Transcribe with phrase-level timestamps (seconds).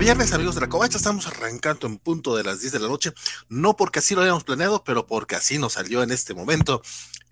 [0.00, 3.12] viernes, amigos de la Covacha, estamos arrancando en punto de las 10 de la noche,
[3.50, 6.80] no porque así lo hayamos planeado, pero porque así nos salió en este momento.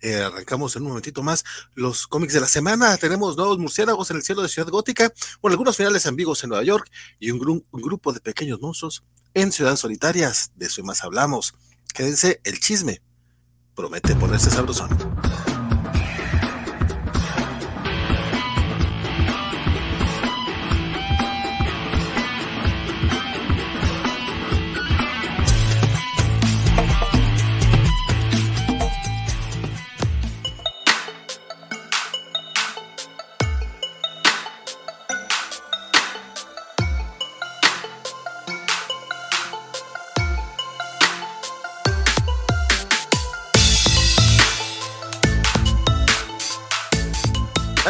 [0.01, 1.43] Eh, arrancamos en un momentito más
[1.73, 2.95] los cómics de la semana.
[2.97, 5.11] Tenemos nuevos murciélagos en el cielo de Ciudad Gótica,
[5.41, 9.51] bueno, algunos finales ambiguos en Nueva York y un, un grupo de pequeños monstruos en
[9.51, 10.51] ciudades solitarias.
[10.55, 11.55] De eso y más hablamos.
[11.95, 13.01] Quédense, el chisme
[13.73, 14.89] promete ponerse sabrosón.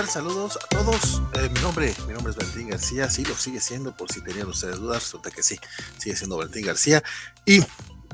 [0.09, 1.21] Saludos a todos.
[1.33, 3.07] Eh, mi nombre, mi nombre es Valentín García.
[3.11, 5.59] Sí, lo sigue siendo, por si tenían ustedes dudas, resulta que sí,
[5.99, 7.03] sigue siendo Valentín García.
[7.45, 7.63] Y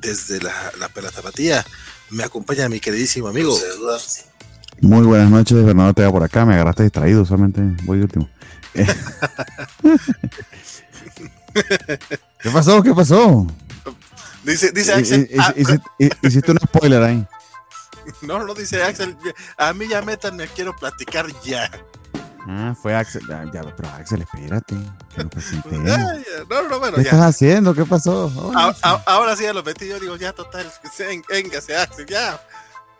[0.01, 1.65] desde la, la Pela Tapatía
[2.09, 3.57] me acompaña mi queridísimo amigo.
[4.81, 6.45] Muy buenas noches, Bernardo Tega por acá.
[6.45, 8.27] Me agarraste distraído, solamente voy último.
[12.41, 12.83] ¿Qué pasó?
[12.83, 13.47] ¿Qué pasó?
[14.43, 15.29] Dice, dice Axel.
[15.39, 15.53] Ah,
[16.23, 17.25] hiciste un spoiler ahí.
[18.21, 19.17] No, no dice Axel.
[19.57, 20.17] A mí ya me
[20.47, 21.69] quiero platicar ya.
[22.47, 23.23] Ah, fue Axel.
[23.27, 24.75] Ya, pero Axel, espérate.
[26.45, 27.73] no, no, bueno, ¿Qué estás haciendo?
[27.73, 28.31] ¿Qué pasó?
[29.05, 29.87] ahora, sí ya lo metí.
[29.87, 30.71] Yo digo, ya, total.
[31.29, 32.39] Véngase, Axel, ya.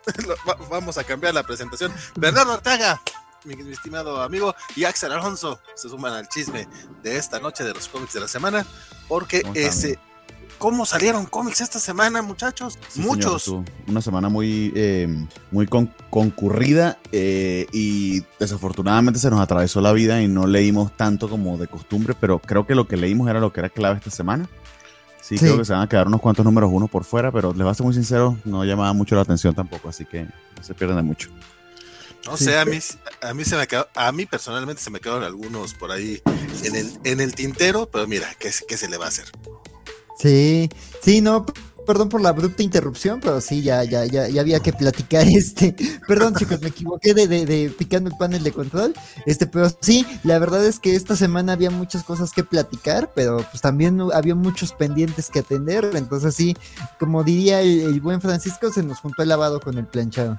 [0.70, 1.92] Vamos a cambiar la presentación.
[2.16, 3.00] Bernardo Ortega,
[3.44, 6.68] mi, estimado amigo, y Axel Alonso se suman al chisme
[7.02, 8.66] de esta noche de los cómics de la semana,
[9.08, 9.98] porque ese
[10.58, 12.78] ¿Cómo salieron cómics esta semana, muchachos?
[12.96, 13.54] Muchos.
[13.86, 15.06] una semana muy, eh,
[15.50, 21.58] muy concurrida eh, y desafortunadamente se nos atravesó la vida y no leímos tanto como
[21.58, 24.48] de costumbre, pero creo que lo que leímos era lo que era clave esta semana.
[25.20, 27.62] Sí, creo que se van a quedar unos cuantos números uno por fuera, pero les
[27.62, 30.72] voy a ser muy sincero, no llamaba mucho la atención tampoco, así que no se
[30.72, 31.30] pierdan de mucho.
[32.24, 32.78] No sé, a mí,
[33.22, 36.22] a mí se me quedó, a mí personalmente se me quedaron algunos por ahí
[36.62, 39.26] en el, en el tintero, pero mira, ¿qué, qué se le va a hacer?
[40.18, 40.68] Sí,
[41.02, 41.44] sí, no,
[41.86, 45.74] perdón por la abrupta interrupción, pero sí, ya, ya, ya, ya había que platicar este.
[46.06, 48.94] Perdón, chicos, me equivoqué de, de, de, picando el panel de control.
[49.24, 53.38] Este, pero sí, la verdad es que esta semana había muchas cosas que platicar, pero
[53.38, 55.90] pues también había muchos pendientes que atender.
[55.94, 56.56] Entonces, sí,
[56.98, 60.36] como diría el, buen Francisco, se nos juntó el lavado con el planchado.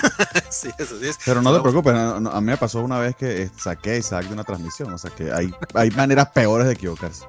[0.50, 1.18] sí, eso sí es.
[1.24, 4.32] Pero no te preocupes, a, mí me pasó una vez que saqué a Isaac de
[4.32, 7.24] una transmisión, o sea que hay, hay maneras peores de equivocarse.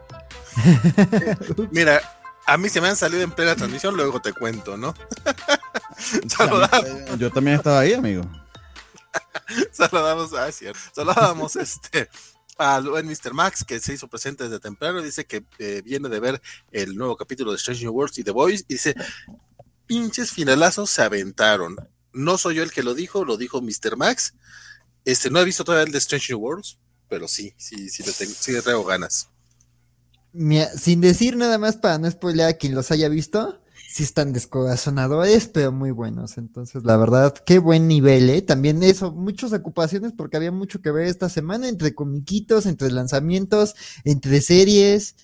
[1.72, 2.02] Mira,
[2.46, 4.94] a mí se me han salido en plena transmisión, luego te cuento, ¿no?
[6.28, 7.18] Saludamos.
[7.18, 8.24] Yo también estaba ahí, amigo.
[9.72, 10.80] Saludamos, ah, cierto.
[10.94, 12.10] Saludamos este
[12.58, 13.34] a buen Mr.
[13.34, 16.42] Max, que se hizo presente desde temprano, dice que eh, viene de ver
[16.72, 18.96] el nuevo capítulo de Strange New Worlds y The Boys, y dice,
[19.86, 21.78] pinches finalazos se aventaron.
[22.18, 23.96] No soy yo el que lo dijo, lo dijo Mr.
[23.98, 24.34] Max.
[25.06, 28.34] Este, no he visto todavía el de Strange Worlds, pero sí, sí, sí le tengo,
[28.38, 29.30] sí le traigo ganas
[30.76, 35.48] sin decir nada más para no spoilear a quien los haya visto, sí están descorazonadores,
[35.48, 36.38] pero muy buenos.
[36.38, 38.42] Entonces, la verdad, qué buen nivel, ¿eh?
[38.42, 43.76] También eso, muchas ocupaciones porque había mucho que ver esta semana entre comiquitos, entre lanzamientos,
[44.04, 45.16] entre series.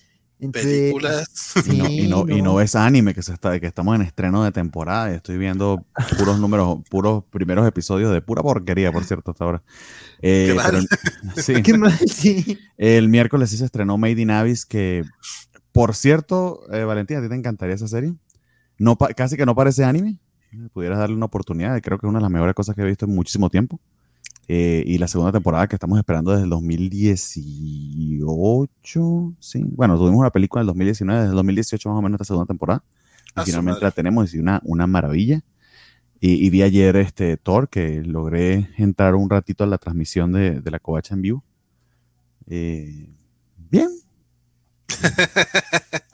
[0.44, 0.62] Entre...
[0.62, 1.54] Películas.
[1.66, 5.10] y, no, y, no, ves anime, que, se está, que estamos en estreno de temporada
[5.10, 5.84] y estoy viendo
[6.18, 9.62] puros números, puros primeros episodios de pura porquería, por cierto, hasta ahora.
[10.20, 10.88] Eh, Qué mal.
[11.36, 11.62] sí.
[11.62, 12.58] Qué mal, sí.
[12.76, 15.04] El miércoles sí se estrenó Made in Abyss, que,
[15.72, 18.14] por cierto, eh, Valentina, ¿a ti te encantaría esa serie?
[18.78, 20.18] No, casi que no parece anime.
[20.72, 21.80] Pudieras darle una oportunidad.
[21.80, 23.80] Creo que es una de las mejores cosas que he visto en muchísimo tiempo.
[24.46, 29.34] Eh, y la segunda temporada que estamos esperando desde el 2018.
[29.40, 32.26] Sí, bueno, tuvimos una película en el 2019, desde el 2018 más o menos esta
[32.26, 32.84] segunda temporada.
[33.36, 35.40] Y finalmente la tenemos y una, una maravilla.
[36.20, 40.78] Y, vi ayer este Thor, que logré entrar un ratito a la transmisión de, la
[40.78, 41.44] covacha en vivo.
[42.46, 43.10] Eh,
[43.58, 43.90] bien.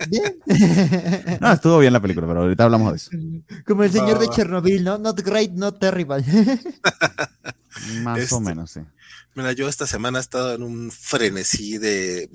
[0.08, 0.36] Bien.
[1.40, 3.10] no, estuvo bien la película, pero ahorita hablamos de eso.
[3.66, 4.98] Como el señor de Chernobyl, ¿no?
[4.98, 6.24] Not great, not terrible.
[8.02, 8.80] Más o este, menos, sí.
[9.34, 12.28] Mira, yo esta semana he estado en un frenesí de,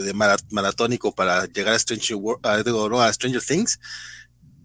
[0.50, 3.80] maratónico para llegar a Stranger, a Stranger Things.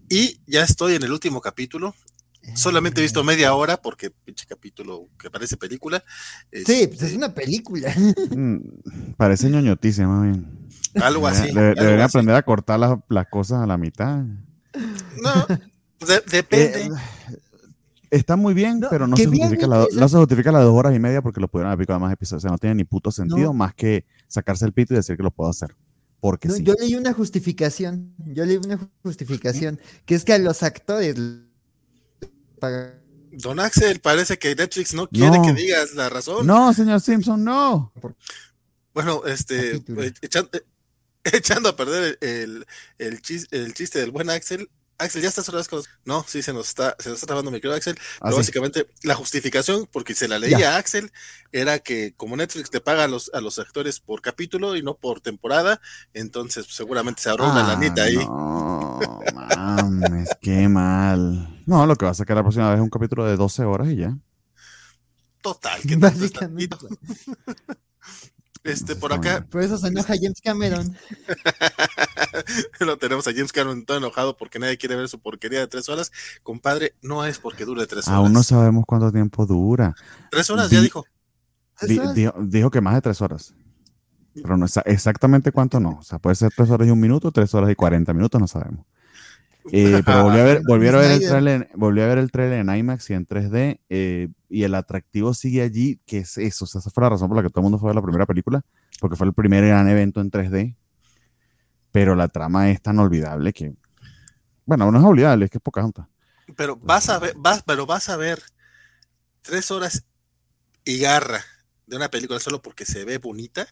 [0.09, 1.93] Y ya estoy en el último capítulo.
[2.55, 6.03] Solamente he visto media hora porque pinche capítulo que parece película.
[6.51, 7.93] Sí, pues es una película.
[8.35, 10.60] Mm, parece ñoñoticia, más bien.
[10.95, 11.51] Algo así.
[11.53, 14.23] debería aprender a cortar las, cosas a la mitad.
[15.21, 15.47] No,
[16.31, 16.85] depende.
[16.85, 16.89] Eh,
[18.09, 20.99] está muy bien, pero no se, justifica la, no se justifica las dos horas y
[20.99, 22.43] media porque lo pudieron haber picado más episodios.
[22.43, 25.23] O sea, no tiene ni puto sentido más que sacarse el pito y decir que
[25.23, 25.75] lo puedo hacer.
[26.19, 26.63] porque sí.
[26.63, 31.15] Yo leí una justificación, yo leí una justificación, que es que a los actores
[33.31, 36.45] Don Axel, parece que Netflix no quiere que digas la razón.
[36.45, 37.93] No, señor Simpson, no.
[38.93, 39.81] Bueno, este,
[41.33, 42.65] echando, a perder el,
[42.97, 45.81] el, chiste, del buen Axel, Axel, ya estás horas con...
[46.05, 47.97] No, sí, se nos está, se nos está trabando mi querido Axel.
[48.17, 51.11] Ah, pero básicamente, la justificación, porque se la leía a Axel,
[51.51, 54.95] era que como Netflix te paga a los, a los actores por capítulo y no
[54.95, 55.81] por temporada,
[56.13, 58.15] entonces pues, seguramente se ahorró una ah, lanita ahí.
[58.15, 58.99] No,
[59.33, 61.61] mames, qué mal.
[61.65, 63.87] No, lo que va a sacar la próxima vez es un capítulo de 12 horas
[63.89, 64.15] y ya.
[65.41, 66.77] Total, que Básicamente.
[68.63, 69.45] Este, por acá.
[69.49, 70.95] Por eso se enoja James Cameron.
[72.79, 75.89] Lo tenemos a James Cameron todo enojado porque nadie quiere ver su porquería de tres
[75.89, 76.11] horas.
[76.43, 78.17] Compadre, no es porque dure tres horas.
[78.17, 79.95] Aún no sabemos cuánto tiempo dura.
[80.29, 81.05] Tres horas, ya dijo.
[81.81, 82.71] dijo.
[82.71, 83.55] que más de tres horas.
[84.33, 85.97] Pero no exactamente cuánto no.
[85.99, 88.47] O sea, puede ser tres horas y un minuto, tres horas y cuarenta minutos, no
[88.47, 88.85] sabemos.
[89.71, 92.59] Eh, pero volví a ver, volví a ver el trailer, volví a ver el trailer
[92.59, 96.67] en IMAX y en 3D eh, y el atractivo sigue allí, que es eso, o
[96.67, 98.01] sea, esa fue la razón por la que todo el mundo fue a ver la
[98.01, 98.63] primera película,
[98.99, 100.75] porque fue el primer gran evento en 3D,
[101.91, 103.73] pero la trama es tan olvidable que,
[104.65, 106.07] bueno, no es olvidable, es que es poca junta.
[106.55, 108.41] Pero vas a ver, vas, pero vas a ver
[109.41, 110.05] tres horas
[110.85, 111.43] y garra
[111.85, 113.67] de una película solo porque se ve bonita,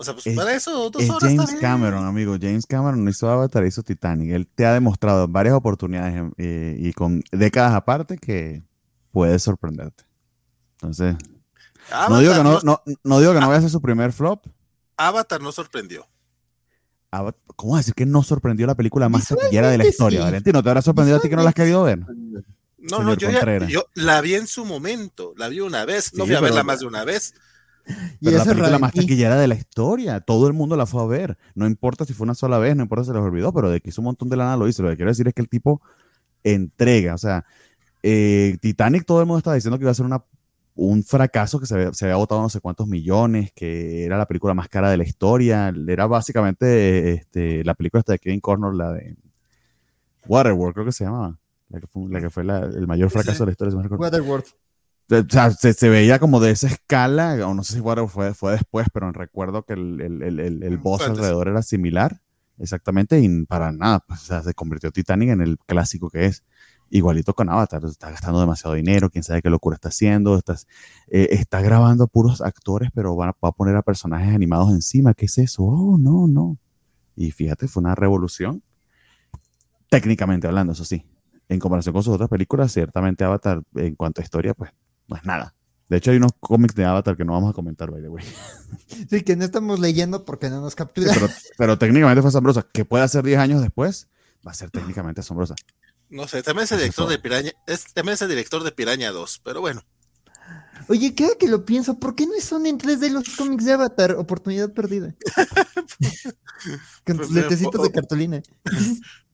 [0.00, 2.34] o sea, pues para eso, dos es James Cameron, amigo.
[2.40, 4.30] James Cameron hizo Avatar, hizo Titanic.
[4.30, 8.62] Él te ha demostrado varias oportunidades eh, y con décadas aparte que
[9.12, 10.04] puede sorprenderte.
[10.76, 11.16] Entonces,
[12.08, 14.46] no digo que no, no, no, digo que no vaya a ser su primer flop.
[14.96, 16.06] Avatar no sorprendió.
[17.54, 20.62] ¿Cómo decir que no sorprendió la película más taquillera de la historia, Valentino?
[20.62, 21.98] ¿Te habrá sorprendido a ti que no la has querido ver?
[22.78, 23.28] No, no, yo,
[23.68, 26.80] yo, la vi en su momento, la vi una vez, no voy a verla más
[26.80, 27.34] de una vez.
[28.22, 31.38] Pero la película más taquillera de la historia, todo el mundo la fue a ver.
[31.54, 33.80] No importa si fue una sola vez, no importa si se les olvidó, pero de
[33.80, 34.82] que hizo un montón de lana lo hizo.
[34.82, 35.80] Lo que quiero decir es que el tipo
[36.44, 37.14] entrega.
[37.14, 37.44] O sea,
[38.02, 40.22] eh, Titanic, todo el mundo estaba diciendo que iba a ser una,
[40.74, 44.26] un fracaso, que se había, se había agotado no sé cuántos millones, que era la
[44.26, 45.72] película más cara de la historia.
[45.88, 49.16] Era básicamente este, la película esta de Kevin Cornell, la de
[50.26, 51.38] Waterworld, creo que se llamaba.
[51.68, 53.96] La que fue, la que fue el mayor fracaso de la historia.
[53.96, 54.44] Waterworld.
[55.10, 58.86] O sea, se, veía como de esa escala, o no sé si fue, fue después,
[58.92, 62.20] pero recuerdo que el, el, el, el boss alrededor era similar,
[62.58, 66.44] exactamente, y para nada, pues, o sea, se convirtió Titanic en el clásico que es.
[66.92, 70.66] Igualito con Avatar, está gastando demasiado dinero, quién sabe qué locura está haciendo, estás,
[71.08, 75.26] eh, está grabando puros actores, pero va, va a poner a personajes animados encima, ¿qué
[75.26, 75.62] es eso?
[75.62, 76.58] Oh, no, no.
[77.14, 78.62] Y fíjate, fue una revolución,
[79.88, 81.04] técnicamente hablando, eso sí.
[81.48, 84.72] En comparación con sus otras películas, ciertamente Avatar, en cuanto a historia, pues
[85.10, 85.56] pues nada.
[85.88, 88.24] De hecho, hay unos cómics de Avatar que no vamos a comentar, by the way.
[89.10, 91.12] Sí, que no estamos leyendo porque no nos captura.
[91.58, 92.64] pero, técnicamente fue asombrosa.
[92.72, 94.08] Que pueda ser 10 años después,
[94.46, 95.56] va a ser técnicamente asombrosa.
[96.08, 99.10] No sé, también es el director de Piraña, es, también es el director de Piraña
[99.10, 99.82] 2, pero bueno.
[100.86, 104.12] Oye, cada que lo pienso, ¿por qué no son en 3D los cómics de Avatar?
[104.12, 105.14] Oportunidad perdida.
[107.04, 108.42] Con tus letecitos de cartulina.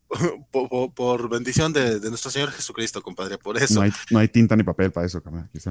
[0.95, 3.83] por, bendición de, nuestro Señor Jesucristo, compadre, por eso.
[4.11, 5.23] No hay, tinta ni papel para eso,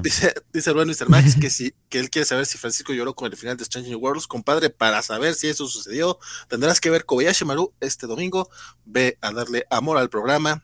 [0.02, 1.08] Dice, dice el buen Mr.
[1.08, 3.94] Max que, si, que él quiere saber si Francisco lloró con el final de Strange
[3.94, 6.18] Worlds, compadre, para saber si eso sucedió,
[6.48, 8.50] tendrás que ver Kobayashi Maru este domingo,
[8.84, 10.62] ve a darle amor al programa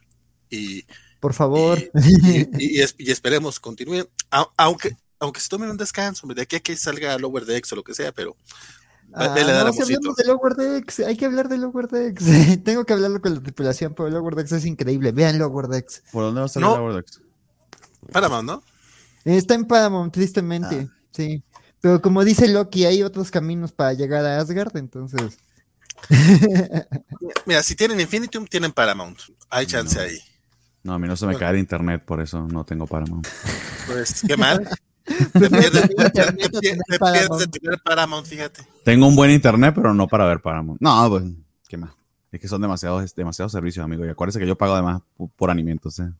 [0.50, 0.84] y...
[1.20, 1.78] Por favor.
[2.58, 2.80] Y,
[3.10, 4.08] esperemos continúen,
[4.56, 7.84] aunque, aunque se tomen un descanso, de aquí a que salga Lower Decks o lo
[7.84, 8.36] que sea, pero
[9.14, 12.24] Ah, no, si hablamos de Lower Decks, hay que hablar de Lower Decks.
[12.64, 15.12] Tengo que hablarlo con la tripulación, pero Lower Decks es increíble.
[15.12, 16.02] Vean Lower Decks.
[16.12, 17.20] ¿Por dónde va a salir Lower Decks?
[18.10, 18.62] Paramount, ¿no?
[19.24, 20.96] Está en Paramount, tristemente, ah.
[21.12, 21.42] sí.
[21.80, 25.38] Pero como dice Loki, hay otros caminos para llegar a Asgard, entonces.
[27.46, 29.18] Mira, si tienen Infinitum, tienen Paramount.
[29.50, 30.18] Hay chance ahí.
[30.84, 33.26] No, a mí no se me cae el internet, por eso no tengo Paramount.
[33.86, 34.68] Pues, qué mal.
[38.84, 40.80] Tengo un buen internet, pero no para ver Paramount.
[40.80, 41.24] No, pues,
[41.68, 41.92] ¿qué más?
[42.30, 44.06] Es que son demasiados, demasiados servicios, amigo.
[44.06, 45.02] Y acuérdense que yo pago además
[45.36, 45.50] por.
[45.50, 46.12] ¿eh?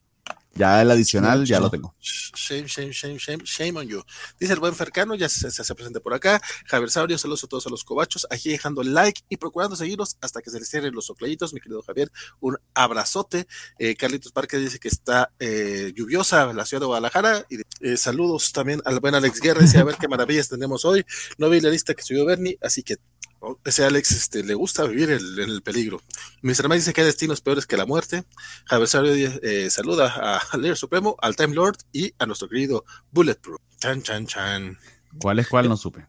[0.55, 1.95] Ya el adicional ya lo tengo.
[2.01, 4.03] Shame, shame, shame, shame, shame on you.
[4.39, 6.43] Dice el buen Fercano, ya se, hace presente por acá.
[6.67, 8.27] Javier Saurio, saludos a todos a los cobachos.
[8.31, 11.55] Aquí dejando like y procurando seguirnos hasta que se les cierren los soclayitos.
[11.55, 13.47] Mi querido Javier, un abrazote.
[13.79, 17.47] Eh, Carlitos Parque dice que está eh, lluviosa la ciudad de Guadalajara.
[17.49, 19.63] Y eh, saludos también al buen Alex Guerra.
[19.63, 21.05] Dice a ver qué maravillas tenemos hoy.
[21.39, 22.97] No vi la lista que subió Bernie, así que
[23.65, 26.01] ese Alex este, le gusta vivir en el peligro.
[26.43, 26.65] Mr.
[26.69, 28.25] Mike dice que hay destinos peores que la muerte.
[28.67, 33.61] Javier Sabio eh, saluda al líder supremo, al Time Lord y a nuestro querido Bulletproof.
[33.81, 34.79] Chan, chan, chan.
[35.19, 35.69] ¿Cuál es cuál?
[35.69, 36.07] No supe.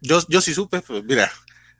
[0.00, 1.30] Yo, yo sí supe, pues mira,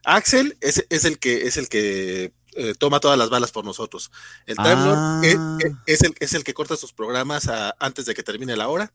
[0.03, 4.11] Axel es, es, el que es el que eh, toma todas las balas por nosotros.
[4.45, 5.21] El Time Ah.
[5.23, 5.37] es,
[5.85, 8.93] es el, es el que corta sus programas a- antes de que termine la hora.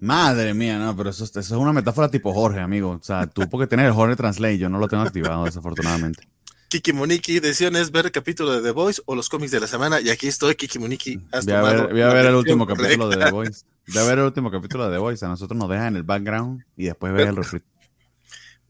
[0.00, 2.98] Madre mía, no, pero eso, eso es una metáfora tipo Jorge, amigo.
[3.00, 6.26] O sea, tú porque tienes el Jorge Translate, yo no lo tengo activado, desafortunadamente.
[6.68, 10.00] Kiki Moniki, decisiones ver el capítulo de The Voice o los cómics de la semana.
[10.00, 11.20] Y aquí estoy, Kiki Moniki.
[11.32, 13.16] has Voy a ver, voy a ver el último capítulo de.
[13.16, 13.64] The Voice.
[13.88, 15.24] Voy a ver el último capítulo de The Voice.
[15.24, 17.66] A nosotros nos dejan en el background y después ves el refrito.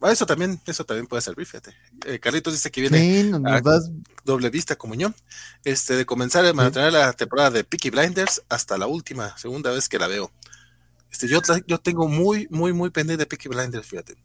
[0.00, 1.75] Bueno, eso también, eso también puede servir, fíjate.
[2.06, 3.90] Eh, Carlitos dice que viene Sí, Ah, das
[4.25, 5.12] doble vista como yo.
[5.62, 9.90] Este, de comenzar a mantener la temporada de Peaky Blinders hasta la última, segunda vez
[9.90, 10.32] que la veo.
[11.11, 14.17] Este, yo, yo tengo muy, muy, muy pendiente de Peaky Blinders, fíjate.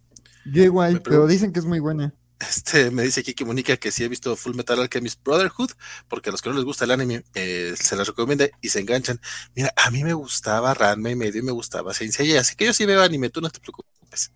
[0.46, 2.14] yo igual, pero dicen que es muy buena.
[2.40, 5.72] Este, me dice Kiki Monica que sí he visto Full Metal Alchemist Brotherhood,
[6.10, 8.82] porque a los que no les gusta el anime eh, se las recomienda y se
[8.82, 9.22] enganchan.
[9.56, 12.66] Mira, a mí me gustaba Ranma y medio y me gustaba Saint Seiya, así que
[12.66, 14.32] yo sí veo anime, tú no te preocupes.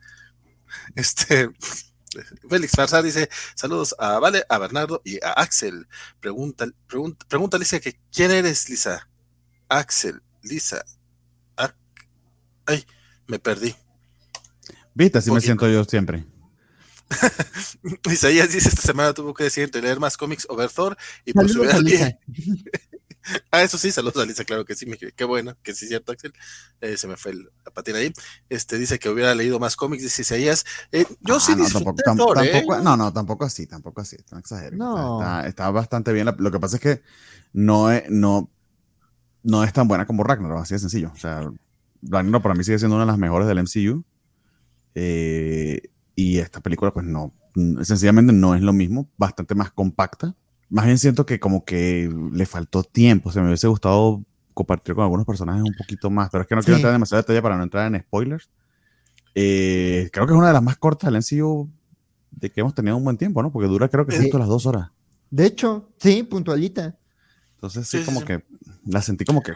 [0.96, 1.50] Este,
[2.50, 5.88] Félix Farsar dice, saludos a Vale, a Bernardo y a Axel.
[6.20, 9.10] Pregunta, pregunta, pregunta Lisa que ¿quién eres, Lisa?
[9.68, 10.86] Axel, Lisa.
[12.70, 12.86] Ay,
[13.28, 13.76] me perdí.
[14.94, 15.18] ¿Viste?
[15.20, 16.26] Así me siento yo siempre.
[18.12, 20.96] Isaías dice esta semana tuvo que decir entre leer más cómics o ver Thor
[21.26, 22.18] y por al Lisa.
[23.52, 25.90] Ah, eso sí, saludos a Lisa, claro que sí, mi- qué bueno, que sí es
[25.90, 26.34] cierto, Axel.
[26.82, 28.12] Eh, se me fue el- la patina ahí.
[28.48, 30.66] Este dice que hubiera leído más cómics, dice Isaías.
[30.92, 32.84] Eh, yo sí Ah, no, disfruté tampoco, tam- Thor, ¿eh?
[32.84, 34.80] no, no, tampoco así, tampoco así, no exageres.
[34.80, 35.20] No.
[35.22, 36.28] Está, está bastante bien.
[36.38, 37.02] Lo que pasa es que
[37.54, 38.50] no es, no,
[39.44, 41.12] no es tan buena como Ragnarok, así de sencillo.
[41.14, 41.50] O sea,
[42.02, 44.04] Ragnarok para mí sigue siendo una de las mejores del MCU.
[44.96, 45.82] eh,
[46.16, 47.34] y esta película, pues no,
[47.84, 50.36] sencillamente no es lo mismo, bastante más compacta.
[50.70, 54.22] Más bien siento que como que le faltó tiempo, se me hubiese gustado
[54.54, 56.80] compartir con algunos personajes un poquito más, pero es que no quiero Sí.
[56.82, 58.50] entrar en demasiado detalle para no entrar en spoilers.
[59.36, 61.70] Eh, creo que es una de las más cortas del MCU
[62.32, 63.52] de que hemos tenido un buen tiempo, ¿no?
[63.52, 64.24] Porque dura creo que Sí.
[64.24, 64.90] justo las dos horas.
[65.32, 66.98] De hecho, sí, puntualita.
[67.56, 68.26] Entonces sí, Sí, sí, como sí.
[68.26, 68.44] que
[68.86, 69.54] la sentí como que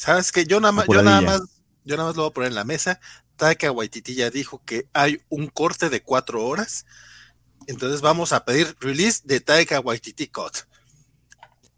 [0.00, 1.42] Sabes que yo nada más, yo nada más,
[1.84, 2.98] yo nada más lo voy a poner en la mesa.
[3.36, 6.86] Taika Waititi ya dijo que hay un corte de cuatro horas.
[7.66, 10.56] Entonces vamos a pedir release de Taika Waititi Cut.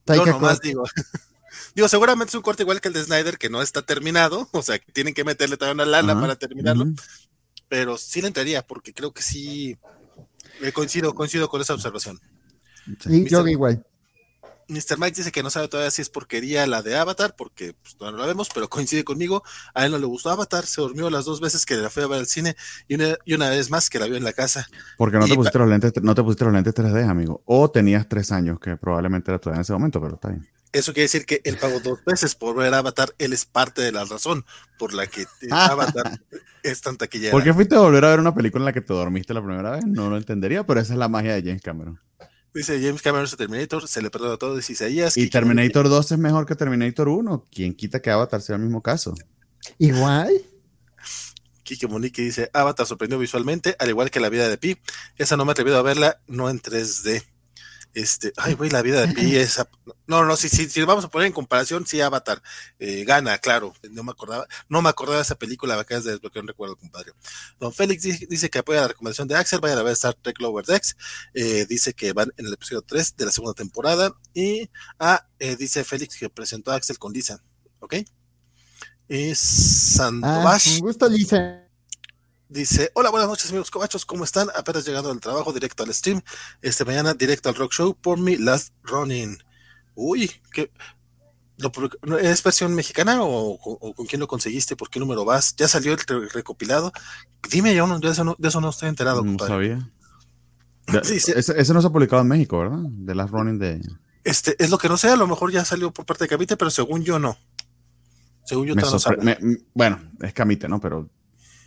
[0.05, 0.63] Taika yo nomás Cut.
[0.63, 0.85] digo.
[1.75, 4.63] Digo, seguramente es un corte igual que el de Snyder, que no está terminado, o
[4.63, 6.87] sea, que tienen que meterle todavía una lana para terminarlo,
[7.69, 9.77] pero sí le entraría, porque creo que sí,
[10.61, 12.21] eh, coincido, coincido con esa observación.
[13.07, 13.85] Y yo igual.
[14.73, 14.99] Mr.
[14.99, 18.17] Mike dice que no sabe todavía si es porquería la de Avatar, porque pues, todavía
[18.17, 19.43] no la vemos, pero coincide conmigo.
[19.75, 22.07] A él no le gustó Avatar, se durmió las dos veces que la fue a
[22.07, 22.57] ver al cine
[22.89, 24.67] y una, y una vez más que la vio en la casa.
[24.97, 27.43] Porque no Y te pusiste los lentes, no te pusiste los lentes 3D, amigo.
[27.47, 30.49] O tenías tres años, que probablemente era edad en ese momento, pero está bien.
[30.73, 33.15] Eso quiere decir que él pagó dos veces por ver Avatar.
[33.19, 34.47] Él es parte de la razón
[34.79, 36.21] por la que Avatar
[36.63, 37.33] es tan taquillera.
[37.33, 39.45] ¿Por qué fuiste a volver a ver una película en la que te dormiste la
[39.45, 39.85] primera vez?
[39.85, 42.01] No lo entendería, pero esa es la magia de James Cameron.
[42.55, 45.17] Dice James Cameron su Terminator, se le perdona todo, dice Isaías.
[45.17, 47.47] Y Terminator 2 es mejor que Terminator 1.
[47.51, 49.15] ¿Quién quita que Avatar sea el mismo caso?
[49.79, 50.33] Igual.
[51.63, 54.77] Kike Monique dice, Avatar sorprendió visualmente, al igual que la vida de Pi.
[55.17, 57.25] Esa no me he atrevido a verla, no en 3D.
[57.95, 59.61] Este, ay, güey, la vida de Pi es...
[60.07, 62.43] No, no, si, si, si vamos a poner en comparación, sí, Avatar
[62.79, 63.75] eh, gana, claro.
[63.91, 66.77] No me acordaba, no me acordaba de esa película, me acabas de desbloquear un recuerdo,
[66.77, 67.13] compadre.
[67.61, 70.65] Don Félix dice, que apoya la recomendación de Axel, vayan a ver Star Trek Lower
[70.65, 70.97] Decks.
[71.35, 74.13] Eh, dice que van en el episodio 3 de la segunda temporada.
[74.35, 77.43] Y ah, eh, dice Félix que presentó a Axel con Lisa,
[77.81, 77.95] ¿ok?
[79.09, 80.75] Y Ah, Sandovash.
[80.75, 81.69] un gusto, Lisa.
[82.53, 84.49] Dice, hola, buenas noches amigos cobachos, ¿cómo están?
[84.55, 86.21] Apenas llegando del trabajo, directo al stream.
[86.61, 89.39] Este mañana, directo al rock show por mi last running.
[89.95, 90.71] Uy, ¿qué?
[91.57, 94.77] ¿Lo public- no, ¿Es versión mexicana o, o- o con quién lo conseguiste?
[94.77, 95.57] ¿Por qué número vas?
[95.57, 96.93] ¿Ya salió el re- recopilado?
[97.51, 99.53] Dime, yo no, de, eso no, de eso no estoy enterado, No compadre.
[99.55, 99.91] sabía.
[100.93, 101.33] Ya, Sí, sí.
[101.35, 102.81] Ese, ese no se ha publicado en México, ¿verdad?
[102.83, 103.81] De Last Running de...
[104.25, 106.57] Este, es lo que no sé, a lo mejor ya salió por parte de Cavite,
[106.59, 107.39] pero según yo no.
[108.45, 108.91] Según yo Me no
[109.23, 109.39] me-
[109.73, 110.81] bueno, es Camite, ¿no?
[110.81, 111.09] Pero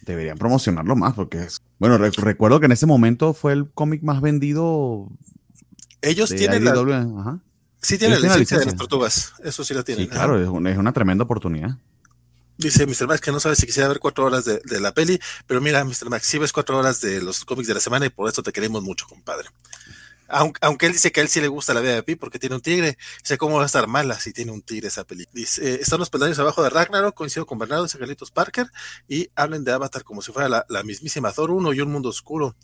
[0.05, 1.61] deberían promocionarlo más porque es...
[1.79, 5.09] Bueno, re- recuerdo que en ese momento fue el cómic más vendido
[6.01, 6.71] Ellos tienen la.
[6.71, 7.39] Ajá.
[7.81, 10.05] sí tienen la licencia de las tortugas, eso sí la tienen.
[10.05, 11.77] Sí, claro, es una, es una tremenda oportunidad.
[12.57, 13.07] Dice Mr.
[13.07, 15.83] Max que no sabe si quisiera ver cuatro horas de, de la peli, pero mira,
[15.83, 16.09] Mr.
[16.09, 18.53] Max, sí ves cuatro horas de los cómics de la semana y por eso te
[18.53, 19.49] queremos mucho, compadre.
[20.27, 22.39] Aunque, aunque él dice que a él sí le gusta la vida de Pi porque
[22.39, 25.25] tiene un tigre, dice cómo va a estar mala si tiene un tigre esa peli.
[25.33, 28.67] Dice, eh, están los peldaños abajo de Ragnarok, coincido con Bernardo y Carlitos Parker,
[29.07, 32.09] y hablen de Avatar como si fuera la, la mismísima Thor 1 y un mundo
[32.09, 32.55] oscuro.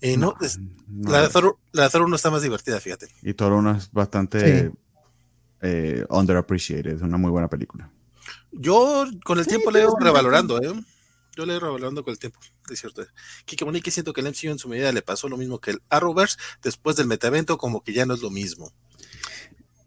[0.00, 1.10] Eh, no, es- no.
[1.10, 3.08] la, de Thor, la de Thor 1 está más divertida, fíjate.
[3.22, 4.74] Y Toro uno es bastante Sí.
[5.60, 7.90] eh, underappreciated, es una muy buena película.
[8.52, 10.72] Yo con el Sí, tiempo le he ido revalorando, ¿eh?
[11.38, 13.06] Yo le he hablando con el tiempo, es cierto.
[13.44, 15.82] Kike Monique siento que el MCU en su medida le pasó lo mismo que el
[15.88, 18.72] Arrowverse después del metavento, como que ya no es lo mismo.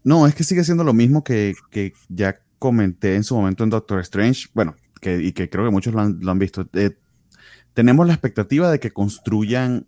[0.06, 3.70] No, es que sigue siendo lo mismo que, que ya comenté en su momento en
[3.70, 6.00] Doctor Strange, bueno, que, y que creo que muchos lo
[6.32, 6.70] han, visto.
[6.72, 6.98] Eh,
[7.74, 9.88] tenemos la expectativa de que construyan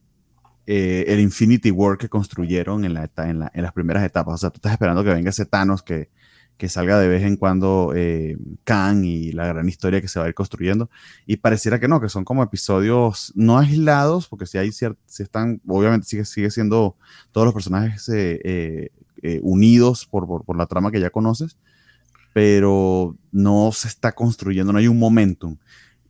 [0.67, 4.33] eh, el Infinity War que construyeron en, la, en, en, las primeras etapas.
[4.33, 6.09] O sea, tú estás esperando que venga ese Thanos que
[6.57, 10.25] que salga de vez en cuando eh, Khan y la gran historia que se va
[10.25, 10.89] a ir construyendo.
[11.25, 14.85] Y pareciera que no, que son como episodios no aislados, porque si hay si
[15.17, 16.95] están, obviamente sigue, sigue siendo
[17.31, 18.91] todos los personajes eh,
[19.21, 21.57] eh, unidos por, por, la trama que ya conoces,
[22.33, 25.57] pero no se está construyendo, no hay un momentum.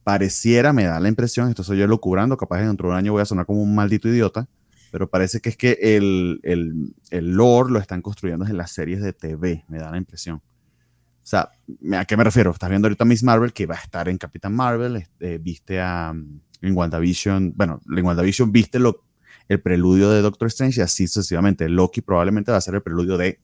[0.03, 3.21] Pareciera, me da la impresión, esto soy yo locubrando, capaz dentro de un año voy
[3.21, 4.47] a sonar como un maldito idiota,
[4.93, 9.01] pero parece que es que el, el, el lore lo están construyendo en las series
[9.01, 10.35] de TV, me da la impresión.
[10.35, 11.50] O sea,
[11.97, 12.51] ¿a qué me refiero?
[12.51, 16.13] Estás viendo ahorita Miss Marvel, que va a estar en Capitán Marvel, este, viste a,
[16.13, 19.03] mm, en WandaVision, bueno, en WandaVision viste lo,
[19.47, 21.67] el preludio de Doctor Strange y así sucesivamente.
[21.69, 23.39] Loki probablemente va a ser el preludio de...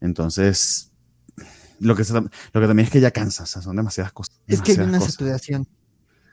[0.00, 0.90] Entonces,
[1.80, 4.40] lo que, lo que también es que ya cansa, o sea, son demasiadas cosas.
[4.46, 5.68] Es que hay una saturación.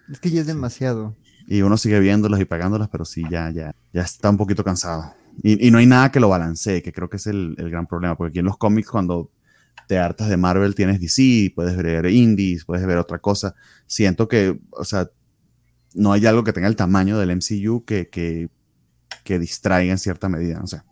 [0.09, 1.17] Es que ya es demasiado.
[1.51, 5.13] Y uno sigue viéndolas y pagándolas, pero sí, ya, ya, ya está un poquito cansado.
[5.43, 7.87] Y, y no hay nada que lo balancee, que creo que es el, el, gran
[7.87, 9.29] problema, porque aquí en los cómics cuando
[9.85, 13.53] te hartas de Marvel tienes DC, puedes ver indies, puedes ver otra cosa.
[13.85, 15.09] Siento que, o sea,
[15.93, 18.49] no hay algo que tenga el tamaño del MCU que, que,
[19.25, 20.61] que distraiga en cierta medida.
[20.63, 20.85] O sea,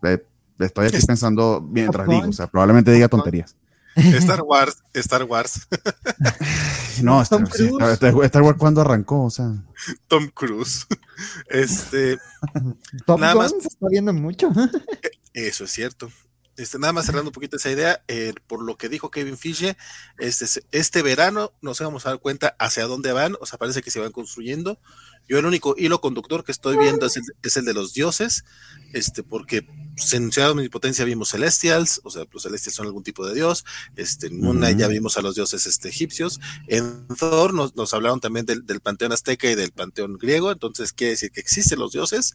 [0.58, 3.56] estoy aquí pensando mientras digo, o sea, probablemente diga tonterías.
[3.96, 5.66] Star Wars, Star Wars.
[7.02, 7.42] no, Star,
[8.22, 9.52] Star, Wars cuando arrancó, o sea.
[10.06, 10.86] Tom Cruise.
[11.48, 12.18] Este.
[13.06, 14.50] Tom nada más, se está viendo mucho.
[15.34, 16.10] Eso es cierto.
[16.60, 19.78] Este, nada más cerrando un poquito esa idea, eh, por lo que dijo Kevin Fisher,
[20.18, 23.90] este, este verano nos vamos a dar cuenta hacia dónde van, o sea, parece que
[23.90, 24.78] se van construyendo.
[25.26, 28.44] Yo el único hilo conductor que estoy viendo es el, de los dioses,
[28.92, 33.04] este, porque pues, en Ciudad de Potencia vimos Celestials, o sea, los Celestials son algún
[33.04, 33.64] tipo de dios,
[33.96, 38.20] este, en Moon ya vimos a los dioses este, egipcios, en Thor nos, nos hablaron
[38.20, 41.92] también del, del, panteón azteca y del panteón griego, entonces quiere decir que existen los
[41.92, 42.34] dioses,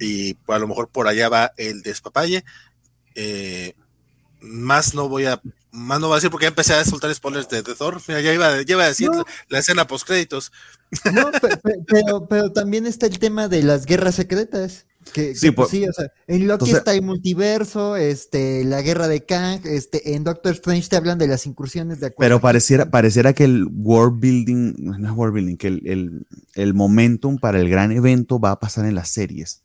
[0.00, 2.44] y a lo mejor por allá va el despapalle,
[3.14, 3.74] eh,
[4.40, 5.40] más no voy a
[5.70, 8.00] más no voy a decir porque ya empecé a soltar spoilers de, Thor.
[8.08, 9.10] Mira, ya iba, a decir
[9.48, 10.52] la, escena post créditos.
[11.12, 11.30] No,
[11.86, 14.86] pero, pero, también está el tema de las guerras secretas.
[15.12, 19.24] Que, sí, pues, sí, o sea, en Loki está el multiverso, este, la guerra de
[19.24, 23.44] Kang, este, en Doctor Strange te hablan de las incursiones de Pero pareciera, pareciera que
[23.44, 27.90] el world building, no es world building, que el, el, el momentum para el gran
[27.90, 29.62] evento va a pasar en las series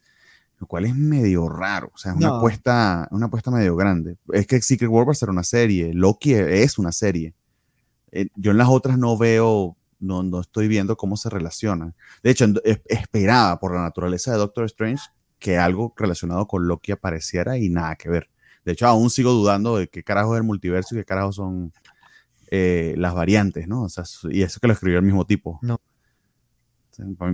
[0.64, 4.18] lo cual es medio raro, o sea, es una, apuesta, una apuesta medio grande.
[4.32, 7.34] Es que Secret War va a ser una serie, Loki es una serie.
[8.12, 11.96] Eh, yo en las otras no veo, no, no estoy viendo cómo se relacionan.
[12.24, 12.46] De hecho,
[12.86, 15.04] esperaba por la naturaleza de Doctor Strange
[15.38, 18.30] que algo relacionado con Loki apareciera y nada que ver.
[18.64, 21.74] De hecho, aún sigo dudando de qué carajo es el multiverso y qué carajo son
[22.50, 23.84] eh, las variantes, ¿no?
[23.84, 25.60] O sea, y eso que lo escribió el mismo tipo.
[25.62, 25.82] No.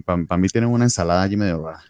[0.04, 1.84] para mí tienen una ensalada allí medio rara.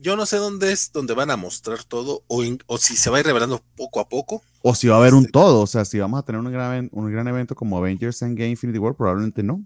[0.00, 3.16] Yo no sé dónde es donde van a mostrar todo o, o, si se va
[3.16, 4.42] a ir revelando poco a poco.
[4.62, 6.52] O si va a haber un este todo, o sea, si vamos a tener un
[6.52, 9.64] gran, un gran evento como Avengers Endgame Infinity War, probablemente no.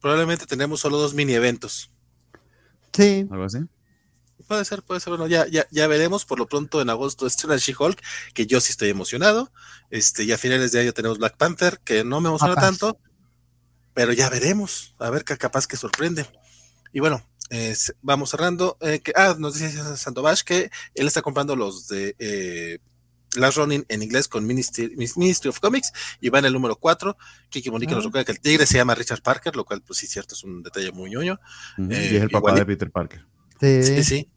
[0.00, 1.90] Probablemente tenemos solo dos mini eventos.
[2.92, 3.26] Sí.
[3.30, 3.58] Algo así.
[4.46, 5.10] Puede ser, puede ser.
[5.10, 6.24] Bueno, ya, ya, ya veremos.
[6.24, 8.00] Por lo pronto en agosto estrena She-Hulk,
[8.34, 9.50] que yo sí estoy emocionado.
[9.90, 12.98] Este, y a finales de año tenemos Black Panther, que no me emociona tanto,
[13.94, 14.94] pero ya veremos.
[14.98, 16.26] A ver qué capaz que sorprende.
[16.92, 17.24] Y bueno,
[18.02, 18.76] vamos cerrando.
[18.80, 22.78] Eh, que, ah, nos dice Sandovash que él está comprando los de eh,
[23.36, 27.16] Last Running en inglés con Ministry, of Comics y va en el número 4.
[27.48, 28.08] Kiki Monique nos ah.
[28.08, 30.62] recuerda que el tigre se llama Richard Parker, lo cual, pues sí, cierto, es un
[30.62, 31.38] detalle muy ñoño.
[31.78, 33.26] y es el papá de Peter Parker.
[33.60, 34.28] sí, sí.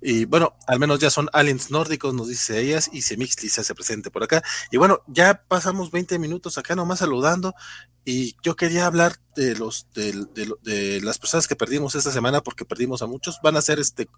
[0.00, 3.74] Y bueno, al menos ya son aliens nórdicos, nos dice ellas, y Semixli se hace
[3.74, 4.42] presente por acá.
[4.70, 7.54] Y bueno, ya pasamos 20 minutos acá nomás saludando.
[8.04, 10.26] Y yo quería hablar de los de,
[10.62, 13.38] de, las personas que perdimos esta semana, porque perdimos a muchos.
[13.42, 14.08] Van a ser este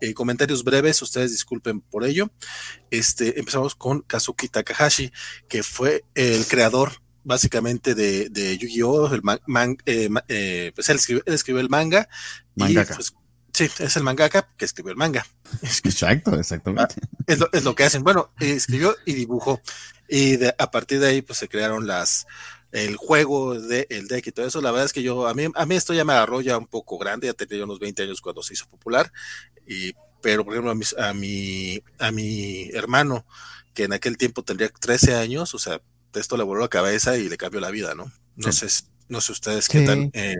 [0.00, 2.30] eh, comentarios breves, ustedes disculpen por ello.
[2.90, 5.12] Este, empezamos con Kazuki Takahashi,
[5.48, 6.92] que fue el creador
[7.24, 9.14] básicamente de, de Yu-Gi-Oh!
[9.14, 9.22] El
[9.86, 12.08] eh, eh, pues él escribió, el manga.
[12.54, 12.92] Mangaka.
[12.92, 13.14] Y, pues,
[13.52, 15.26] Sí, es el mangaka que escribió el manga.
[15.62, 16.94] Exacto, exactamente.
[16.98, 18.02] Ah, es lo, es lo que hacen.
[18.02, 19.60] Bueno, escribió y dibujó.
[20.08, 22.26] Y a partir de ahí, pues se crearon las
[22.72, 24.60] el juego de el deck y todo eso.
[24.62, 26.66] La verdad es que yo, a mí, a mí esto ya me agarró ya un
[26.66, 29.12] poco grande, ya tenía unos 20 años cuando se hizo popular.
[29.66, 33.26] Y, pero, por ejemplo, a, a, mi, a mi hermano,
[33.74, 35.82] que en aquel tiempo tendría 13 años, o sea,
[36.14, 38.10] esto le voló la cabeza y le cambió la vida, ¿no?
[38.36, 38.66] No sé,
[39.08, 40.10] no sé ustedes qué tal.
[40.14, 40.36] Eh,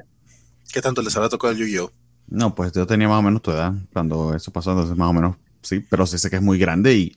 [0.73, 1.93] ¿Qué tanto les habrá tocado el Yu-Gi-Oh?
[2.33, 5.13] No, pues yo tenía más o menos tu edad cuando eso pasó, entonces más o
[5.13, 7.17] menos sí, pero sí sé que es muy grande y,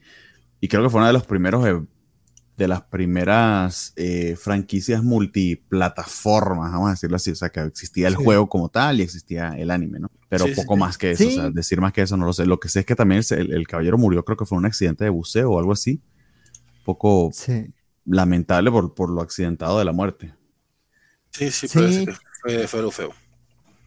[0.60, 1.82] y creo que fue uno de los primeros, eh,
[2.58, 8.16] de las primeras eh, franquicias multiplataformas, vamos a decirlo así, o sea, que existía el
[8.16, 10.12] juego como tal y existía el anime, ¿no?
[10.28, 12.46] Pero poco más que eso, o sea, decir más que eso no lo sé.
[12.46, 15.06] Lo que sé es que también el, el caballero murió, creo que fue un accidente
[15.06, 16.02] de buceo o algo así,
[16.84, 17.32] poco
[18.04, 20.34] lamentable por, por lo accidentado de la muerte.
[21.32, 22.06] Sí, sí, sí.
[22.42, 23.14] Fue, fue, feo.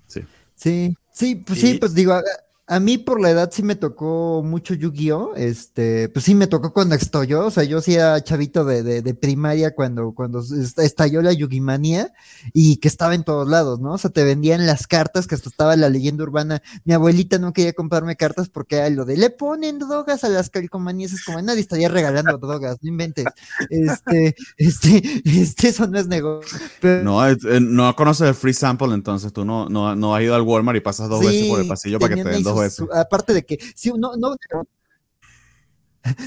[0.07, 0.23] Sí.
[0.59, 2.21] Sí, sí, pues sí, pues digo,
[2.69, 5.35] a mí por la edad sí me tocó mucho Yu-Gi-Oh!
[5.37, 9.15] Este, pues sí me tocó cuando estalló, o sea, yo sí era chavito de, de,
[9.15, 10.45] primaria cuando, cuando
[10.77, 12.13] estalló la Yugimanía
[12.53, 13.93] y que estaba en todos lados, ¿no?
[13.95, 16.63] O sea, te vendían las cartas, que hasta estaba la leyenda urbana.
[16.85, 20.51] Mi abuelita no quería comprarme cartas porque era lo de le ponen drogas a las
[20.51, 23.25] calcomanías, es como nadie estaría regalando drogas, no inventes.
[23.71, 26.59] Este, este, este, eso no es negocio.
[27.03, 30.43] No, eh, no conoces el free sample, entonces tú no, no, no has ido al
[30.43, 32.58] Walmart y pasas dos veces por el pasillo para que te den dos
[32.93, 34.37] aparte de que, si uno, no,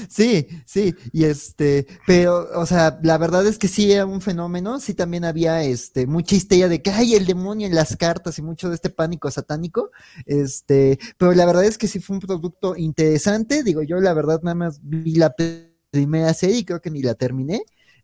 [0.08, 4.80] Sí, sí, y este, pero, o sea, la verdad es que sí era un fenómeno,
[4.80, 8.42] sí también había, este, mucha histeria de que hay el demonio en las cartas y
[8.42, 9.90] mucho de este pánico satánico,
[10.26, 14.40] este, pero la verdad es que sí fue un producto interesante, digo, yo la verdad
[14.42, 15.34] nada más vi la
[15.90, 17.62] primera serie y creo que ni la terminé,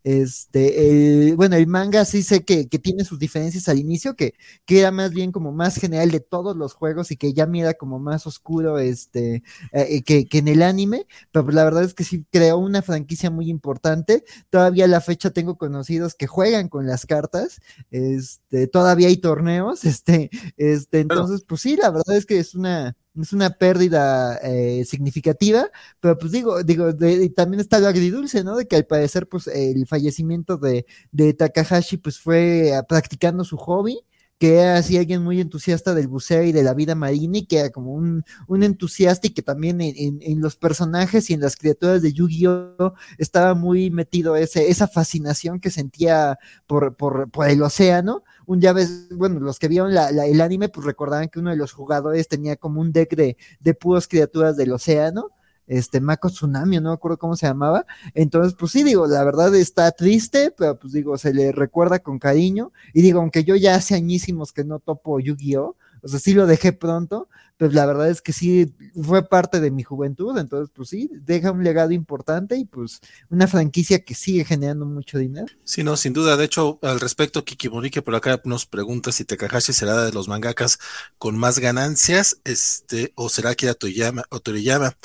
[0.08, 4.32] este, bueno, el manga sí sé que, tiene sus diferencias al inicio, que,
[4.64, 7.74] que, era más bien como más general de todos los juegos y que ya mira
[7.74, 9.42] como más oscuro este,
[9.72, 13.50] eh, que, en el anime, pero la verdad es que sí creó una franquicia muy
[13.50, 14.24] importante.
[14.48, 19.84] Todavía a la fecha tengo conocidos que juegan con las cartas, este, todavía hay torneos,
[19.84, 24.84] este, este, entonces, pues sí, la verdad es que es una, es una pérdida eh,
[24.84, 26.94] significativa, pero pues digo, digo,
[27.34, 28.56] también está lo agridulce, ¿no?
[28.56, 33.56] De que al parecer, pues el fallecimiento de, de Takahashi, pues fue ah, practicando su
[33.56, 34.00] hobby,
[34.38, 37.58] que era así alguien muy entusiasta del buceo y de la vida marina y que
[37.58, 41.56] era como un, un entusiasta y que también en, en, los personajes y en las
[41.56, 47.62] criaturas de Yu-Gi-Oh estaba muy metido ese, esa fascinación que sentía por, por, por el
[47.62, 48.22] océano.
[48.46, 51.72] Un ya ves, bueno, los que vieron el anime, pues recordaban que uno de los
[51.72, 55.30] jugadores tenía como un deck de, de puros criaturas del océano,
[55.68, 57.86] este Mako Tsunami, no me acuerdo cómo se llamaba.
[58.14, 62.18] Entonces, pues sí, digo, la verdad está triste, pero pues digo, se le recuerda con
[62.18, 62.72] cariño.
[62.92, 65.76] Y digo, aunque yo ya hace añísimos que no topo Yu-Gi-Oh!
[66.02, 69.70] O sea, sí lo dejé pronto, pero la verdad es que sí fue parte de
[69.70, 73.00] mi juventud, entonces pues sí, deja un legado importante y pues
[73.30, 75.46] una franquicia que sigue generando mucho dinero.
[75.64, 76.36] Sí, no, sin duda.
[76.36, 80.28] De hecho, al respecto, Kiki Morique por acá nos pregunta si Takahashi será de los
[80.28, 80.78] mangakas
[81.18, 84.96] con más ganancias, este, o será Kira Toriyama o Toriyama.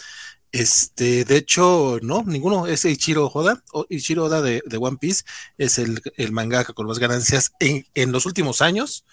[0.54, 5.26] Este, de hecho, no, ninguno, es Ichiro Oda, o Ichiro Oda de, One Piece,
[5.58, 9.04] es el, el mangaka con más ganancias en, en los últimos años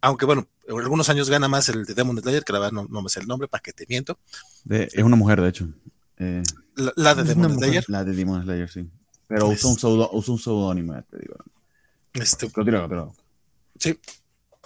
[0.00, 3.08] aunque bueno, algunos años gana más el de Demon Slayer, que la verdad no, me
[3.08, 4.18] sé el nombre, para que te miento.
[4.68, 5.68] es una mujer, de hecho.
[6.18, 6.42] Eh,
[6.96, 7.84] la, de Demon Slayer.
[7.88, 8.88] La de Demon Slayer, sí.
[9.26, 11.36] Pero usa un, pseudo, usa un pseudónimo, te digo.
[12.14, 12.48] Este,
[13.78, 13.98] Sí.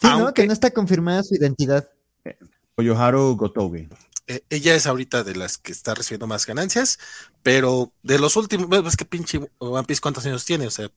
[0.00, 0.32] Sí, ¿no?
[0.32, 1.88] Que no está confirmada su identidad.
[2.24, 2.38] Eh,
[2.76, 3.88] Oyoharu Gotoge.
[4.30, 7.00] Eh, ella es ahorita de las que está recibiendo más ganancias,
[7.42, 10.68] pero de los últimos, es que pinche One Piece, ¿cuántos años tiene?
[10.68, 10.88] O sea,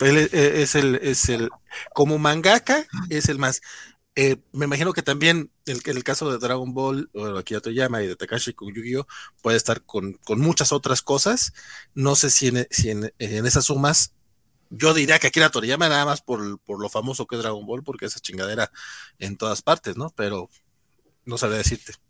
[0.00, 1.50] él e, es el, es el,
[1.92, 3.60] como mangaka, es el más.
[4.14, 8.06] Eh, me imagino que también el, el caso de Dragon Ball, o Akira Toriyama y
[8.06, 9.06] de Takashi con Yu-Gi-Oh!
[9.42, 11.52] puede estar con, con, muchas otras cosas.
[11.94, 14.14] No sé si en, si en, en esas sumas
[14.70, 17.84] yo diría que Akira Toriyama nada más por, por, lo famoso que es Dragon Ball,
[17.84, 18.72] porque esa chingadera
[19.18, 20.10] en todas partes, ¿no?
[20.16, 20.48] Pero
[21.26, 22.05] no sabría decirte.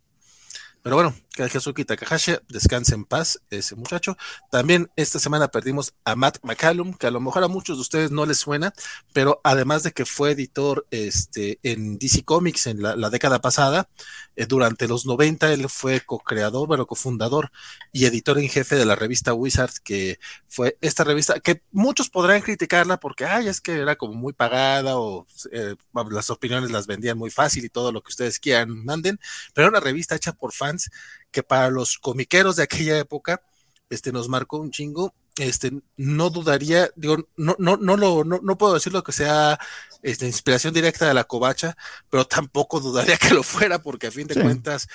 [0.87, 1.13] Pero bueno,
[1.45, 4.17] Kazuki Takahashi descanse en paz ese muchacho.
[4.49, 8.11] También esta semana perdimos a Matt McCallum, que a lo mejor a muchos de ustedes
[8.11, 8.73] no les suena,
[9.13, 13.89] pero además de que fue editor este, en DC Comics en la, década pasada,
[14.35, 17.51] eh, durante los 90 él fue co-creador, bueno, cofundador
[17.91, 22.41] y editor en jefe de la revista Wizard, que fue esta revista que muchos podrán
[22.41, 25.75] criticarla porque, ay, es que era como muy pagada o eh,
[26.11, 29.19] las opiniones las vendían muy fácil y todo lo que ustedes quieran, manden,
[29.53, 30.89] pero era una revista hecha por fans
[31.37, 33.43] que para los comiqueros de aquella época,
[33.91, 35.13] este, nos marcó un chingo.
[35.37, 39.59] Este, no dudaría, digo, no, no, no lo, no, no puedo decir lo que sea
[40.01, 41.77] este, inspiración directa de la covacha,
[42.09, 44.87] pero tampoco dudaría que lo fuera, porque a fin de cuentas,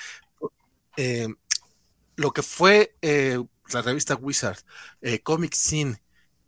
[0.97, 1.29] eh,
[2.17, 4.59] lo que fue eh, la revista Wizard,
[5.01, 6.02] eh, Comic Scene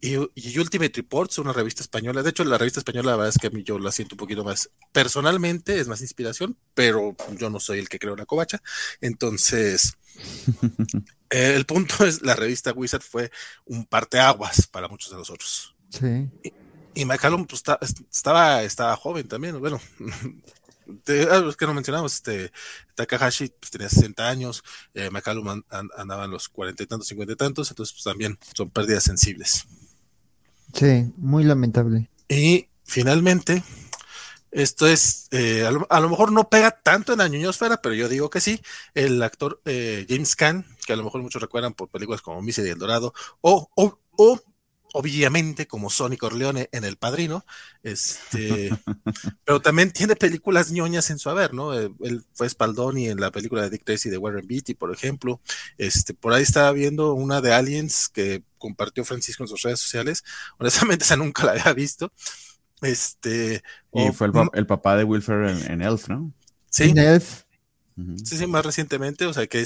[0.05, 2.21] y, Ultimate Reports, una revista española.
[2.21, 4.17] De hecho, la revista española, la verdad es que a mí yo la siento un
[4.17, 8.61] poquito más personalmente, es más inspiración, pero yo no soy el que creo la covacha.
[9.01, 9.97] Entonces,
[11.29, 13.31] el punto es: la revista Wizard fue
[13.65, 15.75] un parteaguas para muchos de nosotros.
[15.89, 16.29] Sí.
[16.43, 16.53] Y,
[17.01, 17.63] y McCallum pues,
[18.11, 19.81] estaba, estaba joven también, bueno.
[21.31, 22.51] ah, los que no mencionamos, este,
[22.95, 24.63] Takahashi pues, tenía 60 años,
[24.93, 25.63] eh, McCallum
[25.97, 29.65] andaba en los 40 y tantos, 50 y tantos, entonces pues también son pérdidas sensibles.
[30.75, 32.09] Sí, muy lamentable.
[32.27, 33.63] Y finalmente,
[34.51, 38.29] esto es, eh, a, lo, mejor no pega tanto en la ñoñosfera, pero yo digo
[38.29, 38.61] que sí.
[38.93, 42.61] El actor eh, James Caan, que a lo mejor muchos recuerdan por películas como Missy
[42.61, 44.41] y El Dorado, o, o, o
[44.93, 47.45] obviamente como Sonny Corleone en El Padrino,
[47.83, 48.69] este,
[49.45, 51.77] pero también tiene películas ñoñas en su haber, ¿no?
[51.77, 55.41] Eh, él fue Spaldoni en la película de Dick Tracy de Warren Beatty, por ejemplo.
[55.77, 60.23] Este, por ahí estaba viendo una de Aliens que compartió Francisco en sus redes sociales.
[60.57, 62.11] Honestamente, esa nunca la había visto.
[62.81, 66.31] Este, y fue el, papá de Wilfer en, en Elf, ¿no?
[66.69, 66.89] Sí.
[66.89, 67.44] En Elf.
[68.25, 69.65] Sí, sí, más recientemente, o sea que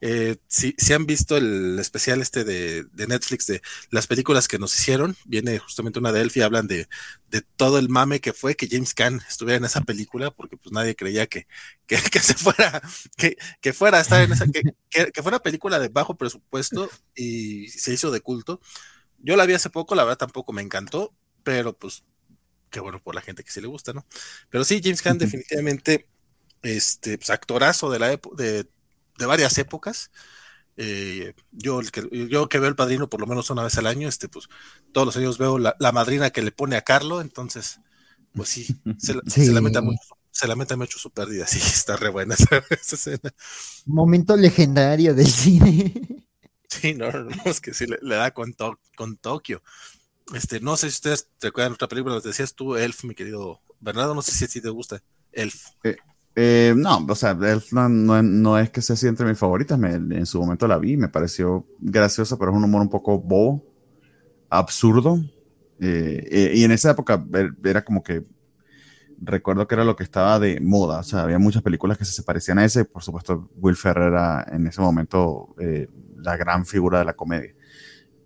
[0.00, 5.16] eh, si, han visto el especial este de, Netflix de las películas que nos hicieron,
[5.24, 6.88] viene justamente una de Elf y hablan de,
[7.54, 10.96] todo el mame que fue que James Caan estuviera en esa película, porque pues nadie
[10.96, 11.46] creía que,
[11.86, 12.82] que, se fuera,
[13.16, 14.62] que, que, fuera a estar en esa, que,
[15.12, 18.60] que, fuera película de bajo presupuesto y se hizo de culto.
[19.18, 21.14] Yo la vi hace poco, la verdad tampoco me encantó,
[21.44, 22.02] pero pues
[22.70, 24.04] qué bueno por la gente que sí le gusta, ¿no?
[24.50, 26.08] Pero sí, James Caan definitivamente
[26.62, 28.66] este, pues, actorazo de, la de,
[29.18, 30.10] de varias épocas.
[30.80, 33.88] Eh, yo, el que, yo que veo el padrino por lo menos una vez al
[33.88, 34.48] año, este, pues
[34.92, 37.80] todos los años veo la, madrina que le pone a Carlo, entonces,
[38.32, 39.98] pues sí, se, lamenta mucho.
[40.30, 43.34] Se lamenta mucho su pérdida, sí, está re buena esa, escena.
[43.86, 45.92] Momento legendario del cine.
[46.70, 48.54] Sí, no, no, es que sí le, da con,
[48.94, 49.62] con Tokio.
[50.34, 54.14] Este, no sé si ustedes recuerdan otra película, nos decías tú, Elf, mi querido Bernardo,
[54.14, 55.64] no sé si, si te gusta Elf.
[55.82, 55.96] Eh,
[56.40, 59.76] eh, no, o sea, no, es que sea así entre mis favoritas.
[59.82, 63.64] en su momento la vi, me pareció graciosa, pero es un humor un poco bobo,
[64.48, 65.18] absurdo.
[65.80, 67.24] Eh, eh, y en esa época
[67.64, 68.24] era como que
[69.20, 71.00] recuerdo que era lo que estaba de moda.
[71.00, 72.84] O sea, había muchas películas que se parecían a ese.
[72.84, 75.56] Por supuesto, Will Ferrer era en ese momento
[76.18, 77.52] la gran figura de la comedia.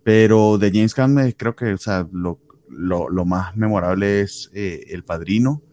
[0.03, 5.63] Pero de James Caan, creo que o sea, lo, lo, más memorable es El Padrino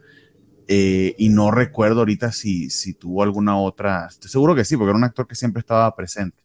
[0.72, 4.06] eh, y no recuerdo ahorita si, si tuvo alguna otra.
[4.09, 6.44] Estoy seguro que sí, porque era un actor que siempre estaba presente.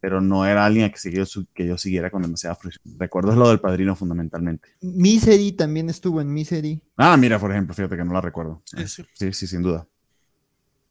[0.00, 2.98] Pero no era alguien que, yo, que yo siguiera con demasiada frustración.
[2.98, 4.70] Recuerdo es lo del padrino fundamentalmente.
[4.80, 6.80] Misery también estuvo en Misery.
[6.96, 8.62] Ah, mira, por ejemplo, fíjate que no la recuerdo.
[8.64, 9.86] Sí, sí, sin duda.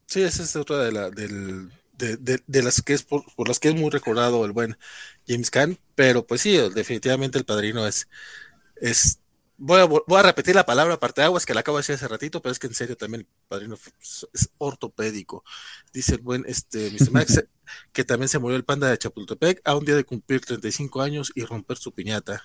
[0.06, 3.76] Sí, esa es otra de, la, del, de, las que es por, las que es
[3.76, 4.78] muy recordado el buen
[5.28, 8.08] James Caan, pero pues sí, definitivamente el padrino es,
[8.80, 9.18] es
[9.62, 9.82] Voy
[10.18, 12.54] a, repetir la palabra aparte de aguas que la acabo de decir hace ratito, pero
[12.54, 15.44] es que en serio también el padrino es ortopédico.
[15.92, 17.12] Dice el buen este, Mr.
[17.12, 17.44] Max
[17.92, 21.34] que también se murió el panda de Chapultepec a un día de cumplir 35 años
[21.36, 22.42] y romper su piñata.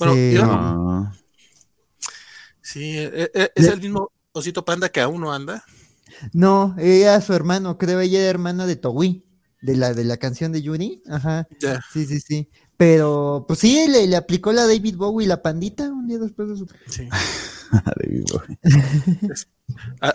[0.00, 1.12] Bueno,
[2.60, 5.64] sí, e, e, es el mismo osito panda que aún no anda.
[6.32, 9.24] No, ella su hermano, creo ella era hermana de Togui,
[9.62, 11.02] de la de la canción de Yuri.
[11.08, 11.46] Ajá.
[11.92, 12.50] Sí, sí, sí.
[12.78, 16.66] Pero, pues sí, le, aplicó la David Bowie la pandita un día después de su.
[16.88, 17.08] Sí.
[17.96, 18.58] David Bowie.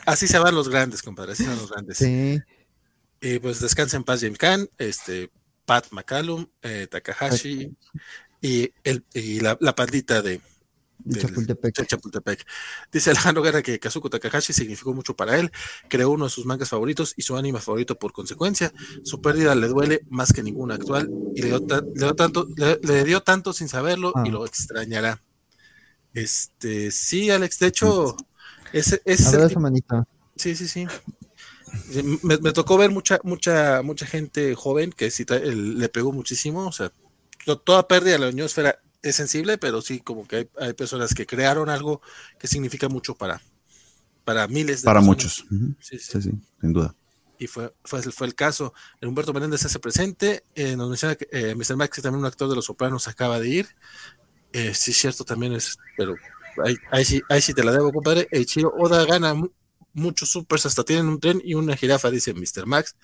[0.05, 1.97] así se van los grandes, compadre, así se van los grandes.
[1.97, 2.41] Sí.
[3.21, 5.29] Y pues descansa en paz James Khan, este,
[5.65, 7.75] Pat McCallum, eh, Takahashi
[8.41, 10.39] y, el, y la, la pandita de,
[11.87, 12.45] Chapultepec.
[12.91, 15.51] Dice Alejandro Guerra que Kazuko Takahashi significó mucho para él,
[15.89, 18.73] creó uno de sus mangas favoritos y su anime favorito por consecuencia.
[19.03, 23.53] Su pérdida le duele más que ninguna actual y le dio, tanto, le, dio tanto
[23.53, 24.31] sin saberlo y ah.
[24.31, 25.21] lo extrañará.
[26.13, 28.15] Este, sí, Alex, de hecho,
[28.71, 29.31] es, es
[30.35, 30.87] Sí, sí, sí.
[32.21, 36.91] Me, tocó ver mucha, mucha, mucha gente joven que sí, le pegó muchísimo, o sea,
[37.65, 41.69] toda pérdida de la uniósfera es sensible, pero sí como que hay, personas que crearon
[41.69, 42.01] algo
[42.39, 43.41] que significa mucho para,
[44.23, 45.45] para miles de Para muchos.
[45.79, 46.21] Sí, sí.
[46.21, 46.95] sin duda.
[47.37, 48.73] Y fue, fue, fue el caso.
[49.01, 50.43] Humberto Menéndez hace presente.
[50.55, 51.75] Eh, nos menciona que eh, Mr.
[51.75, 53.67] Max, también un actor de Los Sopranos, acaba de ir.
[54.53, 56.15] Eh, sí, cierto, también es, pero
[56.63, 58.29] ahí, ahí, sí, ahí sí te la debo, compadre.
[58.45, 59.35] Chiro Oda gana
[59.93, 62.65] muchos supers, hasta tienen un tren y una jirafa, dice Mr.
[62.65, 62.95] Max.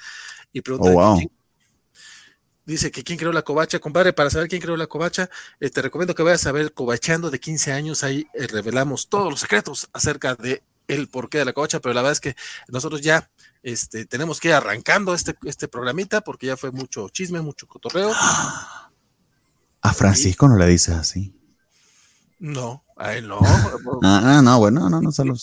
[0.53, 1.19] Y pregunta, oh,
[2.69, 5.27] Dice que quién creó la covacha, compadre, para saber quién creó la covacha,
[5.59, 9.31] eh, te recomiendo que vayas a ver Covachando de 15 años, ahí eh, revelamos todos
[9.31, 12.35] los secretos acerca de el porqué de la covacha, pero la verdad es que
[12.67, 13.27] nosotros ya
[13.63, 18.11] este, tenemos que ir arrancando este, este programita porque ya fue mucho chisme, mucho cotorreo.
[19.81, 21.33] A Francisco no le dices así.
[22.37, 23.39] No, a él no.
[24.03, 25.35] ah, ah no, bueno, no, no, solo,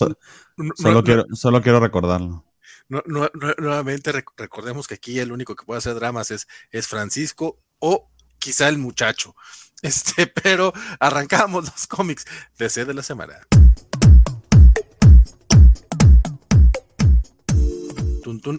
[1.04, 2.44] quiero, solo quiero recordarlo
[2.88, 8.68] nuevamente recordemos que aquí el único que puede hacer dramas es, es Francisco o quizá
[8.68, 9.34] el muchacho.
[9.82, 12.24] Este, pero arrancamos los cómics
[12.58, 13.46] de C de la semana.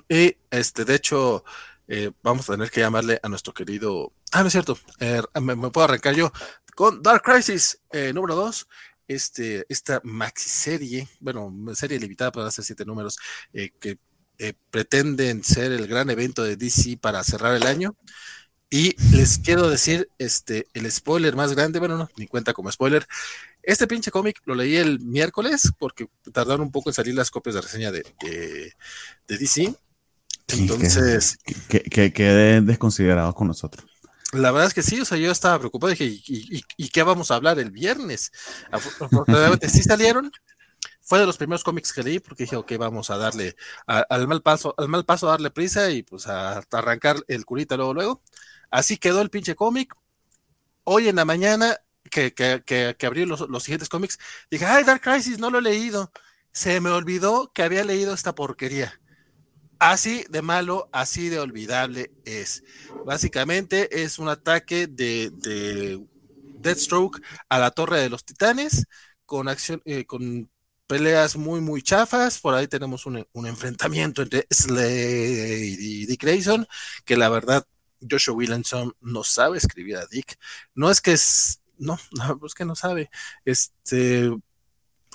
[0.07, 1.43] Y este, de hecho,
[1.87, 4.13] eh, vamos a tener que llamarle a nuestro querido.
[4.31, 4.77] Ah, no es cierto.
[4.99, 6.31] Eh, me, puedo arrancar yo
[6.75, 8.67] con Dark Crisis eh, número 2.
[9.07, 13.17] Este, esta maxi serie, bueno, serie limitada para hacer siete números,
[13.53, 13.99] que
[14.69, 17.95] pretenden ser el gran evento de DC para cerrar el año.
[18.69, 23.07] Y les quiero decir, este, el spoiler más grande, bueno, no, ni cuenta como spoiler.
[23.63, 27.55] Este pinche cómic lo leí el miércoles porque tardaron un poco en salir las copias
[27.55, 28.73] de reseña de, de,
[29.27, 29.73] de DC.
[30.49, 31.37] Entonces.
[31.67, 33.85] Que, que, desconsiderados con nosotros.
[34.33, 37.31] La verdad es que sí, o sea, yo estaba preocupado, dije, ¿y, y, qué vamos
[37.31, 38.31] a hablar el viernes?
[38.71, 40.31] Afortunadamente sí salieron.
[41.07, 44.41] Fue de los primeros cómics que leí porque dije, ok, vamos a darle al mal
[44.41, 48.21] paso, al mal paso a darle prisa y pues a, arrancar el curita luego, luego.
[48.71, 49.95] Así quedó el pinche cómic.
[50.83, 51.79] Hoy en la mañana
[52.11, 54.19] que, que, que, abrí los, los, siguientes cómics,
[54.51, 56.11] dije, ay, Dark Crisis, no lo he leído.
[56.51, 58.99] Se me olvidó que había leído esta porquería.
[59.79, 62.65] Así de malo, así de olvidable es.
[63.05, 66.05] Básicamente es un ataque de, de
[66.59, 68.87] Deathstroke a la Torre de los Titanes
[69.25, 70.49] con acción, eh, con
[70.87, 72.39] peleas muy, muy chafas.
[72.39, 76.67] Por ahí tenemos un, enfrentamiento entre Slade y Dick Grayson,
[77.05, 77.67] que la verdad
[78.09, 80.37] Joshua Williamson no sabe escribir a Dick.
[80.73, 83.09] No es que es, no, no es que no sabe.
[83.45, 84.31] Este,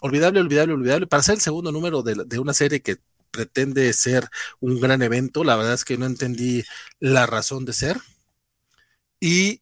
[0.01, 1.07] olvidable, olvidable, olvidable.
[1.07, 2.99] Para ser el segundo número de, de una serie que
[3.33, 4.29] pretende ser
[4.61, 5.43] un gran evento.
[5.43, 6.63] La verdad es que no entendí
[7.01, 7.99] la razón de ser.
[9.19, 9.61] Y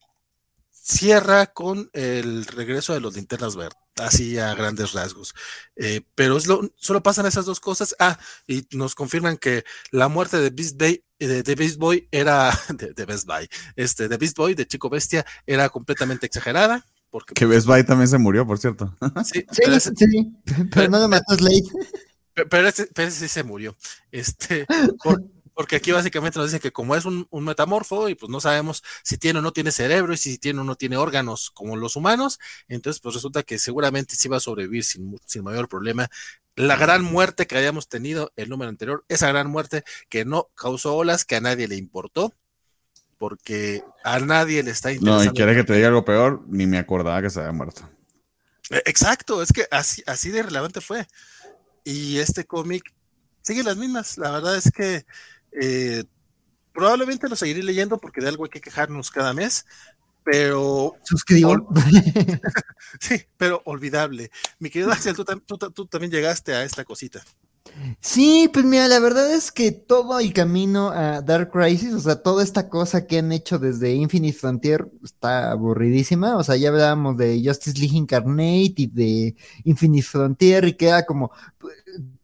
[0.70, 5.34] cierra con el regreso de los linternas verdes, así a grandes rasgos.
[5.76, 7.94] Eh, pero es lo, solo pasan esas dos cosas.
[7.98, 13.04] Ah, y nos confirman que la muerte de Beast, Bay, de, Beast Boy era, de,
[13.04, 16.86] Best Buy, este, de Beast Boy, de Chico Bestia, era completamente exagerada.
[17.10, 18.94] Porque, que Best Buy también se murió, por cierto.
[19.24, 19.62] Sí, sí,
[20.70, 21.62] pero, no lo mató Slade.
[22.48, 23.76] Pero ese, sí se murió.
[24.10, 24.64] Este,
[25.60, 29.18] porque aquí básicamente nos dice que como es un, metamorfo y pues no sabemos si
[29.18, 32.38] tiene o no tiene cerebro y si tiene o no tiene órganos como los humanos,
[32.66, 36.08] entonces pues resulta que seguramente sí va a sobrevivir sin, sin mayor problema.
[36.56, 40.96] La gran muerte que habíamos tenido el número anterior, esa gran muerte que no causó
[40.96, 42.32] olas, que a nadie le importó,
[43.18, 45.24] porque a nadie le está interesando.
[45.26, 47.86] No, y quieres que te diga algo peor, ni me acordaba que se había muerto.
[48.70, 51.06] E, exacto, es que así, así de relevante fue.
[51.84, 52.94] Y este cómic
[53.42, 54.16] sigue las mismas.
[54.16, 55.04] La verdad es que
[55.52, 56.04] eh,
[56.72, 59.66] probablemente lo seguiré leyendo porque de algo hay que quejarnos cada mes,
[60.24, 60.96] pero...
[61.02, 61.68] Suscribo.
[63.00, 64.30] sí, pero olvidable.
[64.58, 67.22] Mi querido Axel, tú, también llegaste a esta cosita.
[68.00, 72.16] Sí, pues mira, la verdad es que todo el camino a Dark Crisis, o sea,
[72.22, 76.36] toda esta cosa que han hecho desde Infinite Frontier está aburridísima.
[76.36, 81.30] O sea, ya hablábamos de Justice League Incarnate y de Infinite Frontier y queda como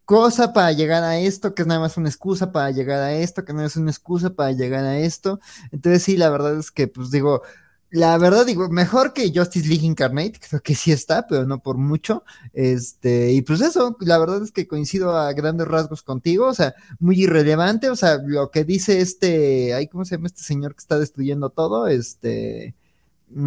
[0.07, 3.45] cosa para llegar a esto, que es nada más una excusa para llegar a esto,
[3.45, 5.40] que no es una excusa para llegar a esto.
[5.73, 7.42] Entonces sí, la verdad es que, pues digo,
[7.90, 11.77] la verdad digo, mejor que Justice League Incarnate, creo que sí está, pero no por
[11.77, 12.25] mucho.
[12.53, 16.75] Este, y pues eso, la verdad es que coincido a grandes rasgos contigo, o sea,
[17.01, 20.81] muy irrelevante, o sea, lo que dice este, ay, ¿cómo se llama este señor que
[20.81, 21.88] está destruyendo todo?
[21.88, 22.75] Este,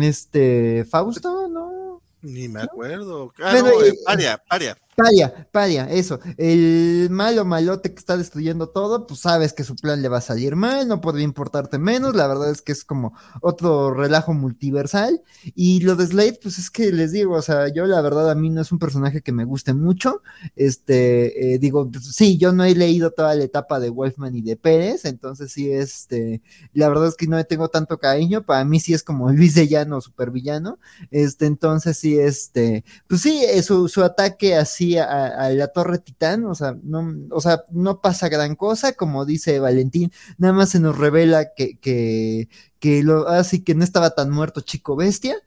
[0.02, 2.02] este, Fausto, ¿no?
[2.22, 3.34] Ni me acuerdo.
[3.42, 4.78] Ah, no, eh, paria, paria.
[5.00, 6.20] Paria, paria, eso.
[6.38, 10.22] El malo malote que está destruyendo todo, pues sabes que su plan le va a
[10.22, 12.16] salir mal, no podría importarte menos.
[12.16, 15.22] La verdad es que es como otro relajo multiversal.
[15.56, 18.36] Y lo de Slade, pues es que les digo, o sea, yo la verdad a
[18.36, 20.22] mí no es un personaje que me guste mucho.
[20.56, 24.42] Este, eh, digo, pues, sí, yo no he leído toda la etapa de Wolfman y
[24.42, 26.42] de Pérez, entonces sí, este,
[26.74, 28.46] la verdad es que no le tengo tanto cariño.
[28.46, 30.78] Para mí sí es como Luis de Llano, supervillano.
[31.10, 36.46] Este, entonces sí, este, pues sí, eh, su, su ataque así a, la Torre Titán,
[36.46, 40.80] o sea, no, o sea, no pasa gran cosa, como dice Valentín, nada más se
[40.80, 42.50] nos revela que, que,
[42.80, 45.38] que lo, así que no estaba tan muerto Chico Bestia.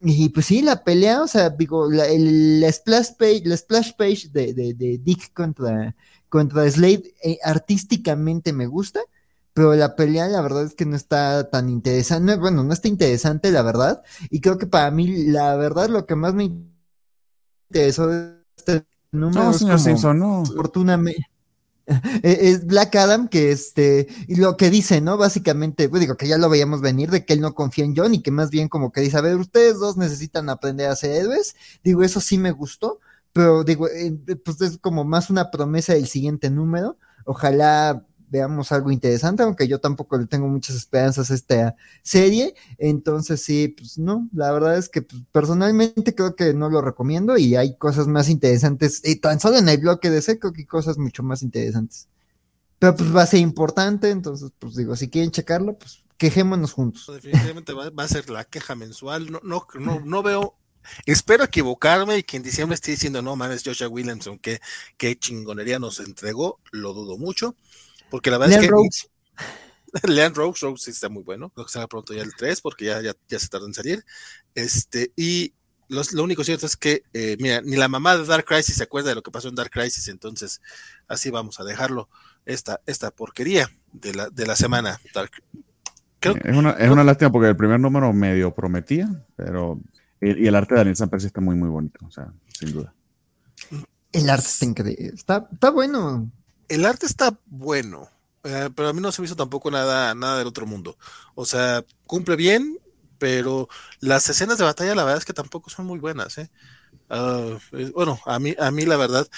[0.00, 4.28] Y pues sí, la pelea, o sea, digo, la, el, splash page, la splash page
[4.30, 5.96] de, de, Dick contra,
[6.28, 9.00] contra Slade eh, artísticamente me gusta,
[9.52, 13.50] pero la pelea la verdad es que no está tan interesante, bueno, no está interesante
[13.50, 16.50] la verdad, y creo que para mí la verdad lo que más me
[17.70, 18.10] interesó
[18.56, 20.44] este no, señor Simpson, no.
[20.44, 21.26] Fortunamente.
[22.22, 25.16] Es Black Adam que este, y lo que dice, ¿no?
[25.16, 28.14] Básicamente, pues digo que ya lo veíamos venir de que él no confía en John
[28.14, 31.12] y que más bien como que dice, a ver, ustedes dos necesitan aprender a ser
[31.12, 31.56] héroes.
[31.82, 33.00] Digo, eso sí me gustó,
[33.32, 36.98] pero digo, eh, pues es como más una promesa del siguiente número.
[37.24, 42.54] Ojalá veamos algo interesante, aunque yo tampoco le tengo muchas esperanzas a esta serie.
[42.78, 47.36] Entonces, sí, pues no, la verdad es que pues, personalmente creo que no lo recomiendo
[47.36, 50.62] y hay cosas más interesantes, y tan solo en el bloque de ese creo que
[50.62, 52.08] hay cosas mucho más interesantes.
[52.78, 57.10] Pero pues va a ser importante, entonces, pues digo, si quieren checarlo, pues quejémonos juntos.
[57.12, 59.32] Definitivamente va, a ser la queja mensual.
[59.32, 60.54] No, no, no, no veo
[61.06, 64.60] Espero equivocarme y que en diciembre esté diciendo, no mames, Joshua Williamson, qué,
[64.96, 67.56] qué chingonería nos entregó, lo dudo mucho,
[68.10, 68.70] porque la verdad es que...
[68.70, 69.08] Rhodes.
[70.04, 72.86] Leand Rose, Rose sí está muy bueno, creo que será pronto ya el 3, porque
[72.86, 74.04] ya, ya, ya se tarda en salir.
[74.54, 75.54] Este, y
[75.88, 79.08] lo único cierto es que, eh, mira, ni la mamá de Dark Crisis se acuerda
[79.08, 80.60] de lo que pasó en Dark Crisis, entonces
[81.06, 82.08] así vamos a dejarlo,
[82.44, 85.00] esta, esta porquería de la, de la semana.
[86.20, 89.80] es, una, es una lástima porque el primer número medio prometía, pero
[90.20, 92.94] y, el arte de Daniel San está muy, muy bonito, o sea, sin duda.
[94.12, 96.30] El arte está increíble, está, está bueno.
[96.68, 98.08] El arte está bueno,
[98.44, 100.98] eh, pero a mí no se me hizo tampoco nada, nada del otro mundo.
[101.34, 102.78] O sea, cumple bien,
[103.18, 103.68] pero
[104.00, 106.38] las escenas de batalla la verdad es que tampoco son muy buenas.
[106.38, 106.50] ¿eh?
[107.10, 107.58] Ah,
[107.94, 109.28] bueno, a mí, a mí la verdad,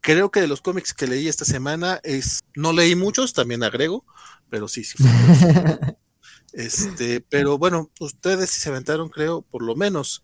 [0.00, 4.04] creo que de los cómics que leí esta semana es, no leí muchos, también agrego,
[4.50, 4.96] pero sí, sí.
[6.52, 10.22] este, pero bueno, ustedes sí se aventaron, creo, por lo menos,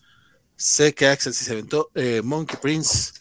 [0.56, 3.12] sé que Axel sí se aventó, eh, Monkey Prince,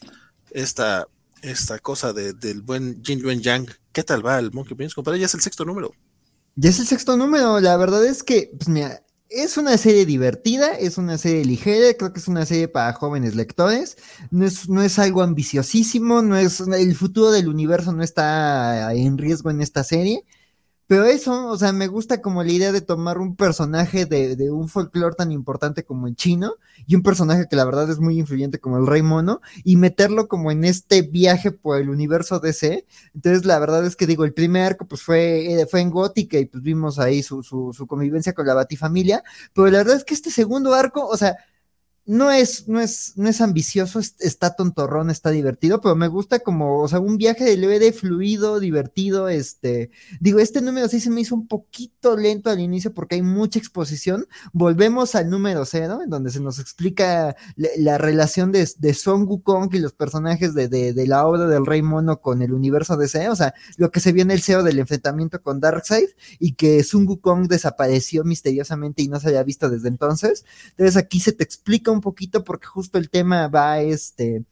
[0.51, 1.07] esta,
[1.41, 3.67] esta cosa de, del buen Jin Yuen Yang.
[3.91, 5.19] ¿Qué tal va el Monkey Prince, compadre?
[5.19, 5.91] Ya es el sexto número.
[6.55, 10.73] Ya es el sexto número, la verdad es que, pues mira, es una serie divertida,
[10.73, 13.95] es una serie ligera, creo que es una serie para jóvenes lectores,
[14.31, 19.17] no es, no es algo ambiciosísimo, no es, el futuro del universo no está en
[19.17, 20.25] riesgo en esta serie,
[20.89, 24.49] pero eso, o sea, me gusta como la idea de tomar un personaje de, de
[24.49, 26.55] un folclore tan importante como el chino
[26.87, 30.27] y un personaje que la verdad es muy influyente como el Rey Mono y meterlo
[30.27, 32.87] como en este viaje por el universo DC.
[33.13, 36.39] Entonces, la verdad es que digo, el primer arco pues fue, eh, fue en Gótica
[36.39, 39.23] y pues vimos ahí su, su, su convivencia con la Batifamilia,
[39.53, 41.37] pero la verdad es que este segundo arco, o sea,
[42.09, 46.81] no es, no es, no es ambicioso, está tontorrón, está divertido, pero me gusta como,
[46.81, 51.21] o sea, un viaje de LVD fluido, divertido, este, digo, este número sí se me
[51.21, 54.25] hizo un poquito lento al inicio porque hay mucha exposición.
[54.53, 59.29] Volvemos al número cero, en donde se nos explica la, relación de, de Son
[59.71, 63.35] y los personajes de, de, la obra del Rey Mono con el universo DC, o
[63.35, 67.07] sea, lo que se vio en el CEO del enfrentamiento con Darkseid y que Sun
[67.07, 70.43] Wukong desapareció misteriosamente y no se había visto desde entonces.
[70.71, 74.45] Entonces aquí se te explica un un poquito porque justo el tema va este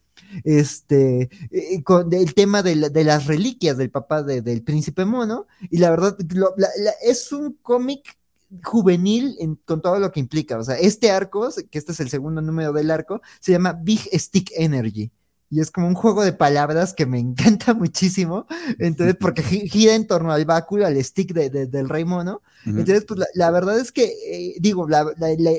[0.44, 5.90] este, eh, con el tema de, las reliquias del papá del príncipe mono, y la
[5.90, 6.16] verdad,
[7.02, 8.18] es un cómic
[8.62, 12.40] juvenil con todo lo que implica, o sea, este arco, que este es el segundo
[12.40, 15.10] número del arco, se llama Big Stick Energy,
[15.50, 18.46] y es como un juego de palabras que me encanta muchísimo.
[18.78, 22.42] Entonces, porque gira en torno al báculo, al stick de, del rey mono.
[22.66, 25.06] Entonces, pues la, verdad es que, eh, digo, la,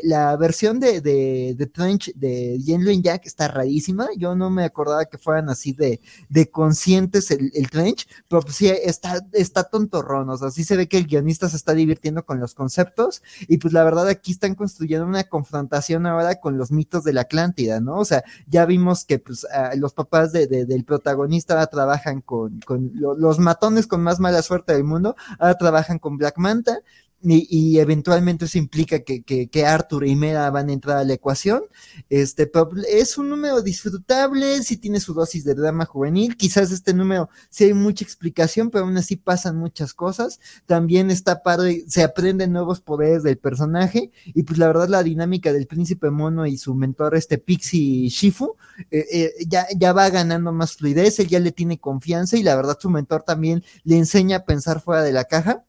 [0.04, 4.10] la, versión de, de, de, Trench de Yen Jack está rarísima.
[4.16, 8.56] Yo no me acordaba que fueran así de, de conscientes el, el Trench, pero pues
[8.56, 10.30] sí, está, está tontorrón.
[10.30, 13.24] O sea, sí se ve que el guionista se está divirtiendo con los conceptos.
[13.48, 17.22] Y pues la verdad, aquí están construyendo una confrontación ahora con los mitos de la
[17.22, 17.98] Atlántida, ¿no?
[17.98, 19.48] O sea, ya vimos que pues
[19.80, 24.84] los papás de, del protagonista trabajan con, con los matones con más mala suerte del
[24.84, 26.82] mundo, ahora trabajan con Black Manta
[27.22, 31.64] y, eventualmente eso implica que, que, Arthur y Mera van a entrar a la ecuación.
[32.10, 32.50] Este,
[32.88, 36.38] es un número disfrutable, si tiene su dosis de drama juvenil.
[36.38, 40.40] Quizás este número sí hay mucha explicación, pero aún así pasan muchas cosas.
[40.66, 44.12] También está padre, se aprenden nuevos poderes del personaje.
[44.26, 48.56] Y pues la verdad, la dinámica del príncipe mono y su mentor, este Pixie Shifu,
[48.92, 52.56] eh, eh, ya, ya va ganando más fluidez, él ya le tiene confianza y la
[52.56, 55.66] verdad su mentor también le enseña a pensar fuera de la caja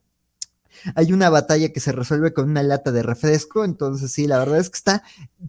[0.94, 4.58] hay una batalla que se resuelve con una lata de refresco, entonces sí, la verdad
[4.58, 5.02] es que está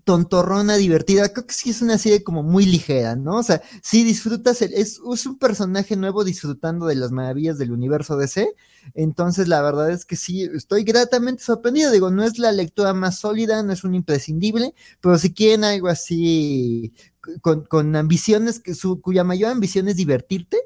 [0.03, 3.37] tontorrona, divertida, creo que sí es una serie como muy ligera, ¿no?
[3.37, 8.17] O sea, sí disfrutas, es, es un personaje nuevo disfrutando de las maravillas del universo
[8.17, 8.55] DC,
[8.93, 13.19] entonces la verdad es que sí, estoy gratamente sorprendido, digo, no es la lectura más
[13.19, 16.93] sólida, no es un imprescindible, pero si quieren algo así
[17.41, 20.57] con, con ambiciones, que su, cuya mayor ambición es divertirte,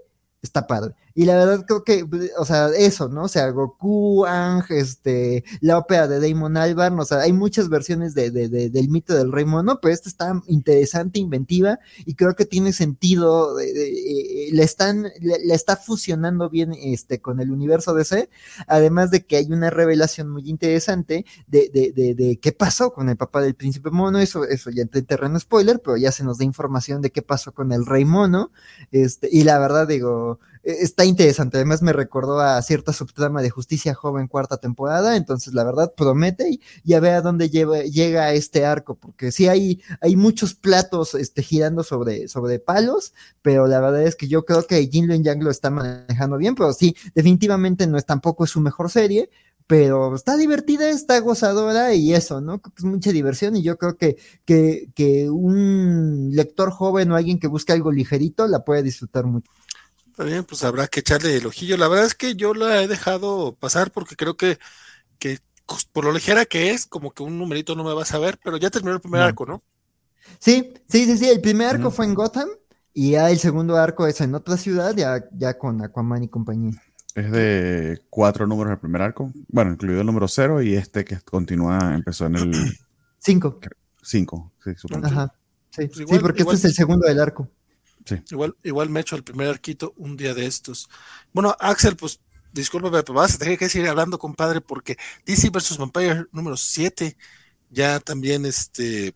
[0.41, 0.95] está padre.
[1.17, 2.05] Y la verdad creo que,
[2.37, 3.23] o sea, eso, ¿no?
[3.23, 8.13] O sea, Goku, Ang, este, la ópera de Damon Albarn, o sea, hay muchas versiones
[8.13, 12.45] de, de, del mito del rey mono, pero esta está interesante, inventiva, y creo que
[12.45, 18.29] tiene sentido, eh, le están, le, está fusionando bien este, con el universo DC,
[18.67, 23.41] además de que hay una revelación muy interesante de, de, qué pasó con el papá
[23.41, 26.43] del príncipe mono, eso, eso ya entra en terreno spoiler, pero ya se nos da
[26.43, 28.51] información de qué pasó con el rey mono,
[28.91, 31.57] este, y la verdad digo, está interesante.
[31.57, 36.49] Además me recordó a cierta subtrama de Justicia Joven cuarta temporada, entonces la verdad promete
[36.49, 41.43] y ya ve a dónde llega este arco, porque sí hay, hay muchos platos este,
[41.43, 45.51] girando sobre, sobre palos, pero la verdad es que yo creo que Jinlo Yang lo
[45.51, 49.29] está manejando bien, pero sí, definitivamente no es tampoco es su mejor serie,
[49.67, 52.61] pero está divertida, está gozadora y eso, ¿no?
[52.77, 57.47] Es mucha diversión y yo creo que, que, que un lector joven o alguien que
[57.47, 59.51] busque algo ligerito la puede disfrutar mucho.
[60.15, 61.77] También, pues habrá que echarle el ojillo.
[61.77, 64.59] La verdad es que yo la he dejado pasar porque creo que,
[65.19, 68.05] que pues, por lo ligera que es, como que un numerito no me va a
[68.05, 69.61] saber, pero ya terminó el primer arco, ¿no?
[70.39, 71.29] Sí, sí, sí, sí.
[71.29, 72.49] El primer arco fue en Gotham
[72.93, 76.81] y ya el segundo arco es en otra ciudad, ya, ya con Aquaman y compañía.
[77.13, 81.17] Es de cuatro números el primer arco, bueno, incluido el número cero y este que
[81.21, 82.77] continúa, empezó en el...
[83.19, 83.59] Cinco.
[84.01, 85.07] Cinco, sí, supongo.
[85.07, 85.33] Ajá,
[85.71, 87.49] sí, pues sí porque este es el segundo del arco.
[88.05, 88.21] Sí.
[88.31, 90.89] Igual, igual me echo el primer arquito un día de estos.
[91.33, 92.19] Bueno, Axel, pues
[92.53, 95.77] discúlpame, pero vas a tener que seguir hablando, compadre, porque DC vs.
[95.77, 97.17] Vampire número 7
[97.69, 99.15] ya también este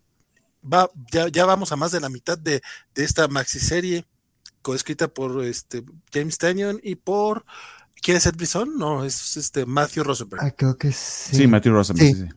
[0.62, 2.62] va, ya, ya vamos a más de la mitad de,
[2.94, 4.06] de esta maxi serie
[4.62, 7.46] coescrita por este James Tanyon y por
[8.02, 8.78] ¿Quién es Ed Brisson?
[8.78, 10.42] No, es este Matthew Rosenberg.
[10.44, 11.36] Ah, creo que sí.
[11.36, 12.28] Sí, Matthew Rosenberg, sí.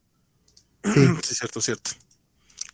[0.92, 1.34] Sí, sí.
[1.34, 1.90] cierto, cierto.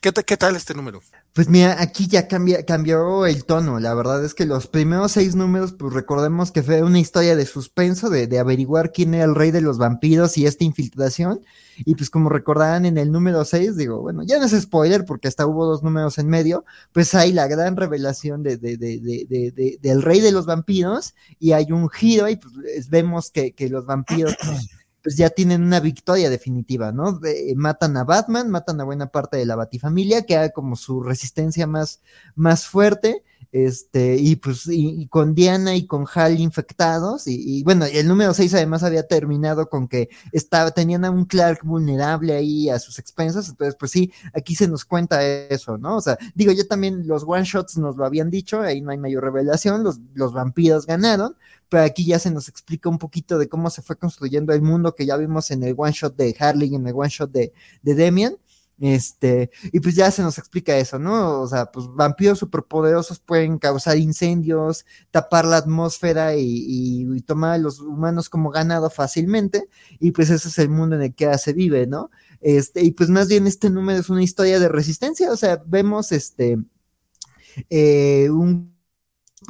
[0.01, 1.01] ¿Qué, ¿Qué, tal este número?
[1.33, 3.81] Pues mira, aquí ya cambia, cambió el tono.
[3.81, 7.45] La verdad es que los primeros seis números, pues recordemos que fue una historia de
[7.45, 11.41] suspenso, de, de averiguar quién era el rey de los vampiros y esta infiltración.
[11.79, 15.27] Y pues como recordarán en el número 6, digo, bueno, ya no es spoiler porque
[15.27, 20.01] hasta hubo dos números en medio, pues hay la gran revelación de, de, de, del
[20.01, 24.35] rey de los vampiros y hay un giro y pues vemos que, que los vampiros
[24.41, 24.69] pues
[25.05, 27.19] ya tienen una victoria definitiva, ¿no?
[27.55, 31.67] matan a Batman, matan a buena parte de la Batifamilia, que hay como su resistencia
[31.67, 32.01] más,
[32.35, 38.07] más fuerte, este, y pues, y, con Diana y con Hal infectados, y, bueno, el
[38.07, 42.79] número 6 además había terminado con que estaba, tenían a un Clark vulnerable ahí a
[42.79, 45.97] sus expensas, entonces pues sí, aquí se nos cuenta eso, ¿no?
[45.97, 48.97] O sea, digo, yo también los one shots nos lo habían dicho, ahí no hay
[48.97, 51.35] mayor revelación, los, los vampiros ganaron,
[51.69, 54.95] pero aquí ya se nos explica un poquito de cómo se fue construyendo el mundo
[54.95, 57.95] que ya vimos en el one shot de Harley, en el one shot de, de
[57.95, 58.37] Demian.
[58.79, 61.41] Este, y pues ya se nos explica eso, ¿no?
[61.41, 67.79] O sea, pues vampiros superpoderosos pueden causar incendios, tapar la atmósfera y, tomar a los
[67.81, 69.67] humanos como ganado fácilmente,
[69.99, 72.09] y pues ese es el mundo en el que se vive, ¿no?
[72.41, 76.11] Este, y pues más bien este número es una historia de resistencia, o sea, vemos
[76.11, 76.57] este
[77.69, 78.78] eh, un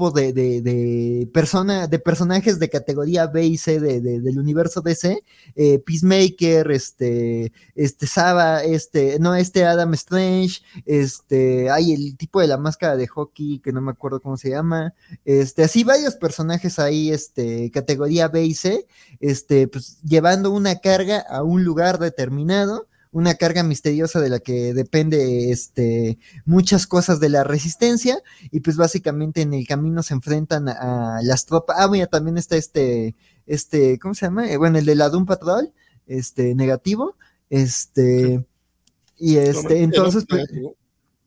[0.09, 5.21] de, de, de, persona, de personajes de categoría B y C de, del universo DC,
[5.55, 12.47] eh, Peacemaker, este, este Saba, este, no, este Adam Strange, este, hay el tipo de
[12.47, 14.93] la máscara de hockey que no me acuerdo cómo se llama,
[15.25, 18.87] este, así varios personajes ahí, este, categoría B y C,
[19.19, 24.74] este, pues llevando una carga a un lugar determinado, una carga misteriosa de la que
[24.74, 30.70] depende este, muchas cosas de la resistencia y pues básicamente en el camino se enfrentan
[30.70, 31.78] a, las tropas.
[31.80, 33.16] Ah, mira, también está este,
[33.47, 34.49] este, ¿cómo se llama?
[34.51, 35.74] Eh, bueno, el de la Doom Patrol,
[36.05, 37.16] este, negativo,
[37.49, 38.45] este,
[39.18, 40.45] y este, entonces, pues,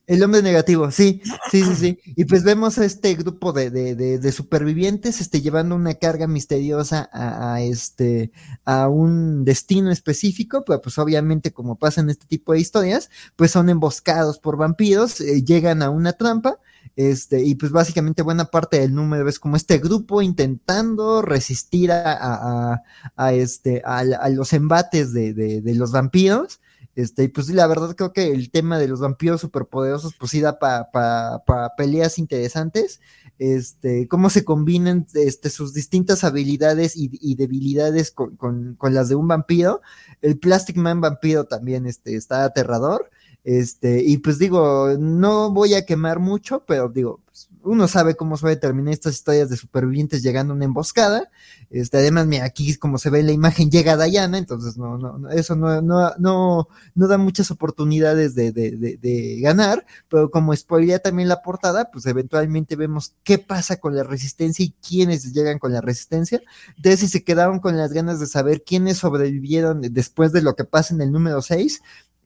[0.06, 1.98] el hombre negativo, sí, sí, sí, sí.
[2.16, 7.08] Y pues vemos a este grupo de, de, de, supervivientes este, llevando una carga misteriosa
[7.12, 8.32] a, este,
[8.64, 13.52] a un destino específico, pero pues obviamente como pasa en este tipo de historias, pues
[13.52, 16.58] son emboscados por vampiros, eh, llegan a una trampa,
[16.96, 22.12] este, y pues básicamente buena parte del número es como este grupo intentando resistir a,
[22.12, 22.82] a,
[23.16, 26.60] a este, a, los embates de, de los vampiros
[26.94, 30.40] este, y pues la verdad creo que el tema de los vampiros superpoderosos, pues sí
[30.40, 33.00] da para pa, peleas interesantes.
[33.38, 39.14] Este, cómo se combinan este, sus distintas habilidades y, debilidades con, con, con, las de
[39.14, 39.80] un vampiro.
[40.20, 43.10] El Plastic Man vampiro también este, está aterrador.
[43.44, 47.21] Este, y pues digo, no voy a quemar mucho, pero digo,
[47.64, 51.30] uno sabe cómo suele terminar estas historias de supervivientes llegando a una emboscada.
[51.70, 55.30] Este, además, mira, aquí como se ve en la imagen, llega Dayana, entonces no, no,
[55.30, 60.98] eso no, no, no, no da muchas oportunidades de, de, de, ganar, pero como spoilería
[60.98, 65.72] también la portada, pues eventualmente vemos qué pasa con la resistencia y quiénes llegan con
[65.72, 66.42] la resistencia.
[66.76, 70.64] Entonces, si se quedaron con las ganas de saber quiénes sobrevivieron después de lo que
[70.64, 71.80] pasa en el número 6,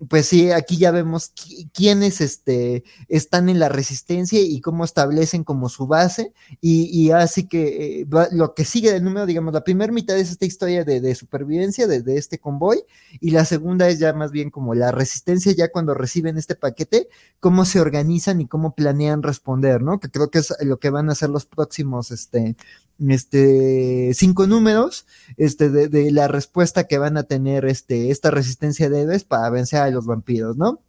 [0.09, 1.33] pues sí, aquí ya vemos
[1.73, 6.35] quiénes este, están en la resistencia y cómo establecen como su base.
[6.61, 10.45] Y, así que eh, lo que sigue del número, digamos, la primera mitad es esta
[10.45, 12.85] historia de, supervivencia de, este convoy
[13.21, 17.09] y la segunda es ya más bien como la resistencia ya cuando reciben este paquete,
[17.41, 19.99] cómo se organizan y cómo planean responder, ¿no?
[19.99, 22.57] Que creo que es lo que van a hacer los próximos este,
[23.09, 28.89] este, cinco números, este, de, de, la respuesta que van a tener, este, esta resistencia
[28.89, 30.81] de héroes para vencer a los vampiros, ¿no?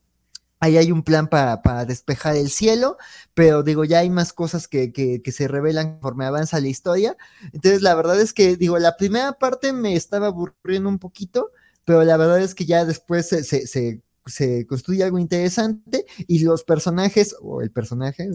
[0.60, 2.98] Ahí hay un plan para, para despejar el cielo,
[3.36, 7.16] pero digo, ya hay más cosas que, que, que, se revelan conforme avanza la historia.
[7.54, 11.52] Entonces, la verdad es que, digo, la primera parte me estaba aburriendo un poquito,
[11.86, 16.40] pero la verdad es que ya después se, se, se, se construye algo interesante y
[16.40, 18.32] los personajes, o el personaje,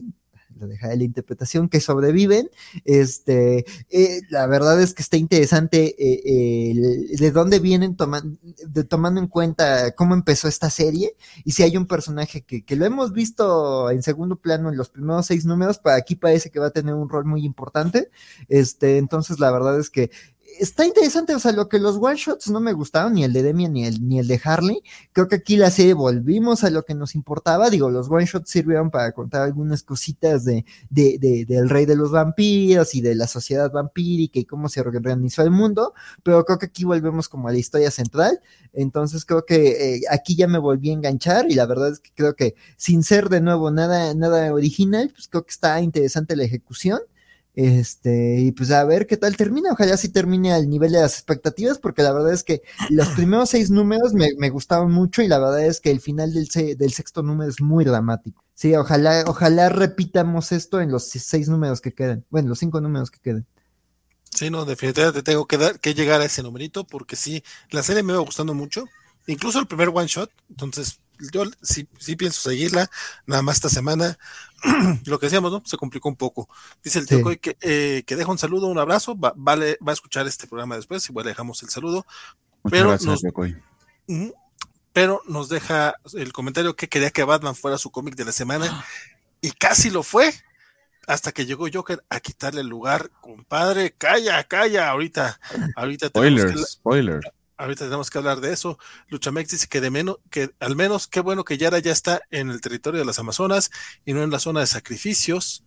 [0.59, 2.51] lo deja de la interpretación, que sobreviven.
[2.85, 6.75] Este, eh, la verdad es que está interesante eh,
[7.19, 7.97] de dónde vienen
[8.67, 12.77] de, tomando en cuenta cómo empezó esta serie y si hay un personaje que, que,
[12.77, 16.61] lo hemos visto en segundo plano en los primeros seis números, para aquí parece que
[16.61, 18.11] va a tener un rol muy importante.
[18.49, 20.11] Este, entonces la verdad es que
[20.59, 23.43] está interesante, o sea, lo que los one shots no me gustaron, ni el de
[23.43, 24.83] Demian ni el, ni el de Harley.
[25.13, 27.71] Creo que aquí la serie volvimos a lo que nos importaba.
[27.71, 31.97] Digo, los one shots sirvieron para contar algunas cositas de, de, de, del rey de
[31.97, 36.59] los vampiros y de la sociedad vampírica y cómo se organizó el mundo, pero creo
[36.59, 38.41] que aquí volvemos como a la historia central.
[38.73, 42.11] Entonces creo que eh, aquí ya me volví a enganchar y la verdad es que
[42.15, 46.45] creo que sin ser de nuevo nada, nada original, pues creo que está interesante la
[46.45, 47.01] ejecución.
[47.55, 49.73] Este, y pues a ver qué tal termina.
[49.73, 53.51] Ojalá sí termine al nivel de las expectativas, porque la verdad es que los primeros
[53.51, 56.93] seis números me, me gustaban mucho y la verdad es que el final del, del,
[56.93, 58.45] sexto número es muy dramático.
[58.55, 62.25] Sí, ojalá, ojalá repitamos esto en los seis números que queden.
[62.31, 63.47] Bueno, los cinco números que queden.
[64.31, 68.03] Sí, no, definitivamente tengo que, dar, que llegar a ese numerito, porque sí, la serie
[68.03, 68.87] me va gustando mucho.
[69.27, 71.01] Incluso el primer one shot, entonces
[71.31, 72.91] yo sí, sí pienso seguirla,
[73.27, 74.19] nada más esta semana.
[75.07, 75.63] lo que decíamos, ¿no?
[75.65, 76.49] Se complicó un poco.
[76.83, 79.95] Dice el tío que, eh, que deja un saludo, un abrazo, va, vale, va a
[79.95, 82.07] escuchar este programa después, igual dejamos el saludo.
[82.71, 84.33] pero, gracias, nos,
[84.93, 88.85] pero nos deja el comentario que quería que Batman fuera su cómic de la semana
[89.41, 90.33] y casi lo fue.
[91.09, 95.41] Hasta que llegó Joker a quitarle el lugar, compadre, calla, calla, ahorita,
[95.75, 97.27] ahorita spoilers, spoilers
[97.63, 98.79] ahorita tenemos que hablar de eso.
[99.09, 102.51] Luchamex dice que de menos, que al menos qué bueno que Yara ya está en
[102.51, 103.71] el territorio de las Amazonas
[104.05, 105.65] y no en la zona de sacrificios.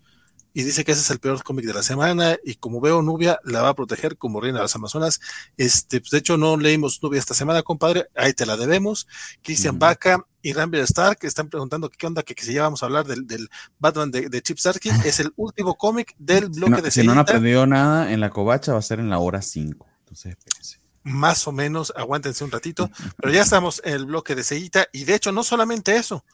[0.53, 2.37] Y dice que ese es el peor cómic de la semana.
[2.43, 5.19] Y como veo, Nubia la va a proteger como reina de las Amazonas.
[5.57, 8.07] Este, pues de hecho, no leímos Nubia esta semana, compadre.
[8.15, 9.05] Ahí te la debemos.
[9.43, 12.85] Christian Baca y Rambler Stark están preguntando qué onda, que, que si ya vamos a
[12.85, 14.91] hablar del, del Batman de, de, Chip Starkey.
[15.05, 18.71] Es el último cómic del bloque de Si no han aprendido nada en la covacha,
[18.71, 19.85] va a ser en la hora 5.
[20.05, 24.43] Entonces, espérense más o menos, aguántense un ratito, pero ya estamos en el bloque de
[24.43, 26.25] Seguita y de hecho no solamente eso,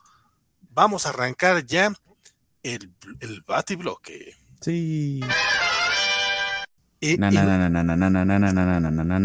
[0.69, 1.93] vamos a arrancar ya
[2.63, 4.38] el, el Batibloque.
[4.61, 5.19] Sí.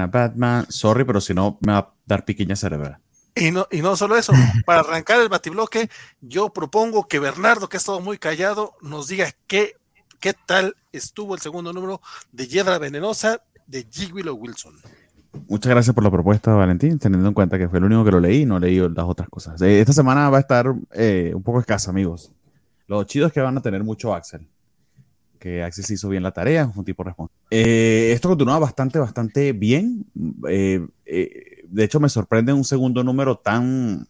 [0.06, 2.98] Batman, sorry, pero si no me va a dar piquiña cerebral.
[3.34, 4.32] Y no, y no solo eso,
[4.64, 5.90] para arrancar el batibloque,
[6.22, 9.76] yo propongo que Bernardo, que ha estado muy callado, nos diga qué,
[10.20, 12.00] qué tal estuvo el segundo número
[12.32, 14.10] de Hiedra Venenosa de G.
[14.10, 14.80] Willow Wilson.
[15.48, 18.20] Muchas gracias por la propuesta, Valentín, teniendo en cuenta que fue el único que lo
[18.20, 19.60] leí y no leí las otras cosas.
[19.62, 22.32] Eh, esta semana va a estar eh, un poco escasa, amigos.
[22.86, 24.46] Lo chido es que van a tener mucho Axel.
[25.38, 27.38] Que Axel se hizo bien la tarea, un tipo responsable.
[27.50, 30.06] Eh, esto continúa bastante, bastante bien.
[30.14, 30.88] de
[31.78, 34.06] hecho, me sorprende un segundo número tan.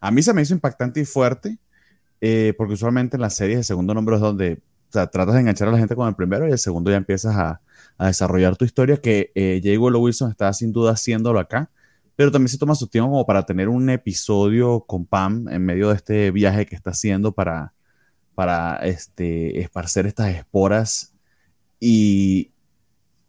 [0.00, 1.58] A mí se me hizo impactante y fuerte,
[2.56, 5.68] porque usualmente en las series el segundo número es donde o sea, tratas de enganchar
[5.68, 7.60] a la gente con el primero y el segundo ya empiezas a,
[8.00, 9.78] a desarrollar tu historia, que eh, J.
[9.78, 11.70] Wilson está sin duda haciéndolo acá,
[12.16, 15.90] pero también se toma su tiempo como para tener un episodio con Pam en medio
[15.90, 17.74] de este viaje que está haciendo para,
[18.34, 21.12] para este, esparcer estas esporas
[21.78, 22.52] y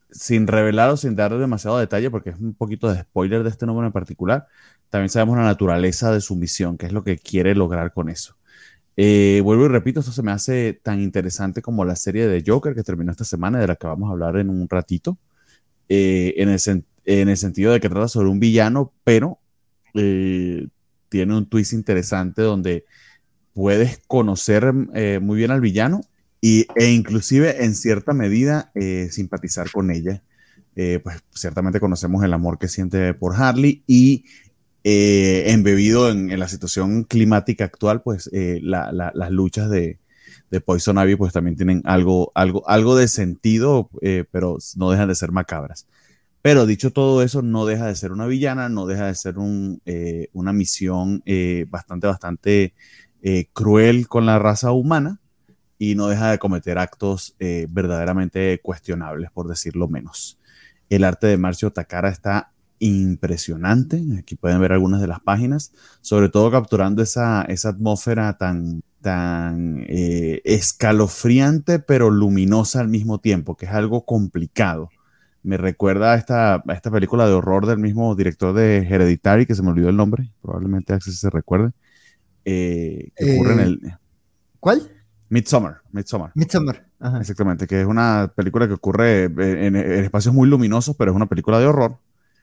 [0.10, 3.66] sin revelar o sin dar demasiado detalle, porque es un poquito de spoiler de este
[3.66, 4.48] número en particular,
[4.90, 8.38] también sabemos la naturaleza de su misión, qué es lo que quiere lograr con eso.
[8.98, 12.76] Eh, vuelvo y repito, esto se me hace tan interesante como la serie de Joker
[12.76, 15.18] que terminó esta semana, de la que vamos a hablar en un ratito,
[15.90, 16.60] eh, en, el
[17.06, 19.40] en, el sentido de que trata sobre un villano, pero
[19.94, 20.68] eh,
[21.10, 22.86] tiene un twist interesante donde
[23.54, 26.02] puedes conocer muy bien al villano
[26.40, 28.72] y, e inclusive en cierta medida
[29.10, 30.24] simpatizar con ella.
[30.74, 34.24] pues ciertamente conocemos el amor que siente por Harley y
[34.84, 40.00] eh, embebido en, la situación climática actual, pues eh, las luchas de,
[40.66, 45.16] Poison Ivy pues también tienen algo, algo, algo de sentido, eh, pero no dejan de
[45.16, 45.88] ser macabras.
[46.42, 50.54] Pero dicho todo eso, no deja de ser una villana, no deja de ser una
[50.54, 51.24] misión
[51.70, 52.74] bastante, bastante
[53.54, 55.20] cruel con la raza humana
[55.78, 57.36] y no deja de cometer actos
[57.70, 60.40] verdaderamente cuestionables, por decirlo menos.
[60.90, 62.52] El arte de Marcio Takara está
[62.82, 64.04] impresionante.
[64.20, 65.72] Aquí pueden ver algunas de las páginas,
[66.02, 73.56] sobre todo capturando esa, esa atmósfera tan, tan eh, escalofriante pero luminosa al mismo tiempo,
[73.56, 74.90] que es algo complicado.
[75.44, 79.64] Me recuerda a esta, esta película de horror del mismo director de Hereditary, que se
[79.64, 81.72] me olvidó el nombre, probablemente Axel se recuerde,
[82.46, 83.94] eh, que ocurre en Eh, el...
[84.60, 84.82] ¿Cuál?
[85.30, 86.32] Midsommar, Midsommar.
[86.36, 86.86] Midsommar.
[87.00, 87.20] Ajá.
[87.22, 91.16] Exactamente, que es una película que ocurre en, en- en espacios muy luminosos, pero es
[91.16, 91.98] una película de horror.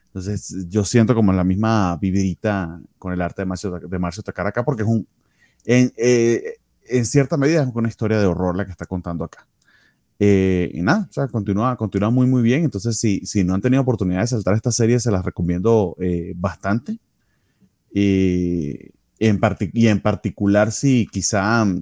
[0.09, 4.49] Entonces, yo siento como la misma vivirita con el arte de Marcio, de Marcio Takara
[4.49, 5.07] acá, porque es un,
[5.65, 6.55] en, eh,
[6.87, 9.47] en cierta medida es una historia de horror la que está contando acá.
[10.17, 12.63] Eh, y nada, o sea, continúa, continúa muy, muy bien.
[12.63, 16.33] Entonces, si, si no han tenido oportunidad de saltar esta serie, se las recomiendo eh,
[16.35, 16.97] bastante.
[17.93, 19.39] Y en,
[19.73, 21.81] y en particular, si quizá mm,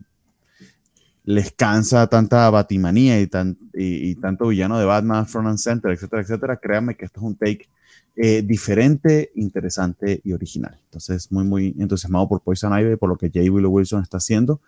[1.23, 5.91] les cansa tanta batimanía y, tan, y, y tanto villano de Batman, Front and Center,
[5.91, 7.69] etcétera, etcétera, créanme que esto es un take
[8.19, 10.79] eh, diferente, interesante y original.
[10.85, 13.39] Entonces, muy, muy entusiasmado por Poison Ivy, por lo que J.
[13.51, 14.59] Willow Wilson está haciendo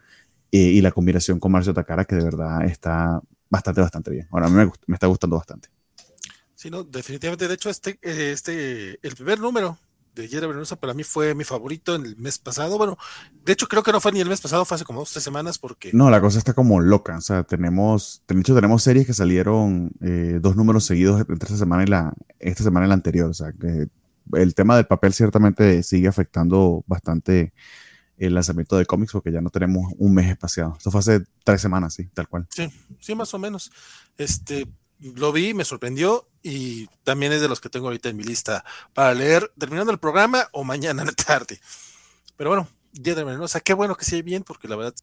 [0.51, 4.27] eh, y la combinación con Marcio Takara, que de verdad está bastante, bastante bien.
[4.29, 5.69] Ahora, a mí me, me está gustando bastante.
[6.53, 7.47] Sí, no, definitivamente.
[7.47, 9.79] De hecho, este, eh, este, el primer número
[10.15, 12.77] de Hiedra Venenosa para mí fue mi favorito en el mes pasado.
[12.77, 12.97] Bueno,
[13.45, 15.23] de hecho, creo que no fue ni el mes pasado, fue hace como dos, tres
[15.23, 17.17] semanas, porque No, la cosa está como loca.
[17.17, 21.57] O sea, tenemos, de hecho, tenemos series que salieron eh, dos números seguidos entre esta
[21.57, 23.29] semana y la, esta semana y la anterior.
[23.29, 23.87] O sea, que
[24.33, 27.53] el tema del papel ciertamente sigue afectando bastante
[28.17, 30.75] el lanzamiento de cómics porque ya no tenemos un mes espaciado.
[30.77, 32.47] Esto fue hace tres semanas, sí, tal cual.
[32.49, 33.71] sí, sí, más o menos.
[34.17, 34.67] Este,
[34.99, 38.63] lo vi, me sorprendió y también es de los que tengo ahorita en mi lista
[38.93, 41.59] para leer terminando el programa o mañana en la tarde.
[42.37, 44.95] Pero bueno, Hiedra Venenosa, qué bueno que sí bien, porque la verdad,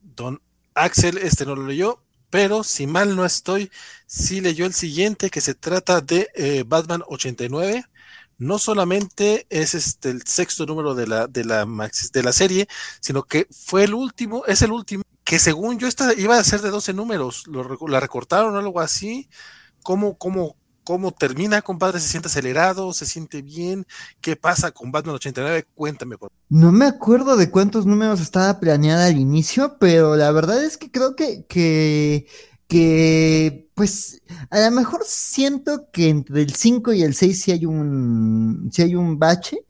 [0.00, 0.40] Don
[0.74, 3.70] Axel, este no lo leyó, pero si mal no estoy,
[4.06, 7.84] sí leyó el siguiente que se trata de eh, Batman 89.
[8.38, 12.68] No solamente es este el sexto número de la, de la de la serie,
[13.00, 16.62] sino que fue el último, es el último, que según yo esta iba a ser
[16.62, 19.28] de 12 números, lo, la recortaron o algo así.
[19.82, 21.98] ¿Cómo, cómo, cómo termina, compadre?
[21.98, 22.92] ¿Se siente acelerado?
[22.92, 23.86] ¿Se siente bien?
[24.20, 25.66] ¿Qué pasa con Batman 89?
[25.74, 26.14] Cuéntame.
[26.48, 30.92] No me acuerdo de cuántos números estaba planeada al inicio, pero la verdad es que
[30.92, 32.28] creo que, que,
[32.68, 37.66] que, pues, a lo mejor siento que entre el 5 y el 6 sí hay
[37.66, 39.66] un, sí hay un bache,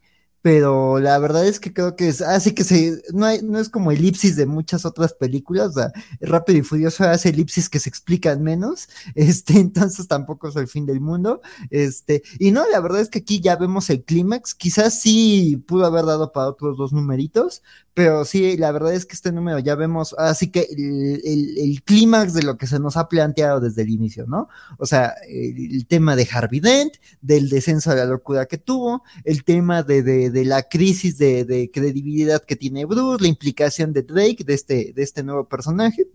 [0.47, 3.69] pero la verdad es que creo que es, así que se, no hay, no es
[3.69, 7.89] como elipsis de muchas otras películas, o sea, Rápido y Furioso hace elipsis que se
[7.89, 11.41] explican menos, este, entonces tampoco es el fin del mundo,
[11.71, 15.85] este, y no, la verdad es que aquí ya vemos el clímax, quizás sí pudo
[15.85, 17.65] haber dado para otros dos numeritos,
[17.97, 22.43] pero sí, la verdad es que este número ya vemos, así que el, clímax de
[22.43, 24.51] lo que se nos ha planteado desde el inicio, ¿no?
[24.77, 26.93] O sea, el, tema de Harvey Dent,
[27.23, 30.03] del descenso de la locura que tuvo, el tema de-
[30.37, 35.03] de la crisis de, credibilidad que tiene Bruce, la implicación de Drake, de este, de
[35.03, 36.09] este nuevo personaje,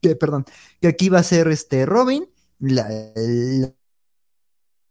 [0.00, 0.44] que, perdón,
[0.80, 2.90] que aquí va a ser este Robin, la-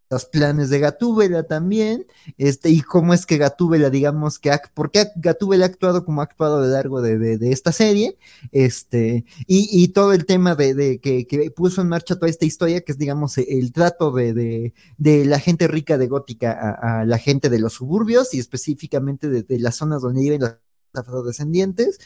[0.09, 2.07] los planes de Gatúbela también,
[2.37, 6.23] este, y cómo es que Gatúbela, digamos que, por qué Gatúbela ha actuado como ha
[6.23, 8.17] actuado a lo largo de, de- de esta serie,
[8.51, 12.45] este, y, y todo el tema de, de que, que puso en marcha toda esta
[12.45, 16.51] historia, que es, digamos, el trato de, la gente rica de Gótica
[16.81, 20.55] a, la gente de los suburbios, y específicamente de las zonas donde viven los
[20.93, 21.99] afrodescendientes.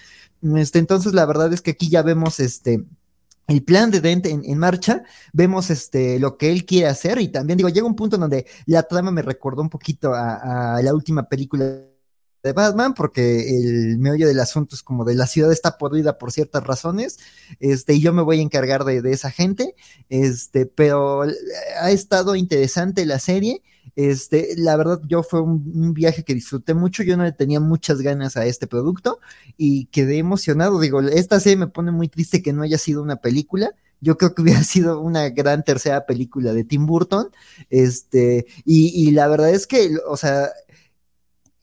[0.55, 2.83] Este, entonces, la verdad es que aquí ya vemos este
[3.47, 7.57] el plan de Dent en, marcha, vemos este, lo que él quiere hacer y también
[7.57, 11.27] digo, llega un punto donde la trama me recordó un poquito a, a la última
[11.27, 11.83] película
[12.43, 16.31] de Batman, porque el meollo del asunto es como de la ciudad está podrida por
[16.31, 17.17] ciertas razones,
[17.59, 19.75] este, y yo me voy a encargar de, de esa gente,
[20.09, 21.23] este, pero
[21.79, 23.63] ha estado interesante la serie,
[23.95, 28.01] este, la verdad, yo fue un, viaje que disfruté mucho, yo no le tenía muchas
[28.01, 29.19] ganas a este producto
[29.57, 30.79] y quedé emocionado.
[30.79, 33.71] Digo, esta serie me pone muy triste que no haya sido una película.
[34.01, 37.29] Yo creo que hubiera sido una gran tercera película de Tim Burton.
[37.69, 40.49] Este, y, y la verdad es que, o sea,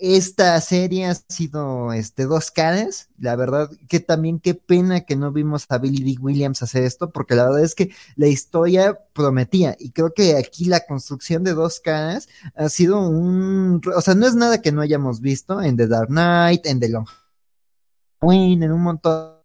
[0.00, 3.08] esta serie ha sido este, dos caras.
[3.18, 6.20] La verdad que también qué pena que no vimos a Billy D.
[6.20, 9.76] Williams hacer esto, porque la verdad es que la historia prometía.
[9.78, 13.80] Y creo que aquí la construcción de dos caras ha sido un.
[13.94, 16.88] O sea, no es nada que no hayamos visto en The Dark Knight, en The
[16.88, 17.06] Long
[18.22, 19.36] Win, en un montón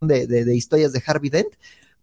[0.00, 1.54] de, de, de historias de Harvey Dent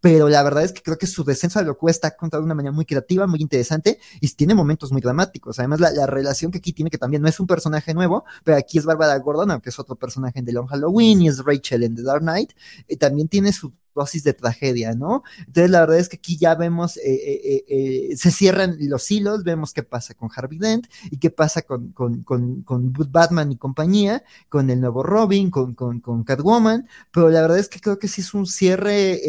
[0.01, 2.55] pero la verdad es que creo que su descenso a locura está contado de una
[2.55, 5.59] manera muy creativa, muy interesante y tiene momentos muy dramáticos.
[5.59, 8.57] Además, la, la, relación que aquí tiene, que también no es un personaje nuevo, pero
[8.57, 11.83] aquí es Bárbara Gordon, aunque es otro personaje en The Long Halloween y es Rachel
[11.83, 12.51] en The Dark Knight,
[12.87, 15.23] eh, también tiene su dosis de tragedia, ¿no?
[15.39, 19.43] Entonces la verdad es que aquí ya vemos, eh, eh, eh, se cierran los hilos,
[19.43, 23.57] vemos qué pasa con Harvey Dent y qué pasa con, con, con, con Batman y
[23.57, 25.75] compañía, con el nuevo Robin, con,
[26.23, 29.21] Catwoman, pero la verdad es que creo que sí es un cierre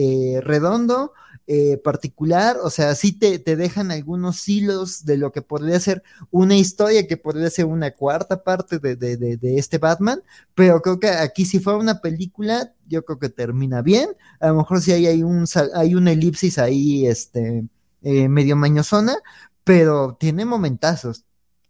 [0.42, 1.12] redondo,
[1.46, 6.02] eh, particular, o sea, sí te, te, dejan algunos hilos de lo que podría ser
[6.30, 10.22] una historia, que podría ser una cuarta parte de, de, de, este Batman,
[10.54, 14.56] pero creo que aquí si fuera una película, yo creo que termina bien, a lo
[14.56, 17.64] mejor sí hay, hay, un, hay una elipsis ahí, este,
[18.02, 19.16] eh, medio mañosona,
[19.64, 21.24] pero tiene momentazos.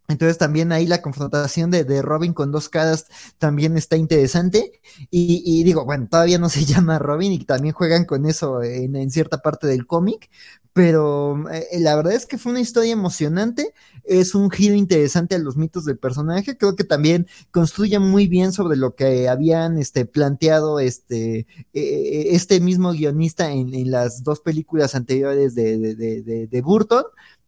[0.09, 4.81] Entonces también ahí la confrontación de, de, Robin con dos caras también está interesante.
[5.09, 9.41] Y, digo, bueno, todavía no se llama Robin y también juegan con eso en, cierta
[9.41, 10.29] parte del cómic.
[10.73, 13.75] Pero eh, la verdad es que fue una historia emocionante,
[14.05, 18.51] es un giro interesante a los mitos del personaje, creo que también construye muy bien
[18.51, 24.23] sobre lo que habían este, planteado este, eh, eh, este mismo guionista en, en, las
[24.23, 27.03] dos películas anteriores de, de, de Burton.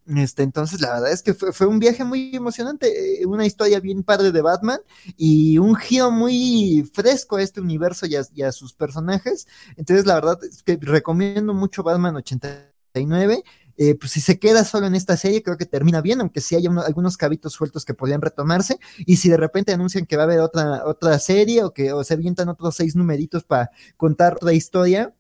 [0.08, 4.04] Este, entonces, la verdad es que fue, un viaje muy emocionante, eh, una historia bien
[4.04, 4.80] padre de Batman
[5.18, 9.48] y un giro muy fresco a este universo y a, sus personajes.
[9.78, 13.44] Entonces, la verdad es que recomiendo mucho Batman 89.
[13.78, 16.56] Eh, pues si se queda solo en esta serie, creo que termina bien, aunque sí
[16.56, 18.80] hay algunos cabitos sueltos que podrían retomarse.
[19.00, 22.04] Y si de repente anuncian que va a haber otra, otra serie o que o
[22.04, 25.14] se avientan otros seis numeritos para contar otra historia,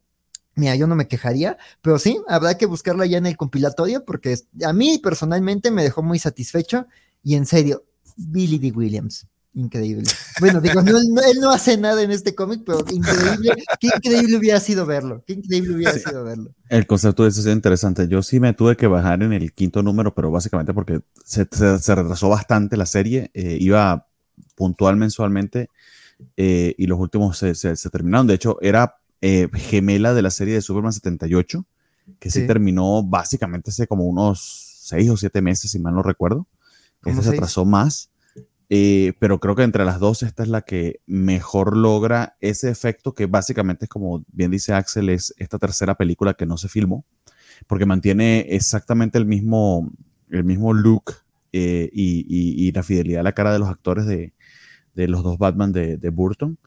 [0.55, 4.37] Mira, yo no me quejaría, pero sí, habrá que buscarla ya en el compilatorio porque
[4.63, 6.87] a mí personalmente me dejó muy satisfecho
[7.23, 7.83] y en serio,
[8.15, 8.71] Billy D.
[8.71, 10.09] Williams, increíble.
[10.39, 14.85] Bueno, digo, él no hace nada en este cómic, pero increíble, qué increíble hubiera sido
[14.85, 16.51] verlo, qué increíble hubiera sido verlo.
[16.69, 18.07] El concepto de eso es interesante.
[18.07, 22.29] Yo sí me tuve que bajar en el quinto número, pero básicamente porque se, retrasó
[22.29, 24.07] bastante la serie, eh, iba
[24.55, 25.69] puntual mensualmente
[26.37, 28.27] eh, y los últimos se, se terminaron.
[28.27, 31.65] De hecho, era eh, gemela de la serie de Superman 78,
[32.19, 36.47] que sí, terminó básicamente hace como unos seis o siete meses, si mal no recuerdo.
[37.03, 38.09] Esta se atrasó más,
[38.69, 43.13] eh, pero creo que entre las dos esta es la que mejor logra ese efecto
[43.13, 47.05] que básicamente es como bien dice Axel, es esta tercera película que no se filmó,
[47.67, 49.91] porque mantiene exactamente el mismo,
[50.31, 51.13] el mismo look
[51.53, 54.33] eh, y, la fidelidad a la cara de los actores de,
[54.95, 56.57] los dos Batman de Burton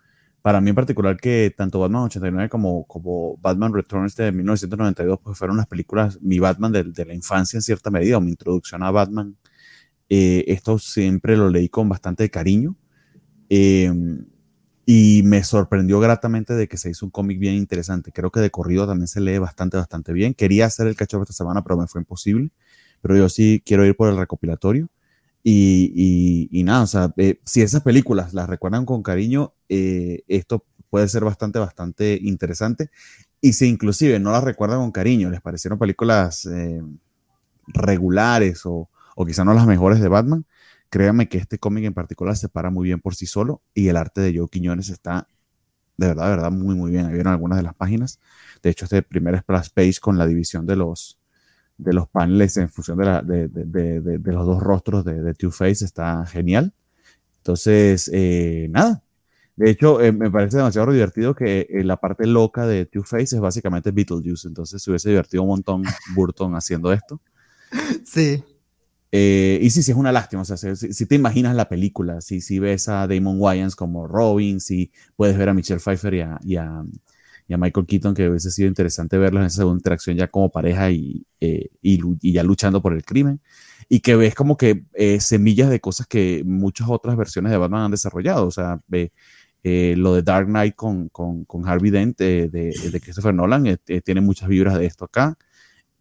[0.49, 5.37] para mí en particular que tanto Batman 89 como, como Batman Returns de 1992 pues
[5.37, 8.91] fueron las películas, mi Batman de, la infancia en cierta medida, o mi introducción a
[8.91, 9.37] Batman.
[10.09, 12.77] Eh, esto siempre lo leí con bastante cariño
[13.51, 14.25] em,
[14.87, 18.11] y me sorprendió gratamente de que se hizo un cómic bien interesante.
[18.11, 20.33] Creo que de corrido también se lee bastante, bastante bien.
[20.33, 22.53] Quería hacer el cacho esta semana, pero me fue imposible.
[23.03, 24.89] Pero yo sí quiero ir por el recopilatorio.
[25.43, 31.09] Y, nada, o sea, eh, si esas películas las recuerdan con cariño, eh, esto puede
[31.09, 32.91] ser bastante, bastante interesante.
[33.41, 36.83] Y si inclusive no las recuerdan con cariño, les parecieron películas eh,
[37.69, 40.45] regulares o, o quizá no las mejores de Batman,
[40.91, 43.97] créanme que este cómic en particular se para muy bien por sí solo y el
[43.97, 45.29] arte de Joe Quiñones está
[45.99, 47.07] de verdad, de verdad, muy, muy bien.
[47.07, 48.21] Ahí vieron algunas de las páginas.
[48.63, 51.18] De hecho, este primer splash page con la división de los,
[51.79, 56.75] de los paneles en función de, de, los dos rostros de, Two-Face está genial.
[57.39, 59.03] Entonces, eh, nada.
[59.57, 63.41] De hecho, eh, me parece demasiado divertido que eh, la parte loca de Two-Face es
[63.41, 64.49] básicamente Beetlejuice.
[64.49, 67.21] Entonces, se hubiese divertido un montón Burton haciendo esto.
[68.05, 68.43] Sí.
[69.11, 70.43] y sí, sí, es una lástima.
[70.43, 74.61] O sea, si, te imaginas la película, si, si ves a Damon Wayans como Robin,
[74.61, 76.85] si puedes ver a Michelle Pfeiffer y a y a
[77.57, 81.25] Michael Keaton, que hubiese sido interesante verlos en esa segunda interacción ya como pareja y,
[81.41, 83.41] eh, y, ya luchando por el crimen.
[83.89, 87.85] Y que ves como que eh, semillas de cosas que muchas otras versiones de Batman
[87.85, 88.47] han desarrollado.
[88.47, 93.79] O sea, eh, lo de Dark Knight con, con, Harvey Dent de, de, Christopher Nolan
[94.05, 95.39] tiene muchas vibras de esto acá.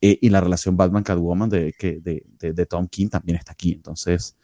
[0.01, 3.71] y la relación Batman-Catwoman de, de, de Tom King también está aquí.
[3.71, 4.35] Entonces,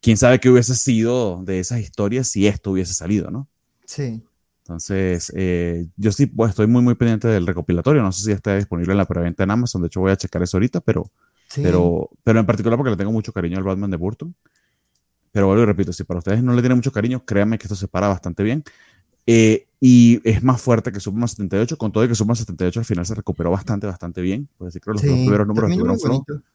[0.00, 3.48] quién sabe qué hubiese sido de esas historias si esto hubiese salido, ¿no?
[3.84, 4.22] Sí.
[4.68, 8.02] Entonces, eh, yo sí pues, estoy muy, muy pendiente del recopilatorio.
[8.02, 9.80] No sé si está disponible en la preventa en Amazon.
[9.80, 11.10] De hecho, voy a checar eso ahorita, pero,
[11.54, 14.34] pero, pero en particular porque le tengo mucho cariño al Batman de Burton.
[15.32, 17.76] Pero vuelvo y repito, si para ustedes no le tienen mucho cariño, créanme que esto
[17.76, 18.62] se para bastante bien.
[19.24, 22.84] Eh, y es más fuerte que Superman 78, con todo y que Superman 78 al
[22.84, 24.50] final se recuperó bastante, bastante bien.
[24.58, 25.72] Pues decir que los dos primeros números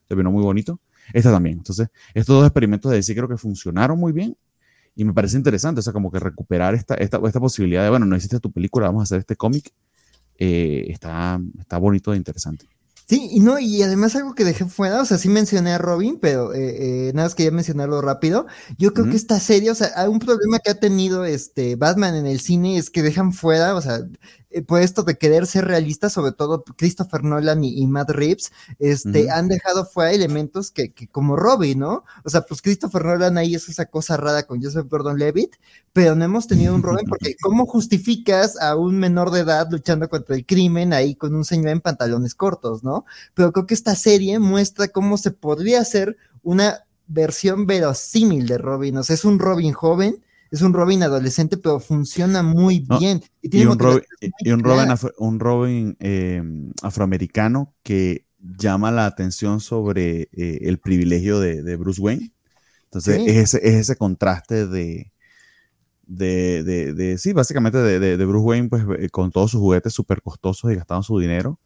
[0.07, 0.79] terminó muy bonito.
[1.11, 1.57] Esta también.
[1.57, 4.37] Entonces, estos dos experimentos de DC creo que funcionaron muy bien
[4.95, 8.05] y me parece interesante, o sea, como que recuperar esta, esta, esta posibilidad de, bueno,
[8.05, 9.73] no hiciste tu película, vamos a hacer este cómic,
[10.37, 12.67] eh, está, está bonito e interesante.
[13.07, 16.19] Sí, y no, y además algo que dejé fuera, o sea, sí mencioné a Robin,
[16.21, 18.47] pero eh, eh, nada más quería mencionarlo rápido.
[18.77, 22.25] Yo creo que esta serie, o sea, un problema que ha tenido este Batman en
[22.25, 23.99] el cine es que dejan fuera, o sea,
[24.61, 29.47] por esto de querer ser realista, sobre todo Christopher Nolan y, Matt Reeves, este, han
[29.47, 32.03] dejado fuera elementos que, que, como Robbie, ¿no?
[32.23, 35.55] O sea, pues Christopher Nolan ahí es esa cosa rara con Joseph Gordon-Levitt,
[35.91, 40.07] pero no hemos tenido un Robin porque ¿cómo justificas a un menor de edad luchando
[40.09, 43.05] contra el crimen ahí con un señor en pantalones cortos, ¿no?
[43.33, 48.97] Pero creo que esta serie muestra cómo se podría hacer una versión verosímil de Robin,
[48.97, 50.23] o sea, es un Robin joven,
[50.53, 53.23] es un Robin adolescente, pero funciona muy bien.
[53.41, 53.79] Y, un,
[55.39, 62.31] Robin, em, afroamericano que llama la atención sobre eh, el privilegio de, Bruce Wayne.
[62.83, 65.11] Entonces, es, ese, contraste de,
[66.05, 70.75] de, sí, básicamente de, Bruce Wayne, pues eh, con todos sus juguetes súper costosos y
[70.75, 71.59] gastando su dinero,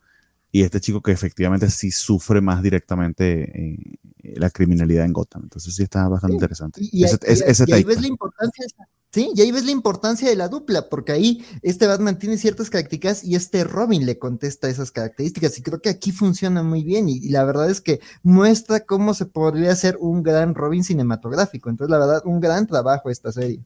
[0.58, 4.00] y este chico que efectivamente sí sufre más directamente eh,
[4.40, 5.44] la criminalidad en Gotham.
[5.44, 6.82] Entonces sí está bastante interesante.
[6.82, 8.66] Y, ahí ves la importancia,
[9.12, 12.72] sí, y ahí ves la importancia de la dupla, porque ahí este Batman tiene ciertas
[12.72, 15.60] características y este Robin le contesta esas características.
[15.60, 17.08] Y creo que aquí funciona muy bien.
[17.08, 21.70] Y, la verdad es que muestra cómo se podría hacer un gran Robin cinematográfico.
[21.70, 23.60] Entonces, la verdad, un gran trabajo esta serie.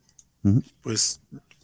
[0.82, 1.22] Pues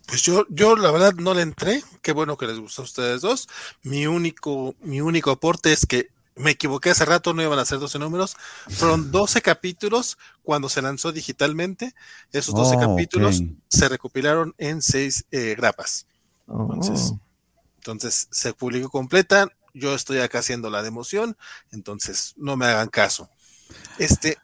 [0.07, 1.83] pues yo, yo la verdad no le entré.
[2.01, 3.47] Qué bueno que les gustó a ustedes dos.
[3.83, 7.79] Mi único, mi único aporte es que me equivoqué hace rato, no iban a ser
[7.79, 8.37] 12 números.
[8.69, 11.93] Fueron 12 capítulos cuando se lanzó digitalmente.
[12.31, 16.07] Esos 12 capítulos se recopilaron en 6 eh, grapas.
[16.47, 17.19] Entonces, oh.
[17.77, 19.49] entonces se publicó completa.
[19.73, 21.37] Yo estoy acá haciendo la democión,
[21.71, 23.29] entonces no me hagan caso.
[23.99, 24.37] Este,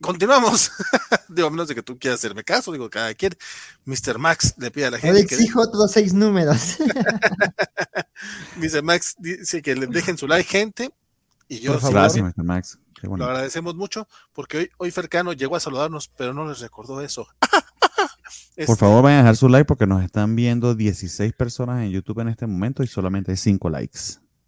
[0.00, 0.70] continuamos.
[1.28, 3.36] digo, a menos de que tú quieras hacerme caso, digo, cada quien.
[3.84, 4.18] Mr.
[4.18, 5.14] Max le pide a la gente.
[5.14, 6.78] Le exijo otros seis números.
[8.56, 8.82] Mr.
[8.82, 10.90] Max dice que le dejen su like, gente.
[11.48, 11.78] Y yo.
[11.78, 12.44] Gracias, Mr.
[12.44, 12.78] Max.
[13.02, 17.28] Lo agradecemos mucho porque hoy, hoy Fercano llegó a saludarnos, pero no les recordó eso.
[18.66, 22.20] Por favor, vayan a dejar su like porque nos están viendo 16 personas en YouTube
[22.20, 23.98] en este momento y solamente hay 5 likes.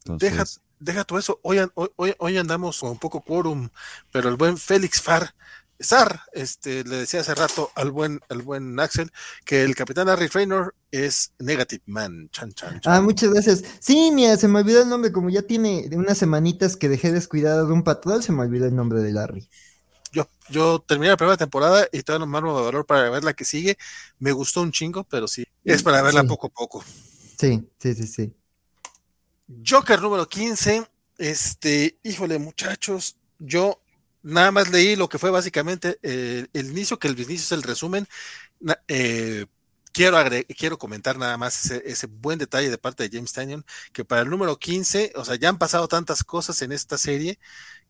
[0.07, 3.69] Entonces, deja todo eso, hoy, hoy, hoy andamos con un poco quórum,
[4.11, 5.35] pero el buen Félix Far,
[5.79, 9.11] Sar, este, le decía hace rato al buen, al buen Axel
[9.47, 12.29] que el capitán Harry Trainer es Negative Man.
[12.31, 13.65] Chan, chan, Ah, muchas gracias.
[13.79, 17.67] Sí, mira, se me olvidó el nombre, como ya tiene unas semanitas que dejé descuidado
[17.67, 19.49] de un patrón, se me olvidó el nombre de Larry.
[20.13, 23.25] Yo, yo terminé la primera temporada y todavía no me armo de valor para ver
[23.25, 23.79] la que sigue.
[24.19, 26.85] Me gustó un chingo, pero sí, es para verla poco a poco.
[27.39, 28.35] Sí, sí, sí, sí.
[29.67, 30.87] Joker número 15.
[31.19, 33.81] Este, híjole, muchachos, yo
[34.23, 37.63] nada más leí lo que fue básicamente eh, el inicio, que el inicio es el
[37.63, 38.07] resumen.
[38.89, 39.47] Eh,
[39.93, 40.19] quiero,
[40.57, 44.31] quiero comentar nada más ese, buen detalle de parte de James Tannion, que para el
[44.31, 47.39] número 15, o sea, ya han pasado tantas cosas en esta serie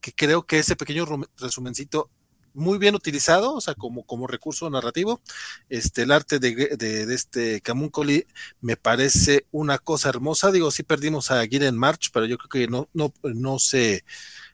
[0.00, 1.06] que creo que ese pequeño
[1.36, 2.10] resumencito
[2.54, 5.20] muy bien utilizado, o sea, como, como recurso narrativo.
[5.68, 8.26] Este, el arte de, de, este Camuncoli
[8.60, 10.52] me parece una cosa hermosa.
[10.52, 14.04] Digo, sí perdimos a Gideon March, pero yo creo que no, no, no se,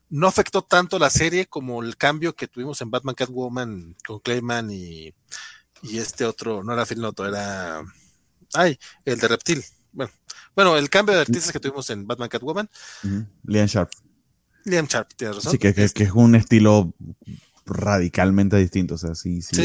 [0.08, 4.70] no afectó tanto la serie como el cambio que tuvimos en Batman Catwoman con Clayman
[4.70, 5.14] y,
[5.82, 7.82] y este otro, no era Phil Noto, era,
[8.54, 9.64] ay, el de Reptil.
[9.92, 10.12] Bueno,
[10.54, 12.68] bueno, el cambio de artistas que tuvimos en Batman Catwoman.
[13.44, 13.90] Liam Sharp.
[14.64, 15.52] Liam Sharp, tienes razón.
[15.52, 16.94] Sí, que, que, que es un estilo
[17.66, 18.94] radicalmente distinto.
[18.94, 19.56] O sea, sí, sí,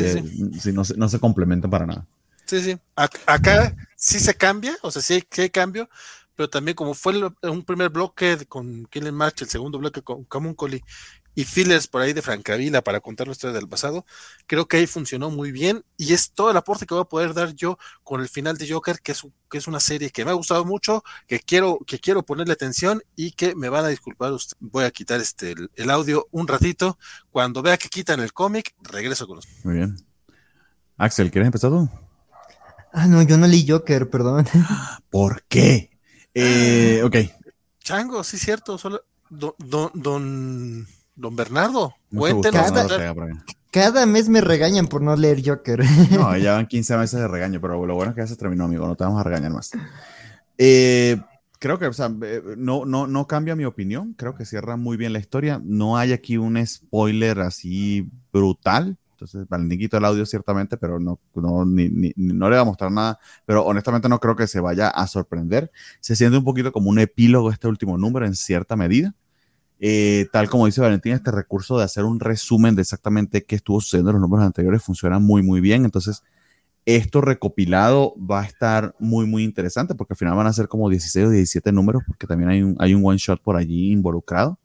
[0.73, 2.07] no, se, no se complementa para nada.
[2.45, 2.77] Sí, sí.
[2.95, 5.89] Acá sí se cambia, o sea, sí hay, sí hay cambio,
[6.35, 10.81] pero también como fue un primer bloque con Killing March, el segundo bloque con Camuncoli
[11.35, 14.05] y fillers por ahí de Francavila para contar la historia del pasado,
[14.47, 17.33] creo que ahí funcionó muy bien y es todo el aporte que voy a poder
[17.33, 20.31] dar yo con el final de Joker, que es, que es una serie que me
[20.31, 24.31] ha gustado mucho, que quiero, que quiero ponerle atención y que me van a disculpar
[24.31, 24.57] usted.
[24.59, 26.97] Voy a quitar este el, audio un ratito.
[27.29, 29.47] Cuando vea que quitan el cómic, regreso con los.
[29.63, 29.97] Muy bien.
[30.97, 31.89] Axel, ¿quieres empezar tú?
[32.93, 34.45] Ah, no, yo no leí Joker, perdón.
[35.09, 35.91] ¿Por qué?
[36.33, 37.17] Eh, ok.
[37.79, 38.77] Chango, sí, cierto.
[38.77, 42.71] Solo don, don Don Bernardo, cuéntenos.
[43.71, 45.81] Cada, mes me regañan por no leer Joker.
[46.11, 48.65] No, ya van 15 meses de regaño, pero lo bueno es que ya se terminó,
[48.65, 48.85] amigo.
[48.85, 49.71] No te vamos a regañar más.
[50.57, 51.17] Eh,
[51.57, 54.13] creo que, o sea, eh, no, no, no cambia mi opinión.
[54.17, 55.61] Creo que cierra muy bien la historia.
[55.63, 58.97] No hay aquí un spoiler así brutal.
[59.13, 63.19] Entonces, Valentín el audio ciertamente, pero no, no, no le va a mostrar nada.
[63.45, 65.71] Pero honestamente no creo que se vaya a sorprender.
[65.99, 69.13] Se siente un poquito como un epílogo este último número en cierta medida.
[69.83, 73.81] Eh, tal como dice Valentín, este recurso de hacer un resumen de exactamente qué estuvo
[73.81, 75.85] sucediendo en los números anteriores funciona muy, muy bien.
[75.85, 76.21] Entonces,
[76.85, 80.87] esto recopilado va a estar muy, muy interesante porque al final van a ser como
[80.87, 84.59] 16 o 17 números porque también hay un, hay un one shot por allí involucrado.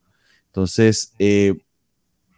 [0.47, 1.55] Entonces, eh,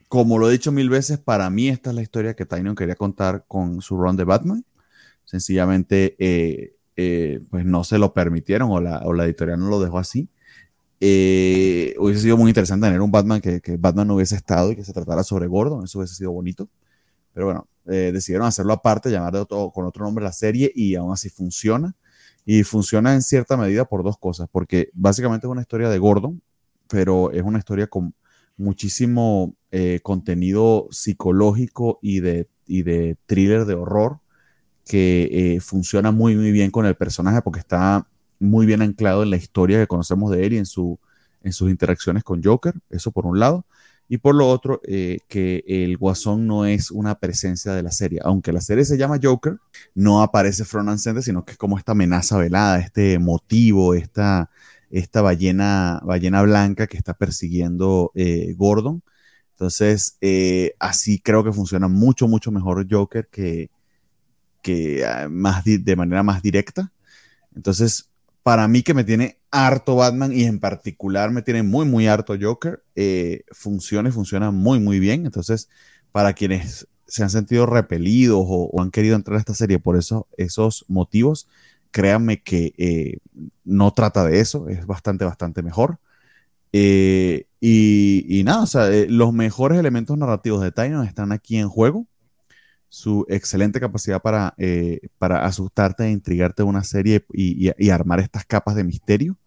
[0.07, 2.95] como lo he dicho mil veces, para mí esta es la historia que Tynion quería
[2.95, 4.65] contar con su run de Batman.
[5.25, 9.81] Sencillamente, eh, eh, pues no se lo permitieron o la, o la editorial no lo
[9.81, 10.29] dejó así.
[10.99, 14.75] Eh, hubiese sido muy interesante tener un Batman que, que, Batman no hubiese estado y
[14.75, 16.69] que se tratara sobre Gordon, eso hubiese sido bonito.
[17.33, 21.29] Pero bueno, eh, decidieron hacerlo aparte, llamar con otro nombre la serie y aún así
[21.29, 21.95] funciona.
[22.45, 26.41] Y funciona en cierta medida por dos cosas, porque básicamente es una historia de Gordon,
[26.87, 28.13] pero es una historia con
[28.57, 34.19] muchísimo eh, contenido psicológico y de, y de thriller de horror
[34.85, 38.07] que eh, funciona muy, muy bien con el personaje porque está
[38.39, 40.99] muy bien anclado en la historia que conocemos de él y en, su,
[41.43, 43.65] en sus interacciones con Joker, eso por un lado.
[44.11, 48.19] Y por lo otro, eh, que el Guasón no es una presencia de la serie.
[48.23, 49.57] Aunque la serie se llama Joker,
[49.93, 54.49] no aparece Front and sino que es como esta amenaza velada, este motivo, esta,
[54.89, 59.03] esta ballena, ballena blanca que está persiguiendo eh, Gordon.
[59.51, 63.69] Entonces, eh, así creo que funciona mucho, mucho mejor Joker que,
[64.63, 66.91] que ah, más de manera más directa.
[67.55, 68.08] Entonces,
[68.43, 72.35] para mí que me tiene harto Batman y en particular me tiene muy, muy harto
[72.39, 75.25] Joker, eh, funciona y funciona muy, muy bien.
[75.25, 75.69] Entonces,
[76.11, 80.27] para quienes se han sentido repelidos o, han querido entrar a esta serie por eso,
[80.37, 81.47] esos motivos,
[81.91, 83.17] créanme que eh,
[83.63, 85.99] no trata de eso, es bastante, bastante mejor.
[86.71, 92.07] Eh, y, nada, o sea, los mejores elementos narrativos de Tynion están aquí en juego
[92.89, 98.45] su excelente capacidad para, eh, para asustarte e intrigarte de una serie y, armar estas
[98.45, 99.37] capas de misterio,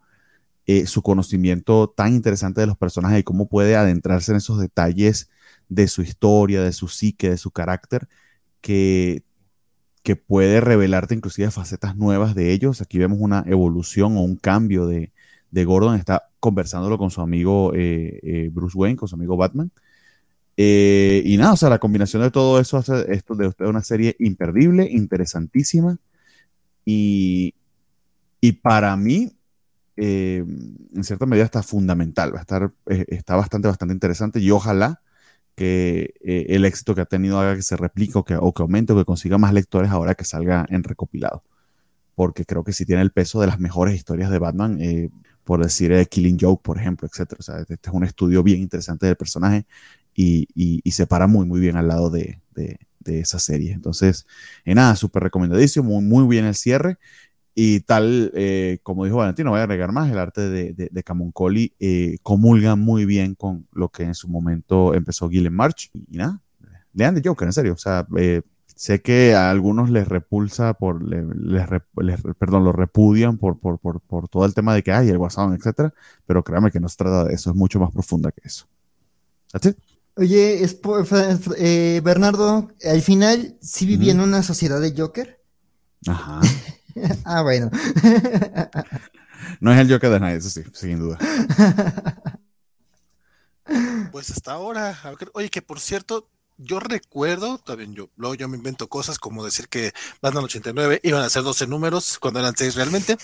[0.67, 5.29] eh, su conocimiento tan interesante de los personajes y cómo puede adentrarse en esos detalles
[5.69, 8.09] de su historia, de su psique, de su carácter,
[8.61, 9.25] que,
[10.05, 12.81] que puede revelarte inclusive facetas nuevas de ellos.
[12.81, 15.13] Aquí vemos una evolución o un cambio de,
[15.51, 19.73] de Gordon, está conversándolo con su amigo eh, Bruce Wayne, con su amigo Batman
[20.57, 24.17] eh, y nada, o sea, la combinación de todo eso hace esto de una serie
[24.19, 25.99] imperdible, interesantísima.
[26.85, 27.55] Y,
[28.41, 29.33] y para mí,
[29.97, 30.45] eh,
[30.95, 32.35] en cierta medida, está fundamental.
[32.35, 34.41] Va a estar, eh, está bastante, bastante interesante.
[34.41, 35.01] Y ojalá
[35.55, 38.95] que el éxito que ha tenido haga que se replique o que, o que aumente
[38.95, 41.45] o que consiga más lectores ahora que salga en recopilado.
[42.15, 44.79] Porque creo que si tiene el peso de las mejores historias de Batman,
[45.45, 47.35] por decir Killing Joke, por ejemplo, etc.
[47.39, 49.67] O sea, este es un estudio bien interesante del personaje
[50.15, 52.39] y, se para muy, muy bien al lado de,
[53.05, 53.73] esa serie.
[53.73, 54.27] Entonces,
[54.65, 56.99] en nada, súper recomendadísimo, muy, muy bien el cierre.
[57.55, 61.03] Y tal, eh, como dijo Valentino, voy a agregar más, el arte de, de, de
[61.03, 65.91] Camoncoli eh, comulga muy bien con lo que en su momento empezó Gillen March.
[65.93, 66.41] Y, nada,
[66.95, 67.75] lean de Joker, en serio.
[67.75, 68.43] O sea, eh,
[68.75, 71.67] sé que a algunos les repulsa, por, les,
[72.39, 75.93] perdón, lo repudian por, por, por, todo el tema de que hay el WhatsApp, etcétera,
[76.27, 78.67] pero créanme que no se trata de eso, es mucho más profunda que eso.
[79.53, 79.77] That's it.
[80.15, 80.67] Oye,
[81.57, 85.41] eh, Bernardo, al final sí vivía en una sociedad de Joker.
[86.07, 86.41] Ajá.
[87.25, 87.71] ah, bueno.
[89.61, 91.19] no es el Joker de nadie, eso sí, sin duda.
[94.11, 94.99] Pues hasta ahora,
[95.33, 99.69] oye, que por cierto, yo recuerdo, también yo, luego yo me invento cosas como decir
[99.69, 103.17] que Batman 89 iban a ser 12 números cuando eran 6 realmente.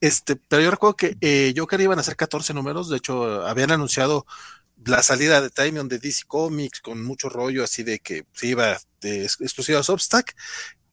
[0.00, 3.70] Este, pero yo recuerdo que eh, Joker iban a ser 14 números, de hecho habían
[3.70, 4.26] anunciado
[4.86, 8.78] la salida de Timon de DC Comics con mucho rollo así de que se iba
[9.00, 10.36] de exclusiva a Substack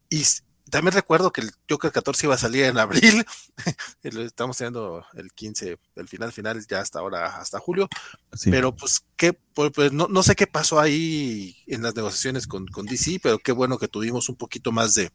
[0.09, 0.23] y
[0.69, 3.23] también recuerdo que el Joker 14 iba a salir en abril,
[4.03, 7.87] estamos teniendo el 15, el final final ya hasta ahora, hasta julio,
[8.45, 12.65] pero pues, ¿qué, pues, pues no, no, sé qué pasó ahí en las negociaciones con,
[12.67, 15.11] con DC, pero qué bueno que tuvimos un poquito más de,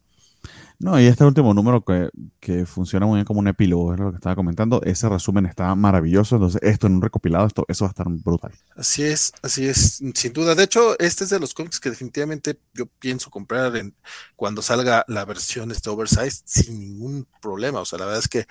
[0.81, 2.09] no, y este último número que,
[2.39, 5.75] que, funciona muy bien como un epílogo, es lo que estaba comentando, ese resumen está
[5.75, 8.53] maravilloso, entonces esto en un recopilado, esto, eso va a estar brutal.
[8.77, 10.55] Así es, así es, sin duda.
[10.55, 13.93] De hecho, este es de los cómics que definitivamente yo pienso comprar en,
[14.37, 17.81] cuando salga la versión este oversize sin ningún problema.
[17.81, 18.47] O sea, la verdad es que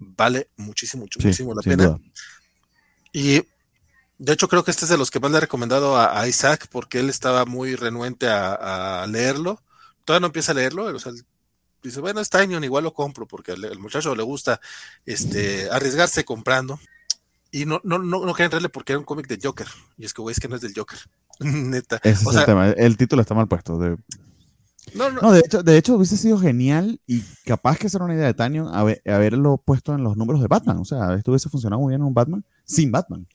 [0.00, 1.96] vale muchísimo, muchísimo la pena.
[3.12, 3.42] Y
[4.18, 6.66] de hecho, creo que este es de los que más le he recomendado a, Isaac
[6.72, 9.62] porque él estaba muy renuente a, a leerlo.
[10.04, 11.12] Todavía no empieza a leerlo, o sea,
[11.88, 14.60] dice, bueno, es Tinyon, igual lo compro, porque al, muchacho le gusta
[15.04, 16.78] este, arriesgarse comprando.
[17.50, 19.66] Y no, no, no, no entrarle porque era un cómic de Joker.
[19.96, 20.98] Y es que, güey, es que no es del Joker.
[21.40, 22.00] Neta.
[22.02, 22.70] Ese es el tema.
[22.70, 23.78] El título está mal puesto.
[23.78, 23.96] De...
[24.94, 25.20] No, no.
[25.22, 28.34] no de, hecho, de hecho, hubiese sido genial y capaz que ser una idea de
[28.34, 28.68] Tanyon
[29.06, 30.78] haberlo puesto en los números de Batman.
[30.78, 33.26] O sea, esto hubiese funcionado muy bien en un Batman sin Batman.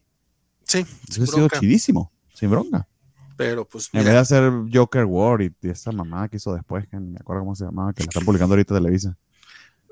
[0.66, 0.86] Sí.
[1.18, 2.88] Hubiese sido chidísimo, sin bronca.
[3.36, 3.90] Pero pues.
[3.94, 7.42] En vez de hacer Joker War y, esa mamá que hizo después, que me acuerdo
[7.42, 9.18] cómo se llamaba, que la están publicando ahorita Televisa.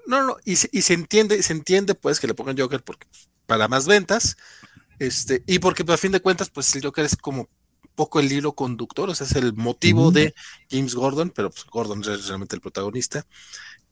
[0.07, 3.07] No, no, y se, y se entiende, se entiende pues que le pongan Joker porque
[3.45, 4.37] para más ventas,
[4.99, 7.49] este, y porque pues, a fin de cuentas, pues el Joker es como
[7.95, 10.33] poco el hilo conductor, o sea, es el motivo de
[10.69, 13.25] James Gordon, pero pues, Gordon es realmente el protagonista.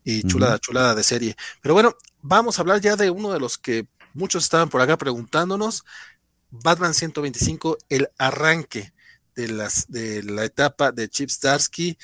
[0.04, 1.36] Y chulada, chulada de serie.
[1.62, 4.98] Pero bueno, vamos a hablar ya de uno de los que muchos estaban por acá
[4.98, 5.84] preguntándonos.
[6.50, 8.94] Batman 125, el arranque
[9.40, 11.98] de, las, de la etapa de Chip Starsky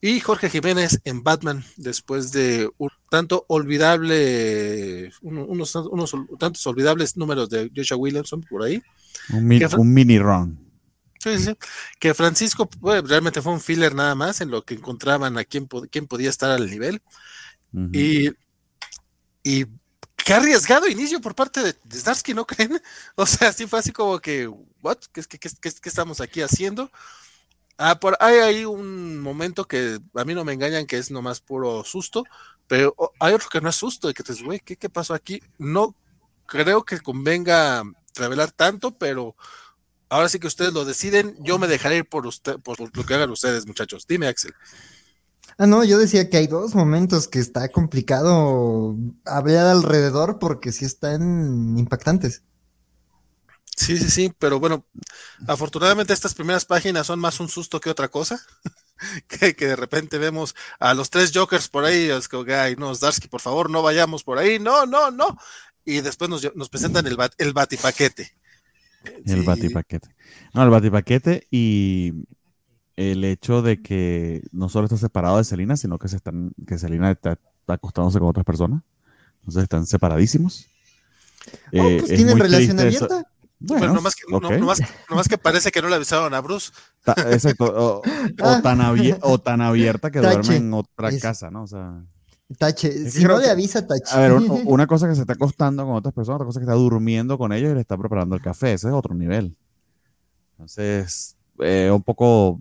[0.00, 7.48] y Jorge Jiménez en Batman después de un tanto olvidable, unos, unos, tantos olvidables números
[7.50, 8.80] de Joshua Williamson por ahí.
[9.30, 9.44] Un,
[9.92, 10.58] mini run.
[11.18, 11.56] Sí, sí,
[11.98, 12.70] que Francisco
[13.04, 16.50] realmente fue un filler nada más en lo que encontraban a quién, quién podía estar
[16.50, 17.02] al nivel.
[17.92, 18.30] Y,
[19.42, 19.66] y
[20.28, 22.82] qué arriesgado inicio por parte de, de ¿no creen?
[23.14, 24.46] O sea, sí fue así como que,
[24.82, 24.98] ¿what?
[25.10, 26.90] ¿Qué, qué, qué, qué estamos aquí haciendo?
[27.78, 31.40] Ah, por hay ahí un momento que a mí no me engañan que es nomás
[31.40, 32.24] puro susto,
[32.66, 35.42] pero hay otro que no es susto, de que te güey, ¿qué, ¿qué pasó aquí?
[35.56, 35.94] No
[36.44, 37.82] creo que convenga
[38.14, 39.34] revelar tanto, pero
[40.10, 43.14] ahora sí que ustedes lo deciden, yo me dejaré ir por usted, por lo que
[43.14, 44.06] hagan ustedes, muchachos.
[44.06, 44.54] Dime, Axel.
[45.60, 50.84] Ah, no, yo decía que hay dos momentos que está complicado hablar alrededor porque sí
[50.84, 52.44] están impactantes.
[53.76, 54.86] Sí, sí, sí, pero bueno,
[55.48, 58.40] afortunadamente estas primeras páginas son más un susto que otra cosa.
[59.28, 62.94] que, de repente vemos a los tres Jokers por ahí, es como que, ay, no,
[62.94, 65.38] Darsky, por favor, no vayamos por ahí, no, no, no.
[65.84, 68.32] Y después nos, presentan el, el batipaquete.
[69.24, 70.14] El batipaquete.
[70.54, 72.12] No, el batipaquete y
[72.98, 76.78] el hecho de que no solo está separado de Selina, sino que se están, que
[76.78, 77.38] Selina está,
[77.68, 78.82] acostándose con otras personas.
[79.38, 80.66] Entonces están separadísimos.
[81.46, 83.24] Oh, pues eh, tienen relación abierta.
[83.60, 84.40] Bueno, nomás, que, no,
[85.22, 86.72] que, parece que no le avisaron a Bruce.
[87.30, 87.66] exacto.
[87.66, 88.02] O,
[88.62, 88.80] tan
[89.22, 91.62] o, tan abierta que duerme en otra casa, ¿no?
[91.62, 92.02] O sea.
[92.58, 94.12] Tache, si no le avisa, tache.
[94.12, 94.32] A ver,
[94.64, 97.52] una cosa que se está acostando con otras personas, otra cosa que está durmiendo con
[97.52, 98.72] ellos y le está preparando el café.
[98.72, 99.56] Ese es otro nivel.
[100.52, 102.60] Entonces, eh, un poco,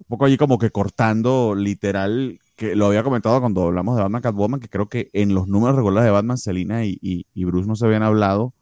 [0.00, 4.22] un poco allí como que cortando literal, que lo había comentado cuando hablamos de Batman
[4.22, 7.76] Catwoman, que creo que en los números regulares de Batman, Selina y, y Bruce no
[7.76, 8.54] se habían hablado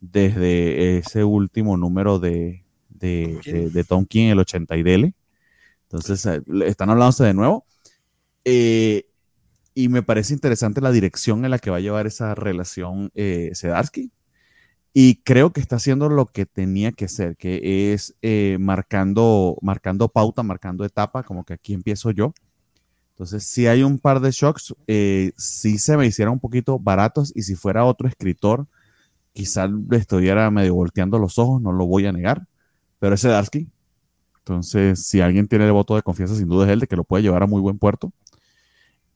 [0.00, 2.64] desde ese último número de,
[3.00, 5.14] de, Tom King, el 80 y Dele.
[5.84, 7.64] Entonces, eh, están hablándose de nuevo.
[8.44, 9.06] Eh,
[9.74, 13.50] y me parece interesante la dirección en la que va a llevar esa relación eh,
[13.54, 14.10] Sedarsky.
[14.92, 20.08] Y creo que está haciendo lo que tenía que ser, que es eh, marcando, marcando
[20.08, 22.34] pauta, marcando etapa, como que aquí empiezo yo.
[23.10, 24.74] Entonces, si hay un par de shocks,
[25.36, 28.66] si se me hicieran un poquito baratos y si fuera otro escritor,
[29.32, 32.46] quizá le estuviera medio volteando los ojos, no lo voy a negar,
[32.98, 33.68] pero ese Darsky.
[34.38, 37.04] Entonces, si alguien tiene el voto de confianza, sin duda es él de que lo
[37.04, 38.12] puede llevar a muy buen puerto.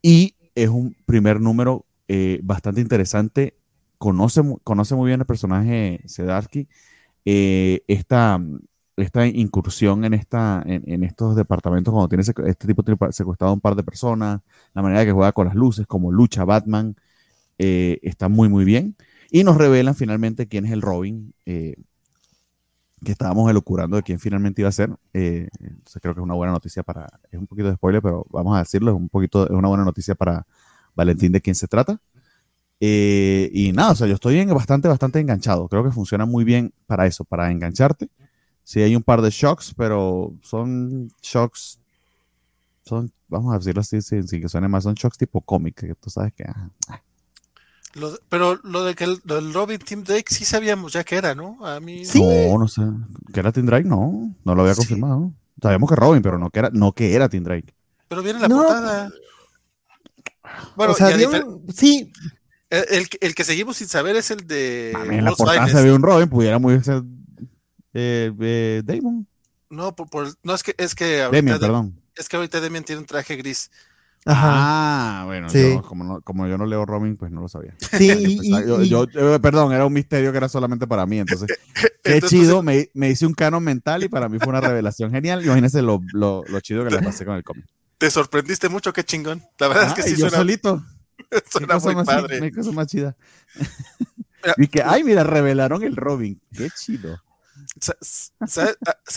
[0.03, 3.57] Y es un primer número eh, bastante interesante.
[3.99, 6.69] Conoce, conoce muy bien el personaje Sedarsky.
[7.25, 8.41] Eh, esta,
[8.97, 13.61] esta incursión en, esta, en, estos departamentos, cuando tiene este tipo de secuestrado a un
[13.61, 14.41] par de personas,
[14.75, 16.97] la manera que juega con las luces, como lucha Batman,
[17.59, 18.97] eh, está muy, muy bien.
[19.31, 21.77] Y nos revelan finalmente quién es el Robin, eh,
[23.05, 24.91] que estábamos elucurando de quién finalmente iba a ser.
[25.13, 25.49] Creo
[26.15, 28.93] que es una buena noticia para, es un poquito de spoiler, pero vamos a decirlo,
[28.93, 30.47] es un poquito, es una buena noticia para
[30.95, 32.01] Valentín de quién se trata.
[32.81, 35.69] Eh, y nada, o sea, yo estoy bastante, bastante enganchado.
[35.69, 38.09] Creo que funciona muy bien para eso, para engancharte.
[38.63, 41.79] Sí, hay un par de shocks, pero son shocks,
[42.85, 46.11] son, vamos a decirlo así, sin, que suene más, son shocks tipo cómic, que tú
[46.11, 46.45] sabes que...
[46.45, 47.01] Ah, ah
[48.29, 51.65] pero lo de que el, Robin Tim Drake sí sabíamos ya que era, ¿no?
[51.65, 52.83] A mí No, no sé.
[53.33, 53.89] ¿Que era Tim Drake?
[53.89, 55.33] No, no lo había confirmado.
[55.63, 57.73] Sabíamos que Robin, pero no que era, no que era Tim Drake.
[58.09, 59.13] Pero viene la portada.
[60.77, 61.17] Bueno, o sea,
[61.73, 62.13] sí.
[62.91, 64.93] El, el, que seguimos sin saber es el de.
[64.95, 67.03] A mí en la portada se ve un Robin, pudiera muy ser
[67.93, 69.27] eh, eh, Damon.
[69.71, 72.01] No, por, no es que es que ahorita, perdón.
[72.17, 73.71] Es que ahorita Demian tiene un traje gris.
[74.27, 74.51] Ajá.
[74.53, 75.83] Ah, bueno, yo,
[76.25, 77.75] como, yo no leo Robin, pues no lo sabía.
[77.79, 78.41] Sí,
[78.89, 81.19] yo, eh, perdón, era un misterio que era solamente para mí.
[81.19, 81.49] Entonces,
[82.03, 85.45] qué chido, me, me, hice un canon mental y para mí fue una revelación genial.
[85.45, 87.67] Imagínense lo, lo, lo chido que le pasé con el cómic.
[87.99, 89.43] Te sorprendiste mucho, qué chingón.
[89.59, 90.83] La verdad es que sí yo solito.
[91.51, 92.41] Suena muy más, padre.
[92.41, 93.17] Mi cosa más chida.
[94.57, 96.41] y que, ay, mira, revelaron el Robin.
[96.57, 97.21] Qué chido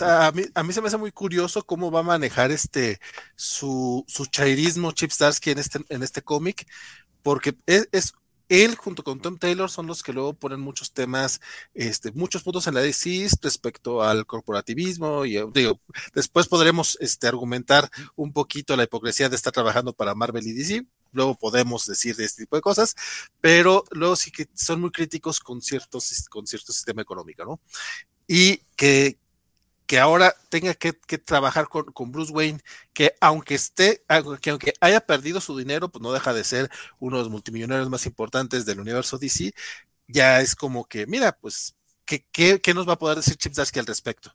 [0.00, 3.00] a, mí, a, mí, se me hace muy curioso cómo va a manejar este
[3.36, 6.66] su, su chairismo Chip Starsky en este, en este cómic,
[7.22, 8.14] porque es,
[8.48, 11.40] él junto con Tom Taylor son los que luego ponen muchos temas,
[11.74, 15.78] este, muchos puntos en la DC respecto al corporativismo y digo,
[16.14, 20.86] después podremos este, argumentar un poquito la hipocresía de estar trabajando para Marvel y DC,
[21.12, 22.94] luego podemos decir de este tipo de cosas,
[23.40, 27.60] pero luego sí que son muy críticos con ciertos, con cierto sistema económico, ¿no?
[28.28, 29.18] y que
[29.86, 32.60] que ahora tenga que, trabajar con, Bruce Wayne,
[32.92, 34.04] que aunque esté,
[34.42, 37.88] que aunque haya perdido su dinero, pues no deja de ser uno de los multimillonarios
[37.88, 39.54] más importantes del universo DC,
[40.06, 41.74] ya es como que, mira, pues,
[42.04, 44.34] ¿qué, qué, nos va a poder decir Chip Darsky al respecto?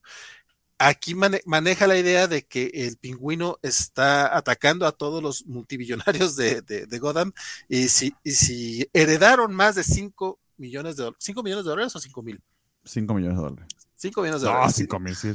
[0.86, 6.62] Aquí maneja la idea de que el pingüino está atacando a todos los multimillonarios de,
[6.62, 7.32] de, Gotham
[7.70, 11.96] y si, y si heredaron más de 5 millones de dólares, 5 millones de dólares
[11.96, 12.42] o 5 mil?
[12.84, 13.68] 5 millones de dólares.
[13.96, 14.68] 5 millones de dólares.
[14.68, 15.34] No, 5 mil, sí.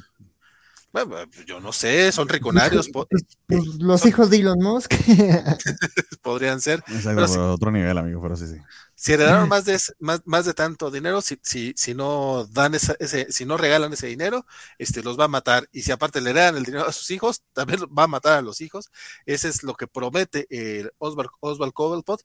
[0.92, 2.88] Bueno, yo no sé, son riconarios.
[2.92, 3.06] Pues,
[3.46, 4.92] pues, los hijos de Elon Musk.
[6.22, 6.82] podrían ser.
[6.88, 8.56] Exacto, otro nivel, amigo, pero sí, sí.
[8.94, 13.30] Si heredaron más de, más, más de tanto dinero, si, si, si no dan ese,
[13.30, 14.44] si no regalan ese dinero,
[14.76, 15.68] este, los va a matar.
[15.72, 18.42] Y si aparte le heredan el dinero a sus hijos, también va a matar a
[18.42, 18.90] los hijos.
[19.24, 22.22] Ese es lo que promete el Oswald, Oswald Cobblepot.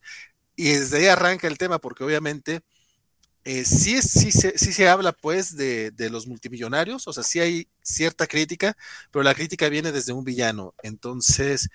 [0.55, 2.61] Y desde ahí arranca el tema, porque obviamente
[3.45, 8.25] eh, sí, sí, sí, se habla pues de, los multimillonarios, o sea, sí hay cierta
[8.27, 8.77] crítica,
[9.11, 10.73] pero la crítica viene desde un villano.
[10.81, 11.69] Entonces,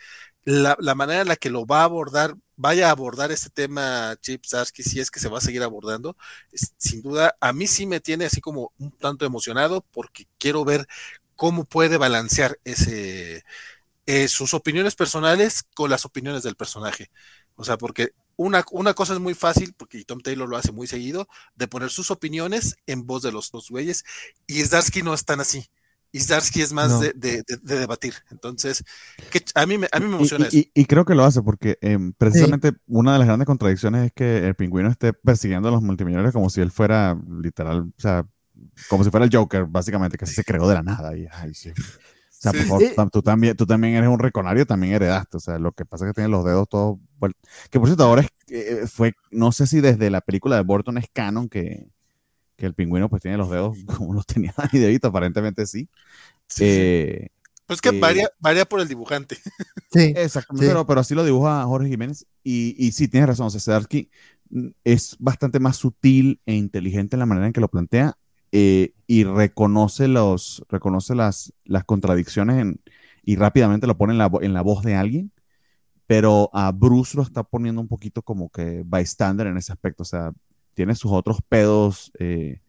[0.44, 4.44] la, manera en la que lo va a abordar, vaya a abordar este tema Chip
[4.44, 6.16] Sarsky, si es que se va a seguir abordando,
[6.78, 10.86] sin duda, a mí sí me tiene así como un tanto emocionado porque quiero ver
[11.36, 13.44] cómo puede balancear ese,
[14.06, 17.10] eh, sus opiniones personales con las opiniones del personaje.
[17.56, 20.86] O sea, porque una, una, cosa es muy fácil, porque Tom Taylor lo hace muy
[20.86, 24.04] seguido, de poner sus opiniones en voz de los dos güeyes,
[24.46, 25.68] y Zdarsky no es tan así.
[26.10, 28.14] Y Zdarsky es más de, de, debatir.
[28.30, 28.82] Entonces,
[29.30, 30.68] que a, mí me, a mí me emociona y, eso.
[30.72, 34.46] Y, creo que lo hace, porque em, precisamente una de las grandes contradicciones es que
[34.46, 38.26] el pingüino esté persiguiendo a los multimillonarios como si él fuera literal, o sea,
[38.88, 41.14] como si fuera el Joker, básicamente, que así se creó de la nada.
[41.16, 41.72] Y, ay, sí.
[42.38, 45.38] O sea, por tú, también, tú también eres un reconario, también heredaste.
[45.38, 46.98] O sea, lo que pasa es que tienes los dedos todos.
[47.68, 50.98] que por cierto, ahora es, eh, fue, no sé si desde la película de Burton
[50.98, 51.88] es canon que,
[52.56, 55.88] que el pingüino pues tiene los dedos como los tenía Danny DeVito, aparentemente sí.
[56.60, 57.28] Eh,
[57.66, 59.36] pues que eh, varía, varía, por el dibujante.
[59.90, 60.12] Sí.
[60.14, 62.26] Exactamente, Pero, pero, así lo dibuja Jorge Jiménez.
[62.44, 63.46] Y, y sí, tienes razón.
[63.46, 67.68] O sea, mm, es bastante más sutil e inteligente en la manera en que lo
[67.68, 68.18] plantea
[68.52, 72.76] eh, y reconoce, los, reconoce las, las contradicciones
[73.22, 75.32] y rápidamente lo pone en la, en la voz de alguien,
[76.06, 80.06] pero a Bruce lo está poniendo un poquito como que bystander en ese aspecto, o
[80.06, 80.32] sea,
[80.74, 82.60] tiene sus otros pedos, eh,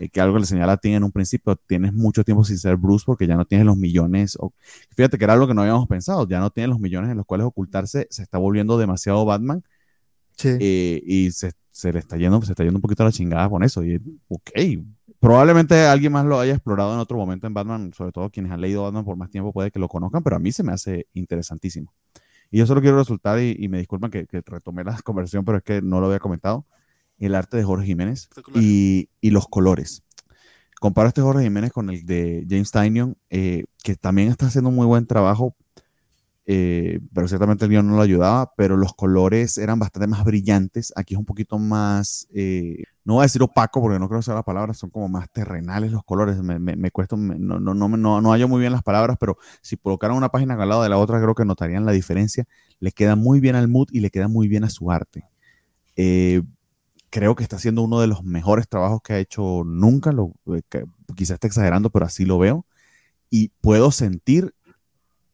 [0.00, 2.76] eh, que algo le señala a ti en un principio, tienes mucho tiempo sin ser
[2.76, 4.52] Bruce porque ya no tienes los millones, o,
[4.96, 7.26] fíjate que era algo que no habíamos pensado, ya no tienes los millones en los
[7.26, 9.62] cuales ocultarse, se está volviendo demasiado Batman,
[10.42, 13.62] y se, se, le está yendo, se está yendo un poquito a la chingada con
[13.62, 14.50] eso, y ok,
[15.24, 18.60] Probablemente alguien más lo haya explorado en otro momento en Batman, sobre todo quienes han
[18.60, 21.06] leído Batman por más tiempo puede que lo conozcan, pero a mí se me hace
[21.14, 21.94] interesantísimo.
[22.50, 25.80] Y yo solo quiero resultar, y, me disculpan que, retomé la conversación, pero es que
[25.80, 26.66] no lo había comentado,
[27.18, 30.02] el arte de Jorge Jiménez y, los colores.
[30.78, 34.76] Comparo este Jorge Jiménez con el de James Tynion, eh, que también está haciendo un
[34.76, 35.56] muy buen trabajo,
[36.46, 40.92] eh, pero ciertamente el guion no lo ayudaba, pero los colores eran bastante más brillantes.
[40.94, 44.24] Aquí es un poquito más, eh, no voy a decir opaco porque no creo que
[44.24, 46.36] sea la palabra, son como más terrenales los colores.
[46.42, 49.76] Me, me, cuesta, no, no, no, no, no hallo muy bien las palabras, pero si
[49.76, 52.44] colocaran una página al lado de la otra, creo que notarían la diferencia.
[52.78, 55.24] Le queda muy bien al mood y le queda muy bien a su arte.
[55.96, 56.42] Eh,
[57.08, 60.12] creo que está haciendo uno de los mejores trabajos que ha hecho nunca.
[60.12, 60.32] Lo,
[61.16, 62.66] quizás esté exagerando, pero así lo veo.
[63.30, 64.54] Y puedo sentir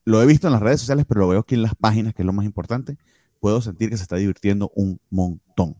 [0.05, 2.23] lo he visto en las redes sociales, pero lo veo aquí en las páginas, que
[2.23, 2.97] es lo más importante.
[3.41, 5.77] Puedo sentir que se está divirtiendo un montón.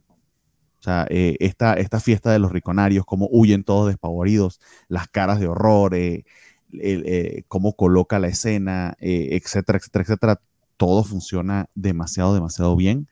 [0.81, 5.39] O sea, eh, esta, esta, fiesta de los riconarios, cómo huyen todos despavoridos, las caras
[5.39, 6.25] de horror, eh,
[6.73, 10.41] eh, cómo coloca la escena, etcétera, etcétera, etcétera.
[10.79, 13.09] Todo funciona demasiado, demasiado bien.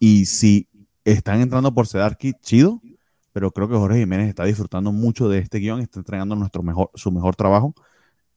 [0.00, 0.68] y si
[1.04, 2.80] están entrando por Sedarki, chido,
[3.32, 6.90] pero creo que Jorge Jiménez está disfrutando mucho de este guion, está entregando nuestro mejor,
[6.94, 7.74] su mejor trabajo.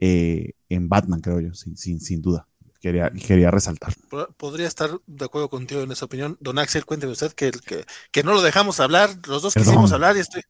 [0.02, 2.48] Eh, en Batman, creo yo, sin, sin, sin duda.
[2.82, 3.94] Quería, quería resaltar.
[4.38, 6.36] Podría estar de acuerdo contigo en esa opinión.
[6.40, 10.18] Don Axel, cuénteme usted que, que, que no lo dejamos hablar, los dos quisimos hablar
[10.18, 10.42] y estoy...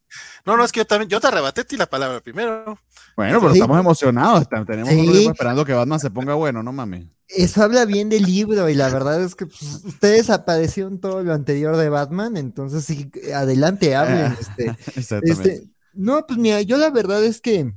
[0.46, 2.78] No, no, es que yo también, yo te arrebaté ti la palabra primero.
[3.18, 7.04] Bueno, pero estamos emocionados, tenemos un tiempo esperando que Batman se ponga bueno, no mames.
[7.28, 11.34] Eso habla bien del libro y la verdad es que pues, ustedes aparecieron todo lo
[11.34, 14.34] anterior de Batman, entonces sí, adelante, hablen.
[14.40, 14.74] Este,
[15.22, 17.74] este, no, pues mira, yo la verdad es que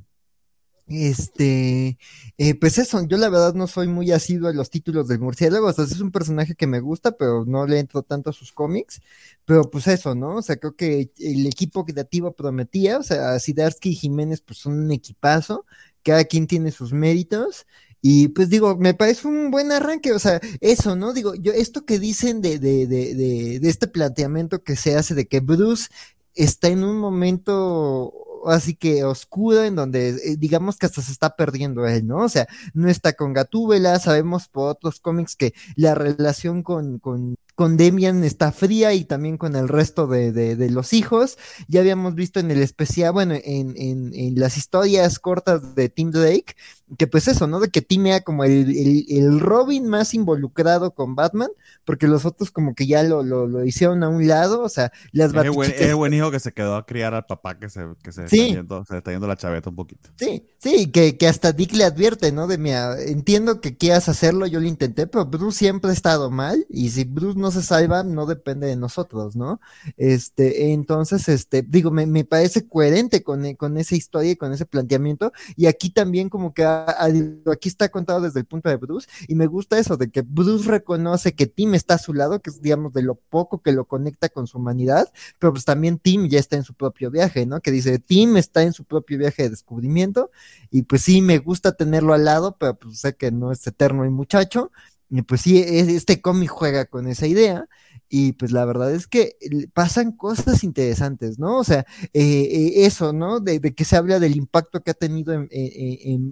[0.87, 1.97] este,
[2.37, 5.67] eh, pues eso, yo la verdad no soy muy asiduo a los títulos del murciélago,
[5.67, 8.51] o sea, es un personaje que me gusta, pero no le entro tanto a sus
[8.51, 9.01] cómics,
[9.45, 10.35] pero pues eso, ¿no?
[10.35, 14.79] O sea, creo que el equipo creativo prometía, o sea, Sidarsky y Jiménez pues son
[14.79, 15.65] un equipazo,
[16.03, 17.65] cada quien tiene sus méritos,
[18.01, 21.11] y pues digo, me parece un buen arranque, o sea, eso, ¿no?
[21.13, 25.15] Digo, yo, esto que dicen de, de, de, de, de este planteamiento que se hace
[25.15, 25.87] de que Bruce
[26.35, 28.13] está en un momento
[28.49, 32.17] así que oscuro en donde eh, digamos que hasta se está perdiendo él, ¿no?
[32.23, 37.35] O sea, no está con Gatúbela, sabemos por otros cómics que la relación con, con
[37.55, 41.37] con Demian está fría y también con el resto de, de, los hijos.
[41.67, 46.11] Ya habíamos visto en el especial, bueno, en, en, en, las historias cortas de Tim
[46.11, 46.55] Drake,
[46.97, 47.59] que pues eso, ¿no?
[47.59, 51.49] De que Tim era como el, el, Robin más involucrado con Batman,
[51.83, 54.91] porque los otros como que ya lo, lo, lo hicieron a un lado, o sea,
[55.11, 57.81] las Es buen, es buen hijo que se quedó a criar al papá que se,
[58.03, 60.09] que se, está, yendo, se está yendo la chaveta un poquito.
[60.15, 62.45] Sí, sí, que, que hasta Dick le advierte, ¿no?
[62.45, 66.67] De mira, entiendo que quieras hacerlo, yo lo intenté, pero Bruce siempre ha estado mal,
[66.69, 69.59] y si Bruce no se salva, no depende de nosotros, ¿no?
[69.97, 74.67] Este, entonces, este, digo, me, me parece coherente con, con esa historia y con ese
[74.67, 76.74] planteamiento, y aquí también como que
[77.51, 80.69] aquí está contado desde el punto de Bruce, y me gusta eso, de que Bruce
[80.69, 83.85] reconoce que Tim está a su lado, que es, digamos, de lo poco que lo
[83.85, 87.61] conecta con su humanidad, pero pues también Tim ya está en su propio viaje, ¿no?
[87.61, 90.31] Que dice, Tim está en su propio viaje de descubrimiento,
[90.71, 94.03] y pues sí, me gusta tenerlo al lado, pero pues sé que no es eterno
[94.03, 94.71] el muchacho,
[95.27, 97.67] pues sí, este cómic juega con esa idea
[98.09, 99.37] y pues la verdad es que
[99.73, 101.57] pasan cosas interesantes, ¿no?
[101.57, 103.39] O sea, eh, eh, eso, ¿no?
[103.39, 105.47] De, que se habla del impacto que ha tenido en,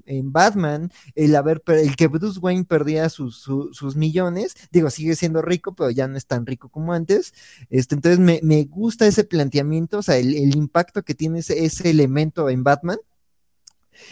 [0.06, 5.41] en, Batman, el haber, el que Bruce Wayne perdía sus, sus, millones, digo, sigue siendo
[5.41, 7.34] rico, pero ya no es tan rico como antes,
[7.70, 11.66] este, entonces me, me gusta ese planteamiento, o sea, el, el impacto que tiene ese,
[11.66, 12.98] ese elemento en Batman,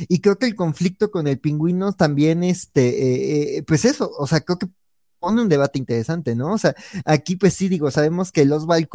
[0.07, 4.27] y creo que el conflicto con el pingüino también, este, eh, eh, pues eso, o
[4.27, 4.67] sea, creo que
[5.21, 6.53] pone un debate interesante, ¿no?
[6.53, 6.75] O sea,
[7.05, 8.89] aquí pues sí digo, sabemos que el Oswald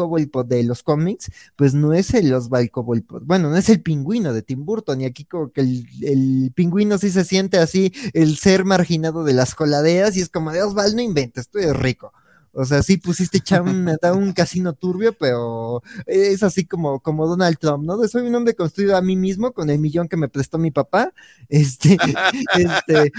[0.46, 4.42] de los cómics, pues no es el Oswald Cobblepot, bueno, no es el pingüino de
[4.42, 8.64] Tim Burton, y aquí como que el, el, pingüino sí se siente así, el ser
[8.64, 12.12] marginado de las coladeras, y es como de Oswald, no inventes, tú eres rico.
[12.58, 17.84] O sea, sí pusiste un, un casino turbio, pero es así como, como Donald Trump,
[17.84, 18.02] ¿no?
[18.08, 21.12] Soy un hombre construido a mí mismo con el millón que me prestó mi papá.
[21.50, 21.98] Este,
[22.56, 23.12] este.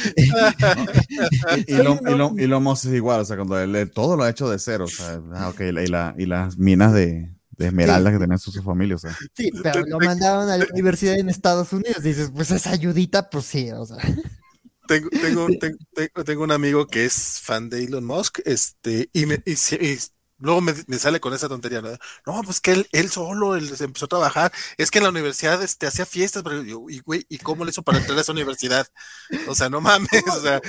[1.68, 2.00] y, lo,
[2.36, 4.88] y, lo, es igual, o sea, cuando él, todo lo ha hecho de cero, o
[4.88, 8.64] sea, ah, okay, y, la, y las minas de, de esmeraldas que tenían su, su
[8.64, 9.16] familia, o sea.
[9.36, 13.30] Sí, pero lo mandaron a la universidad en Estados Unidos, y dices, pues esa ayudita,
[13.30, 13.98] pues sí, o sea.
[14.88, 15.48] Tengo, tengo,
[15.94, 19.98] tengo, tengo, un amigo que es fan de Elon Musk, este, y, me, y, y
[20.40, 21.90] luego me, me, sale con esa tontería, ¿no?
[22.26, 25.62] no, pues que él, él solo él empezó a trabajar, es que en la universidad
[25.62, 28.32] este, hacía fiestas, pero yo, y güey, ¿y cómo le hizo para entrar a esa
[28.32, 28.88] universidad?
[29.48, 30.62] O sea, no mames, o sea.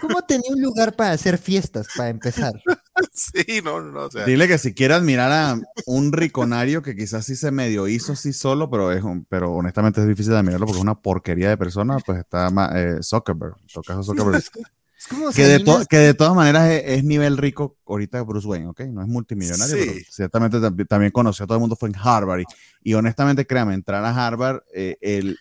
[0.00, 2.52] ¿Cómo, tenía un lugar para hacer fiestas, para empezar?
[3.12, 4.24] sí, no, no, o sea.
[4.24, 8.32] Dile que si quiere admirar a un riconario que quizás sí se medio hizo sí
[8.32, 11.56] solo, pero es un, pero honestamente es difícil de admirarlo porque es una porquería de
[11.56, 14.42] persona, pues está eh, Zuckerberg, en todo caso Zuckerberg
[15.34, 18.80] que, de que, de todas maneras es, nivel rico ahorita Bruce Wayne, ¿ok?
[18.90, 22.44] No es multimillonario, pero ciertamente también conoció, todo el mundo fue en Harvard.
[22.82, 25.38] Y, honestamente, créame, entrar a Harvard, eh, el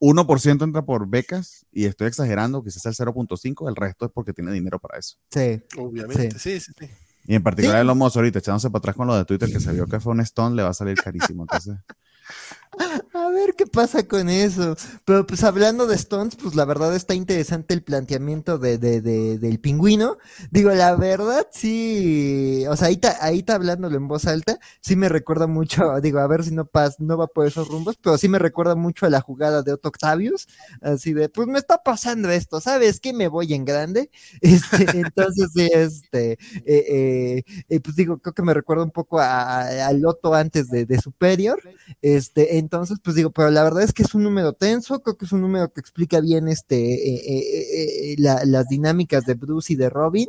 [0.00, 4.52] 1% entra por becas, y estoy exagerando, quizás el 0.5, el resto es porque tiene
[4.52, 5.16] dinero para eso.
[5.30, 5.62] Sí.
[5.78, 6.88] Obviamente, sí, sí, sí.
[7.28, 9.72] Y en particular el Homos ahorita, echándose para atrás con lo de Twitter, que se
[9.72, 11.42] vio que fue un Stone, le va a salir carísimo.
[11.42, 11.76] Entonces.
[13.14, 14.76] A ver qué pasa con eso.
[15.04, 19.38] Pero pues hablando de Stones, pues la verdad está interesante el planteamiento de, de, de
[19.38, 20.18] del pingüino.
[20.50, 25.08] Digo, la verdad sí, o sea, ahí está, ahí hablándolo en voz alta, sí me
[25.08, 28.28] recuerda mucho, digo, a ver si no pas, no va por esos rumbos, pero sí
[28.28, 30.46] me recuerda mucho a la jugada de Otto Octavius,
[30.82, 33.12] así de, pues me está pasando esto, ¿sabes qué?
[33.12, 34.10] Me voy en grande.
[34.56, 36.36] Este, entonces, este, eh,
[36.66, 40.84] eh, eh, pues digo, creo que me recuerda un poco a, a, Otto antes de,
[40.86, 41.60] de Superior.
[42.00, 45.24] Este, entonces, pues digo, pero la verdad es que es un número tenso, creo que
[45.24, 49.76] es un número que explica bien este, eh, eh, eh, las dinámicas de Bruce y
[49.76, 50.28] de Robin.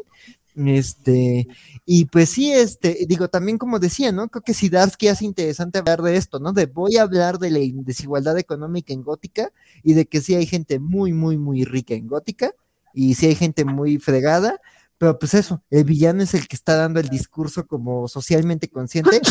[0.55, 1.47] Este,
[1.83, 4.27] y pues sí, este, digo, también como decía, ¿no?
[4.27, 6.53] Creo que Sidarsky hace interesante hablar de esto, ¿no?
[6.53, 9.51] De voy a hablar de la desigualdad económica en Gótica
[9.83, 12.51] y de que sí hay gente muy, muy, muy rica en Gótica
[12.93, 14.61] y sí hay gente muy fregada,
[14.99, 19.21] pero pues eso, el villano es el que está dando el discurso como socialmente consciente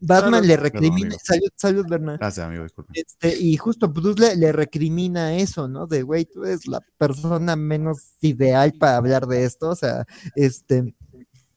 [0.00, 2.18] Batman le recrimina, salud, salud, Bernard.
[2.18, 2.92] Gracias, amigo, disculpe.
[2.94, 5.86] Este, y justo Bruce le, recrimina eso, ¿no?
[5.86, 10.06] De, güey, tú eres la persona menos ideal para hablar de esto, o sea,
[10.36, 10.94] este,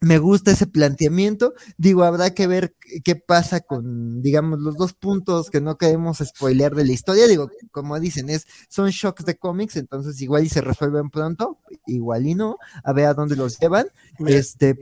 [0.01, 1.53] me gusta ese planteamiento.
[1.77, 6.73] Digo, habrá que ver qué pasa con, digamos, los dos puntos que no queremos spoilear
[6.73, 7.27] de la historia.
[7.27, 12.25] Digo, como dicen, es, son shocks de cómics, entonces igual y se resuelven pronto, igual
[12.25, 13.87] y no, a ver a dónde los llevan.
[14.25, 14.75] Este,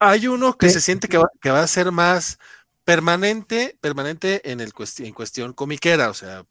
[0.00, 2.38] hay uno que se siente que va, que va, a ser más
[2.84, 6.44] permanente, permanente en, el en cuestión comiquera, o sea,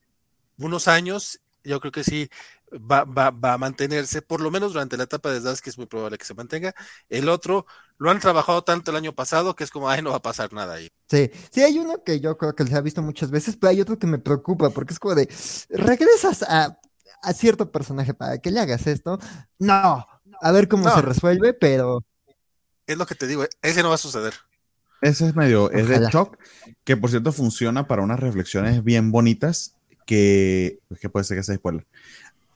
[0.60, 2.30] unos años, yo creo que sí,
[2.72, 5.88] va, va, va, a mantenerse, por lo menos durante la etapa de que es muy
[5.88, 6.74] probable que se mantenga.
[7.10, 7.66] El otro
[7.98, 10.54] lo han trabajado tanto el año pasado que es como, ay, no va a pasar
[10.54, 10.90] nada ahí.
[11.10, 13.82] Sí, sí, hay uno que yo creo que se ha visto muchas veces, pero hay
[13.82, 15.28] otro que me preocupa porque es como de,
[15.70, 16.80] regresas a,
[17.24, 19.18] a cierto personaje para que le hagas esto.
[19.58, 20.06] No,
[20.42, 22.04] a ver cómo se resuelve, pero...
[22.90, 24.34] Es lo que te digo, ese no va a suceder.
[25.00, 26.40] Ese es medio, es de shock,
[26.84, 29.76] que por cierto funciona para unas reflexiones bien bonitas
[30.08, 31.86] que, pues que puede ser que sea spoiler.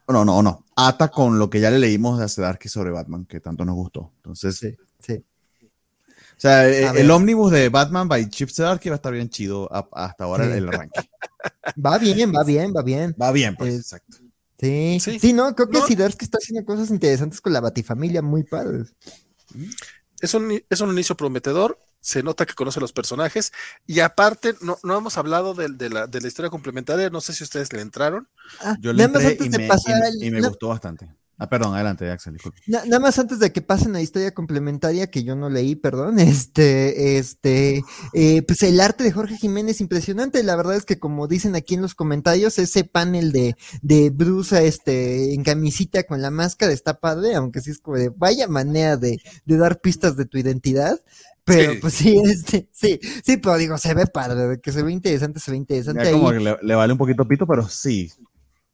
[0.07, 0.65] No, no, no.
[0.75, 4.11] Ata con lo que ya le leímos de Darky sobre Batman, que tanto nos gustó.
[4.17, 5.23] Entonces, sí, sí.
[5.63, 9.69] O sea, eh, el, ómnibus de Batman by Chip Zdarsky va a estar bien chido
[9.71, 11.01] hasta ahora el, arranque.
[11.85, 13.15] Va bien, va bien, va bien.
[13.21, 14.17] Va bien, pues, exacto.
[14.59, 16.05] Sí, sí, no, creo que no.
[16.07, 18.93] está haciendo cosas interesantes con la Batifamilia, muy padres.
[20.23, 23.53] Es un, es un inicio prometedor se nota que conoce los personajes
[23.87, 27.31] y aparte no, no hemos hablado de, de, la, de la historia complementaria, no sé
[27.31, 28.27] si ustedes le entraron.
[28.59, 29.69] Ah, Yo le entré y me,
[30.19, 31.09] y, me gustó bastante.
[31.37, 32.37] Ah, perdón, adelante, Axel.
[32.67, 37.17] nada más antes de que pasen la historia complementaria que yo no leí, perdón, este,
[37.17, 37.83] este,
[38.13, 40.43] eh, pues el arte de Jorge Jiménez impresionante.
[40.43, 44.67] La verdad es que como dicen aquí en los comentarios, ese panel de, de Bruce,
[44.67, 48.97] este, en camisita con la máscara está padre, aunque sí es como de vaya manera
[48.97, 50.99] de, de dar pistas de tu identidad.
[51.45, 55.39] Pero pues sí, este, sí, sí, pero digo, se ve padre, que se ve interesante,
[55.39, 56.11] se ve interesante.
[56.11, 58.11] como que le, vale un poquito pito, pero sí,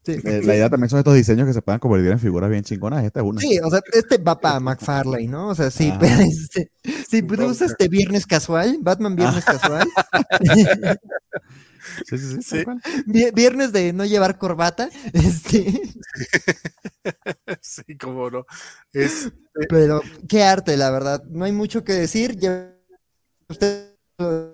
[0.05, 3.03] eh, la idea también son estos diseños que se puedan convertir en figuras bien chingonas.
[3.03, 3.41] Esta es una.
[3.41, 5.49] Sí, o sea, este va para McFarlane, ¿no?
[5.49, 6.71] O sea, sí, pero este,
[7.09, 9.88] sí, Bruce, este viernes casual, Batman viernes casual.
[12.05, 12.63] Sí, sí, sí.
[13.34, 14.89] Viernes de no llevar corbata.
[15.13, 15.81] Este.
[17.61, 18.45] Sí, cómo no.
[19.69, 21.23] Pero qué arte, la verdad.
[21.30, 22.38] No hay mucho que decir.
[23.47, 23.95] Usted...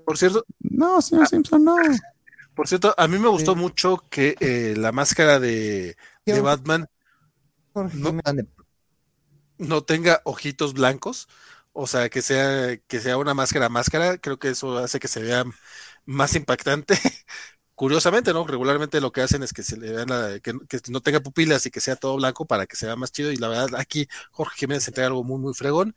[0.05, 0.45] Por cierto.
[0.59, 1.75] No, señor Simpson, no.
[2.55, 5.97] Por cierto, a mí me gustó mucho que eh, la máscara de,
[6.41, 6.87] Batman
[9.57, 11.27] no, tenga ojitos blancos,
[11.73, 15.21] o sea, que sea, que sea una máscara máscara, creo que eso hace que se
[15.21, 15.43] vea
[16.05, 16.97] más impactante.
[17.75, 18.47] curiosamente, ¿no?
[18.47, 20.07] Regularmente lo que hacen es que se le vean
[20.41, 20.53] que,
[20.89, 23.31] no tenga pupilas y que sea todo blanco para que se vea más chido.
[23.31, 25.95] Y la verdad, aquí Jorge Jiménez entrega algo muy, muy fregón.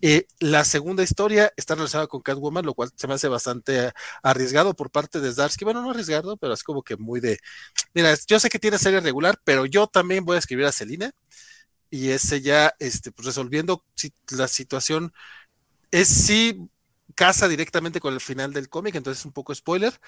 [0.00, 4.74] Eh, la segunda historia está relacionada con Catwoman, lo cual se me hace bastante arriesgado
[4.74, 5.64] por parte de Zdarsky.
[5.64, 7.38] Bueno, no arriesgado, pero es como que muy de.
[7.94, 11.12] Mira, yo sé que tiene serie regular, pero yo también voy a escribir a Selina.
[11.90, 13.84] Y ese ya, este, pues resolviendo
[14.30, 15.12] la situación
[15.90, 16.70] es sí
[17.12, 19.98] casa directamente con el final del cómic, entonces es un poco spoiler,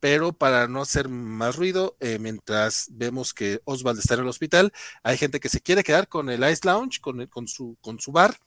[0.00, 4.72] pero para no hacer más ruido, eh, mientras vemos que Oswald está en el hospital,
[5.02, 8.12] hay gente que se quiere quedar con el Ice Lounge, con, con, su, con su
[8.12, 8.38] bar,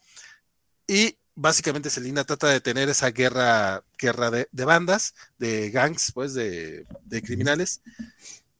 [0.87, 6.33] y básicamente Selina trata de tener esa guerra, guerra de, de bandas, de gangs, pues,
[6.33, 7.81] de, de criminales,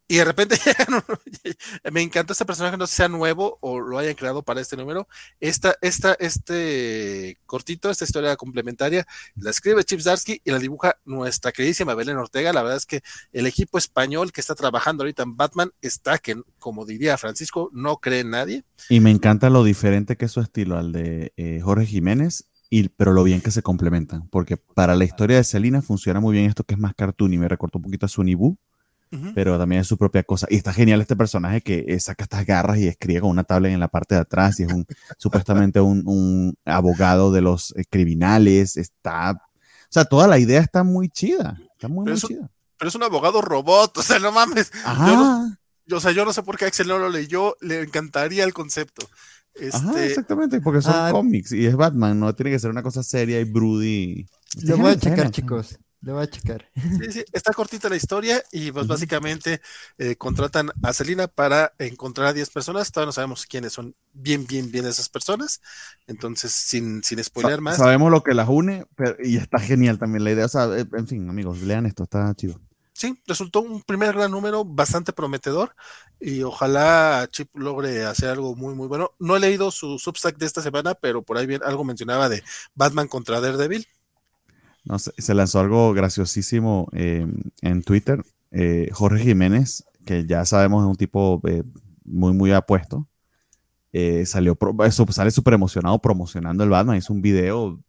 [0.07, 0.55] y de repente
[1.91, 5.07] me encanta este personaje, no sea nuevo o lo hayan creado para este número.
[5.39, 11.51] Esta, esta, este cortito, esta historia complementaria, la escribe Chip Zarsky y la dibuja nuestra
[11.51, 12.53] queridísima Belén Ortega.
[12.53, 13.01] La verdad es que
[13.33, 17.97] el equipo español que está trabajando ahorita en Batman está que, como diría Francisco, no
[17.97, 18.63] cree en nadie.
[18.89, 22.45] Y me encanta lo diferente que es su estilo al de eh, Jorge Jiménez.
[22.69, 26.33] Y, pero lo bien que se complementan, porque para la historia de Selina funciona muy
[26.33, 28.57] bien esto que es más cartoon y me recortó un poquito a Sunny Boo,
[29.33, 30.47] pero también es su propia cosa.
[30.49, 33.73] Y está genial este personaje que eh, saca estas garras y escribe con una tablet
[33.73, 34.85] en la parte de atrás y es un
[35.17, 38.77] supuestamente un, abogado de los eh, criminales.
[38.77, 39.39] Está, o
[39.89, 41.57] sea, toda la idea está muy chida.
[41.73, 42.49] Está muy, muy chida.
[42.77, 44.71] Pero es un abogado robot, o sea, no mames.
[45.87, 48.53] Yo, o sea, yo no sé por qué Axel no lo leyó, le encantaría el
[48.53, 49.07] concepto.
[49.53, 50.07] Este...
[50.07, 53.39] exactamente, porque son ah, cómics y es Batman, no tiene que ser una cosa seria
[53.39, 54.25] y broody.
[54.63, 55.77] Lo voy a checar, chicos.
[56.05, 56.69] Lo voy a checar.
[56.75, 59.59] Sí, sí, está cortita la historia y pues básicamente
[59.97, 62.91] eh, contratan a Selina para encontrar a 10 personas.
[62.91, 65.61] Todavía no sabemos quiénes son bien, bien, bien esas personas.
[66.05, 67.77] Entonces, sin, sin spoiler más.
[67.77, 70.45] Sabemos lo que las une pero, y está genial también la idea.
[70.45, 72.61] O sea, eh, en fin, amigos, lean esto, está chido.
[72.93, 75.75] Sí, resultó un primer gran número bastante prometedor
[76.19, 79.11] y ojalá Chip logre hacer algo muy, muy bueno.
[79.17, 82.43] No he leído su Substack de esta semana, pero por ahí bien, algo mencionaba de
[82.75, 83.87] Batman contra Daredevil
[84.85, 87.27] no, se, lanzó algo graciosísimo eh,
[87.61, 88.23] en Twitter.
[88.51, 91.63] Eh, Jorge Jiménez, que ya sabemos es un tipo eh,
[92.03, 93.07] muy, muy apuesto,
[94.25, 96.97] salió, eso, sale súper emocionado promocionando el Batman.
[96.97, 97.81] Hizo un video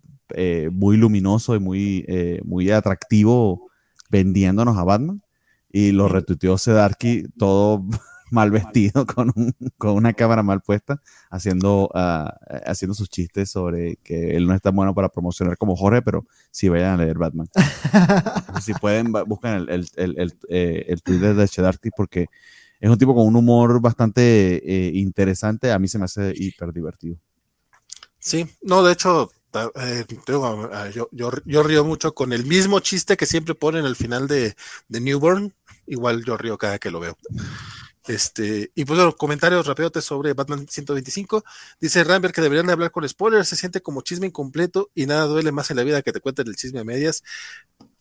[0.71, 2.07] muy luminoso y muy,
[2.45, 3.69] muy atractivo
[4.09, 5.21] vendiéndonos a Batman.
[5.69, 7.85] Y lo retuiteó Sedarki todo
[8.31, 9.33] mal vestido, con,
[9.79, 11.01] con una cámara mal puesta,
[11.31, 12.29] haciendo, uh,
[12.67, 16.27] haciendo sus chistes sobre que él no es tan bueno para promocionar como Jorge, pero
[16.51, 17.49] si vayan a leer Batman.
[18.63, 22.27] si pueden, buscan el, el, el, el, eh, Twitter de Chedarty porque
[22.81, 25.73] es un tipo con un humor bastante eh, interesante.
[25.73, 27.17] A mí se me hace hiper divertido.
[28.19, 30.05] Sí, no, de hecho, eh,
[30.73, 34.55] ah, yo, yo, río mucho con el mismo chiste que siempre ponen al final de,
[34.89, 35.55] de Newborn.
[35.87, 37.17] Igual yo río cada que lo veo.
[38.09, 41.45] Este, y pues los comentarios rapidotes sobre Batman 125.
[41.81, 45.25] Dice Rambert que deberían de hablar con spoilers, se siente como chisme incompleto y nada
[45.25, 47.23] duele más en la vida que te cuenten el chisme a medias.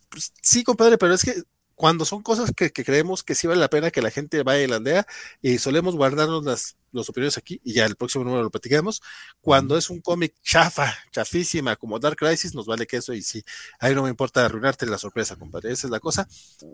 [0.09, 1.43] Pues, sí, compadre, pero es que
[1.75, 4.67] cuando son cosas que, creemos que sí vale la pena que la gente vaya y
[4.67, 5.05] la aldea
[5.41, 9.01] y solemos guardarnos las, los opiniones aquí y ya el próximo número lo platicamos.
[9.41, 13.43] Cuando es un cómic chafa, chafísima, como Dark Crisis, nos vale que eso y sí,
[13.79, 15.73] ahí no me importa arruinarte la sorpresa, compadre.
[15.73, 16.27] Esa es la cosa.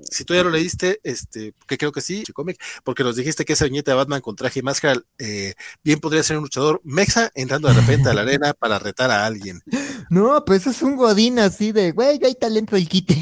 [0.04, 3.54] Si tú ya lo leíste, este, que creo que sí, cómic, porque nos dijiste que
[3.54, 7.32] esa viñeta de Batman con traje y máscara, eh, bien podría ser un luchador mexa
[7.34, 9.62] entrando de repente a la arena para retar a alguien.
[10.10, 13.16] No, pues es un godín así de, güey, hay talento el quite.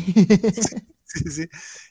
[1.14, 1.50] Sí, sí.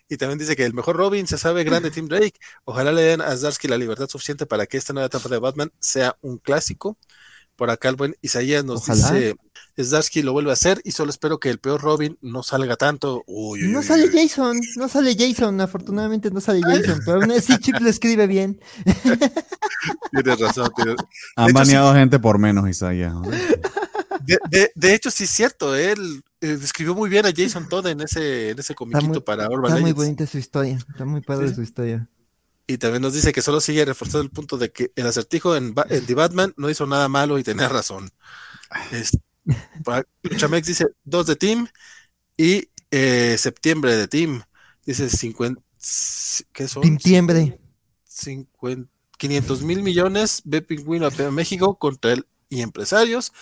[0.09, 2.39] Y también dice que el mejor Robin se sabe grande Tim Drake.
[2.65, 5.73] Ojalá le den a Zdarsky la libertad suficiente para que esta nueva etapa de Batman
[5.81, 6.97] sea un clásico.
[7.57, 9.35] Por acá el buen Isaías nos dice,
[9.77, 13.25] Zdarsky lo vuelve a hacer y solo espero que el peor Robin no salga tanto.
[13.27, 17.89] no sale Jason, no sale Jason, afortunadamente no sale Jason, pero aún así Chip lo
[17.89, 18.61] escribe bien.
[20.13, 20.71] tienes razón.
[21.37, 23.13] Han baneado gente por menos, Isaías.
[24.77, 28.51] De, hecho, sí es cierto, él eh, describió muy bien a Jason Todd en ese,
[28.51, 32.09] en ese comiquito para Urban Está muy bonita su historia, está muy padre su historia.
[32.67, 35.75] Y también nos dice que solo sigue reforzando el punto de que el acertijo en,
[35.75, 38.11] The Batman no hizo nada malo y tenía razón.
[40.37, 41.67] Chamex dice dos de Team
[42.37, 44.43] y eh, septiembre de Team.
[44.85, 45.63] Dice 50.
[46.53, 46.83] ¿Qué son?
[46.83, 47.59] Septiembre.
[49.17, 50.43] 500 mil millones.
[50.45, 53.33] Ve Pingüino a México contra él y empresarios.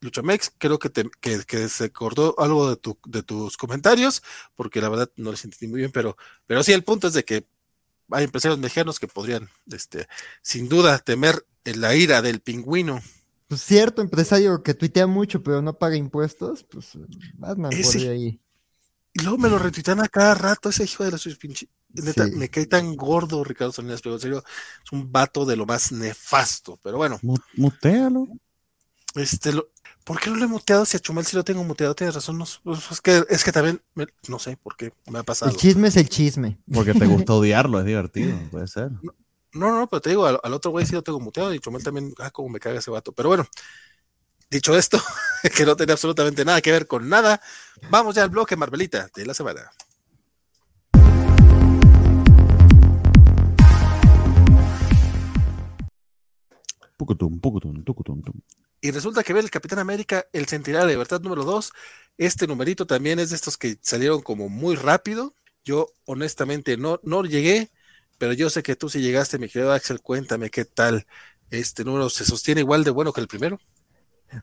[0.00, 4.22] Luchamex, creo que, te, que, se acordó algo de, tu, de tus comentarios,
[4.54, 6.16] porque la verdad no les entendí muy bien, pero,
[6.46, 7.46] pero sí, el punto es de que
[8.10, 10.06] hay empresarios mexicanos que podrían, este,
[10.42, 13.00] sin duda, temer la ira del pingüino.
[13.48, 16.90] Pues cierto, empresario que tuitea mucho, pero no paga impuestos, pues
[17.34, 18.40] Batman podría ahí.
[19.14, 21.68] Y luego me lo retuitean a cada rato, ese hijo de la pinche.
[21.90, 24.44] Neta, me cae tan gordo Ricardo Salinas, pero en serio,
[24.84, 26.80] es un vato de lo más nefasto.
[26.82, 27.20] Pero bueno.
[27.54, 28.26] Mutealo.
[29.14, 29.52] Este,
[30.04, 30.84] ¿por qué no lo he muteado?
[30.84, 32.38] Si a Chumel sí lo tengo muteado, tienes razón.
[32.38, 33.80] No, es, que, es que también,
[34.28, 35.52] no sé por qué me ha pasado.
[35.52, 36.58] El chisme es el chisme.
[36.72, 38.90] Porque te gusta odiarlo, es divertido, puede ser.
[39.52, 42.12] No, no, pero te digo, al, otro güey sí lo tengo muteado y Chumel también,
[42.18, 43.12] ah, como me caga ese vato.
[43.12, 43.46] Pero bueno,
[44.50, 45.00] dicho esto,
[45.56, 47.40] que no tiene absolutamente nada que ver con nada,
[47.90, 49.70] vamos ya al bloque Marvelita de la semana.
[58.84, 61.72] Y resulta que ve el Capitán América, el Centinela de Libertad número 2.
[62.18, 65.34] Este numerito también es de estos que salieron como muy rápido.
[65.64, 67.70] Yo honestamente no, no llegué,
[68.18, 70.02] pero yo sé que tú sí llegaste, mi querido Axel.
[70.02, 71.06] Cuéntame qué tal
[71.48, 72.10] este número.
[72.10, 73.58] ¿Se sostiene igual de bueno que el primero?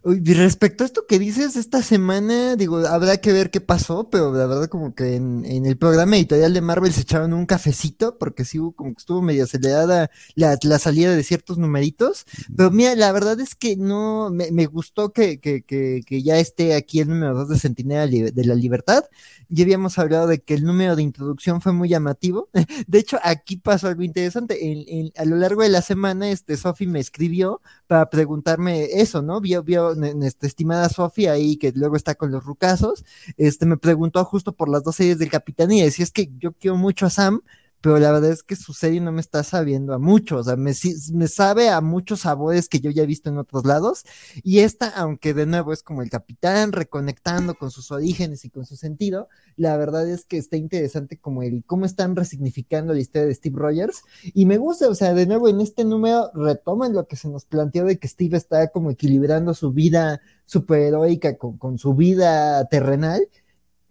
[0.04, 4.46] Respecto a esto que dices, esta semana, digo, habrá que ver qué pasó, pero la
[4.46, 8.60] verdad como que en, el programa editorial de Marvel se echaron un cafecito, porque sí
[8.60, 13.12] hubo como que estuvo medio acelerada la, la salida de ciertos numeritos, pero mira, la
[13.12, 17.10] verdad es que no, me, me gustó que, que, que, que, ya esté aquí el
[17.10, 19.04] número 2 de Centinela de la Libertad,
[19.50, 22.50] ya habíamos hablado de que el número de introducción fue muy llamativo,
[22.88, 27.00] de hecho aquí pasó algo interesante, a lo largo de la semana, este, Sofi me
[27.00, 29.42] escribió para preguntarme eso, ¿no?
[29.42, 33.06] Vio, vio nuestra estimada Sofía ahí, que luego está con los rucasos,
[33.38, 36.54] este, me preguntó justo por las dos series del Capitán y decía, es que yo
[36.54, 37.42] quiero mucho a Sam,
[37.82, 40.56] pero la verdad es que su serie no me está sabiendo a mucho, o sea,
[40.56, 40.72] me,
[41.14, 44.04] me, sabe a muchos sabores que yo ya he visto en otros lados,
[44.44, 48.66] y esta, aunque de nuevo es como el capitán reconectando con sus orígenes y con
[48.66, 49.28] su sentido,
[49.58, 53.58] la verdad es que está interesante como el cómo están resignificando la historia de Steve
[53.58, 57.30] Rogers, y me gusta, o sea, de nuevo en este número retoman lo que se
[57.30, 62.64] nos planteó de que Steve está como equilibrando su vida superheroica con, con su vida
[62.66, 63.28] terrenal,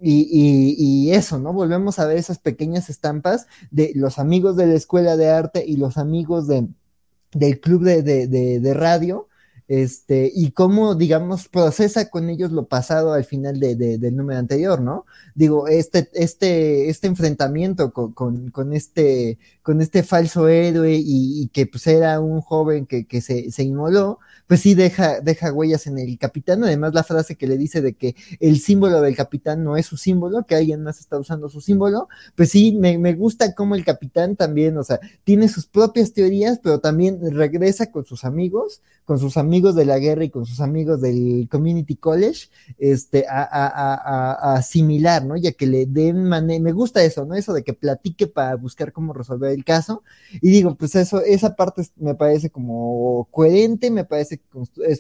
[0.03, 1.53] y, y, eso, ¿no?
[1.53, 5.77] Volvemos a ver esas pequeñas estampas de los amigos de la escuela de arte y
[5.77, 6.69] los amigos de,
[7.33, 9.29] del club de, de, de, radio,
[9.69, 15.05] este, y cómo, digamos, procesa con ellos lo pasado al final del número anterior, ¿no?
[15.35, 21.49] Digo, este, este, este enfrentamiento con, con, con este, con este falso héroe y, y,
[21.49, 24.19] que pues era un joven que, que se, se inmoló,
[24.51, 26.65] pues sí deja, deja huellas en el capitán.
[26.65, 29.97] Además, la frase que le dice de que el símbolo del capitán no es su
[29.97, 33.85] símbolo, que alguien más está usando su símbolo, pues sí, me, me gusta cómo el
[33.85, 39.21] capitán también, o sea, tiene sus propias teorías, pero también regresa con sus amigos, con
[39.21, 42.49] sus amigos de la guerra y con sus amigos del Community College,
[42.79, 45.37] este, a, a, a, a asimilar, ¿no?
[45.37, 47.37] Ya que le den manera, me gusta eso, ¿no?
[47.37, 50.03] Eso de que platique para buscar cómo resolver el caso.
[50.41, 54.59] Y digo, pues eso, esa parte me parece como coherente, me parece que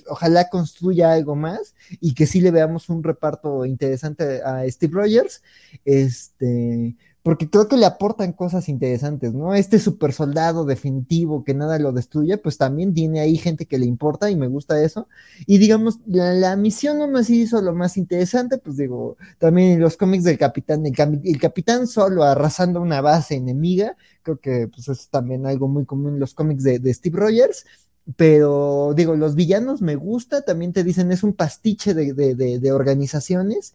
[0.08, 5.42] ojalá construya algo más y que sí le veamos un reparto interesante a Steve Rogers.
[5.84, 9.54] Este, porque creo que le aportan cosas interesantes, ¿no?
[9.54, 13.84] Este super soldado definitivo que nada lo destruye, pues también tiene ahí gente que le
[13.84, 15.06] importa y me gusta eso.
[15.46, 19.98] Y digamos, la, misión no me hizo lo más interesante, pues digo, también en los
[19.98, 25.46] cómics del capitán, el, capitán solo arrasando una base enemiga, creo que pues es también
[25.46, 27.66] algo muy común en los cómics de, Steve Rogers.
[28.16, 33.74] Pero digo, los villanos me gusta, también te dicen es un pastiche de, de organizaciones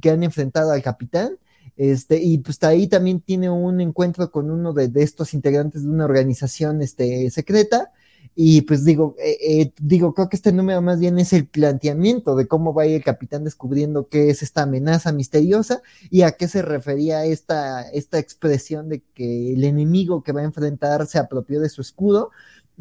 [0.00, 1.38] que han enfrentado al capitán
[1.76, 6.04] este, y pues ahí también tiene un encuentro con uno de, estos integrantes de una
[6.04, 7.92] organización este, secreta.
[8.36, 12.34] Y pues digo, eh, eh, digo, creo que este número más bien es el planteamiento
[12.34, 16.32] de cómo va a ir el capitán descubriendo qué es esta amenaza misteriosa y a
[16.32, 21.18] qué se refería esta, esta expresión de que el enemigo que va a enfrentar se
[21.18, 22.30] apropió de su escudo.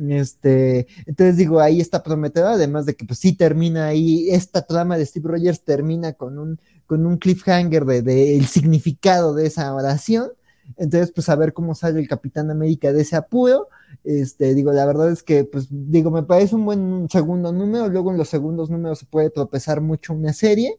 [0.10, 4.98] Este, entonces digo, ahí está prometedor, además de que pues sí termina ahí, esta trama
[4.98, 10.32] de Steve Rogers termina con un con un cliffhanger de, el significado de esa oración.
[10.78, 13.68] Entonces, pues a ver cómo sale el Capitán América de ese apuro.
[14.04, 17.88] Este, digo, la verdad es que, pues, digo, me parece un buen segundo número.
[17.90, 20.78] Luego en los segundos números se puede tropezar mucho una serie.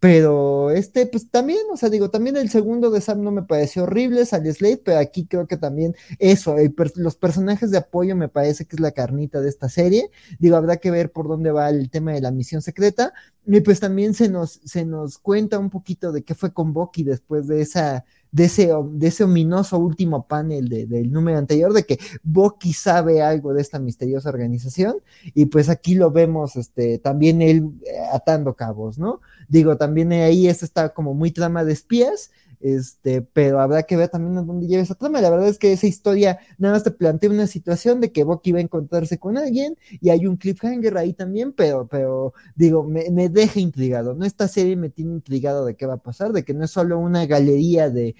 [0.00, 3.82] Pero este, pues también, o sea, digo, también el segundo de Sam no me pareció
[3.82, 6.56] horrible, sale Slade, pero aquí creo que también eso,
[6.96, 10.10] los personajes de apoyo me parece que es la carnita de esta serie.
[10.38, 13.12] Digo, habrá que ver por dónde va el tema de la misión secreta.
[13.46, 17.04] Y pues también se nos, se nos cuenta un poquito de qué fue con Bucky
[17.04, 21.98] después de esa de ese, de ese ominoso último panel del número anterior, de que
[22.22, 24.96] Bucky sabe algo de esta misteriosa organización,
[25.34, 29.20] y pues aquí lo vemos este, también él eh, atando cabos, ¿no?
[29.48, 32.30] Digo, también ahí está como muy trama de espías,
[32.60, 35.20] este, pero habrá que ver también a dónde lleva esa trama.
[35.20, 38.52] La verdad es que esa historia nada más te plantea una situación de que Bucky
[38.52, 43.10] va a encontrarse con alguien y hay un cliffhanger ahí también, pero, pero digo, me,
[43.10, 44.24] me deja intrigado, ¿no?
[44.24, 46.98] Esta serie me tiene intrigado de qué va a pasar, de que no es solo
[46.98, 48.14] una galería de,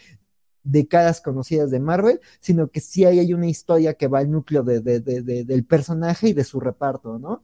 [0.63, 4.31] de caras conocidas de Marvel, sino que sí hay, hay una historia que va al
[4.31, 5.01] núcleo de, de,
[5.45, 7.43] del personaje y de su reparto, ¿no?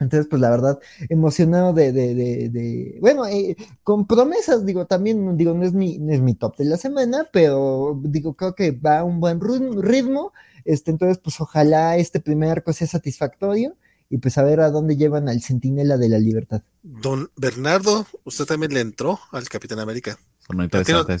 [0.00, 5.52] Entonces, pues la verdad, emocionado de, de, de, bueno, eh, con promesas, digo, también, digo,
[5.52, 9.00] no es, mi, no es mi top de la semana, pero digo, creo que va
[9.00, 10.32] a un buen ritmo,
[10.64, 13.76] este, entonces, pues ojalá este primer arco sea satisfactorio
[14.08, 16.62] y pues a ver a dónde llevan al Centinela de la Libertad.
[16.82, 20.18] Don Bernardo, usted también le entró al Capitán América.
[20.54, 21.18] No, interesante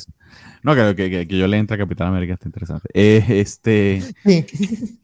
[0.62, 2.88] no que, que, que, yo le entre a Capitán América está interesante.
[2.92, 4.02] Eh, este,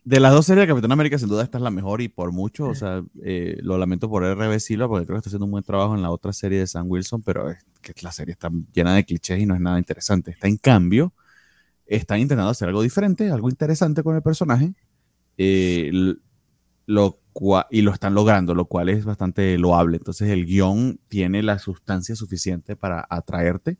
[0.04, 2.32] De las dos series de Capitán América, sin duda esta es la mejor y por
[2.32, 2.66] mucho.
[2.68, 5.64] O sea, eh, lo lamento por RB Silva porque creo que está haciendo un buen
[5.64, 8.94] trabajo en la otra serie de Sam Wilson, pero es que la serie está llena
[8.94, 10.30] de clichés y no es nada interesante.
[10.30, 11.14] Está en cambio,
[11.86, 14.74] están intentando hacer algo diferente, algo interesante con el personaje.
[15.38, 15.90] Eh,
[16.86, 17.18] lo
[17.70, 19.98] y lo están logrando, lo cual es bastante loable.
[19.98, 23.76] Entonces el guion tiene la sustancia suficiente para atraerte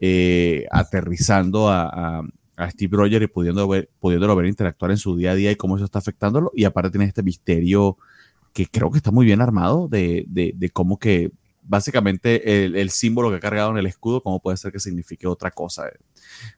[0.00, 2.22] eh, aterrizando a,
[2.70, 5.84] Steve Rogers y pudiendo ver, ver interactuar en su día a día y cómo eso
[5.84, 6.52] está afectándolo.
[6.54, 7.96] Y aparte tiene este misterio
[8.52, 13.36] que creo que está muy bien armado de, de, cómo que básicamente el, símbolo que
[13.36, 15.90] ha cargado en el escudo, cómo puede ser que signifique otra cosa.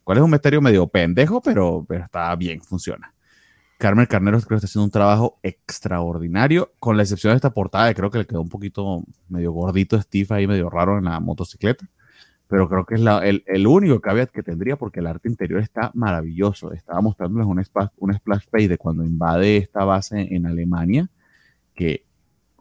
[0.05, 3.15] ¿Cuál es un misterio medio pendejo, pero, pero está bien, funciona.
[3.79, 7.89] Carmen Carnero creo que está haciendo un trabajo extraordinario, con la excepción de esta portada,
[7.89, 11.21] que creo que le quedó un poquito medio gordito Steve ahí, medio raro en la
[11.21, 11.89] motocicleta
[12.48, 15.90] pero creo que es el, el, único caveat que tendría porque el arte interior está
[15.94, 16.73] maravilloso.
[16.73, 21.10] Estaba mostrándoles un, splash, un splash page de cuando invade esta base en Alemania,
[21.74, 22.05] que,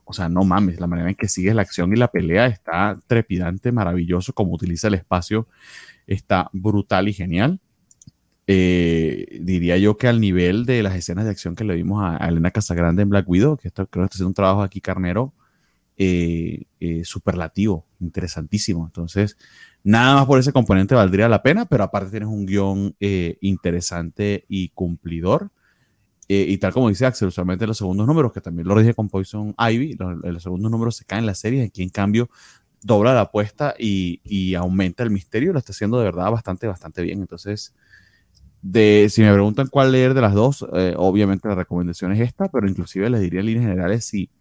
[0.03, 2.99] o sea, no mames, la manera en que sigue la acción y la pelea está
[3.07, 5.47] trepidante, maravilloso, como utiliza el espacio
[6.07, 7.59] está brutal y genial.
[8.47, 12.27] Eh, diría yo que al nivel de las escenas de acción que le vimos a,
[12.27, 15.33] Elena Casagrande en Black Widow, que creo que está haciendo un trabajo aquí carnero
[15.97, 18.85] eh, eh, superlativo, interesantísimo.
[18.85, 19.37] Entonces,
[19.85, 24.43] Nada más por ese componente valdría la pena, pero aparte tienes un guion eh, interesante
[24.49, 25.51] y cumplidor.
[26.27, 29.09] Eh, y tal como dice Axel, usualmente los segundos números, que también lo dije con
[29.09, 32.31] Poison Ivy, los, segundos números se caen en la serie, aquí en cambio
[32.81, 37.21] dobla la apuesta y, aumenta el misterio, lo está haciendo de verdad bastante, bastante bien.
[37.21, 37.75] Entonces,
[38.63, 42.47] de, si me preguntan cuál leer de las dos, eh, obviamente la recomendación es esta,
[42.47, 44.31] pero inclusive les diría en líneas generales si,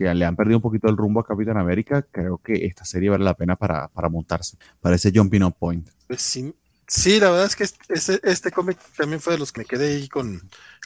[0.00, 3.10] si le han perdido un poquito el rumbo a Capitán América, creo que esta serie
[3.10, 5.90] vale la pena para, para montarse, para ese jumping on point.
[6.06, 6.54] Pues sí,
[6.86, 9.96] sí, la verdad es que este, este cómic también fue de los que me quedé
[9.96, 10.40] ahí con,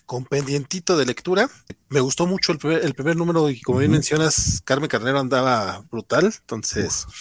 [0.05, 1.49] con pendientito de lectura.
[1.91, 5.85] Me gustó mucho el primer, el primer número y como bien mencionas, Carmen Carnero andaba
[5.91, 7.07] brutal, entonces...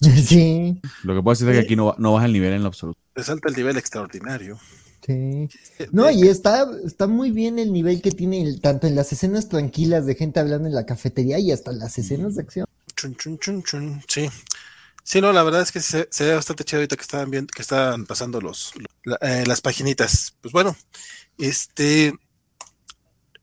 [0.00, 0.82] Sí.
[1.04, 2.98] Lo que puedo decir es que aquí no, no baja el nivel en lo absoluto.
[3.14, 4.58] Resalta el nivel extraordinario.
[5.04, 5.48] Sí.
[5.92, 10.06] No, y está, está muy bien el nivel que tiene tanto en las escenas tranquilas
[10.06, 12.66] de gente hablando en la cafetería y hasta las escenas de acción.
[12.96, 14.02] Chun, chun, chun, chun.
[14.08, 14.28] Sí.
[15.02, 17.52] Sí, no, la verdad es que se, se ve bastante chido ahorita que estaban viendo,
[17.54, 18.72] que estaban pasando los,
[19.20, 20.34] eh, las paginitas.
[20.40, 20.74] Pues bueno,
[21.36, 22.14] este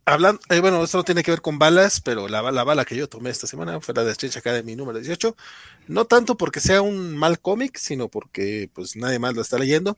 [0.05, 3.07] hablando, eh, bueno, esto no tiene que ver con balas, pero la, bala que yo
[3.07, 5.35] tomé esta semana fue la de Strange Academy número 18.
[5.87, 9.97] No tanto porque sea un mal cómic, sino porque pues nadie más lo está leyendo.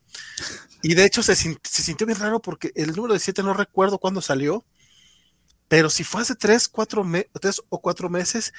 [0.82, 4.66] Y de hecho se, sintió bien raro porque el número 17 no recuerdo cuándo salió,
[5.68, 7.06] pero si fue hace 3, 4
[7.70, 8.54] o 4 meses,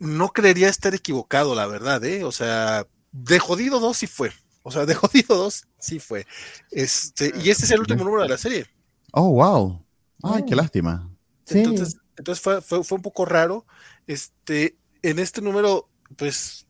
[0.00, 2.24] no creería estar equivocado, la verdad, ¿eh?
[2.24, 4.32] O sea, de jodido 2 sí fue.
[4.62, 6.26] O sea, de jodido 2 sí fue.
[6.70, 8.66] Este, y este es el último número de la serie.
[9.12, 9.87] Oh, wow.
[10.22, 11.10] Ay, qué lástima.
[11.48, 13.66] Entonces, entonces fue, fue, fue, un poco raro.
[14.06, 16.66] Este, en este número, pues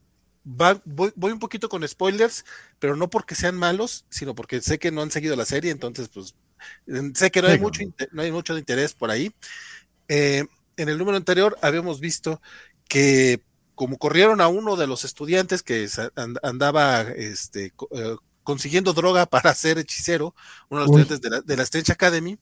[0.46, 2.44] va, voy, voy, un poquito con spoilers,
[2.78, 6.08] pero no porque sean malos, sino porque sé que no han seguido la serie, entonces,
[6.08, 6.34] pues,
[7.14, 9.32] sé que no hay, mucho, no hay mucho interés por ahí.
[10.08, 10.44] Eh,
[10.76, 12.40] en el número anterior habíamos visto
[12.88, 13.42] que
[13.74, 15.88] como corrieron a uno de los estudiantes que
[16.42, 18.16] andaba este, eh,
[18.48, 20.34] consiguiendo droga para ser hechicero,
[20.70, 22.38] uno de los estudiantes de la, de la Strange Academy.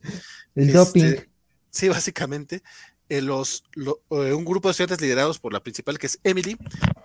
[0.54, 1.02] El doping.
[1.02, 1.28] Este,
[1.68, 2.62] sí, básicamente.
[3.08, 6.56] Eh, los, eh, un grupo de estudiantes liderados por la principal, que es Emily,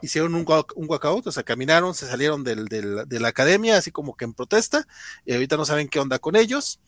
[0.03, 0.45] hicieron un,
[0.76, 4.26] un walkout, o sea, caminaron, se salieron del, del, de la academia, así como que
[4.26, 4.88] en protesta,
[5.26, 6.80] y ahorita no saben qué onda con ellos.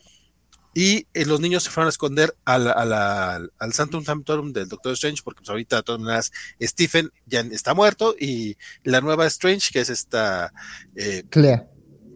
[0.75, 4.69] Y eh, los niños se fueron a esconder al, al, al, al Santum Sanctorum del
[4.69, 6.31] Doctor Strange, porque pues, ahorita de todas maneras
[6.61, 10.53] Stephen ya está muerto, y la nueva Strange, que es esta
[10.95, 11.23] eh,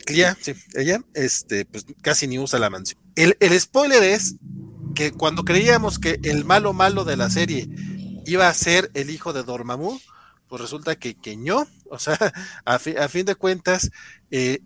[0.07, 2.99] Clea sí, ella, este, pues casi ni usa la mansión.
[3.15, 4.35] El, el spoiler es
[4.95, 7.67] que cuando creíamos que el malo malo de la serie
[8.25, 9.99] iba a ser el hijo de Dormammu,
[10.47, 12.17] pues resulta que, que no, o sea,
[12.65, 12.79] a, a
[13.09, 13.91] fin de cuentas,
[14.31, 14.61] eh,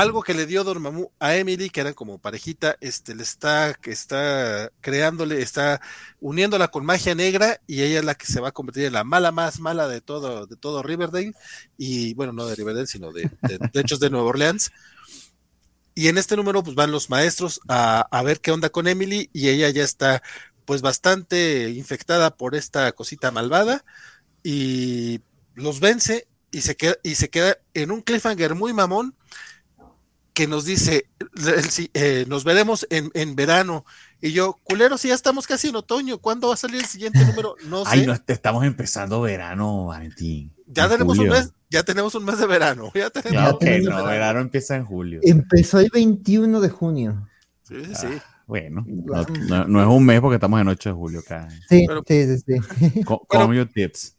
[0.00, 4.70] algo que le dio Dormammu a Emily, que eran como parejita, este, le está, está
[4.80, 5.80] creándole, está
[6.20, 9.04] uniéndola con magia negra y ella es la que se va a convertir en la
[9.04, 11.32] mala más mala de todo, de todo Riverdale
[11.78, 14.70] y bueno, no de Riverdale, sino de, de, de hechos de Nueva Orleans.
[15.94, 19.30] Y en este número, pues van los maestros a, a ver qué onda con Emily
[19.32, 20.22] y ella ya está,
[20.66, 23.82] pues bastante infectada por esta cosita malvada
[24.42, 25.20] y
[25.54, 29.14] los vence y se queda, y se queda en un cliffhanger muy mamón
[30.36, 31.08] que nos dice,
[31.94, 33.86] eh, nos veremos en, en, verano.
[34.20, 37.18] Y yo, culero, si ya estamos casi en otoño, ¿cuándo va a salir el siguiente
[37.24, 37.56] número?
[37.68, 37.90] No sé.
[37.92, 40.52] Ay, no, estamos empezando verano, Valentín.
[40.66, 41.32] Ya tenemos julio.
[41.32, 42.92] un mes, ya tenemos un mes de verano.
[42.94, 44.04] Ya tenemos, ya okay, no, verano.
[44.04, 44.40] verano.
[44.40, 45.20] empieza en julio.
[45.22, 47.28] Empezó el 21 de junio.
[47.62, 48.06] Sí, sí, sí.
[48.06, 51.48] Ah, bueno, no, no, no, es un mes porque estamos en 8 de julio acá.
[51.66, 53.04] Sí, Pero, sí, sí, sí.
[53.04, 54.15] Con, bueno, your tips.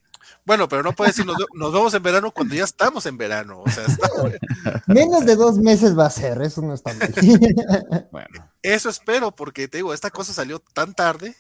[0.48, 3.64] Bueno, pero no puede decir nos, nos, vemos en verano cuando ya estamos en verano.
[3.66, 4.08] O sea, está
[4.88, 7.54] Menos de dos meses va a ser, eso no está bien.
[8.14, 8.50] bueno.
[8.62, 11.36] Eso espero, porque te digo, esta cosa salió tan tarde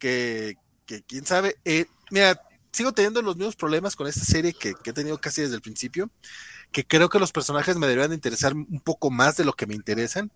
[0.00, 0.56] que,
[0.86, 1.56] que quién sabe.
[1.64, 5.42] Eh, mira, sigo teniendo los mismos problemas con esta serie que, que, he tenido casi
[5.42, 6.10] desde el principio,
[6.72, 9.68] que creo que los personajes me deberían de interesar un poco más de lo que
[9.68, 10.32] me interesan.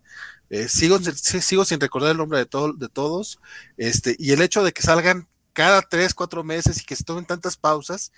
[0.49, 3.41] Eh, sigo, sigo sin recordar el nombre de, to de todos,
[3.75, 7.25] este, y el hecho de que salgan cada tres, cuatro meses y que se tomen
[7.25, 8.11] tantas pausas,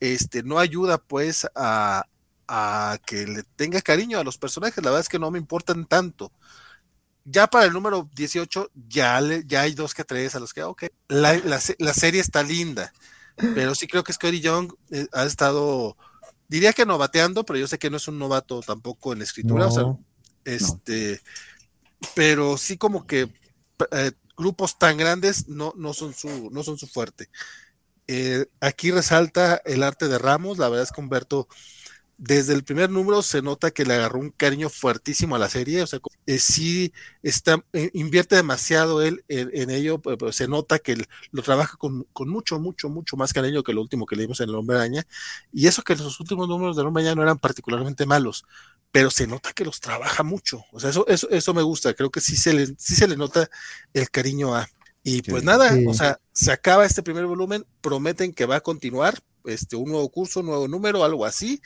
[0.00, 2.06] este, no ayuda pues a,
[2.48, 4.82] a, que le tenga cariño a los personajes.
[4.82, 6.32] La verdad es que no me importan tanto.
[7.24, 10.62] Ya para el número 18, ya, le, ya hay dos que tres a los que,
[10.62, 12.92] ok, la, la, la serie está linda,
[13.36, 15.96] pero sí creo que Scotty Young eh, ha estado,
[16.46, 19.70] diría que novateando, pero yo sé que no es un novato tampoco en escritura, no,
[19.70, 19.84] o sea,
[20.44, 21.20] este,
[22.00, 22.08] no.
[22.14, 23.28] pero sí como que
[23.90, 27.28] eh, grupos tan grandes no, no, son, su, no son su fuerte.
[28.08, 31.48] Eh, aquí resalta el arte de Ramos, la verdad es que Humberto,
[32.18, 35.82] desde el primer número se nota que le agarró un cariño fuertísimo a la serie,
[35.82, 36.92] o sea, eh, sí
[37.22, 41.76] está, eh, invierte demasiado él en, en ello, pero, se nota que él, lo trabaja
[41.76, 44.76] con, con, mucho, mucho, mucho más cariño que lo último que leímos en el Hombre
[44.78, 45.06] Araña,
[45.52, 48.44] y eso que los últimos números del Hombre Araña no eran particularmente malos,
[48.96, 50.64] pero se nota que los trabaja mucho.
[50.72, 51.92] O sea, eso, eso, eso me gusta.
[51.92, 53.46] Creo que sí se le, sí se le nota
[53.92, 54.66] el cariño a.
[55.02, 55.84] Y pues sí, nada, sí.
[55.86, 60.08] o sea, se acaba este primer volumen, prometen que va a continuar, este, un nuevo
[60.08, 61.60] curso, un nuevo número, algo así.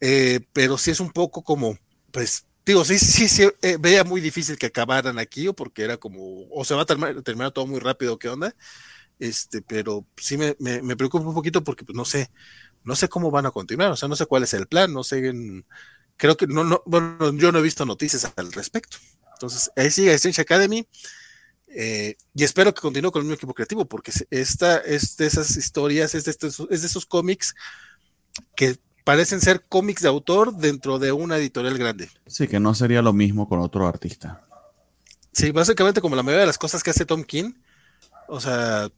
[0.00, 1.78] Eh, pero sí es un poco como,
[2.10, 5.98] pues, digo, sí, sí, sí, eh, veía muy difícil que acabaran aquí, o porque era
[5.98, 8.56] como, o se va a terminar, todo muy rápido, ¿qué onda?
[9.20, 12.28] Este, pero sí me, me, preocupa un poquito porque, pues, no sé,
[12.82, 15.04] no sé cómo van a continuar, o sea, no sé cuál es el plan, no
[15.04, 15.32] sé,
[16.16, 18.98] creo que, no, no, bueno, yo no he visto noticias al respecto.
[19.34, 20.86] Entonces, ahí sigue Strange Academy,
[21.68, 25.56] eh, y espero que continúe con el mismo equipo creativo, porque esta es de esas
[25.56, 27.54] historias, es de, estos, es de esos cómics
[28.54, 32.08] que parecen ser cómics de autor dentro de una editorial grande.
[32.26, 34.42] Sí, que no sería lo mismo con otro artista.
[35.32, 37.52] Sí, básicamente como la mayoría de las cosas que hace Tom King,
[38.26, 38.88] o sea,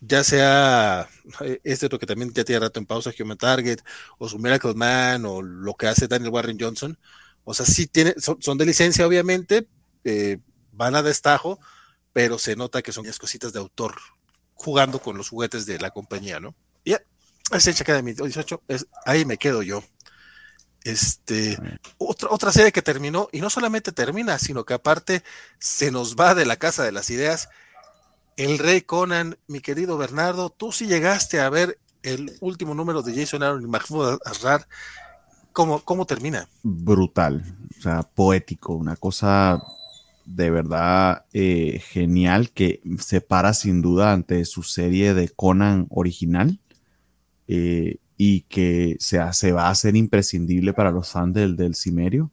[0.00, 1.08] ya sea
[1.40, 3.80] eh, este otro que también ya tiene rato en pausa, Human Target,
[4.18, 6.98] o su Miracle Man, o lo que hace Daniel Warren Johnson,
[7.44, 9.66] o sea, sí tiene, son, de licencia, obviamente,
[10.04, 10.38] eh,
[10.72, 11.58] van a destajo,
[12.12, 13.94] pero se nota que son cositas de autor
[14.54, 16.54] jugando con los juguetes de la compañía, ¿no?
[16.84, 17.00] Ya,
[17.52, 19.82] ese cheque de 18, es, ahí me quedo yo.
[20.84, 21.58] Este,
[21.96, 25.22] otra, otra serie que terminó, y no solamente termina, sino que aparte
[25.58, 27.48] se nos va de la casa de las ideas.
[28.38, 33.12] El Rey Conan, mi querido Bernardo, tú sí llegaste a ver el último número de
[33.12, 34.68] Jason Aaron y Mahmoud Asrar.
[35.52, 36.48] ¿Cómo, ¿Cómo termina?
[36.62, 37.42] Brutal,
[37.76, 39.60] o sea, poético, una cosa
[40.24, 46.60] de verdad eh, genial que se para sin duda ante su serie de Conan original
[47.48, 52.30] eh, y que se, se, va a hacer imprescindible para los fans del, del Cimerio.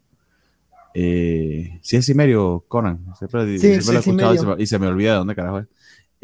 [0.93, 3.03] Eh, sí, es Cimerio, Conan.
[3.17, 5.67] Siempre, lo he escuchado y se, me, olvida de dónde carajo es.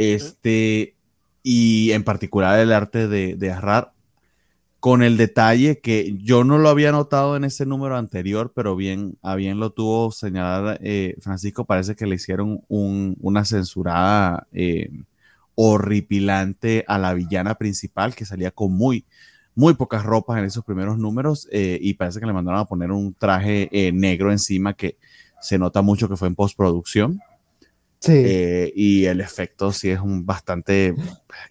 [0.01, 0.95] Este,
[1.43, 3.93] y en particular el arte de, de Arrar,
[4.81, 9.15] con el detalle que yo no lo había notado en ese número anterior, pero bien,
[9.21, 14.89] a bien lo tuvo señalar eh, Francisco, parece que le hicieron una censurada eh,
[15.53, 19.05] horripilante a la villana principal que salía con muy,
[19.53, 22.91] muy pocas ropas en esos primeros números eh, y parece que le mandaron a poner
[22.91, 24.97] un traje negro encima que
[25.41, 27.21] se nota mucho que fue en postproducción.
[28.01, 28.71] Sí.
[28.75, 30.95] y el efecto sí es un bastante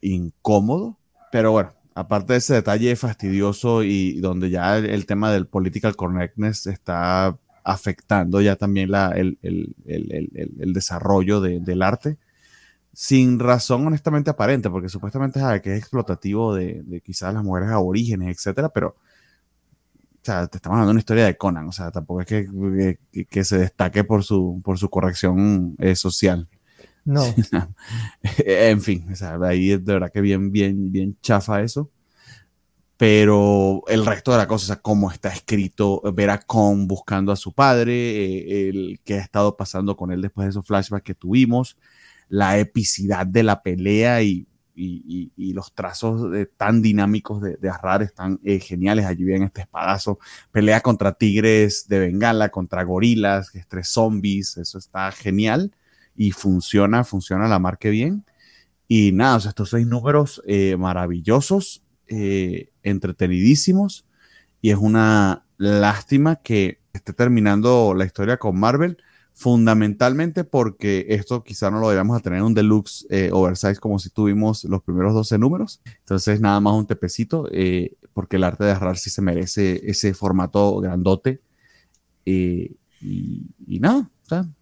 [0.03, 0.99] incómodo,
[1.31, 6.67] pero bueno, aparte de ese detalle fastidioso y donde ya el, tema del political correctness
[6.67, 9.39] está afectando ya también la, el,
[10.73, 12.19] desarrollo del arte,
[12.93, 18.37] sin razón honestamente aparente, porque supuestamente es que es explotativo de, quizás las mujeres aborígenes,
[18.37, 18.97] etcétera, pero
[20.21, 22.99] o sea, te estamos hablando de una historia de Conan, o sea, tampoco es que,
[23.31, 26.47] que, se destaque por su, por su corrección eh, social.
[27.07, 27.23] No.
[28.45, 31.91] en fin, o ahí es de verdad que bien, bien, bien chafa eso.
[32.99, 37.33] Pero el resto de la cosa, o sea, cómo está escrito, ver a Con buscando
[37.33, 41.03] a su padre, eh, el que ha estado pasando con él después de esos flashbacks
[41.03, 41.79] que tuvimos,
[42.29, 48.41] la epicidad de la pelea y, y, los trazos tan dinámicos de, de Arrar están
[48.45, 49.07] eh, geniales.
[49.07, 50.19] Allí viene este espadazo,
[50.53, 55.73] pelea contra tigres de Bengala, contra gorilas, tres zombies, eso está genial
[56.17, 58.25] y funciona, funciona la marca bien.
[58.89, 64.05] Y nada, o estos seis números eh, maravillosos, eh, entretenidísimos,
[64.61, 68.99] y es una lástima que esté terminando la historia con Marvel,
[69.41, 74.11] fundamentalmente porque esto quizá no lo debamos a tener un deluxe eh, oversize como si
[74.11, 75.81] tuvimos los primeros 12 números.
[76.01, 77.49] Entonces, nada más un tepecito,
[78.13, 81.41] porque el arte de Arrar sí se merece ese formato grandote.
[82.25, 84.11] y, y, nada,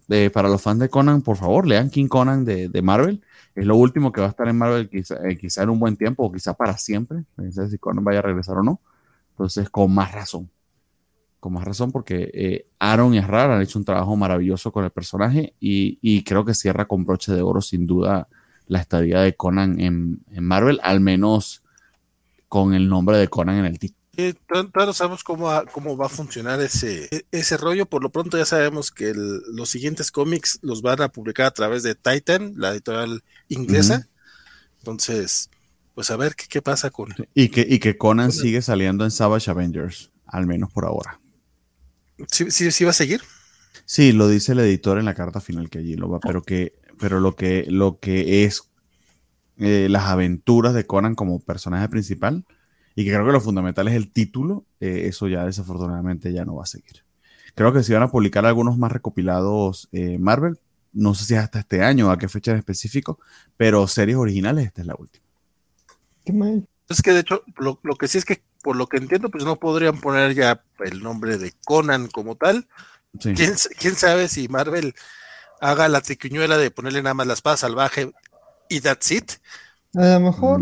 [0.09, 3.21] eh, para los fans de Conan, por favor, lean King Conan de, Marvel.
[3.55, 5.97] Es lo último que va a estar en Marvel, quizá, eh, quizá, en un buen
[5.97, 7.25] tiempo o quizá para siempre.
[7.37, 8.81] No sé si Conan vaya a regresar o no.
[9.31, 10.49] Entonces, con más razón.
[11.39, 14.91] Con más razón, porque eh, Aaron y Arrar han hecho un trabajo maravilloso con el
[14.91, 18.27] personaje y, creo que cierra con broche de oro, sin duda,
[18.67, 21.63] la estadía de Conan en, en Marvel, al menos
[22.49, 23.99] con el nombre de Conan en el título
[24.73, 27.85] todos sabemos cómo cómo va a funcionar ese, ese rollo.
[27.85, 31.83] Por lo pronto ya sabemos que los siguientes cómics los van a publicar a través
[31.83, 34.07] de Titan, la editorial inglesa.
[34.79, 35.49] Entonces,
[35.95, 37.13] pues a ver qué, qué pasa con...
[37.33, 41.19] Y que, y que Conan sigue saliendo en Savage Avengers, al menos por ahora.
[42.31, 43.21] ¿Sí, sí, sí va a seguir?
[43.85, 46.73] Sí, lo dice el editor en la carta final que allí lo va, pero que,
[46.99, 48.69] pero lo que, lo que es
[49.57, 52.45] eh, las aventuras de Conan como personaje principal,
[52.95, 56.55] y que creo que lo fundamental es el título, eh, eso ya desafortunadamente ya no
[56.55, 57.03] va a seguir.
[57.55, 60.59] Creo que si van a publicar algunos más recopilados eh, Marvel,
[60.93, 63.19] no sé si es hasta este año o a qué fecha en específico,
[63.57, 65.25] pero series originales, esta es la última.
[66.25, 66.67] Qué mal.
[66.87, 69.57] Es que de hecho, lo, que sí es que, por lo que entiendo, pues no
[69.57, 72.67] podrían poner ya el nombre de Conan como tal.
[73.19, 74.93] ¿Quién, sabe si Marvel
[75.61, 78.11] haga la triquiñuela de ponerle nada más la espada salvaje
[78.69, 79.31] y that's it?
[79.95, 80.61] A lo mejor.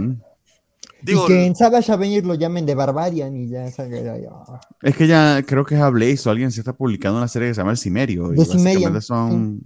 [1.06, 5.66] y que en Savage Avenger lo llamen de Barbarian y ya Es que ya creo
[5.66, 7.78] que es a Blaze o alguien se está publicando una serie que se llama El
[7.78, 8.30] Cimerio.
[8.30, 9.02] De Cimerio.
[9.02, 9.62] Son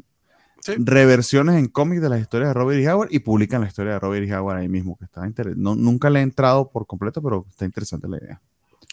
[0.77, 2.89] reversiones en cómics de las historias de Robert E.
[2.89, 4.35] Howard y publican la historia de Robert E.
[4.35, 5.61] Howard ahí mismo, que está interesante.
[5.61, 8.41] No, nunca le he entrado por completo, pero está interesante la idea.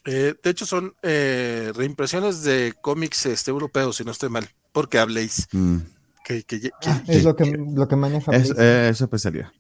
[0.05, 4.99] Eh, de hecho, son eh, reimpresiones de cómics este, europeos, si no estoy mal, porque
[4.99, 5.49] habléis.
[5.53, 5.79] Mm.
[6.25, 6.45] Que,
[6.85, 8.33] ah, es lo que, lo que maneja.
[8.33, 9.51] Es, eh, es, especialidad.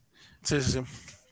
[0.42, 0.80] Sí, sí, sí.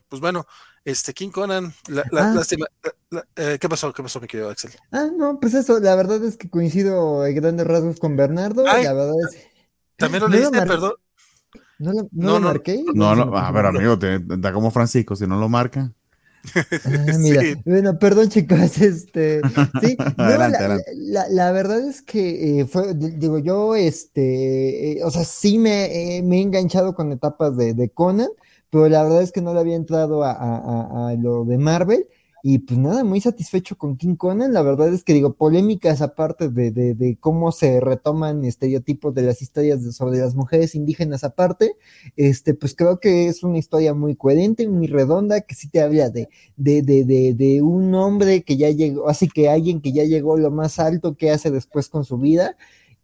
[0.09, 0.47] Pues bueno,
[0.83, 3.57] este King Conan, la, la, ah.
[3.59, 3.93] ¿qué pasó?
[3.93, 4.71] ¿Qué pasó, mi querido Axel?
[4.91, 8.63] Ah, no, pues eso, la verdad es que coincido en grandes rasgos con Bernardo.
[8.63, 9.56] la verdad es.
[9.97, 10.93] También lo leíste, perdón.
[11.79, 12.83] ¿No lo, no, no, marqué?
[12.93, 15.91] No, no, a ver, amigo, te, da como Francisco, si no lo marca.
[16.55, 19.41] Ah, mira, bueno, perdón chicos, este,
[19.81, 26.21] sí, la, verdad es que eh, fue, digo, yo, este, eh, o sea, sí me,
[26.23, 28.29] me, he enganchado con etapas de, de, Conan,
[28.69, 32.07] pero la verdad es que no le había entrado a, a, a lo de Marvel,
[32.43, 34.53] y pues nada, muy satisfecho con King Conan.
[34.53, 39.23] La verdad es que digo, polémicas aparte de, de, de cómo se retoman estereotipos de
[39.23, 41.75] las historias sobre las mujeres indígenas aparte,
[42.15, 46.09] este, pues creo que es una historia muy coherente, muy redonda, que sí te habla
[46.09, 50.37] de, de, de, de un hombre que ya llegó, así que alguien que ya llegó
[50.37, 52.55] lo más alto que hace después con su vida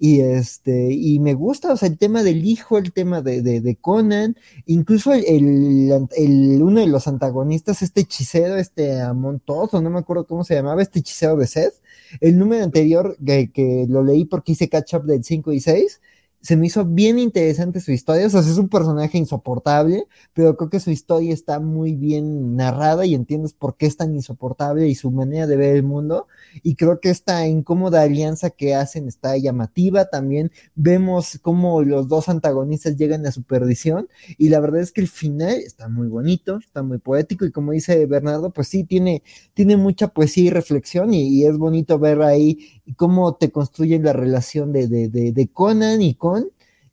[0.04, 3.76] y este, y me gusta, o sea, el tema del hijo, el tema de, de,
[3.78, 4.36] Conan,
[4.66, 10.44] incluso el, el, uno de los antagonistas, este hechicero, este Amontoso, no me acuerdo cómo
[10.44, 11.76] se llamaba, este hechicero de Seth,
[12.20, 16.02] el número anterior que, que lo leí porque hice catch up del 5 y 6,
[16.44, 18.28] se me hizo bien interesante su historia.
[18.28, 23.06] O sea, es un personaje insoportable, pero creo que su historia está muy bien narrada
[23.06, 26.28] y entiendes por qué es tan insoportable y su manera de ver el mundo.
[26.62, 30.10] Y creo que esta incómoda alianza que hacen está llamativa.
[30.10, 34.10] También vemos cómo los dos antagonistas llegan a su perdición.
[34.38, 37.46] Y la verdad es que el final está muy bonito, está muy poético.
[37.46, 41.14] Y como dice Bernardo, pues sí, tiene, tiene mucha poesía y reflexión.
[41.14, 46.16] Y, es bonito ver ahí cómo te construyen la relación de, de, de, Conan y
[46.16, 46.50] con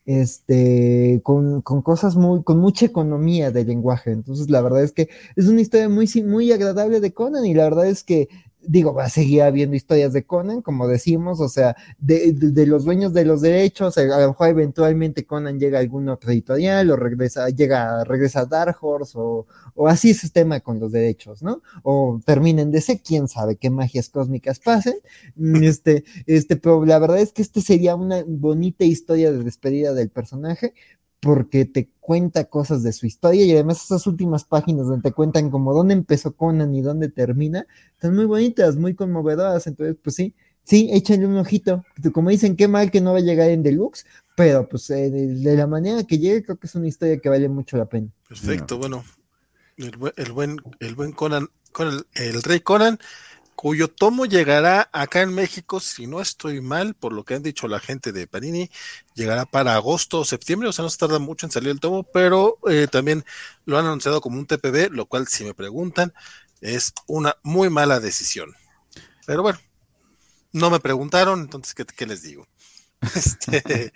[0.07, 4.11] este, con, cosas muy, con mucha economía de lenguaje.
[4.11, 7.65] Entonces, la verdad es que es una historia muy, muy agradable de Conan y la
[7.65, 8.29] verdad es que
[8.63, 12.35] digo, va a seguir habiendo historias de Conan, como decimos, o sea, de,
[12.67, 16.91] los dueños de los derechos, a lo mejor eventualmente Conan llega a algún otro editorial
[16.91, 20.93] o regresa, llega, regresa a Dark Horse o, o así es el tema con los
[20.93, 21.63] derechos, ¿no?
[21.83, 24.95] O terminen de ser, quién sabe qué magias cósmicas pasen,
[25.37, 29.95] mm, este, este, pero la verdad es que este sería una bonita historia de despedida
[29.95, 30.75] del personaje,
[31.21, 35.49] porque te cuenta cosas de su historia y además esas últimas páginas donde te cuentan
[35.49, 40.35] como dónde empezó Conan y dónde termina, están muy bonitas, muy conmovedoras, entonces pues sí,
[40.65, 44.07] sí, échale un ojito, como dicen, qué mal que no va a llegar en deluxe,
[44.35, 47.49] pero pues eh, de, la manera que llegue creo que es una historia que vale
[47.49, 48.09] mucho la pena.
[48.29, 49.05] Perfecto, bueno,
[49.77, 49.93] el,
[50.33, 52.99] buen, el buen Conan, con el rey Conan
[53.61, 57.69] cuyo tomo llegará acá en México, si no estoy mal, por lo que han dicho
[57.69, 58.71] la gente de Panini,
[59.15, 62.03] llegará para agosto o septiembre, o sea, no se tarda mucho en salir el tomo,
[62.05, 63.23] pero eh, también
[63.67, 66.15] lo han anunciado como un TPB, lo cual, si me preguntan,
[66.63, 68.57] es una muy mala decisión.
[69.27, 69.59] Pero bueno,
[70.53, 72.49] no me preguntaron, entonces, ¿qué, les digo?
[73.15, 73.93] Este,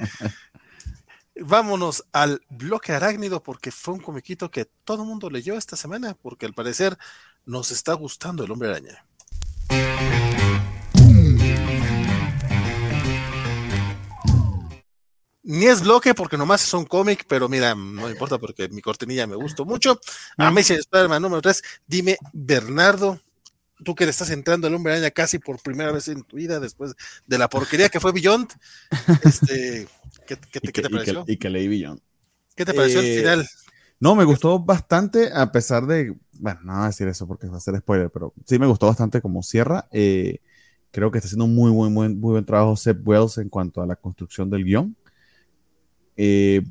[1.41, 6.13] vámonos al bloque arácnido porque fue un comiquito que todo el mundo leyó esta semana,
[6.21, 6.99] porque al parecer
[7.47, 9.07] nos está gustando el hombre araña.
[15.47, 19.27] Ni es bloque porque nomás es un cómic, pero mira, no importa porque mi cortinilla
[19.27, 20.01] me gustó mucho.
[20.39, 21.63] A Amazing Spider-Man número 3.
[21.87, 23.21] Dime, Bernardo,
[23.85, 26.61] tú que le estás entrando al hombre araña casi por primera vez en tu vida
[26.61, 26.95] después
[27.27, 28.51] de la porquería que fue Beyond,
[29.23, 29.87] este,
[30.27, 31.25] ¿qué, te pareció?
[31.27, 32.01] Y que, leí Beyond.
[32.57, 33.49] ¿Qué te pareció el eh, final?
[34.01, 37.57] No, me gustó bastante, a pesar de, bueno, no voy a decir eso porque va
[37.57, 39.89] a ser spoiler, pero sí me gustó bastante como cierra.
[39.93, 40.41] Eh,
[40.91, 43.87] creo que está haciendo muy, muy, muy, muy buen trabajo Seth Wells en cuanto a
[43.87, 44.97] la construcción del guion.
[46.17, 46.63] Eh,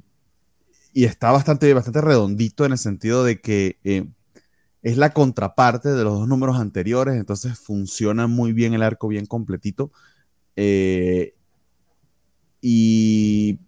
[0.93, 4.07] y está bastante, bastante redondito en el sentido de que eh,
[4.81, 9.25] es la contraparte de los dos números anteriores, entonces funciona muy bien el arco, bien
[9.25, 9.91] completito.
[12.61, 13.59] y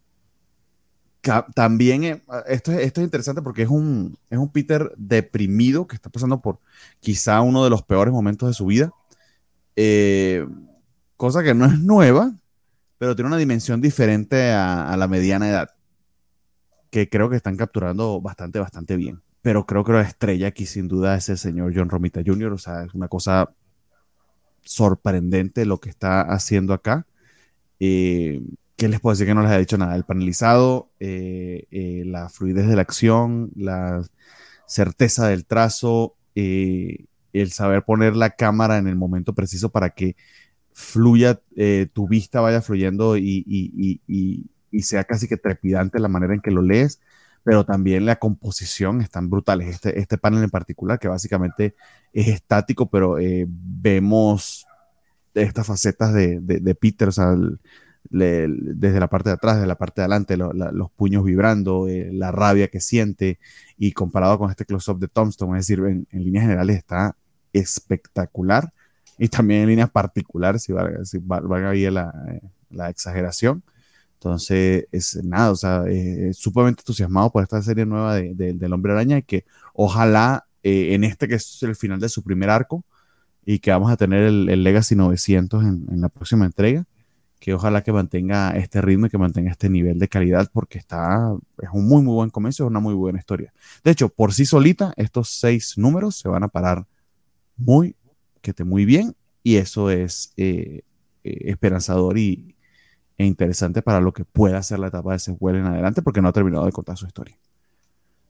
[1.54, 6.10] también eh, esto, esto es interesante porque es un, es un Peter deprimido que está
[6.10, 6.60] pasando por
[7.00, 8.92] quizá uno de los peores momentos de su vida.
[9.76, 10.48] Eh,
[11.18, 12.34] cosa que no es nueva,
[12.98, 15.70] pero tiene una dimensión diferente a, la mediana edad.
[16.90, 19.22] Que creo que están capturando bastante, bastante bien.
[19.42, 22.54] Pero creo que la estrella aquí sin duda es el señor John Romita Jr.
[22.54, 23.52] O sea, es una cosa
[24.64, 27.06] sorprendente lo que está haciendo acá.
[27.80, 28.42] Eh,
[28.78, 29.96] ¿Qué les puedo decir que no les ha dicho nada?
[29.96, 34.02] El panelizado, eh, eh, la fluidez de la acción, la
[34.68, 40.18] certeza del trazo, eh, el saber poner la cámara en el momento preciso para que
[40.74, 41.40] fluya,
[41.94, 44.50] tu vista vaya fluyendo y,
[44.82, 47.00] sea casi que trepidante la manera en que lo lees,
[47.44, 49.70] pero también la composición están brutales.
[49.70, 51.76] Este, este panel en particular, que básicamente
[52.12, 53.16] es estático, pero
[53.48, 54.66] vemos
[55.34, 57.36] estas facetas de, de, Peter, o sea,
[58.10, 62.32] desde la parte de atrás, desde la parte de adelante, los puños vibrando, eh, la
[62.32, 63.40] rabia que siente,
[63.78, 67.16] y comparado con este close-up de Tombstone, es decir, en, en líneas generales está
[67.54, 68.72] espectacular
[69.18, 72.14] y también en líneas particulares, si valga, si valga ahí la,
[72.70, 73.64] la, exageración.
[74.16, 78.94] Entonces, es nada, o sea, eh, sumamente entusiasmado por esta serie nueva de, del Hombre
[78.94, 82.84] Araña y que ojalá eh, en este que es el final de su primer arco
[83.46, 86.86] y que vamos a tener el, el Legacy 900 en, en, la próxima entrega,
[87.46, 91.32] que ojalá que mantenga este ritmo y que mantenga este nivel de calidad porque está,
[91.62, 93.54] es un muy, muy buen comienzo, es una muy buena historia.
[93.84, 96.88] De hecho, por sí solita, estos seis números se van a parar
[97.56, 97.96] muy,
[98.42, 100.82] que esté muy bien y eso es eh,
[101.24, 102.56] eh, esperanzador y,
[103.16, 106.30] e interesante para lo que pueda ser la etapa de Sequel en adelante porque no
[106.30, 107.38] ha terminado de contar su historia.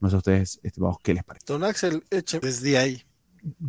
[0.02, 1.46] No sé a ustedes, estimados, qué les parece.
[1.48, 3.02] Don Axel, eche desde ahí.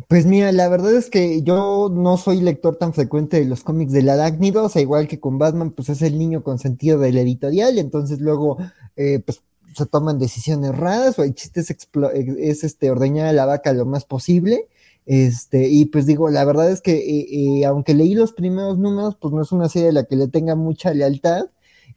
[0.07, 3.91] Pues mira, la verdad es que yo no soy lector tan frecuente de los cómics
[3.91, 7.77] del arácnido, o sea, igual que con Batman, pues es el niño consentido del editorial,
[7.77, 8.57] entonces luego,
[8.95, 9.43] eh, pues
[9.75, 11.69] se toman decisiones raras o el chiste es,
[12.39, 14.67] es este, ordeñar a la vaca lo más posible.
[15.05, 19.15] Este, y pues digo, la verdad es que eh, eh, aunque leí los primeros números,
[19.21, 21.45] pues no es una serie a la que le tenga mucha lealtad.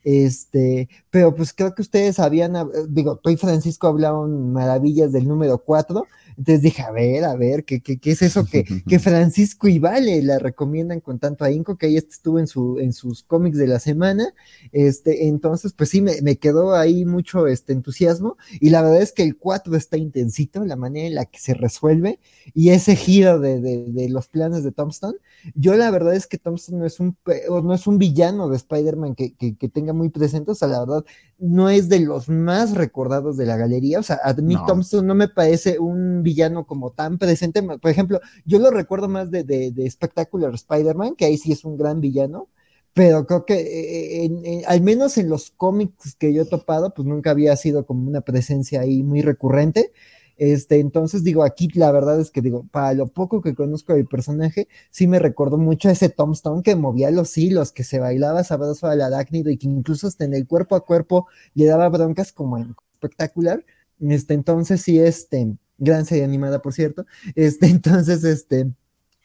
[0.05, 2.55] Este, pero pues creo que ustedes habían,
[2.89, 6.07] digo, tú y Francisco hablaron maravillas del número 4,
[6.41, 9.79] entonces dije, a ver, a ver, ¿qué, qué, qué es eso que, que, Francisco y
[9.79, 11.77] Vale la recomiendan con tanto ahínco?
[11.77, 14.33] Que ahí estuvo en, su, en sus cómics de la semana.
[14.73, 18.39] Este, entonces, pues sí, me, me, quedó ahí mucho este entusiasmo.
[18.59, 21.53] Y la verdad es que el 4 está intensito, la manera en la que se
[21.53, 22.21] resuelve
[22.55, 25.19] y ese giro de, de, de los planes de Tombstone.
[25.55, 27.19] Yo la verdad es que Tombstone no es un,
[27.49, 30.81] no es un villano de Spider-Man que, que, que, tenga muy presente, o sea, la
[30.81, 31.05] verdad,
[31.39, 33.99] no es de los más recordados de la galería.
[33.99, 34.65] O sea, a mí no.
[34.65, 37.63] Tombstone no me parece un villano como tan presente.
[37.63, 41.65] Por ejemplo, yo lo recuerdo más de, de, de Spectacular Spider-Man, que ahí sí es
[41.65, 42.49] un gran villano,
[42.95, 47.07] pero creo que eh, en, al menos en los cómics que yo he topado, pues
[47.07, 49.93] nunca había sido como una presencia ahí muy recurrente.
[50.37, 54.07] Este, entonces digo, aquí la verdad es que digo, para lo poco que conozco del
[54.07, 58.43] personaje, sí me recordó mucho a ese Tombstone que movía los hilos, que se bailaba
[58.43, 62.33] sabroso al arácnido y que incluso hasta en el cuerpo a cuerpo le daba broncas
[62.33, 63.65] como en espectacular.
[64.01, 67.07] Este, entonces sí, este, gran serie animada, por cierto.
[67.35, 68.71] Este, entonces, este,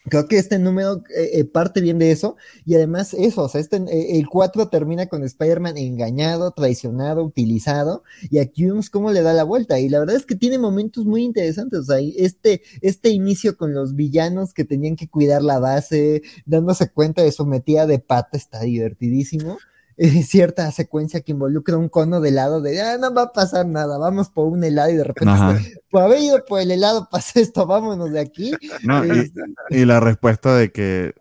[0.08, 2.36] creo que este número eh, eh, parte bien de eso.
[2.64, 8.02] Y además, eso, o sea, este, eh, el 4 termina con Spider-Man engañado, traicionado, utilizado.
[8.30, 9.78] Y aquí vemos cómo le da la vuelta.
[9.78, 11.80] Y la verdad es que tiene momentos muy interesantes.
[11.80, 16.90] O sea, este, este inicio con los villanos que tenían que cuidar la base, dándose
[16.90, 19.58] cuenta de su metida de pata, está divertidísimo
[19.98, 23.66] eh, cierta secuencia que involucra un cono de helado de, ah, no va a pasar
[23.66, 27.40] nada, vamos por un helado y de repente, por haber ido por el helado pasa
[27.40, 28.52] esto, vámonos de aquí.
[28.82, 29.40] No, y, Este,
[29.70, 31.14] y, la respuesta de que,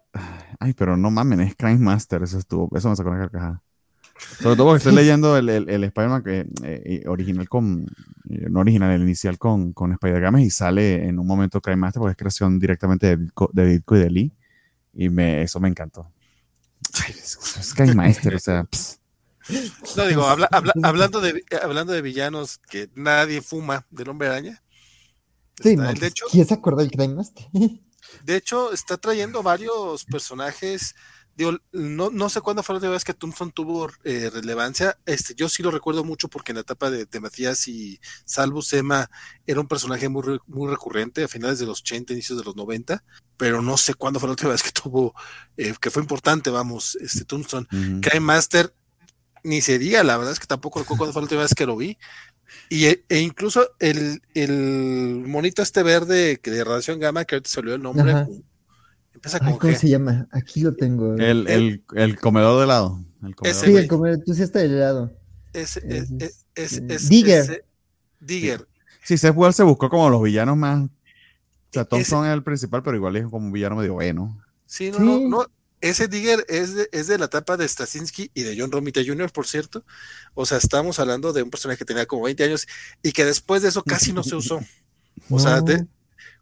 [0.60, 3.62] ay, pero no mamen, es Crime Master, eso estuvo, eso me sacó una carcajada.
[4.40, 7.86] Sobre todo porque estoy leyendo el, el, el Spider-Man que, eh, original con,
[8.30, 12.02] eh, no original, el inicial con, con Spider-Games y sale en un momento Crime Master
[12.02, 14.34] porque es creación directamente de, de Ditko y de Lee
[14.94, 16.10] y me, eso me encantó.
[16.96, 18.64] Sky Master, o sea.
[18.64, 19.00] Pss.
[19.96, 24.64] No, digo, habla, habla, hablando, de, hablando de villanos que nadie fuma del hombre araña.
[25.62, 27.24] Sí, no, de hecho, ¿quién se acuerda del Crime?
[28.24, 30.96] De hecho, está trayendo varios personajes.
[31.36, 34.98] Digo, no, no sé cuándo fue la última vez que Tombstone tuvo eh, relevancia.
[35.06, 38.62] Este, yo sí lo recuerdo mucho porque en la etapa de, de Matías y Salvo
[38.62, 39.10] Sema
[39.46, 43.04] era un personaje muy, muy recurrente a finales de los 80, inicios de los 90
[43.38, 45.14] pero no sé cuándo fue la última vez que tuvo,
[45.58, 47.68] eh, que fue importante, vamos, este Tombstone.
[47.72, 48.02] Uh -huh.
[48.02, 48.74] Crime Master,
[49.44, 51.66] ni se diga, la verdad es que tampoco recuerdo cuándo fue la última vez que
[51.66, 51.98] lo vi.
[52.70, 57.50] Y, e, e incluso el, el, monito este verde que de radiación gamma, que ahorita
[57.50, 58.26] salió el nombre.
[59.26, 60.28] Empieza como Ay, ¿Cómo se llama?
[60.32, 61.16] Aquí lo tengo.
[61.16, 63.04] El, el, el comedor de helado.
[63.24, 63.58] El comedor.
[63.58, 65.12] Ese, sí, el comedor, tú sí está de helado.
[65.54, 66.10] Es, es,
[66.56, 67.66] es, es Digger.
[68.20, 68.68] Digger.
[69.04, 70.90] Sí, se, se buscó como los villanos más o
[71.76, 74.42] sea, Thompson es el principal, pero igual es como un villano medio bueno.
[74.66, 75.04] Sí, no, sí.
[75.04, 75.46] no, no.
[75.82, 79.30] Ese Digger es de, es de la etapa de Straczynski y de John Romita Jr.,
[79.32, 79.84] por cierto.
[80.34, 82.66] O sea, estamos hablando de un personaje que tenía como 20 años
[83.04, 84.56] y que después de eso casi no se usó.
[85.30, 85.40] O no.
[85.40, 85.86] sea, de,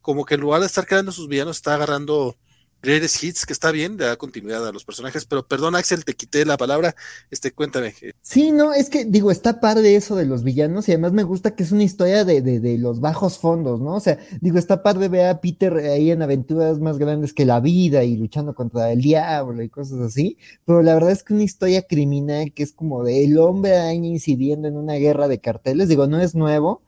[0.01, 2.37] como que en lugar de estar creando sus villanos, está agarrando
[2.83, 6.43] Greatest Hits, que está bien, da continuidad a los personajes, pero perdón, Axel, te quité
[6.43, 6.95] la palabra,
[7.31, 7.93] este, cuéntame.
[8.21, 11.55] Sí, no, es que digo, está padre eso de los villanos y además me gusta
[11.55, 13.95] que es una historia de, de, de los bajos fondos, ¿no?
[13.95, 17.61] O sea, digo, está padre ver a Peter ahí en aventuras más grandes que la
[17.61, 21.43] vida y luchando contra el diablo y cosas así, pero la verdad es que una
[21.43, 25.87] historia criminal que es como de el hombre ahí incidiendo en una guerra de carteles,
[25.87, 26.81] digo, no es nuevo,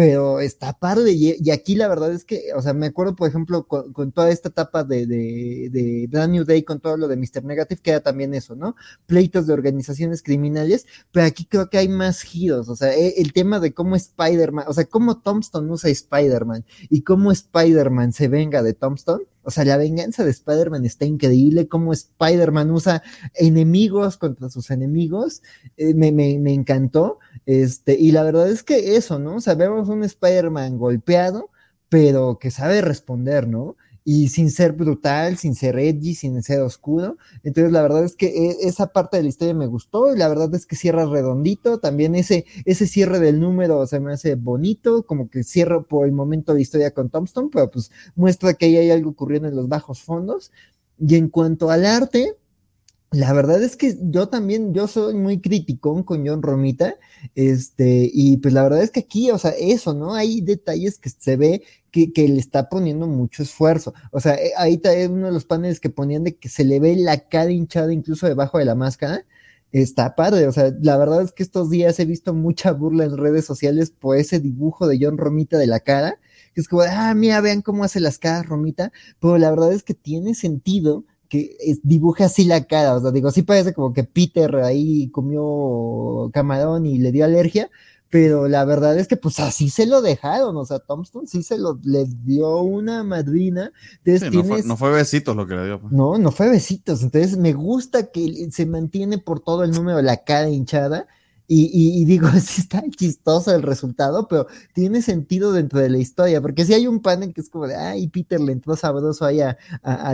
[0.00, 1.12] pero está padre.
[1.12, 4.48] Y, aquí la verdad es que, o sea, me acuerdo, por ejemplo, con, toda esta
[4.48, 7.44] etapa de, de, de, New Day, con todo lo de Mr.
[7.44, 8.76] Negative, queda también eso, ¿no?
[9.04, 13.34] Pleitos de organizaciones criminales, pero aquí creo que hay más giros, o sea, e, el,
[13.34, 18.62] tema de cómo Spider-Man, o sea, cómo Tombstone usa Spider-Man y cómo Spider-Man se venga
[18.62, 23.02] de Tombstone o sea, la venganza de Spider-Man está increíble, cómo Spider-Man usa
[23.34, 25.42] enemigos contra sus enemigos,
[25.76, 29.40] eh, me, me, me, encantó, este, y la verdad es que eso, ¿no?
[29.40, 31.50] Sabemos un Spider-Man golpeado,
[31.88, 33.76] pero que sabe responder, ¿no?
[34.04, 37.16] Y sin ser brutal, sin ser edgy, sin ser oscuro.
[37.42, 40.28] Entonces, la verdad es que e, esa parte de la historia me gustó y la
[40.28, 41.78] verdad es que cierra redondito.
[41.80, 46.12] También ese, ese cierre del número se me hace bonito, como que cierra por el
[46.12, 49.68] momento la historia con Tombstone, pero pues muestra que ahí hay algo ocurriendo en los
[49.68, 50.50] bajos fondos.
[50.98, 52.36] Y en cuanto al arte,
[53.12, 56.96] la verdad es que yo también, yo soy muy criticón con John Romita,
[57.34, 60.14] este, y pues la verdad es que aquí, o sea, eso, ¿no?
[60.14, 63.94] Hay detalles que se ve que, que le está poniendo mucho esfuerzo.
[64.12, 66.78] O sea, eh, ahí está uno de los paneles que ponían de que se le
[66.78, 69.26] ve la cara hinchada incluso debajo de la máscara.
[69.72, 73.16] Está padre, o sea, la verdad es que estos días he visto mucha burla en
[73.16, 76.18] redes sociales por ese dibujo de John Romita de la cara,
[76.54, 79.84] que es como, ah, mira, vean cómo hace las caras Romita, pero la verdad es
[79.84, 84.02] que tiene sentido que dibuje así la cara, o sea, digo, sí parece como que
[84.02, 87.70] Peter ahí comió camarón y le dio alergia,
[88.10, 91.56] pero la verdad es que pues así se lo dejaron, o sea, Thompson sí se
[91.56, 93.72] lo le dio una madrina.
[94.04, 95.80] Entonces no, fue, no, fue, besitos lo que le dio.
[95.80, 95.92] Pues.
[95.92, 100.24] No, no fue besitos, entonces me gusta que se mantiene por todo el número la
[100.24, 101.06] cara hinchada
[101.52, 106.64] y, digo, sí está chistoso el resultado, pero tiene sentido dentro de la historia, porque
[106.64, 109.56] si hay un panel que es como de, ay, Peter le entró sabroso ahí a,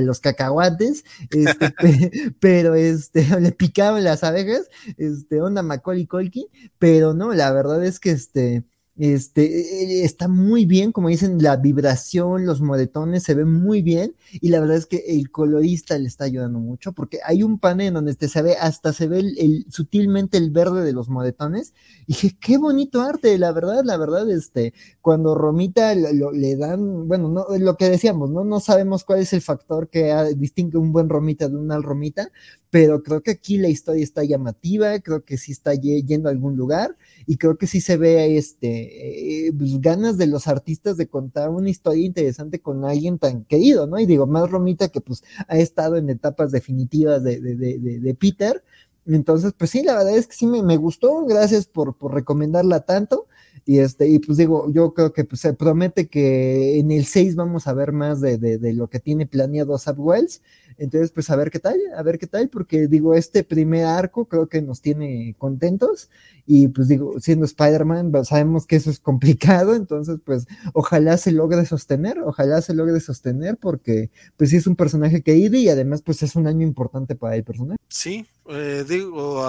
[0.00, 1.74] los cacahuates, este,
[2.40, 6.46] pero este, le picaban las abejas, este, onda Macaulay Culkin,
[6.78, 8.64] pero no, la verdad es que este,
[8.98, 14.14] este, eh, está muy bien, como dicen, la vibración, los moretones se ven muy bien
[14.32, 17.92] y la verdad es que el colorista le está ayudando mucho porque hay un panel
[17.92, 21.74] donde este se ve, hasta se ve el, sutilmente el verde de los moretones
[22.06, 27.28] y dije, qué bonito arte, la verdad, la verdad, este, cuando Romita le dan, bueno,
[27.28, 28.44] no, lo que decíamos, ¿no?
[28.44, 32.30] No sabemos cuál es el factor que distingue un buen Romita de un mal Romita,
[32.70, 36.56] pero creo que aquí la historia está llamativa, creo que sí está yendo a algún
[36.56, 41.08] lugar y creo que sí se ve este, eh, pues, ganas de los artistas de
[41.08, 43.98] contar una historia interesante con alguien tan querido, ¿no?
[43.98, 48.14] Y digo, más Romita que pues ha estado en etapas definitivas de, de, de, de
[48.14, 48.62] Peter.
[49.06, 52.80] Entonces, pues sí, la verdad es que sí me, me gustó, gracias por, por recomendarla
[52.80, 53.26] tanto.
[53.64, 57.34] Y este, y pues digo, yo creo que pues, se promete que en el 6
[57.34, 60.42] vamos a ver más de, de, lo que tiene planeado Subwells.
[60.78, 64.26] Entonces, pues a ver qué tal, a ver qué tal, porque digo, este primer arco
[64.26, 66.10] creo que nos tiene contentos
[66.46, 71.32] y pues digo, siendo Spider-Man, pues, sabemos que eso es complicado, entonces pues ojalá se
[71.32, 76.02] logre sostener, ojalá se logre sostener porque pues sí es un personaje querido y además
[76.02, 77.78] pues es un año importante para el personaje.
[77.88, 79.42] Sí, eh, digo,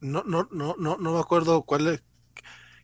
[0.00, 2.02] no, no, no, no, no me acuerdo cuál,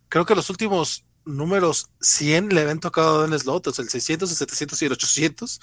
[0.09, 4.31] creo que los últimos números 100 le habían tocado en slot, o sea, el 600,
[4.31, 5.61] el 700 y el 800,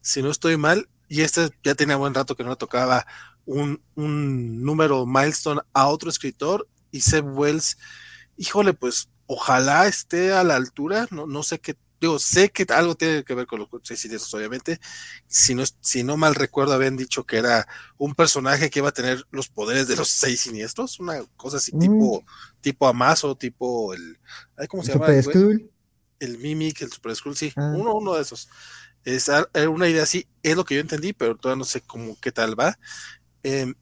[0.00, 3.06] si no estoy mal, y este ya tenía buen rato que no le tocaba
[3.44, 7.78] un, un número milestone a otro escritor y Seb Wells,
[8.36, 12.94] híjole, pues ojalá esté a la altura, no, no sé qué, digo, sé que algo
[12.94, 14.80] tiene que ver con los seis siniestros, obviamente,
[15.26, 17.66] si no, si no mal recuerdo habían dicho que era
[17.96, 21.74] un personaje que iba a tener los poderes de los seis siniestros, una cosa así
[21.74, 21.78] mm.
[21.80, 22.24] tipo,
[22.60, 24.18] tipo Amazo, tipo el,
[24.68, 25.08] ¿cómo se llama?
[25.08, 25.70] El,
[26.20, 27.72] el Mimic, el Super Skull, sí, ah.
[27.76, 28.48] uno, uno de esos.
[29.14, 29.30] Es
[29.68, 32.58] una idea así, es lo que yo entendí, pero todavía no sé cómo qué tal
[32.58, 32.78] va.
[33.42, 33.74] Em,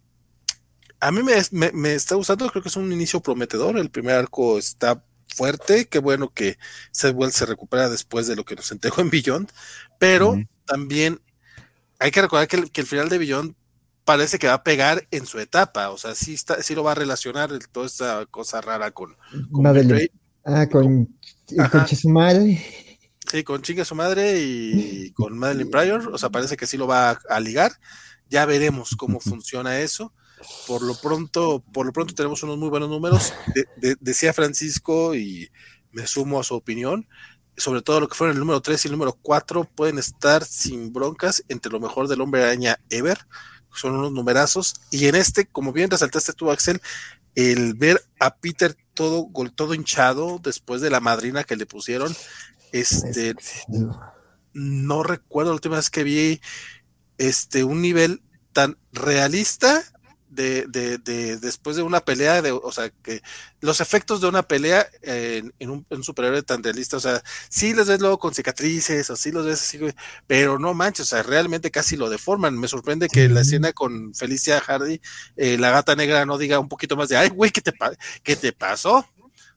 [1.00, 3.76] a mí me, está gustando, creo que es un inicio prometedor.
[3.76, 5.02] El primer arco está
[5.34, 6.58] fuerte, qué bueno que
[6.92, 9.50] Seth se recupera después de lo que nos entregó en Beyond,
[9.98, 11.20] pero también
[11.98, 13.54] hay que recordar que el, final de Beyond
[14.04, 16.92] parece que va a pegar en su etapa, o sea, sí, está, sí lo va
[16.92, 19.16] a relacionar toda esta cosa rara con,
[19.50, 19.66] con
[20.46, 21.08] Ah, con,
[21.70, 21.86] con,
[23.30, 26.86] Sí, con chinga su madre y con Madeline Pryor, o sea, parece que sí lo
[26.86, 27.72] va a, ligar.
[28.28, 30.12] Ya veremos cómo funciona eso.
[30.66, 33.32] Por lo pronto, por lo pronto tenemos unos muy buenos números.
[34.00, 35.50] decía Francisco y
[35.92, 37.08] me sumo a su opinión
[37.56, 40.92] sobre todo lo que fueron el número 3 y el número 4, pueden estar sin
[40.92, 43.18] broncas entre lo mejor del hombre araña ever.
[43.72, 44.74] Son unos numerazos.
[44.90, 46.80] Y en este, como bien resaltaste tú, Axel,
[47.34, 52.14] el ver a Peter todo, todo hinchado después de la madrina que le pusieron,
[52.80, 53.34] este,
[54.52, 56.40] no recuerdo la última vez que vi
[57.18, 58.22] este, un nivel
[58.52, 59.84] tan realista
[60.36, 63.22] de, de, de, después de una pelea, de, o sea, que
[63.60, 68.00] los efectos de una pelea en, un, superhéroe tan realista, o sea, sí los ves
[68.00, 69.80] luego con cicatrices, o sí los ves así,
[70.26, 72.58] pero no manches, o sea, realmente casi lo deforman.
[72.58, 75.00] Me sorprende que la escena con Felicia Hardy,
[75.36, 77.72] eh, la gata negra, no diga un poquito más de, ay, güey, ¿qué te,
[78.22, 79.06] ¿qué te pasó?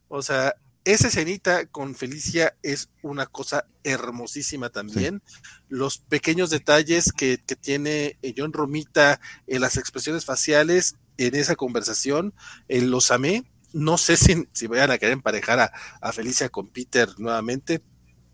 [0.08, 0.56] O sea,
[0.86, 5.22] esa escenita con Felicia es una cosa hermosísima también.
[5.68, 12.34] Los pequeños detalles que, tiene eh, John Romita en las expresiones faciales en esa conversación,
[12.70, 13.44] eh, los amé.
[13.74, 17.82] No sé si, si vayan a querer emparejar a, Felicia con Peter nuevamente.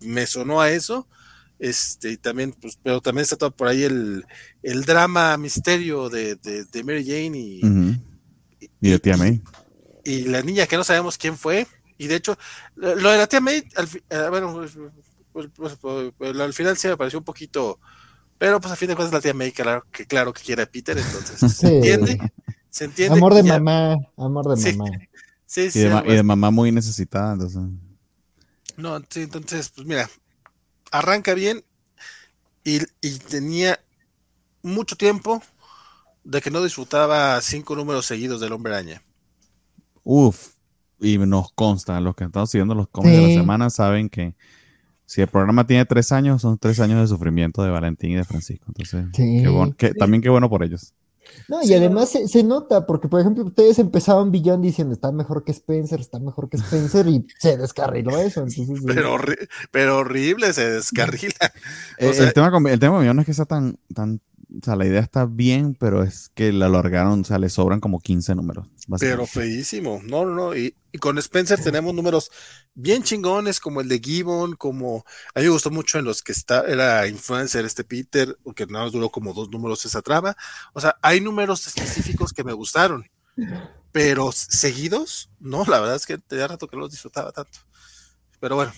[0.01, 1.07] Me sonó a eso.
[1.57, 4.25] Este, también, pues, pero también está todo por ahí el,
[4.85, 6.37] drama misterio de,
[6.85, 7.61] Mary Jane y,
[8.59, 9.41] y, de Tía May.
[10.03, 11.67] Y la niña que no sabemos quién fue
[11.97, 12.37] y de hecho,
[12.75, 14.77] lo de la tía May, al, eh, bueno, pues,
[15.31, 17.79] pues, pues, pues, al final sí me pareció un poquito,
[18.37, 20.65] pero pues a fin de cuentas la tía May, claro que, claro que quiere a
[20.65, 22.31] Peter, entonces se entiende,
[22.69, 23.17] se entiende.
[23.17, 24.91] Amor de mamá, amor de mamá.
[25.45, 27.61] Sí, sí, y, de, mamá muy necesitada, entonces.
[28.77, 30.09] No, sí, entonces, pues mira,
[30.91, 31.63] arranca bien
[32.63, 33.79] y, y tenía
[34.61, 35.41] mucho tiempo
[36.23, 39.01] de que no disfrutaba cinco números seguidos del hombre araña.
[40.03, 40.54] Uf,
[40.99, 44.35] y nos consta, los que están siguiendo los cómics de la semana saben que
[45.05, 48.23] si el programa tiene tres años, son tres años de sufrimiento de Valentín y de
[48.23, 48.65] Francisco.
[48.67, 49.05] Entonces,
[49.97, 50.93] también qué bueno por ellos.
[51.47, 55.51] No, y además se, nota, porque por ejemplo, ustedes empezaban Billón diciendo está mejor que
[55.51, 58.45] Spencer, está mejor que Spencer, y se descarriló eso.
[58.85, 59.17] pero,
[59.71, 61.53] pero horrible, se descarrila.
[61.97, 64.21] Eh, el, tema el tema no es que sea tan, tan
[64.61, 67.79] o sea, la idea está bien, pero es que la alargaron, o sea, le sobran
[67.79, 68.67] como 15 números.
[68.99, 70.55] Pero feísimo, no, no, no.
[70.55, 72.31] Y, con Spencer tenemos números
[72.73, 75.03] bien chingones, como el de Gibbon, como
[75.33, 78.85] a mí me gustó mucho en los que está, era influencer este Peter, que nada
[78.85, 80.37] más duró como dos números esa trama.
[80.73, 83.09] O sea, hay números específicos que me gustaron,
[83.91, 87.59] pero seguidos, no, la verdad es que te da rato que no los disfrutaba tanto.
[88.39, 88.71] Pero bueno,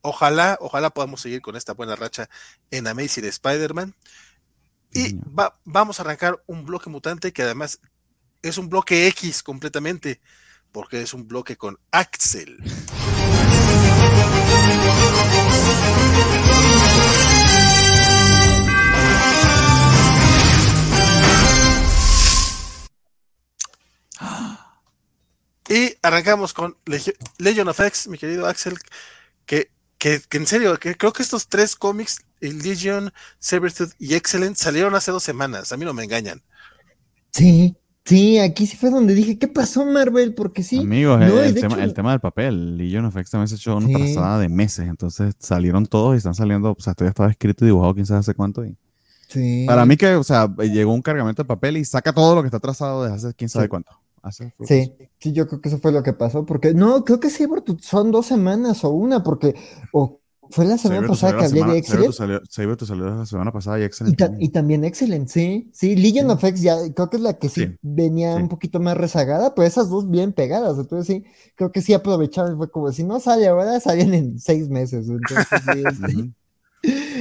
[0.00, 2.30] ojalá, ojalá podamos seguir con esta buena racha
[2.70, 3.94] en Amazing Spider-Man.
[4.94, 5.18] Y
[5.64, 7.80] vamos a arrancar un bloque mutante que además
[8.42, 10.20] es un bloque X completamente,
[10.70, 12.62] porque es un bloque con Axel.
[25.68, 26.76] Y arrancamos con
[27.38, 28.76] Legion of X, mi querido Axel,
[29.46, 29.70] que
[30.02, 35.12] que, en serio, que creo que estos tres cómics, Legion, Sabretooth y Excellent, salieron hace
[35.12, 35.70] dos semanas.
[35.70, 36.42] A mí no me engañan.
[37.30, 40.34] Sí, sí, aquí sí fue donde dije, ¿qué pasó, Marvel?
[40.34, 40.80] Porque sí.
[40.80, 41.54] Amigos, el,
[41.94, 45.86] tema, del papel, Legion of X también se echó una pasada de meses, entonces salieron
[45.86, 48.34] todos y están saliendo, o sea, esto ya estaba escrito y dibujado quién sabe hace
[48.34, 48.64] cuánto.
[48.64, 48.76] Y...
[49.28, 49.66] Sí.
[49.68, 52.48] Para mí que, o sea, llegó un cargamento de papel y saca todo lo que
[52.48, 54.01] está trazado desde hace quién sabe cuánto.
[54.30, 57.46] Sí, sí, yo creo que eso fue lo que pasó, porque no, creo que sí,
[57.80, 59.54] son dos semanas o una, porque
[59.92, 60.20] o
[60.50, 62.12] fue la semana pasada que hablé de Excellent.
[62.12, 62.40] Salió,
[62.78, 64.20] salió la semana pasada y Excellent.
[64.38, 67.76] Y, también Excellent, sí, sí, Legion of X ya creo que es la que sí,
[67.80, 71.24] venía un poquito más rezagada, pero esas dos bien pegadas, entonces sí,
[71.56, 75.06] creo que sí aprovecharon, fue como si no sale ahora, salen en seis meses,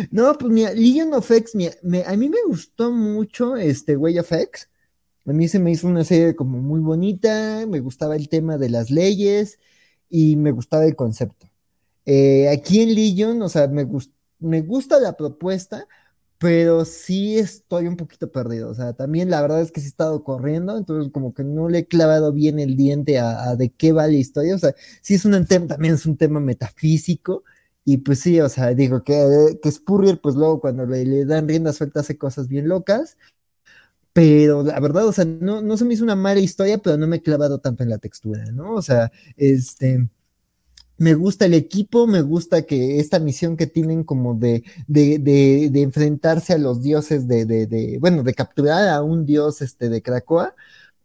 [0.10, 4.71] No, pues mira, Legion of X, a mí me gustó mucho este Way of X,
[5.26, 8.70] a mí se me hizo una serie como muy bonita, me gustaba el tema de
[8.70, 9.60] las leyes
[10.10, 11.48] y me gustaba el concepto.
[12.06, 13.88] Eh, aquí en Legion, o sea, me,
[14.40, 15.88] me gusta la propuesta,
[16.38, 18.70] pero sí estoy un poquito perdido.
[18.72, 21.70] O sea, también la verdad es que sí he estado corriendo, entonces como que no
[21.70, 24.56] le he clavado bien el diente a, de qué va la historia.
[24.56, 27.44] O sea, sí es un tema, también es un tema metafísico.
[27.86, 31.48] Y pues sí, o sea, digo que, que Spurrier, pues luego cuando le, le dan
[31.48, 33.18] rienda suelta hace cosas bien locas.
[34.14, 37.08] Pero la verdad, o sea, no, no se me hizo una mala historia, pero no
[37.08, 38.76] me he clavado tanto en la textura, ¿no?
[38.76, 40.10] O sea, este,
[40.98, 45.70] me gusta el equipo, me gusta que esta misión que tienen como de, de, de,
[45.72, 50.02] de enfrentarse a los dioses de, de, bueno, de capturar a un dios este, de
[50.02, 50.56] Krakoa,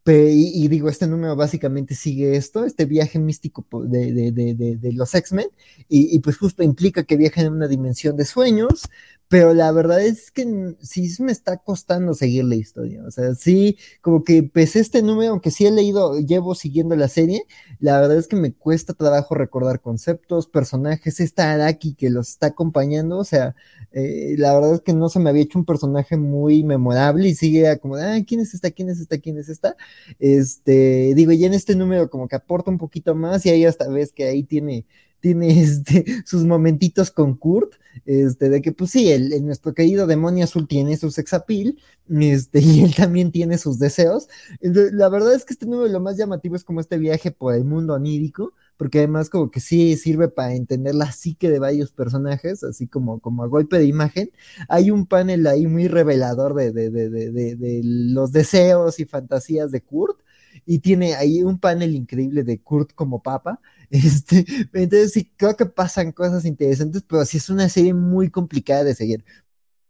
[0.07, 5.15] y, digo, este número básicamente sigue esto, este viaje místico de, de, de, de los
[5.15, 5.49] X-Men,
[5.89, 8.83] y, y, pues justo implica que viajan en una dimensión de sueños,
[9.29, 13.77] pero la verdad es que sí me está costando seguir la historia, o sea, sí,
[14.01, 17.43] como que empecé este número, aunque sí he leído, llevo siguiendo la serie,
[17.81, 22.49] la verdad es que me cuesta trabajo recordar conceptos, personajes, esta Araki que los está
[22.49, 23.57] acompañando, o sea,
[23.93, 27.35] eh, la verdad es que no se me había hecho un personaje muy memorable y
[27.35, 28.71] sigue como, ah, ¿quién es esta?
[28.71, 29.19] ¿quién es esta?
[29.19, 29.77] ¿quién es esta?
[30.19, 33.89] Este, digo, ya en este número como que aporta un poquito más y ahí hasta
[33.89, 34.87] ves que ahí tiene
[35.21, 40.45] tiene este, sus momentitos con Kurt, este, de que pues sí, el, nuestro querido demonio
[40.45, 41.77] azul tiene su sex appeal,
[42.09, 44.29] este, y él también tiene sus deseos.
[44.61, 47.65] La verdad es que este número lo más llamativo es como este viaje por el
[47.65, 52.63] mundo onírico, porque además como que sí sirve para entender la psique de varios personajes,
[52.65, 54.31] así como, como a golpe de imagen.
[54.69, 57.11] Hay un panel ahí muy revelador de, de, de,
[57.57, 60.21] de los deseos y fantasías de Kurt,
[60.65, 63.61] y tiene ahí un panel increíble de Kurt como papa.
[63.89, 68.83] Este, entonces sí, creo que pasan cosas interesantes, pero sí es una serie muy complicada
[68.83, 69.25] de seguir.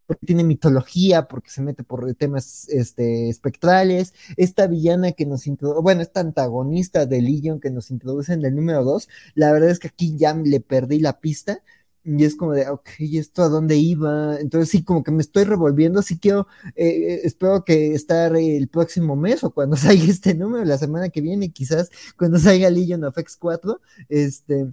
[0.07, 4.15] Porque tiene mitología, porque se mete por temas este, espectrales.
[4.37, 8.55] Esta villana que nos introduce, bueno, esta antagonista de Legion que nos introduce en el
[8.55, 11.63] número 2, la verdad es que aquí ya le perdí la pista
[12.07, 14.39] y es como de, ok, ¿y esto a dónde iba?
[14.39, 16.47] Entonces sí, como que me estoy revolviendo, sí quiero,
[16.77, 21.21] eh, espero que estar el próximo mes o cuando salga este número, la semana que
[21.21, 24.73] viene, quizás cuando salga Legion of X4, este,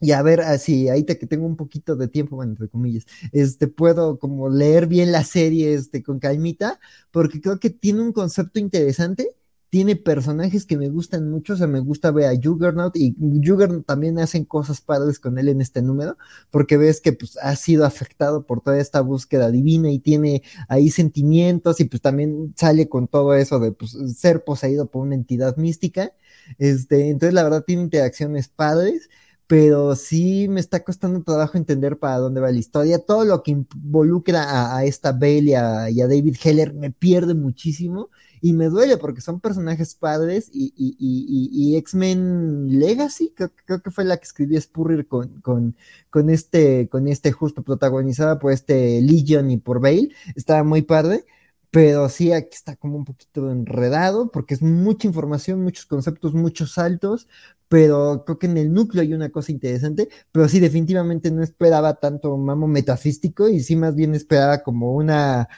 [0.00, 3.04] y a ver así, ahí te que tengo un poquito de tiempo, bueno, entre comillas,
[3.32, 8.12] este, puedo como leer bien la serie, este, con calmita, porque creo que tiene un
[8.12, 9.36] concepto interesante,
[9.70, 13.86] tiene personajes que me gustan mucho, o sea, me gusta ver a Juggernaut y Juggernaut
[13.86, 16.16] también hacen cosas padres con él en este número,
[16.50, 20.90] porque ves que pues ha sido afectado por toda esta búsqueda divina y tiene ahí
[20.90, 25.56] sentimientos y pues también sale con todo eso de pues, ser poseído por una entidad
[25.56, 26.12] mística.
[26.58, 29.08] Este, entonces la verdad tiene interacciones padres
[29.50, 33.00] pero sí me está costando trabajo entender para dónde va la historia.
[33.00, 35.54] Todo lo que involucra a, esta Belle y
[36.00, 38.10] a, David Heller me pierde muchísimo
[38.40, 44.04] y me duele porque son personajes padres y, y, y, X-Men Legacy, creo, que fue
[44.04, 45.74] la que escribió Spurrier con, con,
[46.10, 51.24] con, este, con este justo protagonizada por este Legion y por Bale, estaba muy padre
[51.72, 56.72] pero sí aquí está como un poquito enredado porque es mucha información, muchos conceptos, muchos
[56.72, 57.28] saltos,
[57.70, 61.94] pero creo que en el núcleo hay una cosa interesante, pero sí definitivamente no esperaba
[61.94, 65.48] tanto mamo metafístico y sí más bien esperaba como una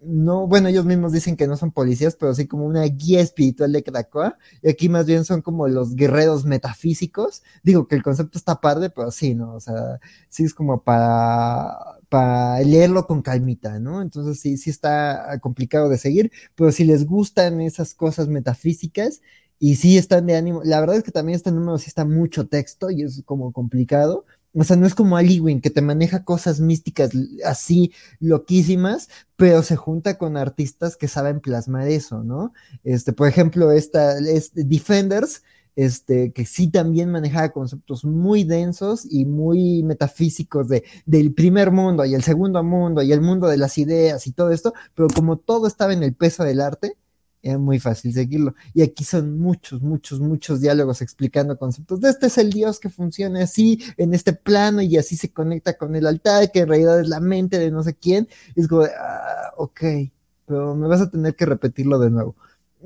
[0.00, 3.72] no, bueno, ellos mismos dicen que no son policías, pero sí como una guía espiritual
[3.72, 7.42] de Krakoa, y aquí más bien son como los guerreros metafísicos.
[7.62, 9.54] Digo que el concepto está padre, pero sí, ¿no?
[9.54, 11.76] O sea, sí es como para,
[12.08, 14.02] para leerlo con calmita, ¿no?
[14.02, 19.20] Entonces sí, sí está complicado de seguir, pero si les gustan esas cosas metafísicas,
[19.64, 22.46] y sí están de ánimo, la verdad es que también este número sí está mucho
[22.46, 26.60] texto y es como complicado, o sea, no es como Aliwin que te maneja cosas
[26.60, 27.12] místicas
[27.46, 32.52] así loquísimas, pero se junta con artistas que saben plasmar eso, ¿no?
[32.82, 35.42] Este, por ejemplo, esta es Defenders,
[35.76, 42.04] este, que sí también manejaba conceptos muy densos y muy metafísicos de, del primer mundo
[42.04, 45.38] y el segundo mundo y el mundo de las ideas y todo esto, pero como
[45.38, 46.98] todo estaba en el peso del arte,
[47.44, 48.54] es muy fácil seguirlo.
[48.72, 52.00] Y aquí son muchos, muchos, muchos diálogos explicando conceptos.
[52.00, 55.76] De este es el Dios que funciona así, en este plano, y así se conecta
[55.76, 58.28] con el altar, que en realidad es la mente de no sé quién.
[58.56, 59.82] es como, ah, ok,
[60.46, 62.34] pero me vas a tener que repetirlo de nuevo.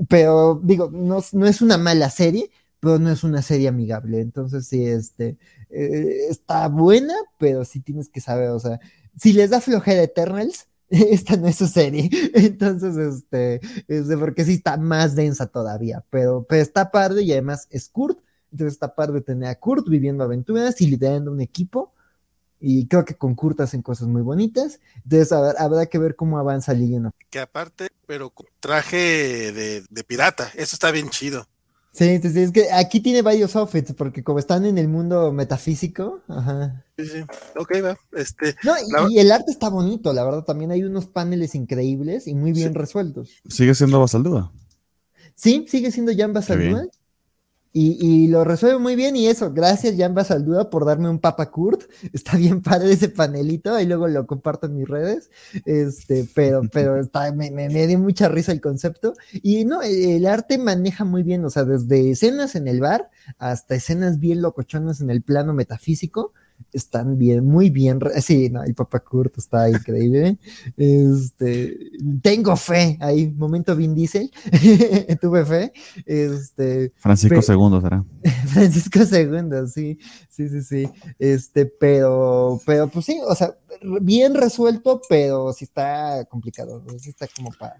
[0.08, 4.20] Pero digo, no, no es una mala serie, pero no es una serie amigable.
[4.20, 5.38] Entonces, sí, este,
[5.70, 8.80] eh, está buena, pero sí tienes que saber, o sea,
[9.16, 12.10] si les da flojera Eternals, esta no es su serie.
[12.34, 17.32] Entonces, este, es de porque sí está más densa todavía, pero, pero está padre y
[17.32, 18.18] además es Kurt.
[18.50, 21.92] Entonces está padre tener a Kurt viviendo aventuras y liderando un equipo.
[22.60, 24.80] Y creo que con Kurt hacen cosas muy bonitas.
[25.04, 27.12] Entonces habrá que ver cómo avanza Legion.
[27.28, 31.46] Que aparte, pero traje de, de pirata, eso está bien chido.
[31.98, 35.32] Sí, sí, sí, es que aquí tiene varios outfits, porque como están en el mundo
[35.32, 36.84] metafísico, ajá.
[36.96, 37.20] Sí, sí,
[37.56, 37.98] ok, va.
[38.12, 38.74] Este, no,
[39.10, 42.72] y, el arte está bonito, la verdad, también hay unos paneles increíbles y muy bien
[42.72, 43.30] resueltos.
[43.48, 44.52] ¿Sigue siendo Basaldúa?
[45.34, 46.84] Sí, sigue siendo Jan Basaldúa.
[47.72, 51.82] Y, lo resuelve muy bien y eso, gracias Jan Basaldúa por darme un Papa Kurt,
[52.12, 55.30] está bien padre ese panelito, y luego lo comparto en mis redes,
[55.64, 60.58] este, pero, pero está, me, me, dio mucha risa el concepto, y no, el, arte
[60.58, 65.10] maneja muy bien, o sea, desde escenas en el bar hasta escenas bien locochonas en
[65.10, 66.32] el plano metafísico,
[66.72, 67.98] están bien, muy bien.
[68.20, 70.38] Sí, no, el Papa Kurt está increíble.
[70.76, 71.76] Este,
[72.22, 74.30] tengo fe ahí, momento Vin Diesel,
[75.20, 75.72] tuve fe.
[76.06, 78.04] Este, Francisco II será.
[78.46, 79.98] Francisco II, sí,
[80.28, 80.90] sí, sí, sí.
[81.18, 83.56] Este, pero, pero pues sí, o sea,
[84.00, 87.76] bien resuelto, pero sí está complicado, sí está como para,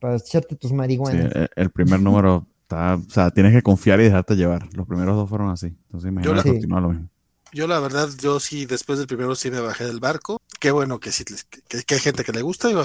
[0.00, 1.32] para echarte tus marihuanas.
[1.32, 4.66] Sí, el primer número Está, o sea, tienes que confiar y dejarte llevar.
[4.74, 5.66] Los primeros dos fueron así.
[5.66, 7.08] Entonces, imagínate continuar lo mismo.
[7.52, 10.40] Yo la verdad, yo sí, después del primero sí me bajé del barco.
[10.58, 12.70] Qué bueno que sí, que, hay gente que le gusta.
[12.70, 12.76] Y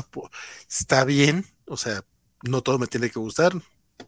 [0.69, 2.03] está bien, o sea,
[2.44, 3.53] no todo me tiene que gustar.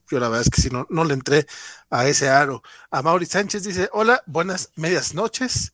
[0.10, 1.48] Yo la verdad es que si no, no le entré
[1.90, 2.62] a ese aro.
[2.92, 5.74] A Mauri Sánchez dice, hola, buenas medias noches.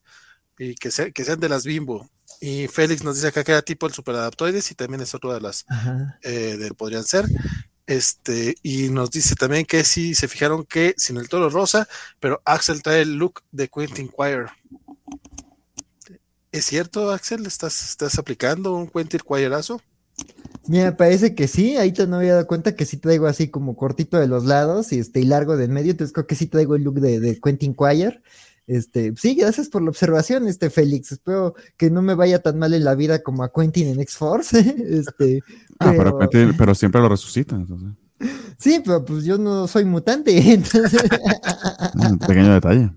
[0.57, 2.09] Y que, que sean de las bimbo.
[2.39, 5.41] Y Félix nos dice acá que era tipo el superadaptoides y también es otro de
[5.41, 5.65] las
[6.21, 7.25] eh, del podrían ser.
[7.87, 11.87] Este, y nos dice también que sí se fijaron que sin el toro rosa,
[12.19, 14.47] pero Axel trae el look de Quentin Quire.
[16.51, 17.45] ¿Es cierto, Axel?
[17.45, 19.81] ¿Estás, estás aplicando un Quentin Quireazo?
[20.67, 23.75] Mira, parece que sí, ahí te no había dado cuenta que sí traigo así como
[23.75, 26.75] cortito de los lados y este y largo del medio, entonces creo que sí traigo
[26.75, 28.21] el look de, de Quentin Quire.
[28.67, 31.11] Este, sí, gracias por la observación, este Félix.
[31.11, 34.59] Espero que no me vaya tan mal en la vida como a Quentin en X-Force.
[34.89, 35.41] este,
[35.79, 36.19] ah, pero...
[36.57, 37.57] Pero, siempre lo resucita.
[38.57, 40.37] Sí, pero pues yo no soy mutante.
[40.53, 41.03] Entonces...
[41.95, 42.89] Un pequeño detalle.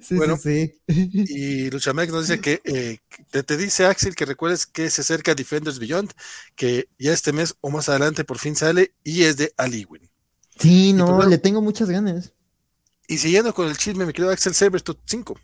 [0.00, 2.98] Sí, bueno, sí, Y Luchamex nos dice que eh,
[3.30, 6.12] te, dice Axel que recuerdes que se acerca Defenders Beyond,
[6.54, 10.08] que ya este mes o más adelante por fin sale y es de Aliwin.
[10.58, 12.32] Sí, no, pues, le tengo muchas ganas.
[13.10, 15.34] Y siguiendo con el chisme, me quedo Axel Sabertooth 5.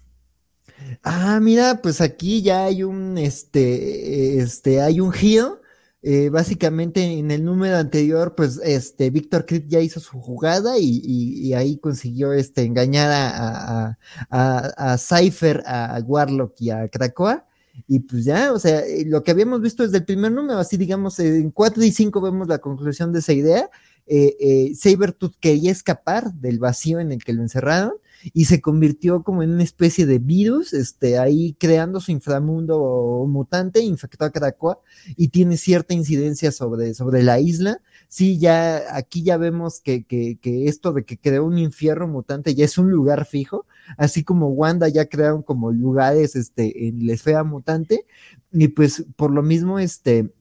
[1.03, 5.63] Ah, mira, pues aquí ya hay un, este, este, hay un giro.
[6.03, 11.55] Eh, básicamente en el número anterior, pues este Víctor Creed ya hizo su jugada y,
[11.55, 17.47] ahí consiguió este engañar a, a, Cypher, a Warlock y a Krakoa.
[17.89, 20.77] Y pues ya, o sea, eh, lo que habíamos visto desde el primer número, así
[20.77, 23.71] digamos, en 4 y 5 vemos la conclusión de esa idea
[24.07, 27.95] eh, eh, Sabertooth quería escapar del vacío en el que lo encerraron
[28.33, 33.81] y se convirtió como en una especie de virus, este, ahí creando su inframundo mutante,
[33.81, 34.79] infectó a Krakoa
[35.17, 37.81] y tiene cierta incidencia sobre, sobre la isla.
[38.09, 42.55] Sí, ya aquí ya vemos que, que, que esto de que creó un infierno mutante
[42.55, 43.67] ya es un lugar fijo,
[43.99, 48.07] así como Wanda ya crearon como lugares este, en la esfera mutante,
[48.53, 50.33] y pues por lo mismo, este,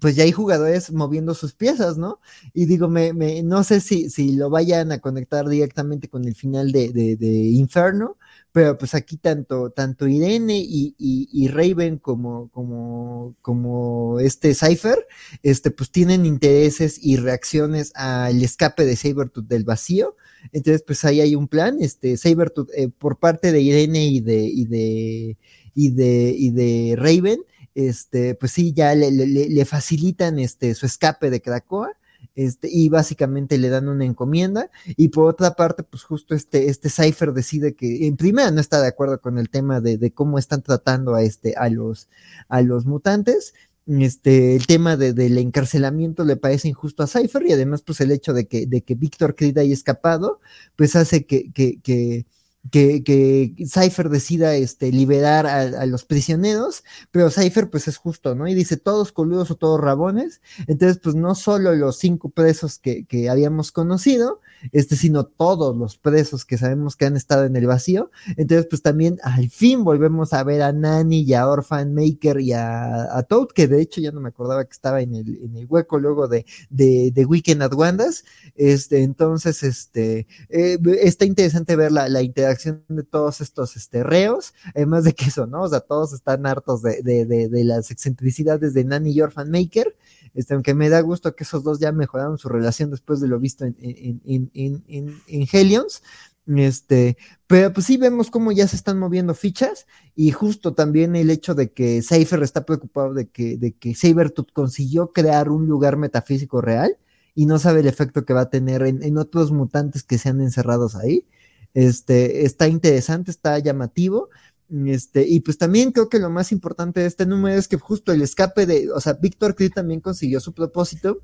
[0.00, 2.20] pues ya hay jugadores moviendo sus piezas, ¿no?
[2.54, 6.34] Y digo, me, me, no sé si, si lo vayan a conectar directamente con el
[6.34, 8.16] final de, de, Inferno,
[8.52, 15.06] pero pues aquí tanto, tanto Irene y, y, Raven como, como, como este Cypher,
[15.42, 20.16] este, pues tienen intereses y reacciones al escape de Sabertooth del vacío.
[20.52, 24.44] Entonces, pues ahí hay un plan, este, Sabertooth, eh, por parte de Irene y de,
[24.44, 25.36] y de,
[25.74, 27.40] y de, y de Raven,
[27.74, 31.90] este, pues sí, ya le, facilitan este, su escape de Krakoa.
[32.34, 34.70] Este, y básicamente le dan una encomienda.
[34.96, 38.80] Y por otra parte, pues justo este, este Cypher decide que en primera no está
[38.80, 42.08] de acuerdo con el tema de, cómo están tratando a, este, a, los,
[42.48, 43.54] a los mutantes.
[43.86, 48.12] Este, el tema de, del encarcelamiento le parece injusto a Cypher y además pues el
[48.12, 50.40] hecho de que, de que Víctor Creed haya escapado,
[50.76, 52.24] pues hace que, que
[52.70, 58.46] que, que Cypher decida este, liberar a, los prisioneros, pero Cypher pues es justo, ¿no?
[58.46, 63.04] Y dice todos coludos o todos rabones, entonces pues no solo los cinco presos que,
[63.06, 64.40] que habíamos conocido,
[64.70, 68.10] este, sino todos los presos que sabemos que han estado en el vacío.
[68.36, 72.52] Entonces, pues también al fin volvemos a ver a Nani y a Orphan Maker y
[72.52, 75.56] a, a Toad, que de hecho ya no me acordaba que estaba en el, en
[75.56, 78.24] el hueco luego de, de, de Weekend at Wandas.
[78.54, 82.51] Este, entonces, este, eh, está interesante ver la, la, interacción
[82.88, 85.62] de todos estos este, reos, además de que eso, ¿no?
[85.62, 89.96] O sea, todos están hartos de, las excentricidades de Nani y Orphan Maker.
[90.34, 93.38] Este, aunque me da gusto que esos dos ya mejoraron su relación después de lo
[93.38, 93.76] visto en,
[94.24, 96.02] en, Helions.
[96.46, 97.16] Este,
[97.46, 101.54] pero pues sí vemos cómo ya se están moviendo fichas y justo también el hecho
[101.54, 106.96] de que Cypher está preocupado de que, de Sabertooth consiguió crear un lugar metafísico real
[107.34, 110.30] y no sabe el efecto que va a tener en, en otros mutantes que se
[110.30, 111.26] han encerrados ahí.
[111.74, 114.28] Este, está interesante, está llamativo
[114.72, 118.10] este, y pues también creo que lo más importante de este número es que justo
[118.10, 121.20] el escape de, o sea, Víctor Creed también consiguió su propósito,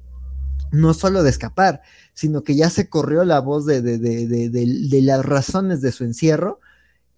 [0.71, 1.81] no solo de escapar,
[2.13, 6.05] sino que ya se corrió la voz de, de, de, de las razones de su
[6.05, 6.61] encierro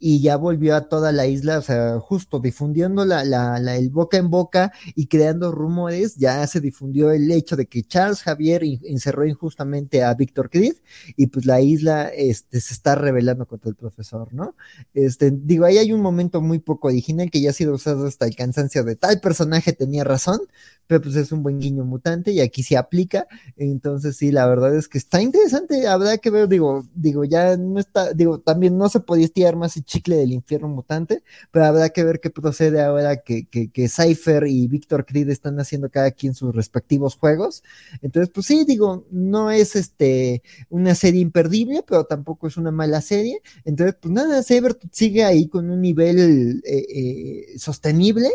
[0.03, 4.17] y ya volvió a toda la isla, o sea, justo difundiendo la, la, el boca
[4.17, 9.27] en boca y creando rumores, ya se difundió el hecho de que Charles Javier encerró
[9.27, 10.77] injustamente a Víctor Creed
[11.17, 14.57] y pues la isla este, se está rebelando contra el profesor, ¿no?
[14.95, 18.25] Este, digo, ahí hay un momento muy poco original que ya ha sido usado hasta
[18.25, 20.41] el cansancio de tal personaje tenía razón,
[20.87, 24.75] pero pues es un buen guiño mutante y aquí se aplica, entonces sí, la verdad
[24.75, 28.89] es que está interesante, habrá que ver, digo, digo, ya no está, digo, también no
[28.89, 32.81] se podía estirar más el chicle del infierno mutante, pero habrá que ver qué procede
[32.81, 37.65] ahora que, que, que Cypher y Víctor Creed están haciendo cada quien sus respectivos juegos,
[38.01, 43.01] entonces pues sí, digo, no es este una serie imperdible, pero tampoco es una mala
[43.01, 48.31] serie, entonces pues nada, Cyber sigue ahí con un nivel eh, eh, sostenible,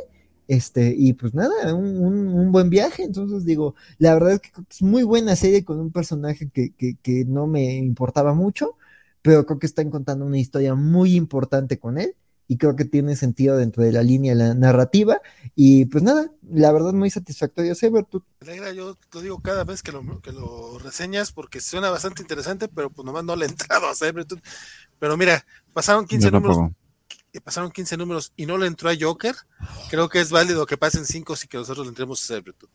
[0.48, 3.04] este, y pues nada, un, buen viaje.
[3.04, 7.26] Entonces digo, la verdad es que es muy buena serie con un personaje que, que,
[7.26, 8.78] no me importaba mucho,
[9.26, 12.16] pero creo que están contando una historia muy importante con él
[12.48, 15.20] y creo que tiene sentido dentro de la línea la narrativa.
[15.56, 18.24] Y pues nada, la verdad muy satisfactorio Sabertooth.
[18.42, 22.68] Alegra, yo lo digo cada vez que lo, que lo reseñas porque suena bastante interesante,
[22.68, 24.44] pero pues nomás no le he entrado a Sabertooth.
[25.00, 26.58] Pero mira, pasaron 15 números
[27.44, 29.36] pasaron 15 números y no le entró a Joker,
[29.90, 32.70] creo que es válido que pasen 5 y que nosotros le entremos a Sabretooth.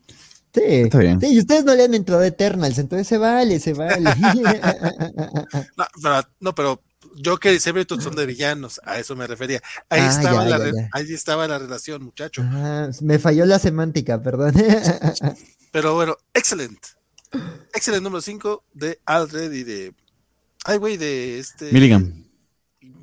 [0.52, 1.20] Sí, Está bien.
[1.20, 4.10] sí, y ustedes no le han entrado a Eternals, entonces se vale, se vale.
[5.76, 6.82] no, pero, no, pero
[7.24, 9.60] Joker y Sabretooth son de villanos, a eso me refería.
[9.88, 12.42] Ahí, ah, estaba, la ahí estaba la relación, muchacho.
[12.44, 14.54] Ah, me falló la semántica, perdón.
[15.72, 16.88] pero bueno, excelente.
[17.72, 19.94] Excelente número 5 de Aldred y de.
[20.64, 21.72] Ay, güey, de este.
[21.72, 22.28] Milligan.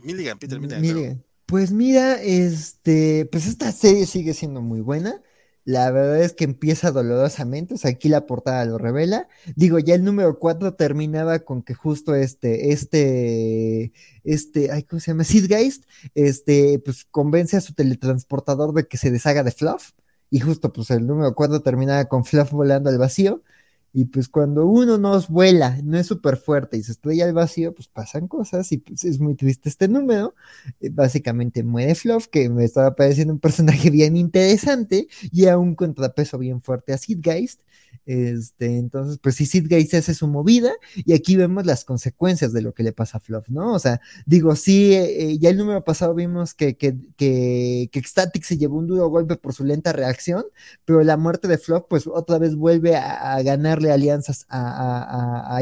[0.03, 0.82] Milligan, Peter Milligan.
[0.82, 1.24] Milligan.
[1.45, 5.22] Pues mira, este, pues esta serie sigue siendo muy buena.
[5.67, 9.27] La verdad es que empieza dolorosamente, o sea, aquí la portada lo revela.
[9.57, 13.91] Digo, ya el número 4 terminaba con que justo este, este,
[14.23, 15.25] este, ay, ¿cómo se llama?
[15.25, 15.83] Geist,
[16.15, 19.91] este, pues convence a su teletransportador de que se deshaga de Fluff.
[20.29, 23.43] Y justo, pues el número 4 terminaba con Fluff volando al vacío.
[23.93, 27.74] Y pues cuando uno no vuela, no es súper fuerte y se estrella al vacío,
[27.74, 30.35] pues pasan cosas y pues es muy triste este número.
[30.80, 35.75] Eh, básicamente muere Fluff, que me estaba pareciendo un personaje bien interesante y a un
[35.75, 37.61] contrapeso bien fuerte a Geist.
[38.06, 42.61] Este, entonces, pues sí, Sid Geist hace su movida y aquí vemos las consecuencias de
[42.61, 43.74] lo que le pasa a Fluff, ¿no?
[43.74, 48.43] O sea, digo, sí, eh, ya el número pasado vimos que, que, que, que Ecstatic
[48.43, 50.45] se llevó un duro golpe por su lenta reacción,
[50.85, 55.61] pero la muerte de Fluff, pues otra vez vuelve a ganar alianzas a, a,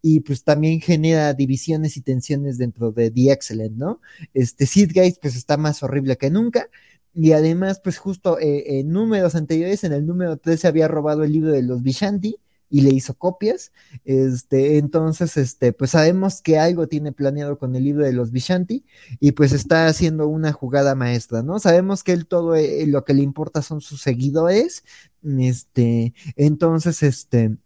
[0.00, 4.00] y pues también genera divisiones y tensiones dentro de The Excellent, ¿no?
[4.34, 6.68] Este Sid Geist pues está más horrible que nunca.
[7.14, 11.24] Y además, pues justo eh, en números anteriores, en el número 3 se había robado
[11.24, 12.38] el libro de los Vishanti,
[12.72, 13.70] y le hizo copias.
[14.06, 18.86] Este, entonces, este, pues sabemos que algo tiene planeado con el libro de los Vishanti
[19.20, 21.58] y pues está haciendo una jugada maestra, ¿no?
[21.58, 24.84] Sabemos que él todo eh, lo que le importa son sus seguidores.
[25.22, 27.58] Este, entonces, este,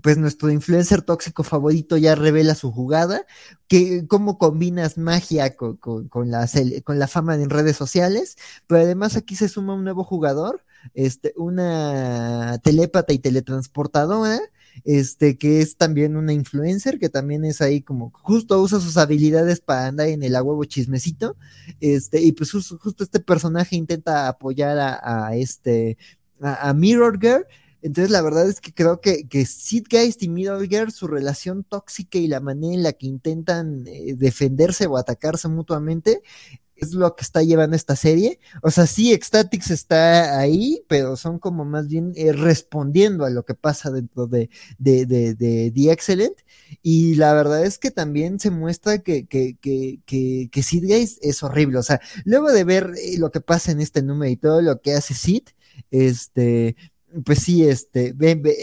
[0.00, 3.26] pues nuestro influencer tóxico favorito ya revela su jugada,
[3.68, 6.48] que cómo combinas magia con, con, la,
[6.84, 10.64] con la fama en redes sociales, pero además aquí se suma un nuevo jugador,
[10.94, 14.40] este, una telépata y teletransportadora,
[14.84, 19.60] este, que es también una influencer, que también es ahí como justo usa sus habilidades
[19.60, 21.36] para andar en el a huevo chismecito,
[21.80, 25.98] este, y pues justo, este personaje intenta apoyar a, este,
[26.40, 27.46] a, Mirror Girl,
[27.82, 30.30] entonces, la verdad es que creo que, que Sid Geist y
[30.90, 36.22] su relación tóxica y la manera en la que intentan eh, defenderse o atacarse mutuamente,
[36.82, 38.40] es lo que está llevando esta serie.
[38.62, 43.44] O sea, sí, Ecstatics está ahí, pero son como más bien eh, respondiendo a lo
[43.44, 46.36] que pasa dentro de, de, de, de, The Excellent.
[46.82, 51.18] Y la verdad es que también se muestra que, que, que, que, que Sid Geist
[51.22, 51.78] es horrible.
[51.78, 54.80] O sea, luego de ver eh, lo que pasa en este número y todo lo
[54.80, 55.42] que hace Sid,
[55.90, 56.76] este,
[57.24, 58.14] pues sí, este,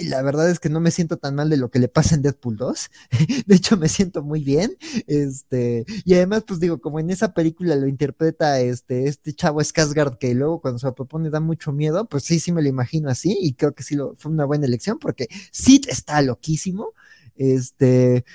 [0.05, 2.21] la verdad es que no me siento tan mal de lo que le pasa en
[2.21, 2.89] Deadpool 2.
[3.45, 4.77] de hecho, me siento muy bien.
[5.07, 10.17] Este, y además, pues digo, como en esa película lo interpreta este, este chavo Skarsgård
[10.17, 13.09] que luego cuando se lo propone da mucho miedo, pues sí, sí me lo imagino
[13.09, 16.93] así y creo que sí lo, fue una buena elección porque Sid está loquísimo.
[17.35, 18.25] Este,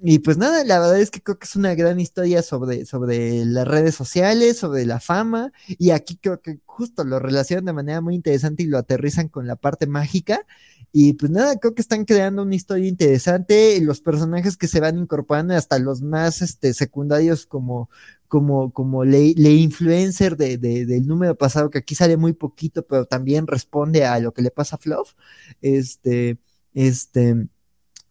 [0.00, 3.44] y pues nada, la verdad es que creo que es una gran historia sobre, sobre
[3.44, 8.00] las redes sociales, sobre la fama, y aquí creo que justo lo relacionan de manera
[8.00, 10.46] muy interesante y lo aterrizan con la parte mágica.
[10.92, 14.98] Y pues nada, creo que están creando una historia interesante, los personajes que se van
[14.98, 17.90] incorporando hasta los más este, secundarios como,
[18.28, 23.04] como, como le, influencer de, de, del número pasado, que aquí sale muy poquito, pero
[23.04, 25.14] también responde a lo que le pasa a Fluff.
[25.60, 26.38] Este,
[26.74, 27.48] este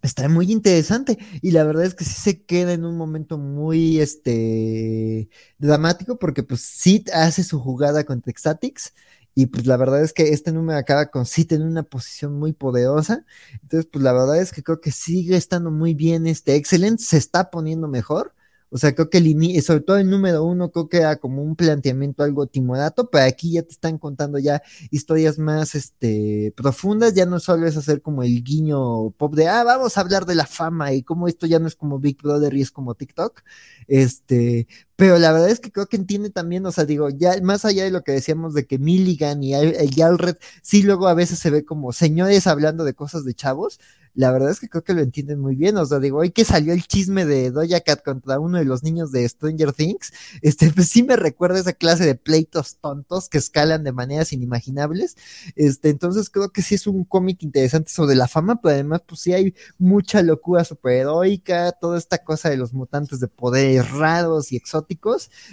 [0.07, 3.99] está muy interesante y la verdad es que sí se queda en un momento muy
[3.99, 5.29] este
[5.59, 8.93] dramático porque pues Sid hace su jugada contra Exatix
[9.35, 12.53] y pues la verdad es que este número acaba con Sid en una posición muy
[12.53, 13.23] poderosa.
[13.61, 17.17] Entonces pues la verdad es que creo que sigue estando muy bien este Excellent se
[17.17, 18.33] está poniendo mejor
[18.69, 21.55] o sea, creo que el sobre todo el número uno, creo que era como un
[21.55, 27.25] planteamiento algo timorato, pero aquí ya te están contando ya historias más este, profundas, ya
[27.25, 30.45] no solo es hacer como el guiño pop de, ah, vamos a hablar de la
[30.45, 33.41] fama y como esto ya no es como Big Brother y es como TikTok,
[33.87, 37.63] este, pero la verdad es que creo que entiende también, o sea, digo, ya más
[37.65, 41.39] allá de lo que decíamos de que Milligan y el Galred, sí luego a veces
[41.39, 43.79] se ve como señores hablando de cosas de chavos,
[44.17, 45.77] la verdad es que creo que lo entienden muy bien.
[45.77, 48.81] O sea, digo, hoy que salió el chisme de Doja Cat contra uno de los
[48.81, 50.11] niños de Stranger Things,
[50.41, 55.15] este, pues sí me recuerda esa clase de pleitos tontos que escalan de maneras inimaginables.
[55.55, 59.21] Este, entonces creo que sí es un cómic interesante sobre la fama, pero además, pues
[59.21, 64.55] sí hay mucha locura superheroica, toda esta cosa de los mutantes de poderes raros y
[64.55, 64.86] exóticos.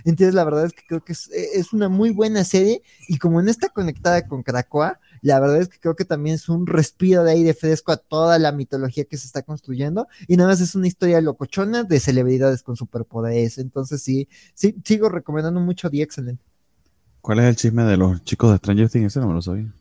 [0.04, 3.40] Entonces, la verdad es que creo que es, es una muy buena serie, y como
[3.40, 7.24] en esta conectada con Krakoa, la verdad es que creo que también es un respiro
[7.24, 10.74] de aire fresco a toda la mitología que se está construyendo y nada más es
[10.74, 13.56] una historia locochona de celebridades con superpoderes.
[13.56, 16.40] Entonces sí, sí, sigo recomendando mucho The Excellent.
[17.22, 19.06] ¿Cuál es el chisme de los chicos de Stranger Things?
[19.06, 19.72] Ese no me lo sabía.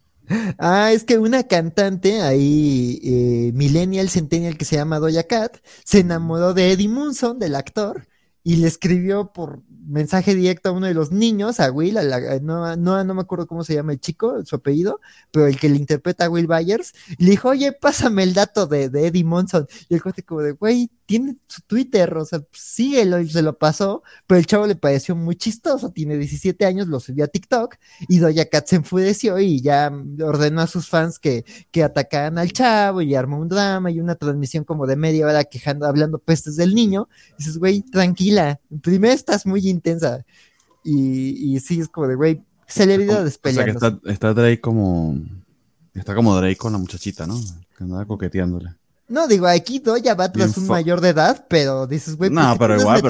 [0.57, 5.99] Ah, es que una cantante ahí, eh, Millennial Centennial, que se llama Doja Cat, se
[5.99, 8.07] enamoró de Eddie Munson, del actor,
[8.43, 11.97] y le escribió por mensaje directo a uno de los niños, a Will,
[12.41, 14.99] no, no, no, me acuerdo cómo se llama el chico, su apellido,
[15.31, 18.89] pero el que le interpreta a Will Byers, le dijo, oye, pásame el dato de,
[18.89, 19.67] de Eddie Monson.
[19.89, 23.57] Y el cuate como de, güey, tiene su Twitter, o sea, síguelo y se lo
[23.57, 27.75] pasó, pero el chavo le pareció muy chistoso, tiene 17 años, lo subió a TikTok
[28.07, 29.91] y Doja Cat se enfureció y ya
[30.21, 34.15] ordenó a sus fans que, que atacaran al chavo y armó un drama y una
[34.15, 37.09] transmisión como de media hora quejando, hablando pestes del niño.
[37.33, 37.83] Y dices, güey,
[38.33, 40.25] tranquila, primero estás muy intensa
[40.83, 43.77] y, y sí, es como de, güey, celebridades peleando.
[43.77, 45.17] O sea que está, está Drake como,
[45.93, 47.39] está como Drake con la muchachita, ¿no?
[47.77, 48.75] Que andaba coqueteándole.
[49.07, 52.79] No, digo, aquí Doya va tras un mayor de edad, pero dices, güey, no, pero
[52.79, 53.01] igual,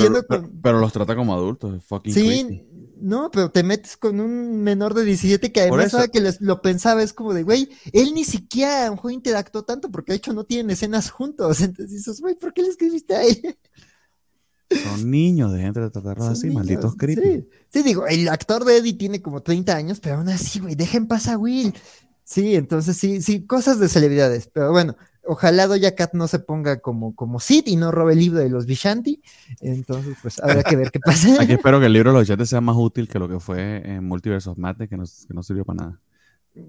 [0.62, 2.64] pero, los trata como adultos, fucking Sí,
[3.00, 7.04] no, pero te metes con un menor de 17 que además sabe que lo pensaba,
[7.04, 10.46] es como de, güey, él ni siquiera un juego interactuó tanto porque de hecho no
[10.46, 11.60] tienen escenas juntos.
[11.62, 13.58] Entonces dices, güey, ¿por qué le escribiste a él?
[14.84, 17.22] Son niños, de gente de tratarlos así, malditos creepy.
[17.22, 17.48] Sí.
[17.70, 21.08] sí, digo, el actor de Eddie tiene como 30 años, pero aún así, güey, dejen
[21.08, 21.74] pasar a Will.
[22.24, 24.50] Sí, entonces sí, sí, cosas de celebridades.
[24.52, 24.96] Pero bueno,
[25.26, 28.50] ojalá Doja Cat no se ponga como, como Sid y no robe el libro de
[28.50, 29.22] los Vishanti.
[29.60, 31.42] Entonces, pues habrá que ver qué pasa.
[31.42, 33.82] Aquí espero que el libro de los Vishanti sea más útil que lo que fue
[33.86, 36.02] en Multiverse of Madness, que no, que no sirvió para nada.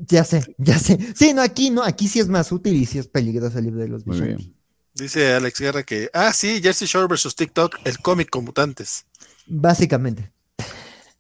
[0.07, 0.99] Ya sé, ya sé.
[1.15, 3.81] Sí, no, aquí no, aquí sí es más útil y sí es peligroso el libro
[3.81, 4.54] de los Vishanti.
[4.95, 9.07] Dice Alex Guerra que, ah, sí, Jersey Shore versus TikTok, el cómic con mutantes.
[9.45, 10.31] Básicamente.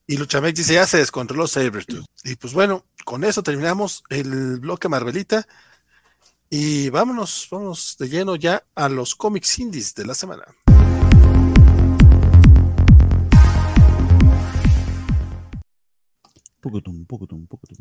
[0.06, 2.06] Y Luchamex dice, ya se descontroló Sabertooth.
[2.22, 5.48] Y pues bueno, con eso terminamos el bloque Marvelita.
[6.48, 10.44] Y vámonos, vamos de lleno ya a los cómics indies de la semana.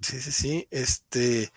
[0.01, 0.67] Sí, sí, sí.
[0.72, 1.51] Este.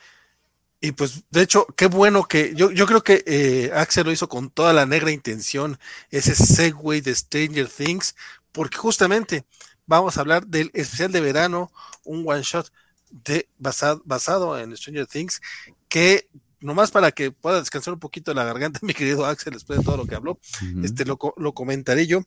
[0.86, 2.54] Y pues, de hecho, qué bueno que.
[2.54, 7.02] Yo, yo creo que eh, Axel lo hizo con toda la negra intención, ese segue
[7.02, 8.14] de Stranger Things,
[8.52, 9.44] porque justamente
[9.86, 11.72] vamos a hablar del especial de verano,
[12.04, 12.70] un one shot
[13.10, 15.40] de, basado, basado en Stranger Things,
[15.88, 16.28] que
[16.60, 19.96] nomás para que pueda descansar un poquito la garganta, mi querido Axel, después de todo
[19.96, 20.38] lo que habló,
[20.84, 22.22] este lo, lo, comentaré yo.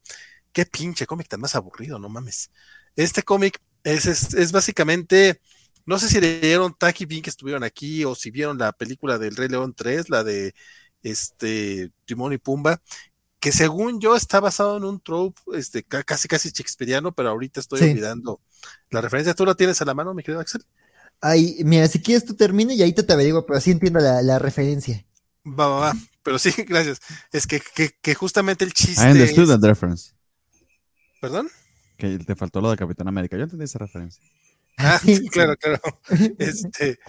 [0.52, 2.52] Qué pinche cómic tan más aburrido, no mames.
[2.98, 5.40] Este cómic es, es, básicamente,
[5.90, 9.36] no sé si leyeron Taki Pink que estuvieron aquí o si vieron la película del
[9.36, 10.54] Rey León 3, la de
[11.02, 12.80] este Timón y Pumba,
[13.40, 17.82] que según yo está basado en un trope este, casi casi shakespeariano, pero ahorita estoy
[17.82, 18.40] olvidando
[18.92, 19.34] la referencia.
[19.34, 20.64] ¿Tú la tienes a la mano, mi querido Axel?
[21.22, 24.38] Ay, mira, si quieres tú termine y ahí te, te averiguo, pero así entiendo la,
[24.38, 25.04] referencia.
[25.44, 25.94] Va, va, va.
[26.22, 27.00] Pero sí, gracias.
[27.32, 27.64] Es que,
[28.00, 29.02] que, justamente el chiste.
[29.02, 30.12] I understood that reference.
[31.20, 31.50] ¿Perdón?
[31.98, 33.38] Que te faltó lo de Capitán América.
[33.38, 34.24] Yo entendí esa referencia.
[34.78, 35.82] Ah, sí, claro, claro.
[36.40, 37.00] Este,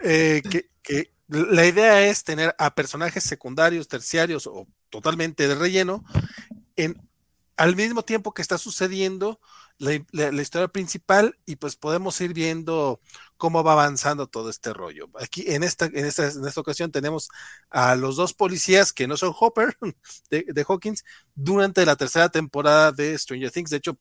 [0.00, 6.04] eh, que, que la idea es tener a personajes secundarios, terciarios o totalmente de relleno
[6.76, 7.00] en
[7.56, 9.40] al mismo tiempo que está sucediendo
[9.78, 13.00] la, historia principal y pues podemos ir viendo
[13.42, 15.08] cómo va avanzando todo este rollo.
[15.20, 17.28] Aquí en esta, en esta, en esta ocasión tenemos
[17.70, 19.76] a los dos policías que no son Hopper
[20.30, 21.04] de, Hawkins
[21.34, 23.70] durante la tercera temporada de Stranger Things.
[23.70, 23.98] De hecho,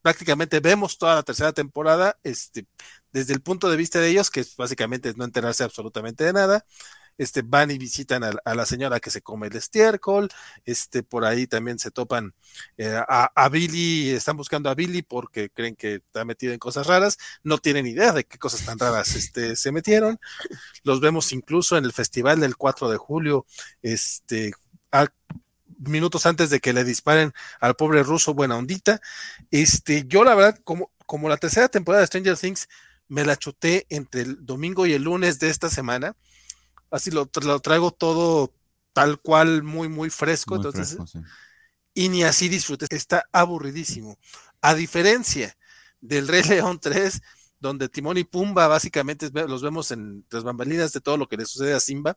[0.00, 2.68] prácticamente vemos toda la tercera temporada este,
[3.10, 6.64] desde el punto de vista de ellos, que básicamente es no enterarse absolutamente de nada.
[7.18, 10.28] Este, van y visitan a, la señora que se come el estiércol,
[10.64, 12.34] este, por ahí también se topan
[12.76, 17.18] eh, a, Billy, están buscando a Billy porque creen que está metido en cosas raras,
[17.42, 20.18] no tienen idea de qué cosas tan raras este, se metieron,
[20.82, 23.46] los vemos incluso en el festival del 4 de julio,
[23.82, 24.52] este,
[25.78, 29.00] minutos antes de que le disparen al pobre ruso buena ondita,
[29.50, 32.68] este, yo la verdad, como, como la tercera temporada de Stranger Things,
[33.08, 36.16] me la chuté entre el domingo y el lunes de esta semana.
[36.94, 38.52] Así lo, traigo todo
[38.92, 40.54] tal cual, muy, muy fresco.
[40.54, 40.96] entonces,
[41.92, 42.86] Y ni así disfruté.
[42.90, 44.16] Está aburridísimo.
[44.60, 45.56] A diferencia
[46.00, 47.20] del Rey León 3,
[47.58, 51.46] donde Timón y Pumba básicamente los vemos en las bambalinas de todo lo que le
[51.46, 52.16] sucede a Simba,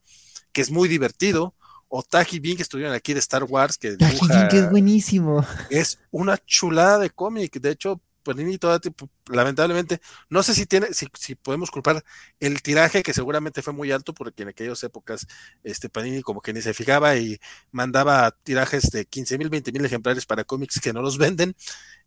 [0.51, 1.55] que es muy divertido.
[1.89, 5.43] O Taji Bing, que estuvieron aquí de Star Wars, que es buenísimo.
[5.71, 7.59] Es una chulada de cómic.
[7.59, 12.03] De hecho, Panini todo tipo, lamentablemente, no sé si tiene, si, si, podemos culpar
[12.41, 15.25] el tiraje que seguramente fue muy alto, porque en aquellas épocas,
[15.63, 17.39] este Panini como que ni se fijaba y
[17.71, 21.55] mandaba tirajes de 15 mil, 20 mil ejemplares para cómics que no los venden.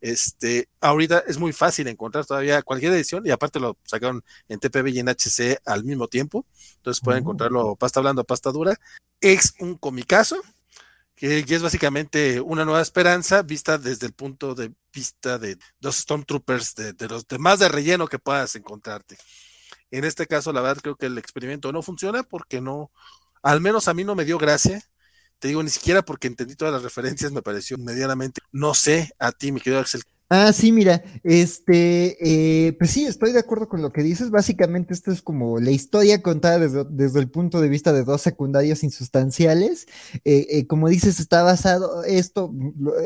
[0.02, 4.89] Este, ahorita es muy fácil encontrar todavía cualquier edición y aparte lo sacaron en TPB
[4.89, 7.23] y en HC al mismo tiempo, entonces pueden oh.
[7.23, 8.78] encontrarlo pasta blanda, pasta dura.
[9.20, 10.42] Es un comicazo,
[11.20, 16.75] que, es básicamente una nueva esperanza vista desde el punto de vista de los Stormtroopers,
[16.75, 19.17] de, de los demás de relleno que puedas encontrarte.
[19.91, 22.91] En este caso, la verdad, creo que el experimento no funciona porque no,
[23.43, 24.83] al menos a mí no me dio gracia.
[25.39, 28.41] Te digo, ni siquiera porque entendí todas las referencias, me pareció medianamente.
[28.52, 30.02] No sé, a ti, mi querido Axel,
[30.33, 32.17] Ah, sí, mira, este,
[32.68, 34.31] eh, pues sí, estoy de acuerdo con lo que dices.
[34.31, 38.84] Básicamente, esto es como la historia contada desde, el punto de vista de dos secundarios
[38.84, 39.86] insustanciales.
[40.25, 42.52] Eh, eh, como dices, está basado, esto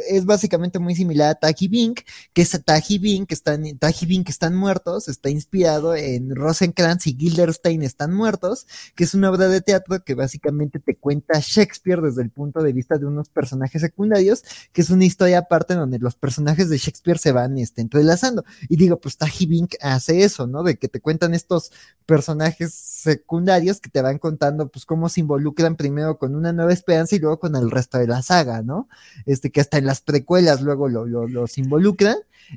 [0.07, 2.01] es básicamente muy similar a Taji Bink,
[2.35, 7.83] que es Taji Bink, están, Taji Bink están muertos, está inspirado en Rosenkrantz y Gilderstein
[7.85, 12.29] están muertos, que es una obra de teatro que básicamente te cuenta Shakespeare desde el
[12.31, 14.45] punto de vista de unos personajes secundarios,
[14.75, 18.45] que es una historia aparte donde los personajes de Shakespeare se van este, entrelazando.
[18.69, 20.63] Y digo, pues Taji Bink hace eso, ¿no?
[20.63, 21.73] De que te cuentan estos
[22.07, 27.17] personajes secundarios que te van contando, pues, cómo se involucran primero con una nueva esperanza
[27.17, 28.89] y luego con el resto de la saga, ¿no?
[29.27, 32.17] Este, que hasta en las precuelas luego lo, los involucran.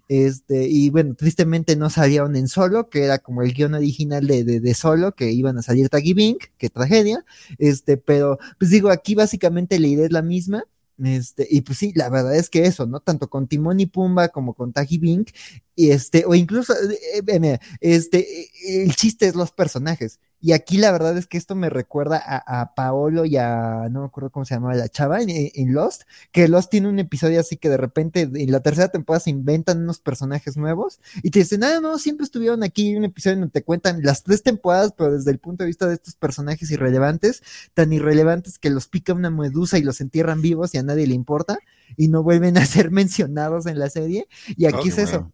[0.10, 4.44] Este, y bueno, tristemente no salieron en solo, que era como el guion original de,
[4.44, 7.24] de, solo, que iban a salir Taji Bink, qué tragedia.
[7.58, 10.66] Este, pero, pues digo, aquí básicamente la idea es la misma
[11.04, 13.00] este, y pues sí, la verdad es que eso, ¿no?
[13.00, 15.30] Tanto con Timón y Pumba como con Taji Bink,
[15.76, 20.20] y este, o incluso, eh, eh, este, eh, el chiste es los personajes.
[20.40, 24.06] Y aquí la verdad es que esto me recuerda a, Paolo y a, no me
[24.06, 27.70] acuerdo cómo se llamaba la chava en, Lost, que Lost tiene un episodio así que
[27.70, 31.80] de repente en la tercera temporada se inventan unos personajes nuevos y te dicen, ah,
[31.82, 35.40] no, siempre estuvieron aquí, un episodio donde te cuentan las tres temporadas, pero desde el
[35.40, 37.42] punto de vista de estos personajes irrelevantes,
[37.74, 41.16] tan irrelevantes que los pica una medusa y los entierran vivos y a nadie le
[41.16, 41.58] importa
[41.96, 44.28] y no vuelven a ser mencionados en la serie.
[44.56, 45.32] Y aquí es eso.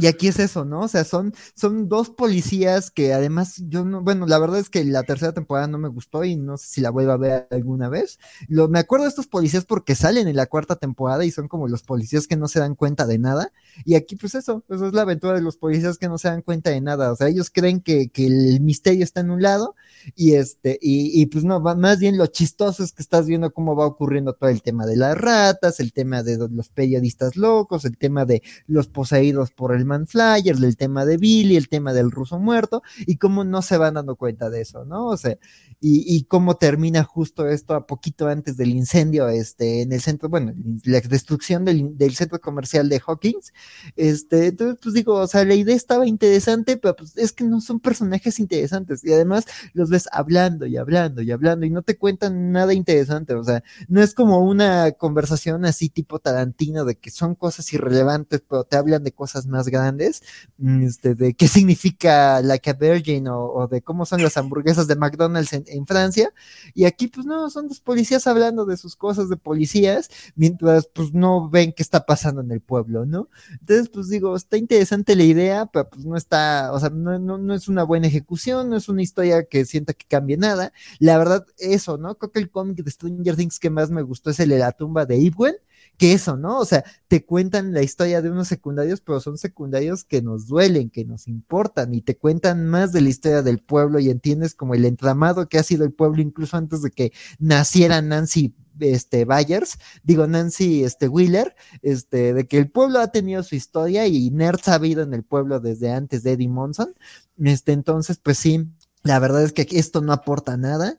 [0.00, 0.80] Y aquí es eso, ¿no?
[0.80, 4.84] O sea, son, son dos policías que además yo no, bueno, la verdad es que
[4.84, 7.88] la tercera temporada no me gustó y no sé si la vuelvo a ver alguna
[7.88, 8.18] vez.
[8.48, 11.68] Lo, me acuerdo de estos policías porque salen en la cuarta temporada y son como
[11.68, 13.52] los policías que no se dan cuenta de nada.
[13.84, 16.42] Y aquí pues eso, eso es la aventura de los policías que no se dan
[16.42, 17.12] cuenta de nada.
[17.12, 19.74] O sea, ellos creen que, que el misterio está en un lado
[20.14, 23.76] y este, y, y pues no, más bien lo chistoso es que estás viendo cómo
[23.76, 27.96] va ocurriendo todo el tema de las ratas, el tema de los periodistas locos, el
[27.96, 32.12] tema de los poseídos por el Man Flyer, del tema de Billy, el tema del
[32.12, 35.06] ruso muerto, y cómo no se van dando cuenta de eso, ¿no?
[35.06, 35.36] O sea,
[35.80, 40.52] y, cómo termina justo esto a poquito antes del incendio este, en el centro, bueno,
[40.84, 43.52] la destrucción del, centro comercial de Hawkins.
[43.96, 47.60] Este, entonces, pues digo, o sea, la idea estaba interesante, pero pues es que no
[47.60, 51.96] son personajes interesantes, y además los ves hablando y hablando y hablando, y no te
[51.96, 57.10] cuentan nada interesante, o sea, no es como una conversación así tipo Tarantino de que
[57.10, 60.22] son cosas irrelevantes, pero te hablan de cosas más grandes grandes,
[60.58, 65.52] mm, este, de qué significa la Virgin o, de cómo son las hamburguesas de McDonald's
[65.52, 66.32] en, Francia.
[66.74, 71.14] Y aquí, pues no, son los policías hablando de sus cosas de policías, mientras pues
[71.14, 73.28] no ven qué está pasando en el pueblo, ¿no?
[73.52, 77.38] Entonces, pues digo, está interesante la idea, pero pues no está, o sea, no, no,
[77.38, 80.72] no es una buena ejecución, no es una historia que sienta que cambie nada.
[80.98, 82.16] La verdad, eso, ¿no?
[82.16, 84.72] Creo que el cómic de Stranger Things que más me gustó es el de la
[84.72, 85.56] tumba de Ibwen
[85.98, 86.58] que eso, ¿no?
[86.58, 90.90] O sea, te cuentan la historia de unos secundarios, pero son secundarios que nos duelen,
[90.90, 94.74] que nos importan y te cuentan más de la historia del pueblo y entiendes como
[94.74, 99.76] el entramado que ha sido el pueblo incluso antes de que naciera Nancy este Byers,
[100.04, 104.68] digo Nancy este Wheeler, este de que el pueblo ha tenido su historia y Nerds
[104.68, 106.94] ha habido en el pueblo desde antes de Eddie Monson.
[107.42, 108.68] Este entonces pues sí,
[109.02, 110.96] la verdad es que esto no aporta nada.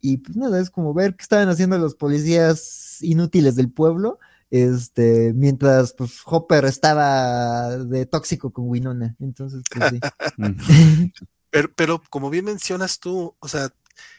[0.00, 4.18] Y pues nada, es como ver qué estaban haciendo los policías inútiles del pueblo.
[4.50, 9.14] Este, mientras pues Hopper estaba de tóxico con Winona.
[9.20, 10.00] Entonces, pues sí.
[11.50, 13.70] pero, pero como bien mencionas tú, o sea,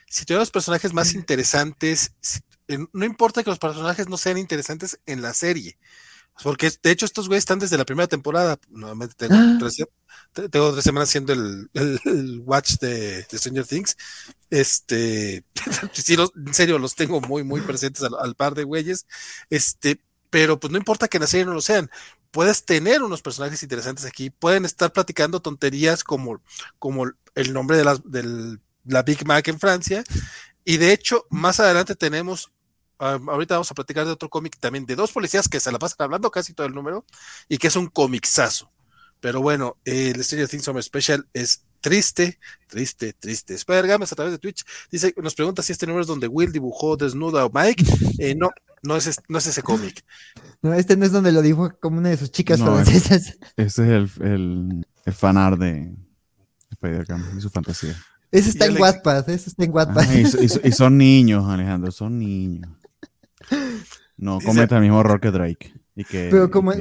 [0.08, 2.14] si tenemos personajes más interesantes,
[2.94, 5.78] no importa que los personajes no sean interesantes en la serie,
[6.44, 8.60] porque de hecho estos güeyes están desde la primera temporada.
[8.70, 9.58] Nuevamente tengo, ah.
[9.60, 9.84] tres,
[10.50, 13.98] tengo tres semanas haciendo el, el, watch de, Stranger Things.
[14.50, 15.44] Este,
[15.94, 19.06] sí, en serio, los tengo muy, muy presentes al, par de güeyes.
[19.50, 21.90] Este, pero pues no importa que en la serie no lo sean.
[22.32, 26.42] Puedes tener unos personajes interesantes aquí, pueden estar platicando tonterías como,
[26.78, 30.04] como el nombre de la, del, la Big Mac en Francia.
[30.64, 32.52] Y de hecho, más adelante tenemos
[33.00, 35.98] ahorita vamos a platicar de otro cómic también de dos policías que se la pasan
[36.00, 37.06] hablando casi todo el número
[37.48, 38.70] y que es un cómicsazo.
[39.22, 43.54] Pero bueno, el Stranger Things Summer Special es triste, triste, triste.
[43.56, 46.52] Spider Games a través de Twitch dice, nos pregunta si este número es donde Will
[46.52, 47.86] dibujó desnuda a Mike.
[48.20, 48.50] Eh, no,
[48.84, 50.04] no es, no es ese cómic.
[50.62, 53.38] No, este no es donde lo dibujó como una de sus chicas francesas.
[53.56, 55.96] Ese es el, el, el fanar de
[56.72, 57.96] Spider-Man y su fantasía.
[58.32, 60.06] Ese está en Wattpad, ese está en Wattpad.
[60.12, 62.70] y, son niños, Alejandro, son niños.
[64.18, 65.74] No cometa el mismo error que Drake.
[65.96, 66.74] Y que, pero como,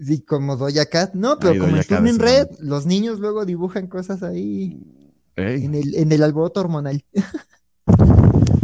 [0.00, 4.22] y como Doja Cat, no, pero como están en red, los niños luego dibujan cosas
[4.22, 4.80] ahí
[5.36, 7.04] en el, en el alboroto hormonal.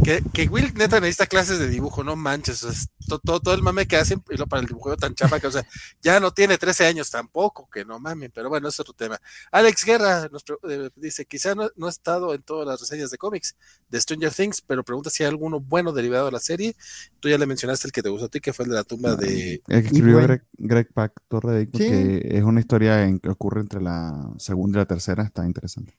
[0.03, 2.89] Que, que, Will neta necesita clases de dibujo, no manches.
[3.07, 5.51] todo, todo, el mame que hacen y lo para el dibujo tan chapa que, o
[5.51, 5.67] sea,
[6.03, 9.21] ya no tiene 13 años tampoco, que no mames, pero bueno, es otro tema.
[9.51, 13.19] Alex Guerra nos eh, dice: quizá no, no, ha estado en todas las reseñas de
[13.19, 13.57] cómics
[13.89, 16.75] de Stranger Things, pero pregunta si hay alguno bueno derivado de la serie.
[17.21, 18.85] Tú ya le mencionaste el que te gustó a ti, que fue el de la
[18.85, 19.63] tumba de.
[19.67, 23.81] El que escribió Greg, Greg, Pack Torre que es una historia en, que ocurre entre
[23.81, 25.95] la segunda y la tercera, está interesante.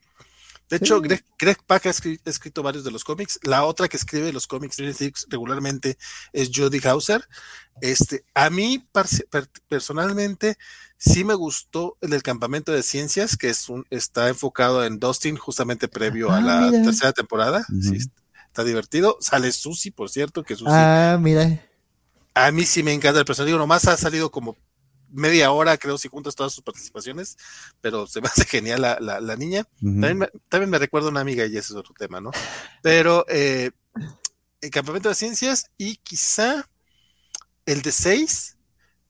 [0.71, 3.41] De hecho, Greg, Pak ha escrito, varios de los cómics.
[3.43, 4.77] La otra que escribe los cómics
[5.27, 5.97] regularmente
[6.31, 7.27] es Jodie Hauser.
[7.81, 8.87] Este, a mí
[9.67, 10.57] personalmente
[10.97, 15.35] sí me gustó el del campamento de ciencias, que es un, está enfocado en Dustin
[15.35, 17.65] justamente previo a ah, la tercera temporada.
[18.47, 19.17] está divertido.
[19.19, 20.71] Sale Susie, por cierto, que Susie.
[20.73, 21.65] Ah, mira.
[22.33, 23.47] A mí sí me encanta el personaje.
[23.47, 24.55] Digo, nomás ha salido como
[25.11, 27.37] media hora, creo, si juntas todas sus participaciones,
[27.81, 29.67] pero se me hace genial la, la, niña.
[29.79, 32.31] también, me, también, me, recuerda una amiga y ese es otro tema, ¿no?
[32.81, 33.71] Pero eh,
[34.61, 36.67] el campamento de ciencias y quizá
[37.65, 38.57] el de seis,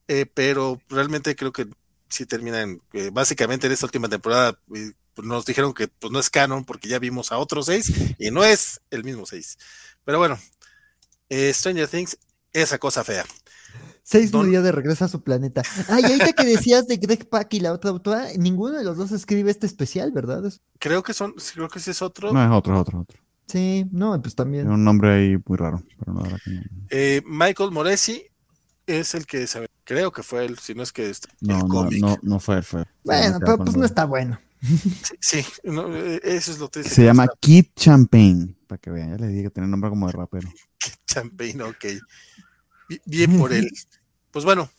[0.07, 1.67] eh, pero realmente creo que
[2.09, 4.93] sí termina en, eh, básicamente en esta última temporada, pues
[5.27, 8.43] nos dijeron que pues no es canon porque ya vimos a otros seis y no
[8.43, 9.57] es el mismo seis.
[10.03, 10.39] Pero bueno,
[11.29, 12.17] Stranger Things,
[12.53, 13.25] esa cosa fea.
[14.11, 15.61] Seis días de regreso a su planeta.
[15.87, 19.13] Ay, ahorita que decías de Greg Pack y la otra autora, ninguno de los dos
[19.13, 20.43] escribe este especial, ¿verdad?
[20.79, 22.33] Creo que son, creo que ese es otro.
[22.33, 23.21] No, es otro, es otro, otro.
[23.47, 24.69] Sí, no, pues también.
[24.69, 26.23] un nombre ahí muy raro, pero no,
[26.89, 28.25] eh, Michael Moresi
[28.85, 31.89] es el que sabe, creo que fue él, si no es que es no, no,
[31.89, 32.83] no, no, fue, fue.
[33.05, 34.37] Bueno, pero pues no está bueno.
[35.21, 39.27] Sí, eh, eso es lo que Se llama Kid Champagne, para que vean, ya le
[39.29, 40.49] dije que tiene nombre como de rapero.
[40.77, 41.85] Kid Champagne, ok.
[43.05, 43.71] Bien por él.
[44.31, 44.69] Pues bueno,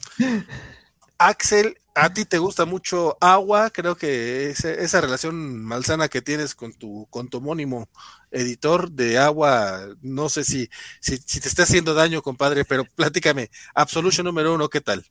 [1.19, 6.73] Axel, a ti te gusta mucho agua, creo que esa relación malsana que tienes con
[6.73, 7.89] tu, con tu homónimo
[8.31, 10.69] editor de agua, no sé si,
[11.01, 15.05] si, si te está haciendo daño, compadre, pero platícame, Absolution número uno, ¿qué tal?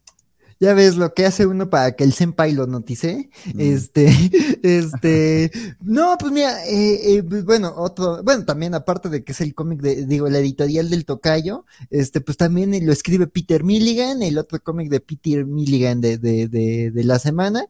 [0.61, 3.31] Ya ves lo que hace uno para que el senpai lo notice.
[3.56, 3.59] Mm.
[3.59, 4.06] Este,
[4.61, 9.41] este, no, pues mira, eh, eh, pues bueno, otro, bueno, también aparte de que es
[9.41, 14.22] el cómic de, digo, la editorial del Tocayo, este, pues también lo escribe Peter Milligan,
[14.22, 17.65] el otro cómic de Peter Milligan de, de, de, de la semana.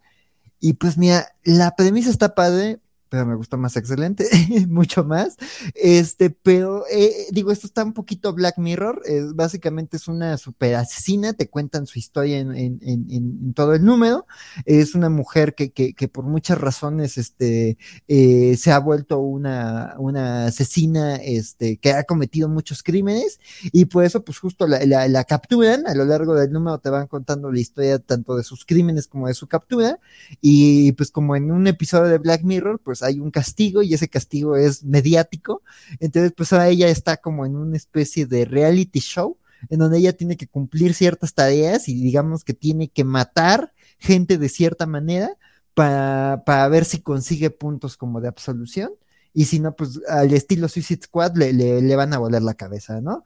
[0.59, 2.80] Y pues mira, la premisa está padre,
[3.11, 4.25] pero me gusta más excelente,
[4.69, 5.35] mucho más.
[5.75, 10.75] Este, pero eh, digo, esto está un poquito Black Mirror, es, básicamente es una super
[10.75, 14.25] asesina, te cuentan su historia en, en, en, todo el número.
[14.63, 19.95] Es una mujer que, que, que por muchas razones este, eh, se ha vuelto una,
[19.97, 23.41] una asesina este, que ha cometido muchos crímenes
[23.73, 26.89] y por eso pues justo la, la, la capturan, a lo largo del número te
[26.89, 29.99] van contando la historia tanto de sus crímenes como de su captura
[30.39, 34.07] y pues como en un episodio de Black Mirror, pues hay un castigo y ese
[34.07, 35.61] castigo es mediático.
[35.99, 39.37] Entonces, pues ahora ella está como en una especie de reality show
[39.69, 44.37] en donde ella tiene que cumplir ciertas tareas y digamos que tiene que matar gente
[44.37, 45.37] de cierta manera
[45.73, 48.91] para, para ver si consigue puntos como de absolución.
[49.33, 52.55] Y si no, pues al estilo Suicide Squad le, le, le van a volar la
[52.55, 53.23] cabeza, ¿no?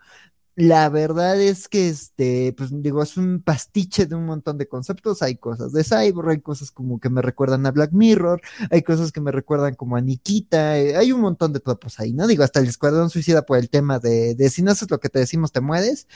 [0.56, 5.22] La verdad es que, este, pues digo, es un pastiche de un montón de conceptos.
[5.22, 9.12] Hay cosas de Cyborg, hay cosas como que me recuerdan a Black Mirror, hay cosas
[9.12, 12.26] que me recuerdan como a Nikita, eh, hay un montón de tropos ahí, ¿no?
[12.28, 15.10] Digo, hasta el Escuadrón Suicida por el tema de, de si no haces lo que
[15.10, 16.08] te decimos, te mueres.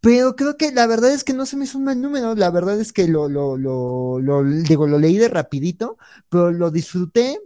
[0.00, 2.34] Pero creo que la verdad es que no se me hizo un mal número.
[2.34, 5.96] La verdad es que lo, lo, lo digo, lo leí de rapidito,
[6.28, 7.40] pero lo disfruté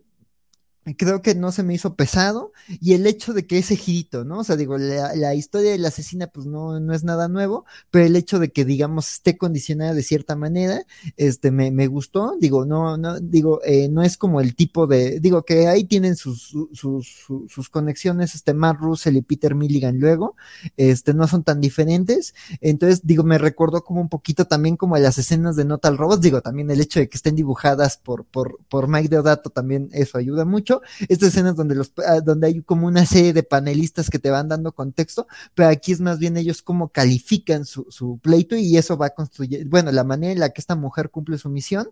[0.96, 4.40] creo que no se me hizo pesado y el hecho de que ese girito, ¿no?
[4.40, 8.04] O sea, digo, la, historia de la asesina pues no, no es nada nuevo, pero
[8.04, 10.84] el hecho de que, digamos, esté condicionada de cierta manera,
[11.16, 15.20] este, me, me gustó, digo, no, no, digo, eh, no es como el tipo de,
[15.20, 20.36] digo, que ahí tienen sus, sus, sus, conexiones, este, Matt Russell y Peter Milligan luego,
[20.76, 25.18] este, no son tan diferentes, entonces, digo, me recordó como un poquito también como las
[25.18, 28.88] escenas de Notal Robots, digo, también el hecho de que estén dibujadas por, por, por
[28.88, 30.77] Mike Deodato también eso ayuda mucho,
[31.08, 34.48] estas escenas donde, los, ah, donde hay como una serie de panelistas que te van
[34.48, 38.96] dando contexto, pero aquí es más bien ellos como califican su, su pleito y eso
[38.96, 41.90] va a construir, bueno, la manera en la que esta mujer cumple su misión,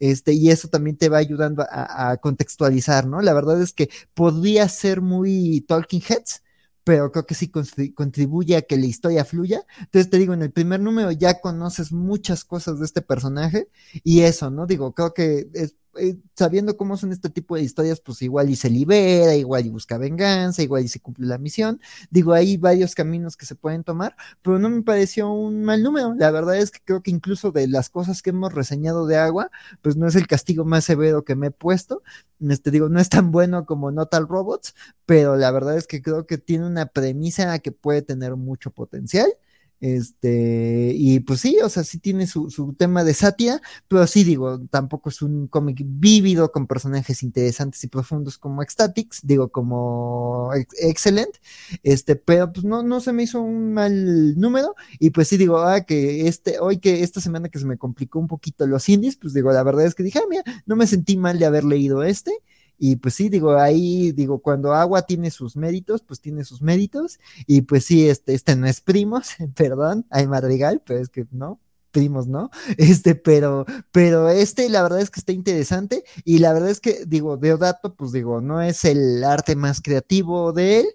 [0.00, 3.20] este, y eso también te va ayudando a, a contextualizar, ¿no?
[3.22, 6.42] La verdad es que podría ser muy Talking Heads,
[6.88, 7.50] pero creo que sí
[7.94, 9.60] contribuye a que la historia fluya.
[9.78, 13.68] Entonces te digo, en el primer número ya conoces muchas cosas de este personaje
[14.04, 14.64] y eso, ¿no?
[14.66, 18.56] Digo, creo que es eh, sabiendo cómo son este tipo de historias, pues igual y
[18.56, 21.80] se libera, igual y busca venganza, igual y se cumple la misión.
[22.10, 26.14] Digo, hay varios caminos que se pueden tomar, pero no me pareció un mal número.
[26.14, 29.50] La verdad es que creo que incluso de las cosas que hemos reseñado de agua,
[29.82, 32.02] pues no es el castigo más severo que me he puesto.
[32.40, 34.74] Este digo, no es tan bueno como Notal Robots,
[35.06, 39.28] pero la verdad es que creo que tiene una premisa que puede tener mucho potencial.
[39.80, 44.24] Este, y pues sí, o sea, sí tiene su, su tema de sátira, pero sí
[44.24, 50.50] digo, tampoco es un cómic vívido con personajes interesantes y profundos como Ecstatics, digo, como
[50.80, 51.36] Excellent,
[51.82, 55.58] este, pero pues no, no se me hizo un mal número, y pues sí digo,
[55.60, 59.16] ah, que este, hoy que esta semana que se me complicó un poquito los indies,
[59.16, 61.64] pues digo, la verdad es que dije, ah, mira, no me sentí mal de haber
[61.64, 62.32] leído este,
[62.78, 67.18] y pues sí, digo, ahí, digo, cuando agua tiene sus méritos, pues tiene sus méritos.
[67.46, 71.60] Y pues sí, este, este no es primos, perdón, hay Madrigal, pero es que no,
[71.90, 72.50] primos, ¿no?
[72.78, 76.04] Este, pero, pero este, la verdad es que está interesante.
[76.24, 80.52] Y la verdad es que, digo, Deodato, pues digo, no es el arte más creativo
[80.52, 80.86] de él,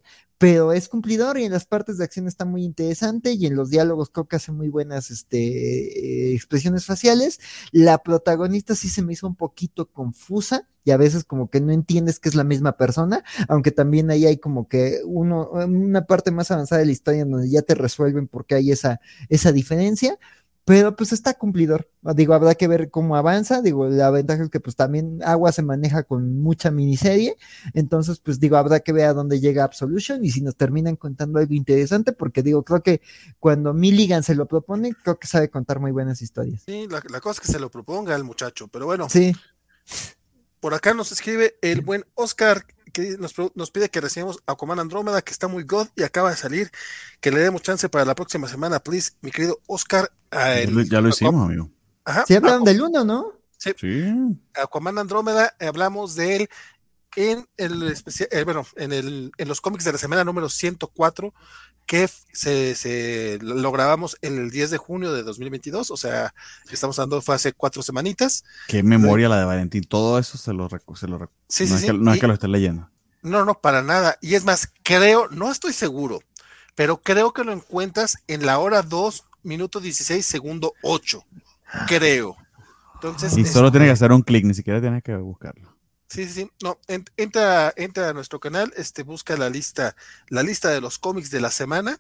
[0.43, 3.69] pero es cumplidor y en las partes de acción está muy interesante y en los
[3.69, 7.39] diálogos creo que hace muy buenas este, eh, expresiones faciales.
[7.72, 11.72] La protagonista sí se me hizo un poquito confusa y a veces como que no
[11.72, 16.30] entiendes que es la misma persona, aunque también ahí hay como que uno, una parte
[16.31, 18.99] más avanzada de la historia donde ya te resuelven por qué hay esa,
[19.30, 20.19] esa diferencia,
[20.66, 21.90] pero pues está cumplidor.
[22.16, 23.61] Digo, habrá que ver cómo avanza.
[23.61, 27.35] Digo, la ventaja es que pues también Agua se maneja con mucha miniserie.
[27.74, 31.40] Entonces, pues digo, habrá que ver a dónde llega Absolution y si nos terminan contando
[31.40, 33.01] algo interesante, porque digo, creo que
[33.40, 36.64] cuando Milligan se lo propone, creo que sabe contar muy buenas historias.
[36.66, 39.09] Sí, la, la cosa es que se lo proponga el muchacho, pero bueno.
[39.09, 39.35] Sí.
[40.61, 44.80] Por acá nos escribe el buen Oscar que nos, nos, pide que recibamos a Coman
[44.80, 46.72] Andrómeda, que está muy god y acaba de salir,
[47.19, 50.09] que le demos chance para la próxima semana, please, mi querido Oscar.
[50.31, 51.69] ya lo hicimos, amigo.
[52.05, 53.33] Ajá, sí, hablaron del uno, ¿no?
[53.57, 53.72] Sí.
[53.77, 54.05] sí.
[54.53, 56.49] Aquaman Andrómeda, hablamos de él
[57.16, 61.33] en el especial, eh, bueno, en, el, en los cómics de la semana número 104,
[61.85, 66.33] que se, se, lo grabamos el 10 de junio de 2022, o sea,
[66.72, 68.43] estamos dando fue hace cuatro semanitas.
[68.67, 71.83] Qué memoria la de Valentín, todo eso se lo, se lo sí, no, sí, es
[71.83, 72.90] que, no es que lo esté leyendo.
[73.22, 74.17] No, no, para nada.
[74.22, 76.19] Y es más, creo, no estoy seguro,
[76.75, 81.24] pero creo que lo encuentras en la hora 2, minuto 16, segundo 8.
[81.88, 82.35] Creo.
[82.95, 85.73] Entonces, y solo tiene que hacer un clic, ni siquiera tienes que buscarlo.
[86.14, 86.51] Sí, sí, sí.
[86.61, 86.80] No,
[87.17, 89.95] entra, entra a nuestro canal, este, busca la lista,
[90.30, 92.00] la lista de los cómics de la semana,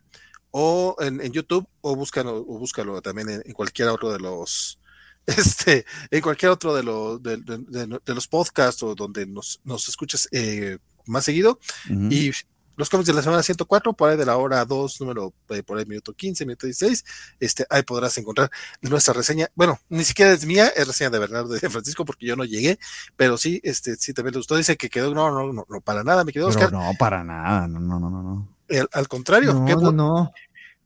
[0.51, 4.79] o en, en YouTube, o búscalo, o búscalo también en, en, cualquier otro de los,
[5.25, 9.89] este, en cualquier otro de, los de, de, de, los podcasts o donde nos, nos
[9.89, 10.77] escuches eh,
[11.07, 11.59] más seguido.
[11.89, 12.13] Uh -huh.
[12.13, 12.31] Y
[12.75, 15.77] los cómics de la semana 104, por ahí de la hora 2, número eh, por
[15.77, 17.05] ahí minuto 15, minuto 16,
[17.39, 18.49] este, ahí podrás encontrar
[18.81, 19.49] nuestra reseña.
[19.55, 22.79] Bueno, ni siquiera es mía, es reseña de Bernardo de Francisco, porque yo no llegué,
[23.15, 26.23] pero sí, este, sí también usted dice que quedó, no, no, no, no para nada,
[26.23, 26.71] me quedó Oscar.
[26.71, 28.57] No, para nada, no, no, no, no.
[28.67, 30.33] El, al contrario, no, no, no.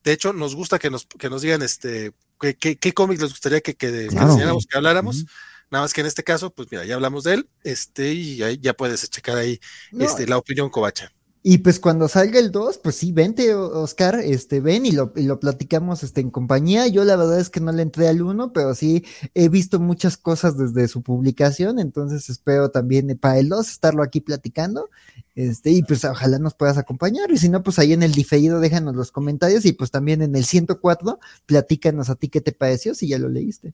[0.04, 3.32] De hecho, nos gusta que nos, que nos digan este, qué, qué, qué cómics les
[3.32, 4.28] gustaría que, que, claro.
[4.28, 5.18] que enseñáramos, que habláramos.
[5.18, 5.30] Uh -huh.
[5.70, 8.58] Nada más que en este caso, pues mira, ya hablamos de él, este, y ahí
[8.58, 9.60] ya puedes checar ahí
[10.00, 11.12] este, la opinión covacha.
[11.50, 15.24] Y pues cuando salga el 2, pues sí, vente, Oscar, este, ven y lo, y
[15.24, 16.88] lo platicamos este, en compañía.
[16.88, 20.18] Yo la verdad es que no le entré al 1, pero sí he visto muchas
[20.18, 24.90] cosas desde su publicación, entonces espero también para el 2 estarlo aquí platicando.
[25.36, 27.32] Este, y pues ojalá nos puedas acompañar.
[27.32, 30.36] Y si no, pues ahí en el diferido déjanos los comentarios y pues también en
[30.36, 33.74] el 104, platícanos a ti qué te pareció si ya lo leíste.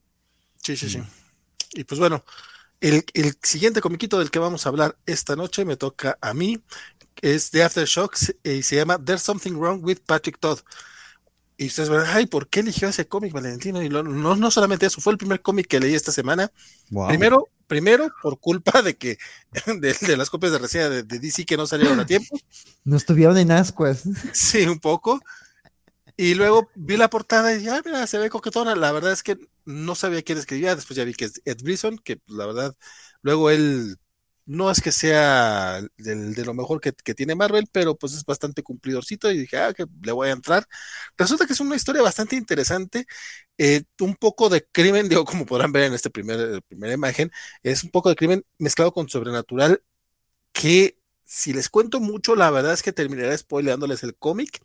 [0.57, 0.99] Sí, sí, sí.
[1.73, 2.23] Y pues bueno,
[2.83, 6.61] el, el, siguiente comiquito del que vamos a hablar esta noche me toca a mí
[7.23, 10.59] es de Aftershocks y se llama There's Something Wrong with Patrick Todd.
[11.55, 13.81] Y ustedes van, ay, ¿por qué eligió ese cómic, Valentino?
[13.81, 16.51] Y no, no solamente eso, fue el primer cómic que leí esta semana.
[17.07, 19.17] Primero, primero, por culpa de que
[19.79, 22.37] de, las copias de reseña de, DC que no salieron a tiempo.
[22.83, 24.03] No estuvieron en ascuas.
[24.33, 25.21] Sí, un poco.
[26.17, 28.75] Y luego vi la portada y dije, ah, mira, se ve coquetona.
[28.75, 30.75] La verdad es que no sabía quién escribía.
[30.75, 32.75] Después ya vi que es Ed Brisson, que la verdad,
[33.21, 33.97] luego él
[34.45, 39.31] no es que sea de, lo mejor que, tiene Marvel, pero pues es bastante cumplidorcito
[39.31, 40.67] y dije, ah, que le voy a entrar.
[41.17, 43.05] Resulta que es una historia bastante interesante,
[43.57, 47.31] eh, un poco de crimen, digo, como podrán ver en esta primer, primera imagen,
[47.63, 49.83] es un poco de crimen mezclado con sobrenatural
[50.53, 54.61] que si les cuento mucho, la verdad es que terminaré spoileándoles el cómic.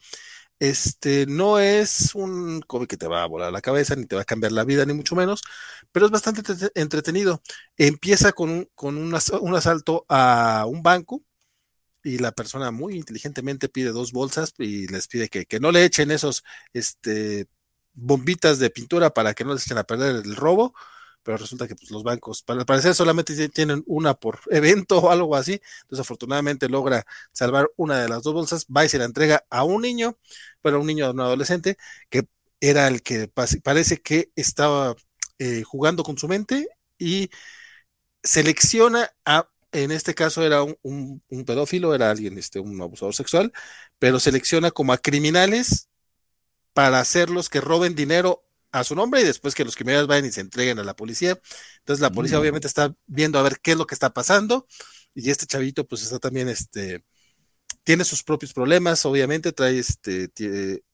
[0.61, 4.23] Este no es un cómic que te va a volar la cabeza, ni te va
[4.23, 5.43] a cambiar la vida, ni mucho menos,
[5.93, 6.43] pero es bastante
[6.75, 7.43] entretenido.
[7.77, 11.23] Empieza con, un, con un, asalto a un banco
[12.03, 15.85] y la persona muy inteligentemente pide dos bolsas y les pide que, que no le
[15.85, 17.49] echen esos este,
[17.95, 20.75] bombitas de pintura para que no les echen a perder el robo
[21.29, 25.37] pero resulta que pues, los bancos, para parecer, solamente tienen una por evento o algo
[25.37, 25.61] así.
[25.83, 29.63] Entonces, afortunadamente logra salvar una de las dos bolsas, va y se la entrega a
[29.63, 30.17] un niño,
[30.63, 31.77] pero un niño, un adolescente,
[32.09, 32.29] que
[32.63, 33.29] era el que
[33.63, 34.97] parece que estaba
[35.39, 36.67] eh, jugando con su mente
[36.97, 37.29] y
[38.23, 43.53] selecciona a en este caso era un, pedófilo, era alguien, este, un abusador sexual,
[43.99, 45.91] pero selecciona como a criminales
[46.73, 50.33] para hacerlos que roben dinero a su nombre y después que los criminales vayan y
[50.33, 51.39] se entreguen a la policía.
[51.79, 52.41] Entonces la policía mm.
[52.41, 54.67] obviamente está viendo a ver qué es lo que está pasando
[55.15, 57.05] y este chavito pues está también, este,
[57.85, 60.31] tiene sus propios problemas, obviamente trae, este,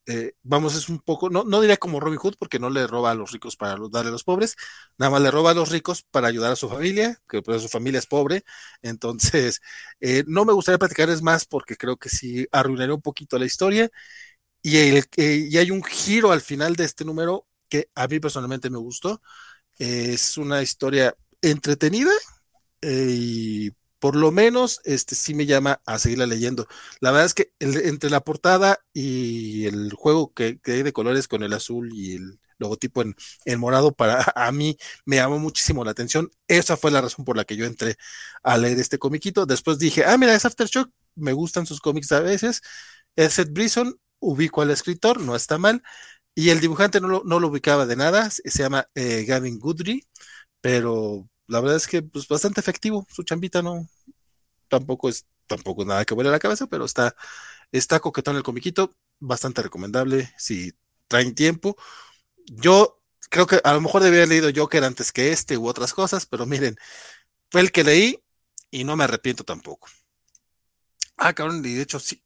[0.06, 3.10] eh, vamos, es un poco, no, no diría como Robin Hood porque no le roba
[3.10, 4.56] a los ricos para darle a los pobres,
[4.96, 7.68] nada más le roba a los ricos para ayudar a su familia, que pues su
[7.68, 8.44] familia es pobre,
[8.82, 9.60] entonces
[10.00, 13.90] eh, no me gustaría platicarles más porque creo que sí arruinaría un poquito la historia.
[14.62, 18.70] Y, el, y hay un giro al final de este número que a mí personalmente
[18.70, 19.20] me gustó.
[19.78, 22.12] Es una historia entretenida
[22.82, 23.70] eh, y
[24.04, 26.66] por lo menos este sí me llama a seguirla leyendo.
[27.00, 31.42] La verdad es que entre la portada y el juego que, hay de colores con
[31.42, 33.14] el azul y el logotipo en,
[33.58, 34.76] morado, para a mí
[35.06, 36.30] me llamó muchísimo la atención.
[36.48, 37.96] Esa fue la razón por la que yo entré
[38.42, 39.46] a leer este comiquito.
[39.46, 42.60] Después dije, ah, mira, es Aftershock, me gustan sus cómics a veces.
[43.16, 45.82] Es Seth Brisson, ubico al escritor, no está mal.
[46.34, 50.06] Y el dibujante no lo, no lo ubicaba de nada, se llama eh, Gavin Goodry,
[50.60, 53.88] pero la verdad es que pues bastante efectivo, su chambita no,
[54.68, 57.14] tampoco es, tampoco nada que vuele a la cabeza, pero está,
[57.72, 60.72] está coquetón el comiquito, bastante recomendable si
[61.08, 61.76] traen tiempo.
[62.46, 65.94] Yo creo que a lo mejor debía haber leído Joker antes que este u otras
[65.94, 66.76] cosas, pero miren,
[67.50, 68.20] fue el que leí
[68.70, 69.88] y no me arrepiento tampoco.
[71.16, 72.22] Ah, cabrón, y de hecho sí,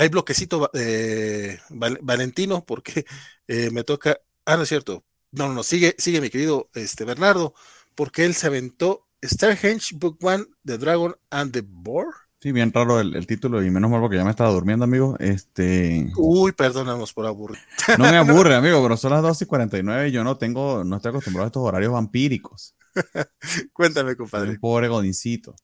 [0.00, 3.04] hay bloquecito eh, Valentino porque
[3.46, 4.18] eh, me toca.
[4.46, 5.04] Ah, no es cierto.
[5.30, 7.52] No, no, sigue, sigue mi querido este, Bernardo,
[7.94, 12.06] porque él se aventó Starhenge Book One, The Dragon and the Boar.
[12.40, 15.16] Sí, bien raro el, título y menos mal porque ya me estaba durmiendo, amigo.
[15.18, 16.10] Este...
[16.16, 17.58] Uy, perdónanos por aburrir.
[17.98, 20.96] No me aburre, amigo, pero son las 2 y 49 y yo no tengo, no
[20.96, 22.74] estoy acostumbrado a estos horarios vampíricos.
[23.74, 24.52] Cuéntame, compadre.
[24.52, 25.54] Un pobre godincito.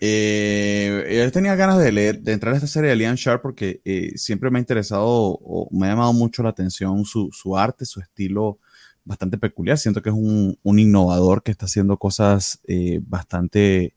[0.00, 3.80] Eh, yo tenía ganas de leer, de entrar a esta serie de Liam Sharp porque
[3.84, 7.84] eh, siempre me ha interesado o me ha llamado mucho la atención su, su, arte,
[7.84, 8.58] su estilo
[9.04, 9.78] bastante peculiar.
[9.78, 13.94] Siento que es un, un innovador que está haciendo cosas eh, bastante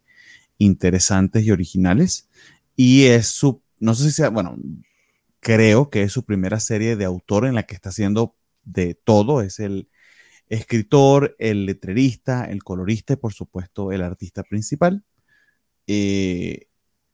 [0.57, 2.29] interesantes y originales.
[2.75, 4.57] Y es su, no sé si sea, bueno,
[5.39, 9.41] creo que es su primera serie de autor en la que está haciendo de todo.
[9.41, 9.89] Es el
[10.47, 15.03] escritor, el letrerista, el colorista y por supuesto el artista principal.
[15.91, 16.67] Eh,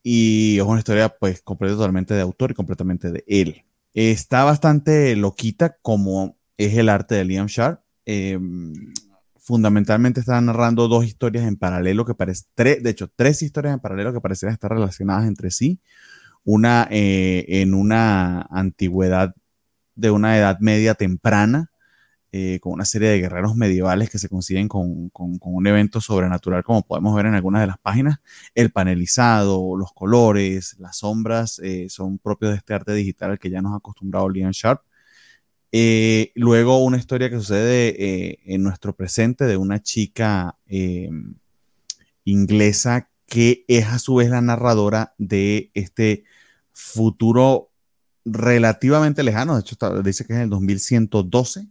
[0.03, 3.63] y es una historia pues completa totalmente de autor y completamente de él.
[3.93, 7.79] Está bastante loquita como es el arte de Liam Sharp.
[8.05, 8.93] Em,
[9.37, 14.11] fundamentalmente está narrando dos historias en paralelo que parecen, de hecho, tres historias en paralelo
[14.11, 15.79] que parecen estar relacionadas entre sí.
[16.43, 19.33] Una eh, en una antigüedad
[19.95, 21.71] de una edad media temprana,
[22.37, 26.81] eh, con una serie de guerreros medievales que se consiguen con, un evento sobrenatural, como
[26.81, 28.19] podemos ver en algunas de las páginas.
[28.53, 33.49] El panelizado, los colores, las sombras eh, son propios de este arte digital al que
[33.49, 34.81] ya nos ha acostumbrado Liam Sharp.
[35.71, 40.57] Eh, luego una historia que sucede en nuestro presente de una chica
[42.25, 46.25] inglesa que es a su vez la narradora de este
[46.73, 47.71] futuro
[48.25, 51.69] relativamente lejano, de hecho dice que es en el 2112,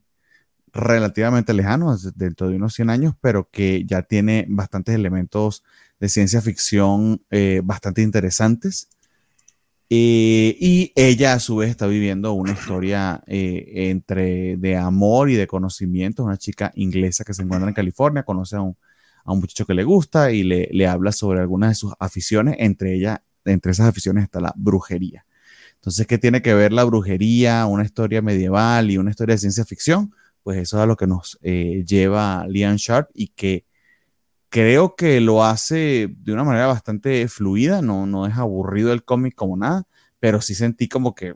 [0.74, 5.62] relativamente lejano, dentro de unos 100 años, pero que ya tiene bastantes elementos
[6.00, 8.88] de ciencia ficción eh, bastante interesantes.
[9.88, 15.36] Eh, y ella a su vez está viviendo una historia eh, entre de amor y
[15.36, 18.76] de conocimiento, una chica inglesa que se encuentra en California, conoce a un,
[19.24, 22.56] a un muchacho que le gusta y le, le habla sobre algunas de sus aficiones,
[22.58, 25.24] entre, ella, entre esas aficiones está la brujería.
[25.76, 29.64] Entonces, ¿qué tiene que ver la brujería, una historia medieval y una historia de ciencia
[29.66, 30.12] ficción?
[30.44, 33.64] Pues eso es a lo que nos eh, lleva Liam Sharp y que
[34.50, 39.34] creo que lo hace de una manera bastante fluida, no, no es aburrido el cómic
[39.34, 39.84] como nada,
[40.20, 41.34] pero sí sentí como que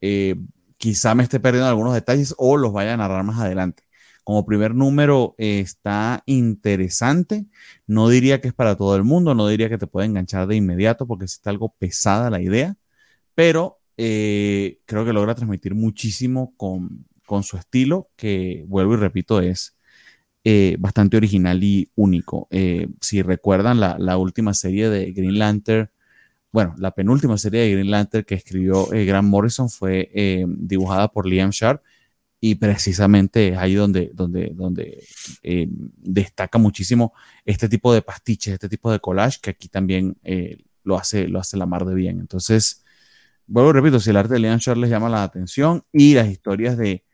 [0.00, 0.36] eh,
[0.78, 3.84] quizá me esté perdiendo algunos detalles o los vaya a narrar más adelante.
[4.24, 7.46] Como primer número está interesante,
[7.86, 10.56] no diría que es para todo el mundo, no diría que te puede enganchar de
[10.56, 12.76] inmediato porque está algo pesada la idea,
[13.34, 17.06] pero eh, creo que logra transmitir muchísimo con,
[17.42, 19.74] su estilo, que vuelvo y repito, es
[20.44, 22.48] eh, bastante original y único.
[22.50, 25.88] Eh, si recuerdan la, última serie de Green Lantern,
[26.50, 30.10] bueno, la penúltima serie de Green Lantern que escribió Grant Morrison fue
[30.48, 31.82] dibujada por Liam Sharp
[32.40, 35.06] y precisamente es ahí donde, donde, donde
[35.96, 40.18] destaca muchísimo este tipo de pastiches, este tipo de collage que aquí también
[40.82, 42.18] lo, hace, lo hace la mar de bien.
[42.20, 42.84] Entonces,
[43.46, 46.28] vuelvo y repito, si el arte de Leon Charles les llama la atención y las
[46.28, 47.04] historias de,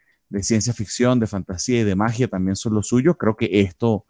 [0.40, 4.04] ciencia ficción, de fantasía y de magia también son lo suyo, creo que esto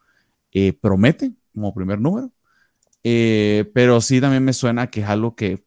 [0.52, 2.32] eh, promete como primer número.
[3.04, 5.64] Eh, pero sí también me suena que es algo que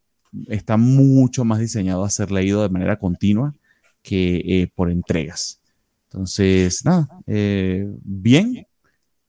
[0.48, 3.56] está mucho más diseñado a ser leído de manera continua
[4.02, 5.62] que eh, por entregas.
[6.10, 8.68] Entonces, nada, bien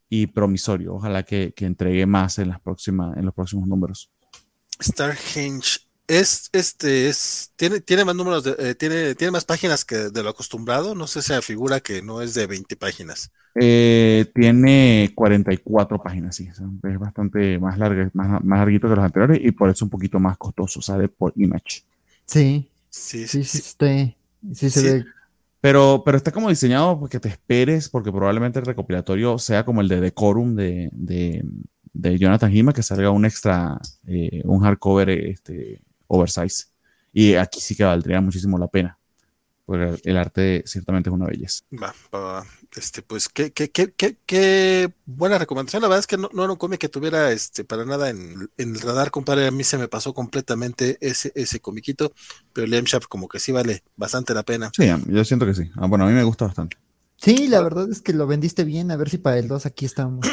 [0.09, 0.94] y promisorio.
[0.94, 4.10] Ojalá que, que, entregue más en, las próximas, en los próximos números.
[4.81, 10.22] Starhenge es, este, es, tiene, tiene más números, eh, tiene, tiene más páginas que de
[10.22, 10.94] lo acostumbrado.
[10.94, 13.31] No sé si figura que no es de 20 páginas.
[13.55, 16.48] Eh, tiene 44 páginas, sí.
[16.48, 20.18] Es bastante más largo, más, más larguito que los anteriores y por eso un poquito
[20.18, 21.84] más costoso, sale por image.
[22.26, 22.68] Sí.
[22.90, 23.60] Sí, sí, sí.
[23.60, 24.14] Sí,
[24.55, 25.05] sí, se ve.
[25.62, 29.89] Pero, pero está como diseñado porque te esperes, porque probablemente el recopilatorio sea como el
[29.89, 31.44] de Decorum de, de,
[31.92, 35.81] de Jonathan Hima, que salga un extra, eh, un hardcover este,
[36.12, 36.66] oversize.
[37.12, 38.99] Y aquí sí que valdría muchísimo la pena.
[39.65, 41.65] Porque el arte ciertamente es una belleza.
[41.73, 45.82] Va, va, Este, pues qué, qué, qué, qué, buena recomendación.
[45.82, 48.50] La verdad es que no, no era un cómic que tuviera este para nada en,
[48.57, 49.47] el radar, compadre.
[49.47, 52.12] A mí se me pasó completamente ese, ese comiquito,
[52.52, 54.70] pero Liam Sharp como que sí vale bastante la pena.
[54.76, 55.70] Sí, yo siento que sí.
[55.76, 56.76] Ah, bueno, a mí me gusta bastante.
[57.16, 58.91] Sí, la verdad es que lo vendiste bien.
[58.91, 60.26] A ver si para el 2 aquí estamos.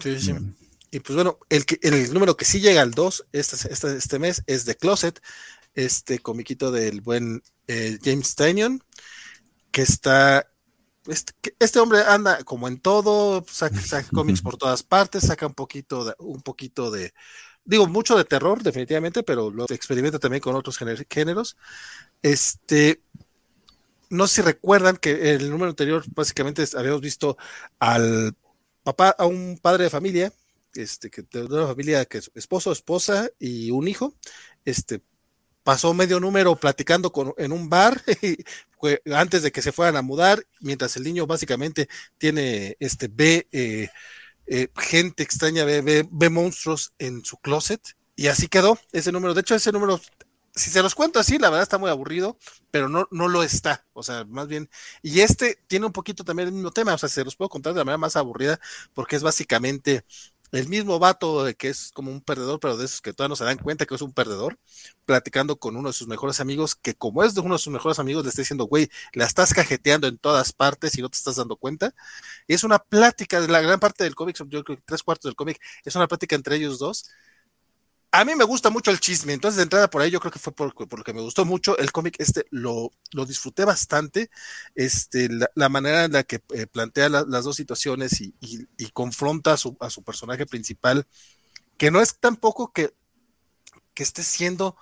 [0.00, 0.34] sí, sí.
[0.92, 4.18] Y pues bueno, el, que, el número que sí llega al 2 este, este, este,
[4.18, 5.22] mes es The Closet,
[5.74, 8.84] este comiquito del buen eh, James Tynion,
[9.70, 10.46] que está
[11.06, 13.80] este, este, hombre anda como en todo, saca,
[14.12, 17.14] cómics por todas partes, saca un poquito de, un poquito de,
[17.64, 21.56] digo, mucho de terror, definitivamente, pero lo experimenta también con otros géneros.
[22.20, 23.00] Este,
[24.10, 27.38] no sé si recuerdan que el número anterior, básicamente habíamos visto
[27.78, 28.36] al
[28.82, 30.32] papá, a un padre de familia
[30.74, 34.14] este, que de una familia que es esposo, esposa y un hijo,
[34.64, 35.00] este,
[35.62, 38.02] pasó medio número platicando con, en un bar
[39.14, 43.88] antes de que se fueran a mudar, mientras el niño básicamente tiene, este, ve eh,
[44.46, 47.80] eh, gente extraña, ve, ve, monstruos en su closet,
[48.16, 49.34] y así quedó ese número.
[49.34, 50.00] De hecho, ese número
[50.54, 52.36] si se los cuento así, la verdad está muy aburrido,
[52.70, 53.86] pero no, no lo está.
[53.94, 54.68] O sea, más bien.
[55.00, 56.94] Y este tiene un poquito también el mismo tema.
[56.94, 58.60] O sea, se los puedo contar de la manera más aburrida,
[58.92, 60.04] porque es básicamente
[60.52, 63.44] el mismo vato que es como un perdedor, pero de esos que todavía no se
[63.44, 64.58] dan cuenta que es un perdedor,
[65.06, 67.98] platicando con uno de sus mejores amigos, que como es de uno de sus mejores
[67.98, 71.36] amigos, le está diciendo, güey, la estás cajeteando en todas partes y no te estás
[71.36, 71.94] dando cuenta.
[72.46, 75.28] Y es una plática, de la gran parte del cómic, yo creo que tres cuartos
[75.30, 77.06] del cómic, es una plática entre ellos dos,
[78.12, 80.38] a mí me gusta mucho el chisme, entonces de entrada por ahí yo creo que
[80.38, 82.92] fue por, lo que me gustó mucho el cómic, este lo,
[83.26, 84.30] disfruté bastante,
[84.74, 88.34] este, la, manera en la que eh, plantea las dos situaciones y,
[88.92, 91.06] confronta a su, a su, personaje principal,
[91.78, 92.94] que no es tampoco que,
[93.94, 94.76] que esté siendo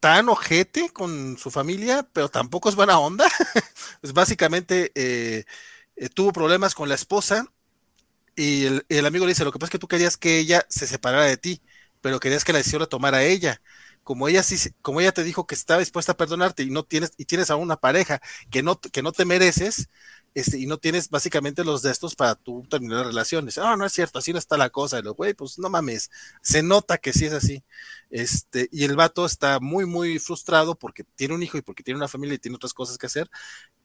[0.00, 3.28] tan ojete con su familia, pero tampoco es buena onda.
[4.00, 5.44] pues básicamente eh,
[5.96, 7.46] eh, tuvo problemas con la esposa
[8.34, 10.86] y el, amigo le dice, lo que pasa es que tú querías que ella se
[10.86, 11.62] separara de ti,
[12.00, 13.60] pero querías que la decisión la tomara ella.
[14.02, 17.12] Como ella sí, como ella te dijo que estaba dispuesta a perdonarte y no tienes,
[17.18, 18.20] y tienes a una pareja
[18.50, 19.88] que no, que no te mereces,
[20.34, 23.58] este, y no tienes básicamente los de estos para tú terminar relaciones.
[23.58, 24.98] Ah, no es cierto, así no está la cosa.
[25.00, 26.10] Y güey, pues no mames,
[26.42, 27.64] se nota que sí es así.
[28.10, 31.98] Este, y el vato está muy, muy frustrado porque tiene un hijo y porque tiene
[31.98, 33.28] una familia y tiene otras cosas que hacer,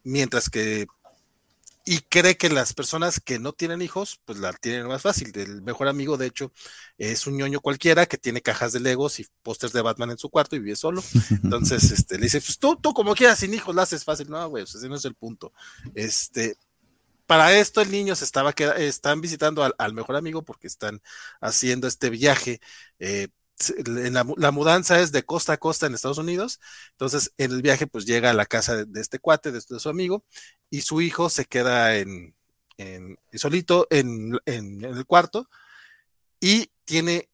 [0.03, 0.87] mientras que
[1.87, 5.31] y cree que las personas que no tienen hijos, pues la tienen más fácil.
[5.35, 6.51] El mejor amigo, de hecho,
[6.97, 10.31] es un ñoño cualquiera que tiene cajas de Legos y pósters de Batman en su
[10.31, 11.03] cuarto y vive solo.
[11.43, 14.31] Entonces, este, le dice, pues tú, tú como quieras, sin hijos, la haces fácil.
[14.31, 15.53] No, güey, ese no es el punto.
[15.93, 16.57] Este,
[17.27, 21.01] para esto el niño se estaba, están visitando al, mejor amigo porque están
[21.39, 22.61] haciendo este viaje
[22.97, 23.27] eh,
[23.85, 26.59] la, mudanza es de costa a costa en Estados Unidos,
[26.91, 30.25] entonces en el viaje pues llega a la casa de, este cuate, de, su amigo,
[30.69, 32.35] y su hijo se queda en,
[33.33, 35.49] solito en, el cuarto
[36.39, 37.29] y tiene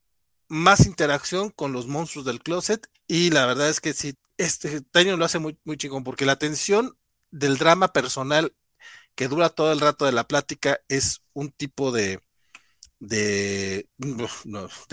[0.48, 5.18] más interacción con los monstruos del closet y la verdad es que sí, este Taño
[5.18, 6.98] lo hace muy, muy chingón porque la tensión
[7.32, 8.54] del drama personal
[9.16, 12.22] que dura todo el rato de la plática es un tipo de,
[13.02, 13.88] de,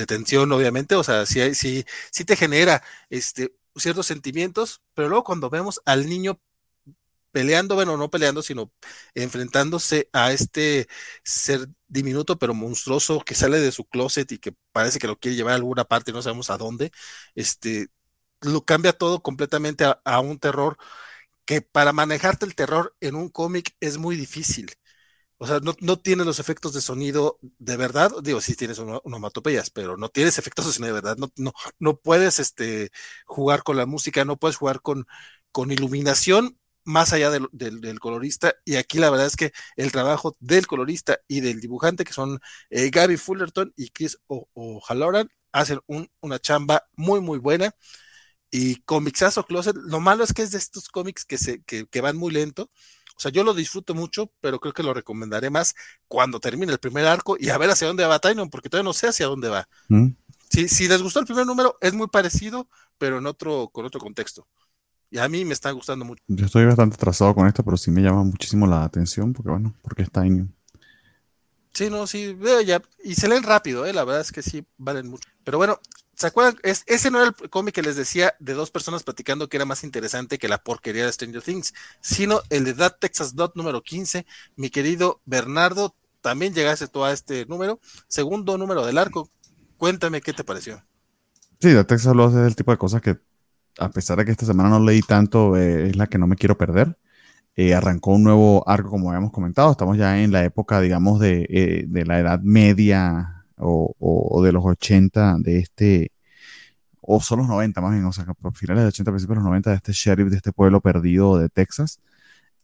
[0.07, 5.51] tensión, obviamente, o sea, sí, sí, sí te genera este, ciertos sentimientos, pero luego cuando
[5.51, 6.41] vemos al niño
[7.33, 8.73] peleando, bueno, no peleando, sino
[9.15, 10.89] enfrentándose a este
[11.25, 15.37] ser diminuto pero monstruoso que sale de su closet y que parece que lo quiere
[15.37, 16.91] llevar a alguna parte, no sabemos a dónde,
[17.35, 17.89] este,
[18.43, 20.78] lo cambia todo completamente a un terror
[21.45, 24.70] que para manejarte el terror en un cómic es muy difícil.
[25.39, 28.12] O sea, no, no tiene los efectos de sonido de verdad.
[28.23, 31.17] Digo, sí tienes onomatopeyas, pero no tienes efectos de sonido de verdad.
[31.17, 32.91] No, no, no puedes este,
[33.25, 35.07] jugar con la música, no puedes jugar con,
[35.52, 38.55] con iluminación más allá del, del, colorista.
[38.65, 42.41] Y aquí la verdad es que el trabajo del colorista y del dibujante, que son
[42.70, 47.75] eh, Gaby Fullerton y Chris O'Halloran, hacen un, una chamba muy, muy buena.
[48.50, 52.00] Y Comixazo Closet, lo malo es que es de estos cómics que, se, que, que
[52.00, 52.70] van muy lento
[53.19, 55.75] o sea, yo lo disfruto mucho, pero creo que lo recomendaré más
[56.07, 58.93] cuando termine el primer arco y a ver hacia dónde va Tynon, porque todavía no
[58.93, 59.69] sé hacia dónde va.
[59.89, 60.11] Mm.
[60.49, 64.47] Si, les gustó el primer número, es muy parecido, pero en otro, con otro contexto.
[65.11, 66.23] Y a mí me está gustando mucho.
[66.29, 69.75] Yo estoy bastante atrasado con esto, pero sí me llama muchísimo la atención, porque bueno,
[69.83, 70.55] porque es Tynion.
[71.75, 73.93] Sí, no, sí, ya, y se leen rápido, ¿eh?
[73.93, 75.29] la verdad es que sí, valen mucho.
[75.43, 75.81] Pero bueno,
[76.19, 76.57] ¿Se acuerdan?
[76.65, 79.65] Es, ese no era el cómic que les decía de dos personas platicando que era
[79.65, 83.83] más interesante que la porquería de Stranger Things, sino el de That Texas Dot número
[83.83, 84.27] 15.
[84.57, 89.31] Mi querido Bernardo, también llegaste tú a este número, segundo número del arco.
[89.77, 90.83] Cuéntame qué te pareció.
[91.61, 93.19] Sí, That Texas Dot es el tipo de cosas que,
[93.79, 96.35] a pesar de que esta semana no leí tanto, eh, es la que no me
[96.35, 96.99] quiero perder.
[97.55, 99.71] Eh, arrancó un nuevo arco, como habíamos comentado.
[99.71, 104.65] Estamos ya en la época, digamos, de, eh, de la Edad Media o, de los
[104.65, 106.12] 80 de este,
[107.01, 109.45] o son los 90 más bien, o sea, por finales de 80, principios de los
[109.45, 112.01] 90 de este sheriff de este pueblo perdido de Texas.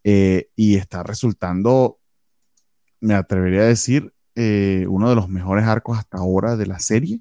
[0.05, 1.99] Eh, y está resultando,
[3.01, 7.21] me atrevería a decir, eh, uno de los mejores arcos hasta ahora de la serie,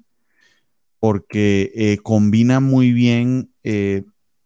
[1.00, 3.50] porque eh, combina muy bien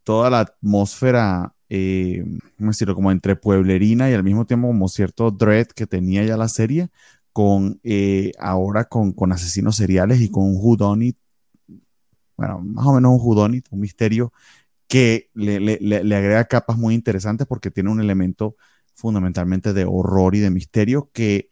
[0.05, 2.95] toda la atmósfera, ¿cómo decirlo?
[2.95, 6.89] Como entre pueblerina y al mismo tiempo como cierto dread que tenía ya la serie,
[7.33, 11.17] con eh, ahora con, con, asesinos seriales y con un whodunit,
[12.37, 14.33] bueno, más o menos un whodunit, un misterio
[14.89, 18.57] que le, le, le, agrega capas muy interesantes porque tiene un elemento
[18.95, 21.51] fundamentalmente de horror y de misterio que,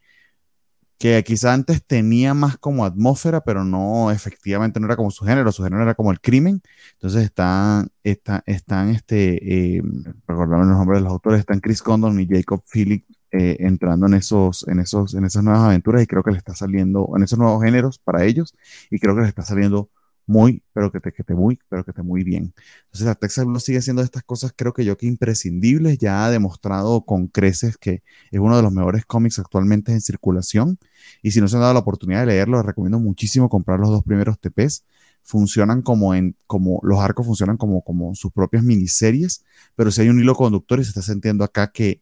[0.97, 5.51] que quizá antes tenía más como atmósfera, pero no, efectivamente no era como su género,
[5.51, 6.61] su género era como el crimen.
[6.93, 9.81] Entonces están, están, están este, eh,
[10.27, 14.67] los nombres de los autores, están Chris Condon y Jacob Phillips eh, entrando en esos,
[14.67, 17.63] en esos, en esas nuevas aventuras y creo que le está saliendo, en esos nuevos
[17.63, 18.55] géneros para ellos,
[18.89, 19.89] y creo que les está saliendo
[20.25, 22.53] muy, pero que te, que te muy, pero que te muy bien.
[22.85, 26.31] Entonces, la Texas Blue sigue haciendo estas cosas, creo que yo que imprescindibles, ya ha
[26.31, 30.79] demostrado con creces que es uno de los mejores cómics actualmente en circulación,
[31.21, 33.89] y si no se han dado la oportunidad de leerlo, les recomiendo muchísimo comprar los
[33.89, 34.83] dos primeros TPs,
[35.23, 39.43] funcionan como en, como los arcos funcionan como, como sus propias miniseries,
[39.75, 42.01] pero si hay un hilo conductor y se está sintiendo acá que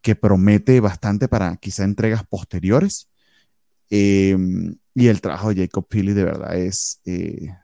[0.00, 3.08] que promete bastante para quizá entregas posteriores.
[3.90, 7.54] Em, y el trabajo de Jacob Philly de verdad es eh,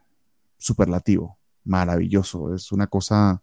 [0.59, 2.55] superlativo, maravilloso.
[2.55, 3.43] Es una cosa,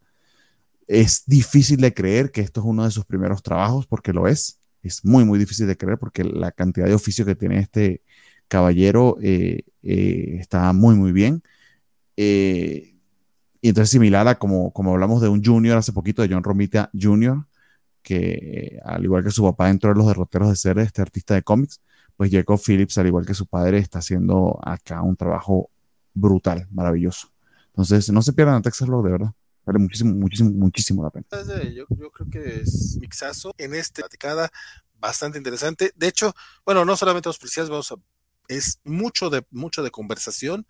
[0.87, 4.59] es difícil de creer que esto es uno de sus primeros trabajos, porque lo es.
[4.83, 8.01] Es muy, muy difícil de creer porque la cantidad de oficio que tiene este
[8.47, 11.43] caballero eh, eh, está muy, muy bien.
[12.15, 16.89] y entonces similar a como, como hablamos de un junior hace poquito, de John Romita
[16.99, 17.45] Jr.,
[18.01, 21.43] que al igual que su papá dentro de los derroteros de ser este artista de
[21.43, 21.81] cómics,
[22.17, 25.69] pues Jacob Phillips, al igual que su padre, está haciendo acá un trabajo
[26.13, 27.31] brutal, maravilloso.
[27.67, 29.31] Entonces, no se pierdan a Texas Love, de verdad.
[29.65, 31.25] Vale muchísimo, muchísimo, muchísimo la pena.
[31.73, 34.49] Yo, creo que es mixazo en esta platicada
[34.99, 35.93] bastante interesante.
[35.95, 36.33] De hecho,
[36.65, 37.93] bueno, no solamente los policías, vamos
[38.49, 40.67] es mucho de, mucho de conversación,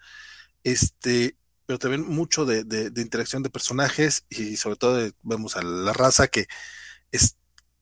[0.64, 5.94] este, pero también mucho de, de, interacción de personajes y sobre todo vemos a la
[5.94, 6.48] raza que
[7.12, 7.36] es,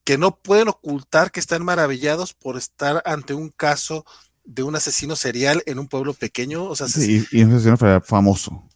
[0.04, 4.06] que no pueden ocultar que están maravillados por estar ante un caso
[4.44, 6.64] de un asesino serial en un pueblo pequeño.
[6.64, 8.66] O sea, sí, y, un asesino famoso.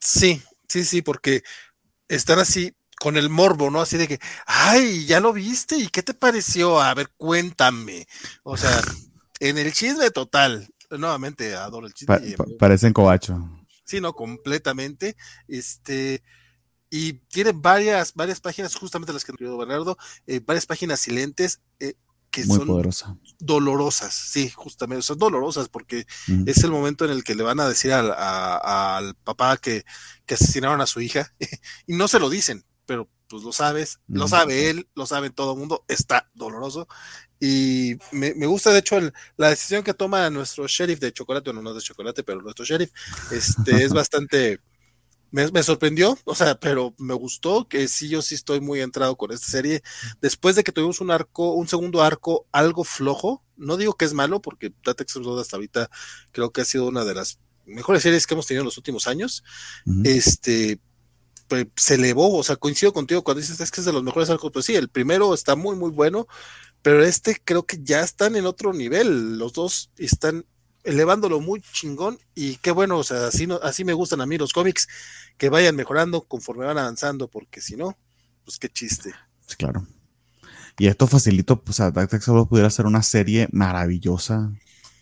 [0.00, 1.42] Sí, sí, sí, porque
[2.08, 3.80] están así con el morbo, ¿no?
[3.80, 8.06] Así de que, ay, ya lo viste y qué te pareció, a ver, cuéntame.
[8.42, 8.70] O sea,
[9.40, 12.36] en el chisme total, nuevamente adoro el chisme.
[12.58, 13.38] parecen cobacho.
[13.84, 15.16] Sí, no, completamente.
[15.46, 16.22] Este,
[16.90, 21.94] y tiene varias, varias páginas, justamente las que escribió Bernardo, eh, varias páginas silentes, eh,
[22.30, 22.66] que son
[23.38, 26.06] dolorosas, sí, justamente, son dolorosas porque
[26.46, 29.84] es el momento en el que le van a decir al, al papá que,
[30.26, 31.32] que, asesinaron a su hija
[31.86, 35.52] y no se lo dicen, pero pues lo sabes, lo sabe él, lo sabe todo
[35.52, 36.86] el mundo, está doloroso
[37.40, 38.98] y me, me gusta de hecho
[39.36, 42.90] la decisión que toma nuestro sheriff de chocolate, bueno, no de chocolate, pero nuestro sheriff,
[43.30, 44.60] este es bastante
[45.30, 49.30] me, sorprendió, o sea, pero me gustó que sí, yo sí estoy muy entrado con
[49.32, 49.82] esta serie.
[50.20, 54.14] Después de que tuvimos un arco, un segundo arco algo flojo, no digo que es
[54.14, 55.90] malo, porque Datex hasta ahorita
[56.32, 59.06] creo que ha sido una de las mejores series que hemos tenido en los últimos
[59.06, 59.44] años.
[60.04, 60.80] Este
[61.48, 64.30] pues, se elevó, o sea, coincido contigo cuando dices es que es de los mejores
[64.30, 66.26] arcos, pues sí, el primero está muy, muy bueno,
[66.82, 69.38] pero este creo que ya están en otro nivel.
[69.38, 70.46] Los dos están
[70.88, 74.38] elevándolo muy chingón y qué bueno, o sea, así, no, así me gustan a mí
[74.38, 74.88] los cómics,
[75.36, 77.96] que vayan mejorando conforme van avanzando, porque si no,
[78.44, 79.12] pues qué chiste.
[79.58, 79.86] claro.
[80.78, 84.52] Y esto facilito, pues a solo pudiera ser una serie maravillosa,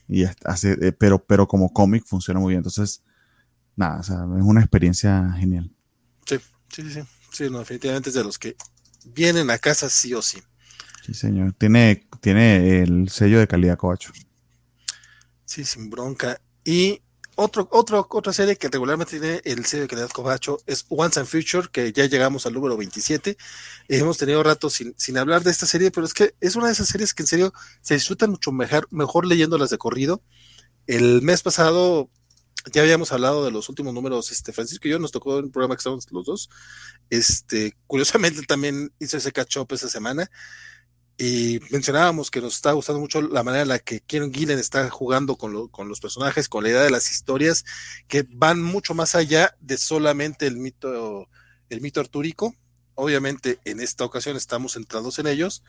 [0.08, 3.02] y hace, eh, pero, pero como cómic funciona muy bien, entonces,
[3.76, 5.70] nada, o sea, es una experiencia genial.
[6.26, 6.38] Sí,
[6.70, 7.00] sí, sí,
[7.30, 8.56] sí, no, definitivamente es de los que
[9.04, 10.42] vienen a casa sí o sí.
[11.04, 11.52] Sí, señor.
[11.52, 14.12] Tiene, tiene el sello de calidad Coacho.
[15.46, 16.40] Sí, sin bronca.
[16.64, 17.00] Y
[17.36, 21.28] otro, otro, otra serie que regularmente tiene el sello de calidad Cobacho es Once and
[21.28, 23.36] Future, que ya llegamos al número 27.
[23.88, 26.72] hemos tenido rato sin, sin, hablar de esta serie, pero es que es una de
[26.72, 30.22] esas series que en serio se disfrutan mucho mejor, mejor leyéndolas de corrido.
[30.86, 32.10] El mes pasado
[32.72, 35.76] ya habíamos hablado de los últimos números, este, Francisco y yo nos tocó un programa
[35.76, 36.50] que estábamos los dos.
[37.08, 40.28] Este, curiosamente también hizo ese catch up esa semana
[41.18, 44.90] y mencionábamos que nos está gustando mucho la manera en la que Kieron Gillen está
[44.90, 47.64] jugando con, con, los personajes, con la idea de las historias,
[48.06, 51.28] que van mucho más allá de solamente el mito,
[51.70, 52.54] el mito artúrico.
[52.94, 55.62] Obviamente en esta ocasión estamos centrados en ellos,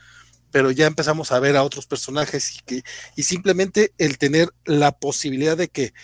[0.50, 2.82] pero ya empezamos a ver a otros personajes y, que,
[3.16, 5.94] y simplemente el tener la posibilidad de que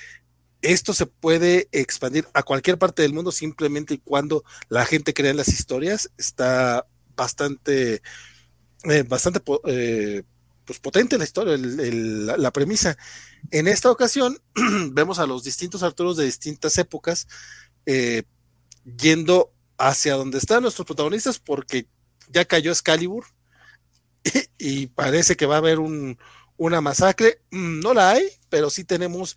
[0.63, 5.31] esto se puede expandir a cualquier parte del mundo simplemente y cuando la gente crea
[5.31, 8.01] en las historias está bastante
[8.85, 10.23] eh, bastante eh,
[10.65, 12.97] pues potente la historia, la, premisa.
[13.51, 14.39] En esta ocasión
[14.93, 17.27] vemos a los distintos Arturos de distintas épocas
[17.87, 18.25] eh,
[18.85, 21.87] yendo hacia donde están nuestros protagonistas porque
[22.31, 23.25] ya cayó Excalibur
[24.59, 26.19] y, parece que va a haber un,
[26.57, 27.41] una masacre.
[27.51, 29.37] Mm, no la hay, pero sí tenemos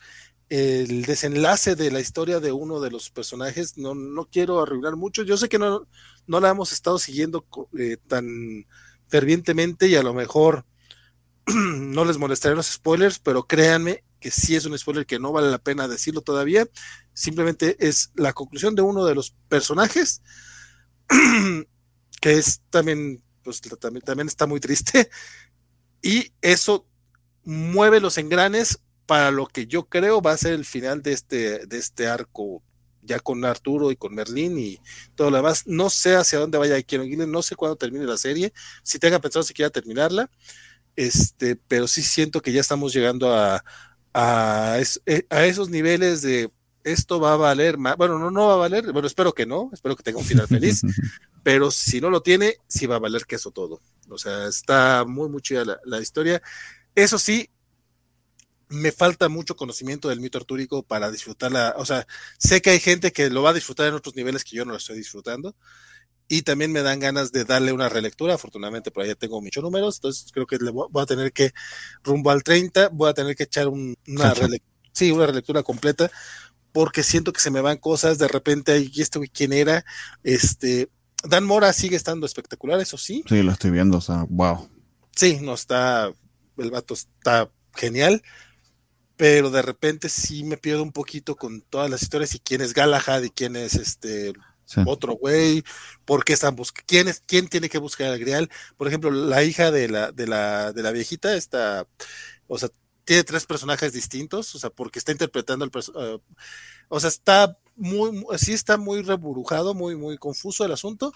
[0.49, 3.77] el desenlace de la historia de uno de los personajes.
[3.77, 5.23] No, no quiero arruinar mucho.
[5.23, 5.87] Yo sé que no,
[6.25, 7.45] no la hemos estado siguiendo
[8.07, 8.65] tan
[9.07, 10.65] fervientemente y a lo mejor
[11.47, 15.49] no les molestaré los spoilers, pero créanme que sí es un spoiler que no vale
[15.49, 16.67] la pena decirlo todavía.
[17.13, 20.21] Simplemente es la conclusión de uno de los personajes,
[22.21, 25.09] que es también, pues también, también está muy triste.
[26.01, 26.87] Y eso
[27.43, 31.65] mueve los engranes para lo que yo creo va a ser el final de este,
[31.65, 32.61] de este arco
[33.07, 34.79] ya con Arturo y con Merlín y
[35.15, 35.65] todo lo demás.
[35.65, 38.53] No sé hacia dónde vaya Kieron Gillen, no sé cuándo termine la serie,
[38.83, 40.29] si tenga pensado si quiera terminarla,
[40.95, 43.63] este, pero sí siento que ya estamos llegando a,
[44.13, 46.49] a, eh, a esos niveles de
[46.83, 49.69] esto va a valer más, bueno, no, no va a valer, bueno, espero que no,
[49.73, 50.81] espero que tenga un final feliz,
[51.43, 53.81] pero si no lo tiene, sí va a valer que eso todo.
[54.09, 56.41] O sea, está muy, muy chida la, la historia.
[56.95, 57.49] Eso sí,
[58.69, 61.75] me falta mucho conocimiento del mito artúrico para disfrutarla.
[61.77, 62.05] O sea,
[62.37, 64.71] sé que hay gente que lo va a disfrutar en otros niveles que yo no
[64.71, 65.55] lo estoy disfrutando.
[66.29, 68.33] Y también me dan ganas de darle una relectura.
[68.33, 69.97] Afortunadamente, por ahí ya tengo muchos números.
[69.97, 71.53] Entonces, creo que le voy a tener que,
[72.03, 74.33] rumbo al 30, voy a tener que echar una,
[74.91, 76.11] sí, una relectura completa.
[76.73, 78.17] Porque siento que se me van cosas.
[78.17, 79.85] De repente, ¿y este güey quién era?
[80.23, 80.89] Este,
[81.23, 83.23] Dan Mora sigue estando espectacular, eso sí.
[83.27, 84.69] Sí, lo estoy viendo, o sea, wow.
[85.15, 86.11] Sí, no está,
[86.57, 88.21] el vato está genial,
[89.17, 92.73] pero de repente sí me pierdo un poquito con todas las historias y quién es
[92.73, 94.33] Galahad y quién es este
[94.85, 95.63] otro güey,
[96.05, 98.49] por qué están buscando, quién es, quién tiene que buscar al Grial.
[98.75, 101.87] Por ejemplo, la hija de la, de la, de la viejita está,
[102.47, 102.69] o sea,
[103.05, 106.19] tiene tres personajes distintos, o sea, porque está interpretando el uh,
[106.89, 111.13] o sea, está muy, sí está muy reburujado, muy, muy confuso el asunto,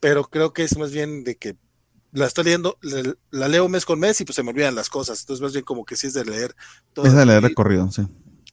[0.00, 1.56] pero creo que es más bien de que
[2.16, 2.78] la estoy leyendo,
[3.30, 5.64] la, leo mes con mes y pues se me olvidan las cosas, entonces más bien
[5.66, 6.56] como que sí es de leer
[6.94, 7.04] todo.
[7.04, 8.02] Es de leer recorrido, sí.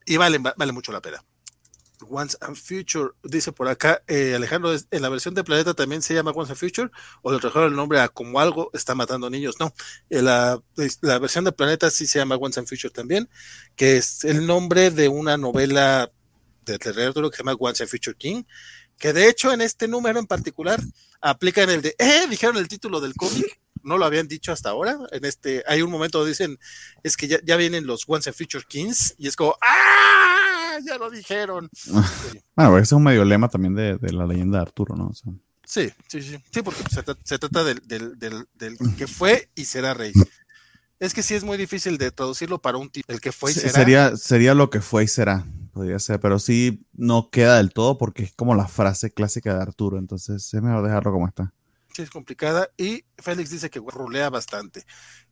[0.06, 1.24] Y vale, vale mucho la pena.
[2.10, 6.14] Once and Future, dice por acá eh, Alejandro, en la versión de Planeta también se
[6.14, 9.56] llama Once and Future, o le trajeron el nombre a como algo está matando niños,
[9.62, 9.74] no,
[10.10, 10.62] eh, la,
[11.00, 13.30] la, versión de Planeta sí se llama Once and Future también,
[13.78, 16.12] que es el nombre de una novela
[16.66, 18.44] de terror que se llama Once and Future King,
[18.98, 20.82] que de hecho en este número en particular
[21.22, 24.98] aplican el de, eh, dijeron el título del cómic, no lo habían dicho hasta ahora.
[25.12, 26.58] En este, hay un momento donde dicen,
[27.04, 30.78] es que ya, ya vienen los Once and Future Kings, y es como, ¡ah!
[30.86, 31.70] ya lo dijeron.
[32.56, 35.12] bueno, ese es un medio lema también de, la leyenda de Arturo, ¿no?
[35.66, 36.38] sí, sí, sí.
[36.52, 40.14] Sí, porque se, trata del, del, que fue y será rey.
[41.00, 43.56] Es que sí es muy difícil de traducirlo para un tipo, el que fue y
[43.56, 43.74] será.
[43.74, 47.98] Sería, sería lo que fue y será, podría ser, pero sí no queda del todo
[47.98, 51.54] porque es como la frase clásica de Arturo, entonces es mejor dejarlo como está
[52.02, 52.72] es complicada.
[52.78, 54.84] Y Félix dice que rulea bastante.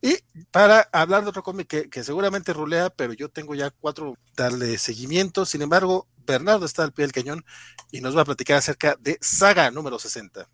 [0.02, 0.18] Y
[0.52, 5.46] para hablar de otro cómic que, seguramente rulea, pero yo tengo ya cuatro darle seguimiento.
[5.46, 7.46] Sin embargo, Bernardo está al pie del cañón
[7.92, 10.48] y nos va a platicar acerca de Saga número 60.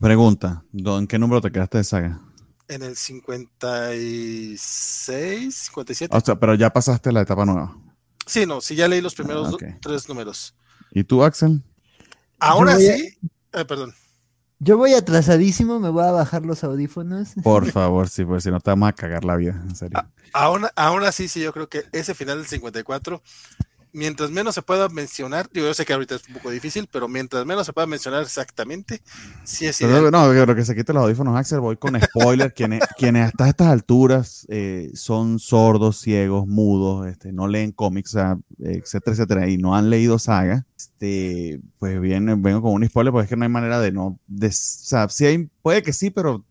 [0.00, 2.22] Pregunta, ¿en qué número te quedaste de Saga?
[2.68, 6.16] En el 56, 57.
[6.16, 7.76] O sea, pero ya pasaste la etapa nueva.
[8.26, 10.54] Sí, no, sí, ya leí los primeros ah, tres números.
[10.90, 11.62] ¿Y tú, Axel?
[12.38, 13.16] Ahora sí,
[13.52, 13.94] eh, perdón.
[14.58, 17.34] Yo voy atrasadísimo, me voy a bajar los audífonos.
[17.42, 20.02] Por favor, sí, pues si no te vamos a cagar la vida, en serio.
[20.32, 23.22] aún, aún así, sí, yo creo que ese final del 54
[23.96, 27.08] mientras menos se pueda mencionar, digo, yo sé que ahorita es un poco difícil, pero
[27.08, 29.00] mientras menos se pueda mencionar exactamente,
[29.42, 32.82] sí es pero, No, creo que se quite los audífonos, Axel, voy con spoiler, quienes,
[32.98, 38.16] quienes hasta estas alturas eh, son sordos, ciegos, mudos, este, no leen cómics,
[38.58, 43.24] etcétera, etcétera, y no han leído saga, este, pues bien, vengo con un spoiler, porque
[43.24, 46.10] es que no hay manera de no, de, o sea, sí hay, puede que sí,
[46.10, 46.44] pero...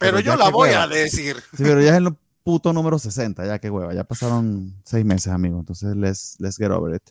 [0.00, 1.36] Pero, yo la voy a decir.
[1.56, 5.32] Sí, pero ya es lo puto número 60, ya que hueva, ya pasaron seis meses,
[5.32, 5.58] amigo.
[5.58, 7.02] Entonces, let's, let's get over it.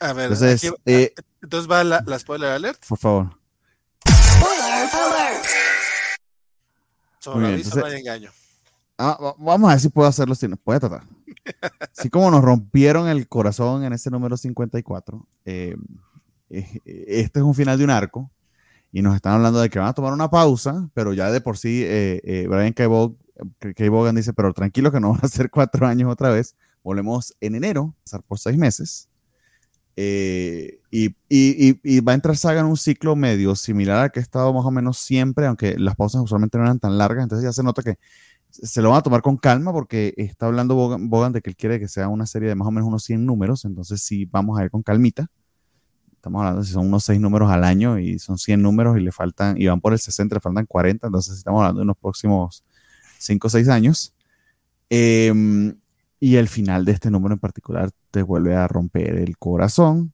[0.00, 2.84] A ver, entonces, eh, entonces va la, spoiler alert.
[2.86, 3.30] Por favor.
[4.06, 5.44] Spoiler alert.
[7.20, 8.30] Sobre aviso no hay engaño.
[8.98, 10.60] Ah, vamos a ver si puedo hacerlo sin.
[10.62, 11.04] Voy a tratar.
[11.96, 15.74] Así como nos rompieron el corazón en ese número 54, eh,
[16.50, 18.30] eh, este es un final de un arco
[18.92, 21.56] y nos están hablando de que van a tomar una pausa, pero ya de por
[21.56, 22.86] sí eh, Brian K.
[23.58, 26.56] Kay Bogan dice, pero tranquilo que no van a ser cuatro años otra vez.
[26.82, 29.08] Volvemos en enero, pasar por seis meses.
[29.94, 34.52] Eh, y, va a entrar Saga en un ciclo medio similar al que ha estado
[34.52, 37.62] más o menos siempre, aunque las pausas usualmente no eran tan largas, entonces ya se
[37.62, 37.98] nota que
[38.50, 41.78] se lo van a tomar con calma porque está hablando Bogan, de que él quiere
[41.78, 44.64] que sea una serie de más o menos unos 100 números, entonces sí vamos a
[44.64, 45.28] ir con calmita.
[46.14, 49.10] Estamos hablando si son unos 6 números al año y son 100 números y le
[49.10, 52.62] faltan, y van por el 60, le faltan 40, entonces estamos hablando de unos próximos
[53.22, 54.14] 5 o 6 años.
[54.90, 55.76] Em,
[56.20, 60.12] y el final de este número en particular te vuelve a romper el corazón.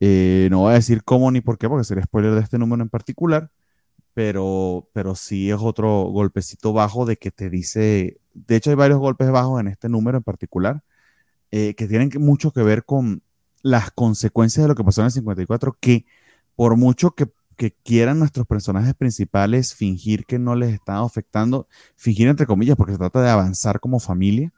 [0.00, 2.82] Eh, no voy a decir cómo ni por qué, porque sería spoiler de este número
[2.82, 3.50] en particular,
[4.14, 8.98] pero, pero sí es otro golpecito bajo de que te dice, de hecho hay varios
[9.00, 10.82] golpes bajos en este número en particular,
[11.50, 13.22] eh, que tienen mucho que ver con
[13.62, 16.06] las consecuencias de lo que pasó en el 54, que
[16.56, 22.28] por mucho que que quieran nuestros personajes principales fingir que no les está afectando, fingir
[22.28, 24.52] entre comillas, porque se trata de avanzar como familia,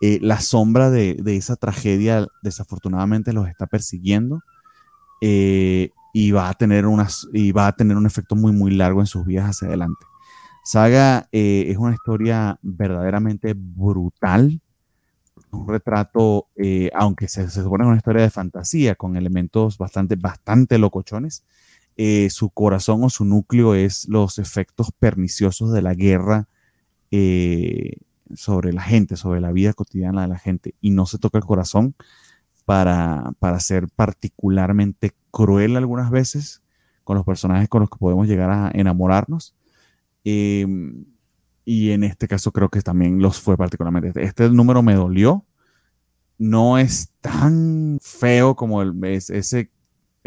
[0.00, 4.42] eh, la sombra de, esa tragedia desafortunadamente los está persiguiendo
[5.20, 10.06] eh, y, va a tener un efecto muy, muy largo en sus vidas hacia adelante.
[10.64, 14.60] Saga eh, es una historia verdaderamente brutal,
[15.50, 16.46] un retrato,
[16.94, 21.44] aunque se, se supone una historia de fantasía con elementos bastante, bastante locochones,
[22.00, 26.48] eh, su corazón o su núcleo es los efectos perniciosos de la guerra
[27.10, 27.96] eh,
[28.36, 31.44] sobre la gente, sobre la vida cotidiana de la gente, y no se toca el
[31.44, 31.96] corazón
[32.64, 36.62] para, para ser particularmente cruel algunas veces
[37.02, 39.56] con los personajes con los que podemos llegar a enamorarnos.
[40.22, 41.04] Em,
[41.64, 44.22] y en este caso creo que también los fue particularmente.
[44.22, 45.44] Este número me dolió.
[46.38, 49.72] No es tan feo como el, ese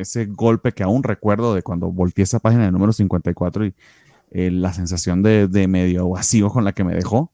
[0.02, 3.74] ese golpe que aún recuerdo de cuando volteé esa página del número 54 y
[4.32, 7.34] eh, la sensación de, de, medio vacío con la que me dejó.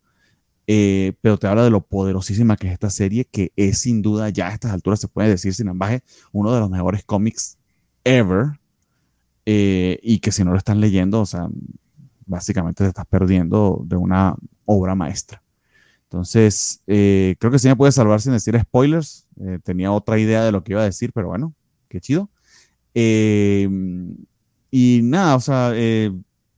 [0.65, 4.29] Eh, pero te habla de lo poderosísima que es esta serie, que es sin duda
[4.29, 7.57] ya a estas alturas se puede decir sin ambaje uno de los mejores cómics
[8.03, 8.59] ever.
[9.45, 11.47] Eh, y que si no lo están leyendo, o sea,
[12.25, 15.41] básicamente te estás perdiendo de una obra maestra.
[16.03, 19.27] Entonces, creo que sí me puede salvar sin decir spoilers.
[19.63, 21.53] tenía otra idea de lo que iba a decir, pero bueno,
[21.89, 22.29] qué chido.
[24.71, 25.73] Y nada, o sea,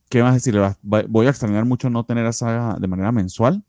[0.09, 0.75] ¿qué más decirle?
[0.81, 3.63] Voy a extrañar mucho no tener esa saga de manera mensual.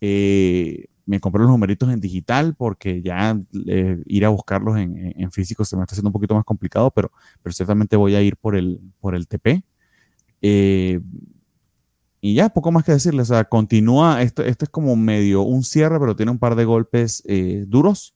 [0.00, 5.64] Eh, me compré los numeritos en digital porque ya eh, ir a buscarlos en, físico
[5.64, 7.10] se me está haciendo un poquito más complicado, pero,
[7.42, 9.62] pero ciertamente voy a ir por el, por el TP.
[10.40, 11.00] Eh,
[12.22, 13.30] y ya, poco más que decirles.
[13.30, 16.64] O sea, continúa, esto, esto es como medio un cierre, pero tiene un par de
[16.64, 17.24] golpes
[17.66, 18.14] duros,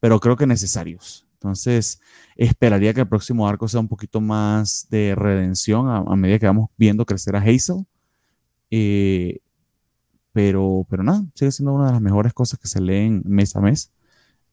[0.00, 1.23] pero creo que necesarios.
[1.44, 2.00] Entonces,
[2.36, 6.70] esperaría que el próximo arco sea un poquito más de redención a, medida que vamos
[6.78, 7.84] viendo crecer a Hazel.
[8.70, 9.40] Eh,
[10.32, 13.60] pero, pero nada, sigue siendo una de las mejores cosas que se leen mes a
[13.60, 13.92] mes.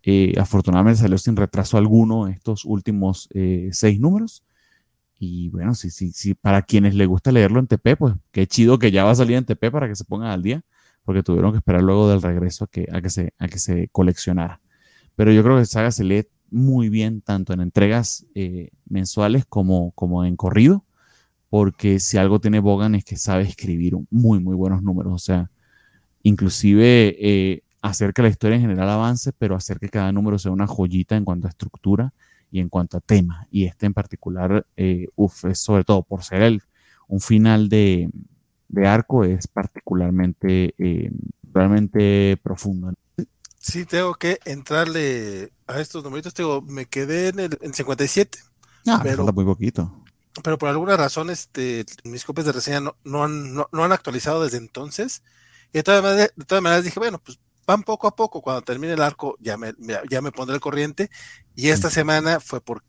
[0.04, 4.44] Eh, afortunadamente salió sin retraso alguno estos últimos eh, seis números.
[5.18, 8.80] Y bueno, si, si, si para quienes les gusta leerlo en TP, pues qué chido
[8.80, 10.62] que ya va a salir en TP para que se pongan al día,
[11.06, 13.88] porque tuvieron que esperar luego del regreso a que, a que, se, a que se
[13.94, 14.60] coleccionara.
[15.16, 19.92] Pero yo creo que Saga se lee muy bien tanto en entregas eh, mensuales como,
[19.92, 20.86] como en corrido,
[21.50, 25.50] porque si algo tiene Bogan es que sabe escribir muy, muy buenos números, o sea,
[26.24, 30.52] inclusive eh, hacer que la historia en general avance, pero hacer que cada número sea
[30.52, 32.14] una joyita en cuanto a estructura
[32.52, 33.48] y en cuanto a tema.
[33.50, 35.08] Y este en particular, eh,
[35.50, 36.62] es sobre todo por ser el,
[37.08, 38.10] un final de,
[38.68, 40.76] de arco, es particularmente
[41.54, 42.94] realmente profundo.
[43.62, 46.34] Sí, tengo que entrarle a estos numeritos.
[46.34, 48.40] Digo, me quedé en el en 57.
[48.88, 50.04] Ah, pero, falta muy poquito.
[50.44, 54.44] Pero por alguna razón, este, mis copias de reseña no, no, han, no, han actualizado
[54.44, 55.22] desde entonces.
[55.72, 58.42] Y de todas, maneras, de todas maneras dije, bueno, pues van poco a poco.
[58.42, 59.74] Cuando termine el arco, ya me,
[60.10, 61.12] ya me pondré el corriente.
[61.56, 62.82] Y esta semana fue por.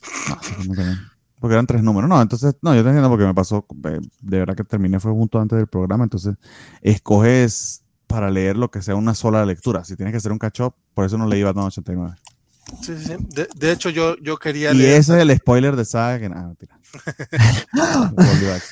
[1.39, 2.09] porque eran tres números.
[2.09, 5.13] No, entonces, no, yo te entiendo porque me pasó, eh, de verdad que terminé, fue
[5.13, 6.05] junto antes del programa.
[6.05, 6.37] Entonces,
[6.81, 7.83] escoges
[8.13, 9.85] para leer lo que sea una sola lectura.
[9.85, 12.15] Si tienes que hacer un catch up, por eso no leí Batman 89.
[12.83, 13.17] Sí, sí, sí.
[13.55, 14.91] De, hecho, yo, yo quería y leer.
[14.91, 16.79] Y ese es el spoiler de Saga que nada, tira.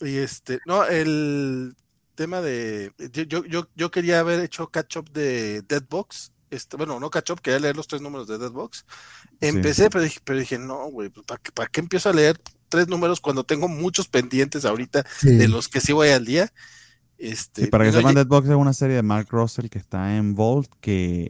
[0.00, 1.74] y este, no, el
[2.14, 2.92] tema de.
[3.26, 6.32] Yo, yo, yo quería haber hecho catch up de Deadbox.
[6.50, 8.86] Este, bueno, no catch up, quería leer los tres números de Deadbox.
[9.40, 12.40] Empecé, pero, dije, pero dije, no, güey, pues, ¿para qué, ¿para qué empiezo a leer
[12.68, 16.52] tres números cuando tengo muchos pendientes ahorita de los que sí voy al día?
[17.16, 20.70] Este, para que sepan, Deadbox es una serie de Mark Russell que está en Vault,
[20.80, 21.28] que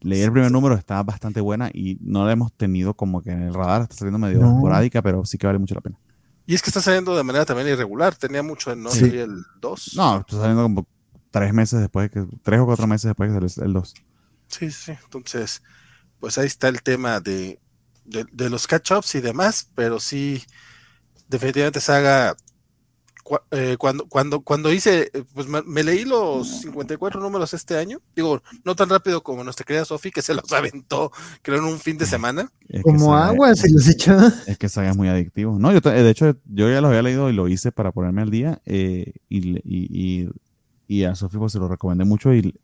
[0.00, 3.42] leí el primer número, está bastante buena y no la hemos tenido como que en
[3.42, 5.98] el radar, está saliendo medio esporádica, pero sí que vale mucho la pena.
[6.46, 9.92] Y es que está saliendo de manera también irregular, tenía mucho en no el 2.
[9.96, 10.86] No, está saliendo como
[11.30, 13.94] tres meses después, que tres o cuatro meses después del el 2.
[14.48, 15.62] Sí, sí, entonces,
[16.20, 17.58] pues ahí está el tema de,
[18.04, 20.44] de, de los catch-ups y demás, pero sí,
[21.28, 22.36] definitivamente Saga
[23.50, 28.42] eh, cuando, cuando, cuando hice, eh, pues me, leí los 54 números este año, digo,
[28.64, 31.10] no tan rápido como nuestra querida Sofi, que se los aventó,
[31.42, 32.50] creo, en un fin de semana.
[32.82, 34.14] como agua se los echó.
[34.46, 35.58] Es que es muy adictivo.
[35.58, 38.30] No, yo, de hecho, yo ya lo había leído y lo hice para ponerme al
[38.30, 40.28] día, eh, y, y,
[40.86, 42.54] y, a Sofi pues se lo recomendé mucho y,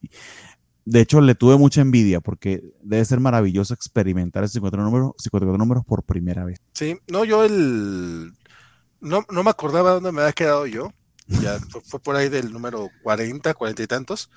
[0.85, 5.59] de hecho, le tuve mucha envidia porque debe ser maravilloso experimentar esos 54 números, 54
[5.59, 6.59] números por primera vez.
[6.73, 8.33] Sí, no, yo el
[9.01, 10.93] no, no me acordaba dónde me había quedado yo.
[11.27, 14.31] Ya fue, por ahí del número 40, 40 y tantos.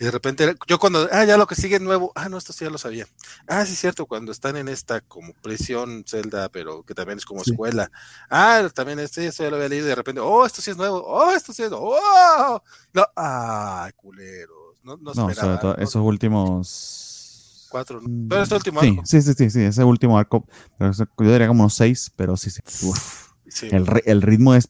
[0.00, 2.64] Y de repente, yo cuando, ah, ya lo que sigue nuevo, ah, no, esto sí
[2.64, 3.06] ya lo sabía.
[3.46, 7.26] Ah, sí, es cierto, cuando están en esta como prisión, celda, pero que también es
[7.26, 7.90] como escuela.
[8.30, 10.76] Ah, también este, eso ya lo había leído y de repente, oh, esto sí es
[10.76, 12.62] nuevo, oh, esto sí es nuevo, oh,
[12.94, 14.78] no, ah, culeros.
[14.82, 18.00] No, no, no sobre todo esos últimos cuatro.
[18.28, 19.02] Pero ese último sí, arco.
[19.04, 20.46] Sí, sí, sí, sí, ese último arco.
[20.78, 22.60] Pero yo diría como unos seis, pero sí, sí.
[22.82, 23.21] Uf.
[23.60, 24.68] El, ritmo es...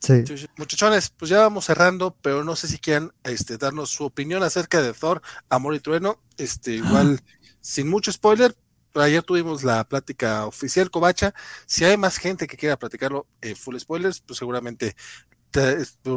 [0.00, 0.24] Sí.
[0.58, 4.82] Muchachones, pues ya vamos cerrando, pero no sé si quieran este, darnos su opinión acerca
[4.82, 6.20] de Thor, Amor y Trueno.
[6.36, 7.20] Este, igual,
[7.60, 8.54] sin mucho spoiler,
[8.92, 11.34] pero ayer tuvimos la plática oficial Covacha.
[11.66, 14.94] Si hay más gente que quiera platicarlo eh, full spoilers, pues seguramente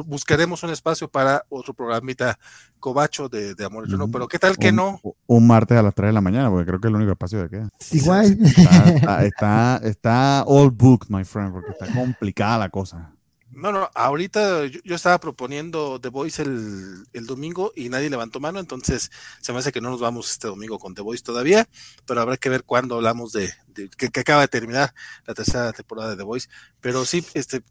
[0.06, 2.38] buscaremos un espacio para otro programita
[2.80, 5.00] cobacho de, Amor y Trueno, pero qué tal que no.
[5.26, 7.42] Un martes a las 3 de la mañana, porque creo que es el único espacio
[7.42, 7.70] de queda.
[7.92, 8.38] Igual.
[8.42, 13.14] Está, está, está, all booked, my friend, porque está complicada la cosa.
[13.58, 18.60] No, no, ahorita yo, estaba proponiendo The Voice el, el, domingo y nadie levantó mano,
[18.60, 19.10] entonces
[19.42, 21.68] se me hace que no nos vamos este domingo con The Voice todavía,
[22.06, 23.52] pero habrá que ver cuándo hablamos de,
[23.98, 24.94] que, acaba de terminar
[25.26, 26.50] la tercera temporada de The Voice.
[26.82, 27.64] Pero sí, este,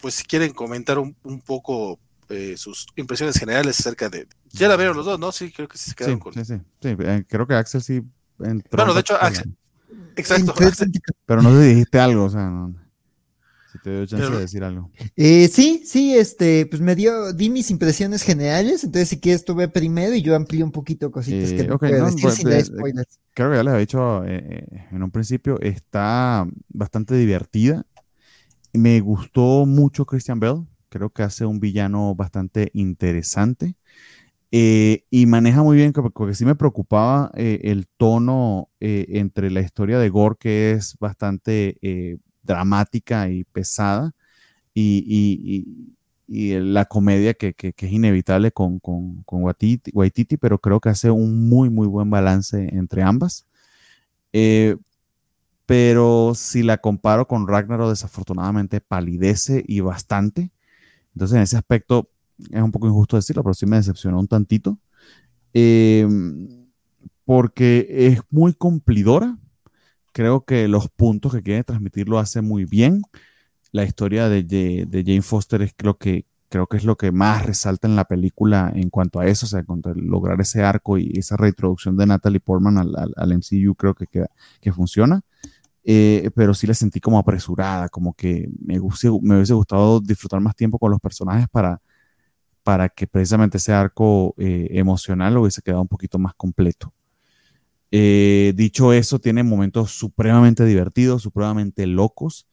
[0.00, 1.98] pues si quieren comentar un, un poco
[2.30, 4.28] eh, sus impresiones generales acerca de.
[4.52, 5.32] Ya la vieron los dos, ¿no?
[5.32, 6.32] Sí, creo que sí se quedaron con.
[6.32, 6.96] Sí, sí, sí.
[6.98, 8.02] Eh, creo que Axel sí
[8.38, 8.76] entró.
[8.76, 9.54] Bueno, de hecho, Axel.
[10.16, 10.54] Exacto.
[11.26, 12.74] Pero no te dijiste algo, o sea, no.
[13.72, 14.90] Si te dio chance de decir algo.
[15.16, 19.54] Eh, sí, sí, este, pues me dio, di mis impresiones generales, entonces si quieres tú
[19.54, 23.20] ve primero y yo amplío un poquito cositas que no puedo decir pues, sin spoilers.
[23.32, 27.86] Creo que ya les había dicho en un principio, está bastante divertida.
[28.72, 33.74] Me gustó mucho Christian Bell, creo que hace un villano bastante interesante.
[34.52, 39.60] Eh, y maneja muy bien, porque sí me preocupaba eh, el tono eh, entre la
[39.60, 41.78] historia de Gore, que es bastante
[42.42, 44.12] dramática y pesada,
[44.74, 45.66] y,
[46.32, 51.70] la comedia que, es inevitable con, con, con Waititi, pero creo que hace un muy,
[51.70, 53.46] muy buen balance entre ambas.
[55.70, 60.50] Pero si la comparo con Ragnarok, desafortunadamente palidece y bastante.
[61.14, 62.10] Entonces, en ese aspecto,
[62.50, 64.80] es un poco injusto decirlo, pero sí me decepcionó un tantito.
[65.54, 66.66] Em,
[67.24, 69.38] porque es muy cumplidora.
[70.10, 73.02] Creo que los puntos que quiere transmitir lo hace muy bien.
[73.70, 77.46] La historia de, de, Jane Foster es creo que, creo que es lo que más
[77.46, 81.12] resalta en la película en cuanto a eso, o sea, en lograr ese arco y
[81.16, 84.06] esa reintroducción de Natalie Portman al, al, al MCU, creo que,
[84.60, 85.22] que funciona.
[85.92, 89.08] Eh, pero sí la sentí como apresurada, como que me, hubiese
[89.54, 91.82] gustado disfrutar más tiempo con los personajes para,
[92.62, 96.94] para que precisamente ese arco eh, emocional hubiese quedado un poquito más completo.
[97.90, 102.46] Eh, dicho eso, tiene momentos supremamente divertidos, supremamente locos.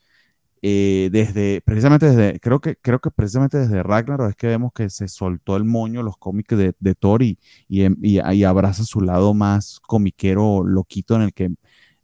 [0.61, 5.07] desde, precisamente desde, creo que, creo que precisamente desde Ragnarok es que vemos que se
[5.07, 7.38] soltó el moño los cómics de, de Thor y,
[7.69, 11.51] y, y, abraza su lado más comiquero, loquito, en el que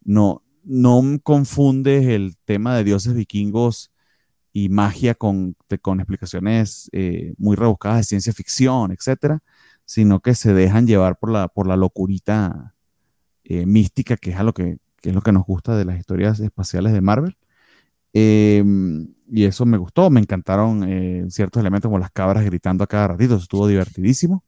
[0.06, 3.92] no, no confundes el tema de dioses vikingos
[4.54, 9.42] y magia con, con explicaciones eh, muy rebuscadas de ciencia ficción, etcétera,
[9.86, 12.76] sino que se dejan llevar por la, por la locurita
[13.44, 16.40] eh, mística, que es, a lo que, es lo que nos gusta de las historias
[16.40, 17.36] espaciales de Marvel.
[18.14, 22.88] Em, y eso me gustó, me encantaron eh, ciertos elementos como las cabras gritando a
[22.88, 24.44] cada ratito, estuvo divertidísimo.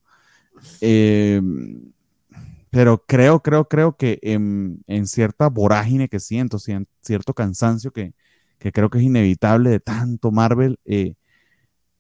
[2.76, 8.14] Pero creo, creo, creo que en, cierta vorágine que siento, cierto cansancio que,
[8.60, 11.16] creo que es inevitable de tanto Marvel, eh,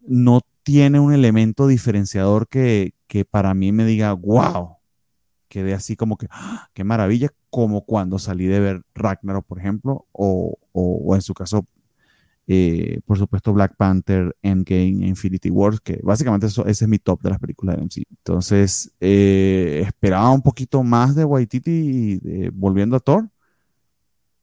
[0.02, 2.92] no tiene un elemento diferenciador que,
[3.32, 4.76] para mí me diga, wow,
[5.48, 6.70] quedé así como que, ¡ah!
[6.74, 11.66] qué maravilla, como cuando salí de ver Ragnarok, por ejemplo, o, o en su caso
[12.48, 17.22] eh, por supuesto, Black Panther, Endgame, Infinity Wars, que básicamente eso, ese es mi top
[17.22, 18.04] de las películas de MC.
[18.10, 22.20] Entonces, eh, esperaba un poquito más de Waititi
[22.54, 23.30] volviendo a Thor,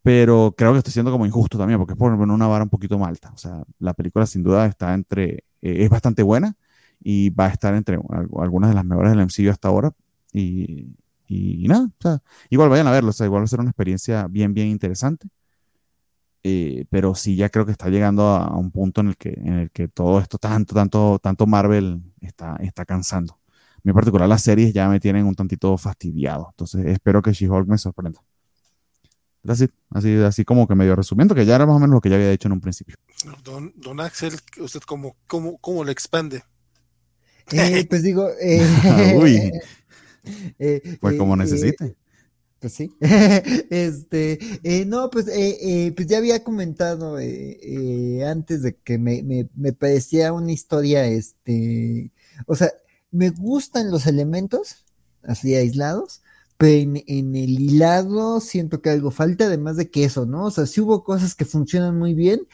[0.02, 2.98] pero creo que estoy siendo como injusto también, porque es por una vara un poquito
[2.98, 3.30] más alta.
[3.34, 6.56] O sea, la película sin duda está entre, eh, es bastante buena
[7.00, 7.98] y va a estar entre
[8.38, 9.92] algunas de las mejores del MCU hasta ahora.
[10.32, 10.88] Y,
[11.28, 13.70] y nada, o sea, igual vayan a verlo, o sea, igual va a ser una
[13.70, 15.28] experiencia bien, bien interesante.
[16.44, 19.54] Eh, pero sí ya creo que está llegando a, un punto en el que, en
[19.54, 23.38] el que todo esto, tanto, tanto, tanto Marvel está, está cansando.
[23.84, 27.78] En particular las series ya me tienen un tantito fastidiado, entonces espero que She-Hulk me
[27.78, 28.22] sorprenda.
[29.46, 32.08] Así, así, así como que medio resumiendo, que ya era más o menos lo que
[32.08, 32.96] ya había dicho en un principio.
[33.42, 36.44] Don, don Axel, ¿usted cómo, cómo, cómo le expande?
[37.50, 39.52] Eh, pues digo, eh, Uy.
[41.00, 41.96] pues como necesite.
[42.62, 42.94] Pues sí.
[43.70, 49.48] este, eh, no, pues, eh, eh, pues ya había comentado antes de que me, me,
[49.56, 52.12] me, parecía una historia, este,
[52.46, 52.70] o sea,
[53.10, 54.84] me gustan los elementos
[55.24, 56.22] así aislados,
[56.56, 60.44] pero en, en, el hilado siento que algo falta, además de que eso, ¿no?
[60.44, 62.46] O sea, sí hubo cosas que funcionan muy bien,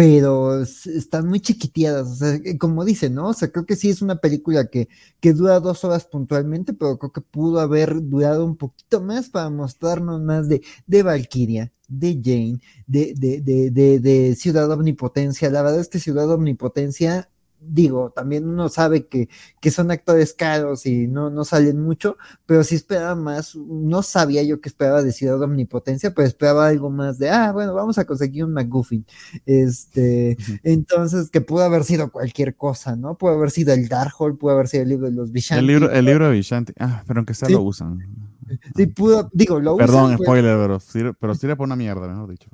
[0.00, 3.28] pero están muy chiquiteadas, o sea, eh, como dicen, ¿no?
[3.28, 4.88] O sea, creo que sí es una película que,
[5.20, 9.50] que dura dos horas puntualmente, pero creo que pudo haber durado un poquito más para
[9.50, 15.50] mostrarnos más de, de Valkyria, de Jane, de, de, de, de, de Ciudad Omnipotencia.
[15.50, 17.28] La verdad es que Ciudad Omnipotencia
[17.60, 19.28] digo, también uno sabe que,
[19.60, 22.16] que son actores caros y no, no salen mucho,
[22.46, 26.90] pero sí esperaba más, no sabía yo que esperaba de Ciudad Omnipotencia, pero esperaba algo
[26.90, 29.04] más de, ah, bueno, vamos a conseguir un McGuffin.
[29.46, 33.16] Este, entonces, que pudo haber sido cualquier cosa, ¿no?
[33.16, 35.60] Pudo haber sido el Darkhold, pudo haber sido el libro de los Vishanti.
[35.60, 37.98] El libro, el libro de Vishanti, ah, pero aunque sea lo usan.
[38.74, 40.18] Sí, pudo, digo, lo Perdón, usan.
[40.18, 42.50] Perdón, spoiler, pero, pero sirve por una mierda, mejor dicho.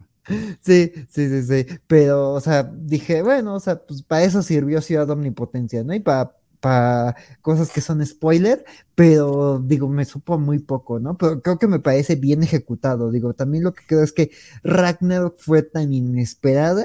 [0.61, 1.67] Sí, sí, sí, sí.
[1.87, 5.95] Pero, o sea, dije, bueno, o sea, pues para eso sirvió Ciudad Omnipotencia, ¿no?
[5.95, 8.65] Y para para cosas que son spoiler,
[8.95, 11.17] pero digo, me supo muy poco, ¿no?
[11.17, 13.11] Pero creo que me parece bien ejecutado.
[13.13, 14.31] Digo, también lo que creo es que
[14.65, 16.85] Ragnarok fue tan inesperada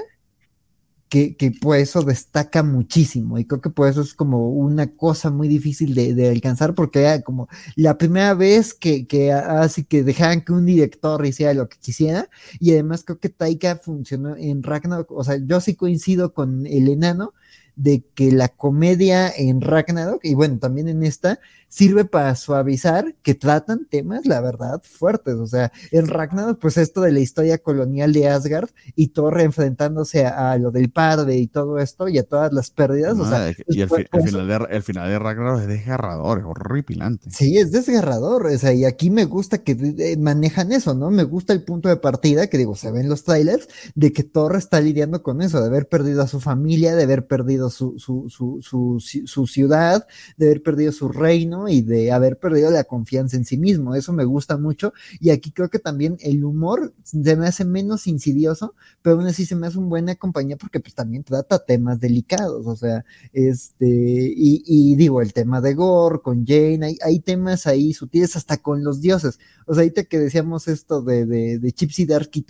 [1.12, 5.30] que, que, por eso destaca muchísimo y creo que por eso es como una cosa
[5.30, 10.40] muy difícil de, alcanzar porque era como la primera vez que, que así que dejaran
[10.40, 12.30] que un director hiciera lo que quisiera
[12.62, 16.88] y además creo que Taika funcionó en Ragnarok, o sea, yo sí coincido con el
[16.88, 17.34] enano
[17.76, 21.40] de que la comedia en Ragnarok y bueno, también en esta
[21.72, 25.36] sirve para suavizar que tratan temas, la verdad, fuertes.
[25.36, 30.26] O sea, en Ragnarok, pues esto de la historia colonial de Asgard y Thor enfrentándose
[30.26, 33.18] a, lo del padre y todo esto y a todas las pérdidas.
[33.18, 37.32] o sea, y el, final de, el, final de, Ragnarok es desgarrador, es horripilante.
[37.32, 38.48] Sí, es desgarrador.
[38.48, 41.10] O sea, y aquí me gusta que eh, manejan eso, ¿no?
[41.10, 44.58] Me gusta el punto de partida, que digo, se ven los trailers, de que Thor
[44.58, 48.28] está lidiando con eso, de haber perdido a su familia, de haber perdido su, su,
[48.30, 50.08] su, ciudad,
[50.38, 53.96] de haber perdido su reino y de haber perdido la confianza en sí mismo.
[53.96, 54.94] Eso me gusta mucho.
[55.20, 59.46] Y aquí creo que también el humor se me hace menos insidioso, pero aún así
[59.46, 62.66] se me hace un buena compañía porque pues también trata temas delicados.
[62.68, 67.94] O sea, este, y, digo, el tema de Gore con Jane, hay, hay, temas ahí
[67.94, 69.40] sutiles hasta con los dioses.
[69.66, 72.42] O sea, ahorita que decíamos esto de, de, de Chipsy Dark y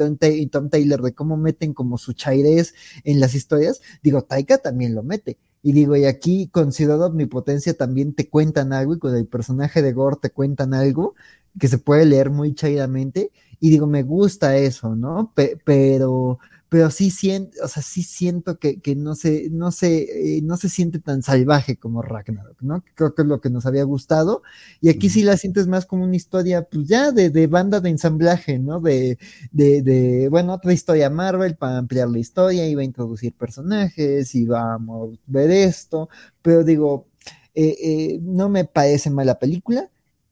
[0.47, 2.73] Tom, Taylor, de cómo meten como su chairés
[3.03, 5.37] en las historias, digo, Taika también lo mete.
[5.63, 9.81] Y digo, y aquí con Ciudad Omnipotencia también te cuentan algo, y con el personaje
[9.81, 11.15] de Gore te cuentan algo
[11.59, 13.31] que se puede leer muy chaidamente.
[13.59, 15.33] Y digo, me gusta eso, ¿no?
[15.63, 16.39] pero,
[16.71, 20.55] pero sí siento, o sea, sí siento que, que no se, no se, eh, no
[20.55, 22.81] se siente tan salvaje como Ragnarok, ¿no?
[22.95, 24.41] Creo que es lo que nos había gustado.
[24.79, 27.89] Y aquí sí la sientes más como una historia, pues ya de, de banda de
[27.89, 28.79] ensamblaje, ¿no?
[28.79, 29.19] De,
[29.51, 35.17] de, de, bueno, otra historia Marvel para ampliar la historia, iba a introducir personajes, vamos
[35.17, 36.07] a ver esto,
[36.41, 37.05] pero digo,
[37.53, 39.89] eh, eh, no me parece mala película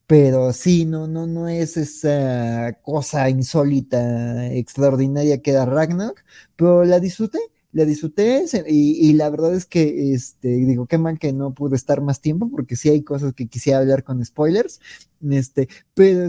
[0.10, 6.24] pero sí, no, no, no es esa cosa insólita, extraordinaria que da Ragnarok,
[6.56, 7.38] pero la disfruté,
[7.74, 12.02] la disfruté y, la verdad es que, este, digo, qué mal que no pude estar
[12.02, 14.80] más tiempo porque sí hay cosas que quisiera hablar con spoilers,
[15.30, 16.28] este, pero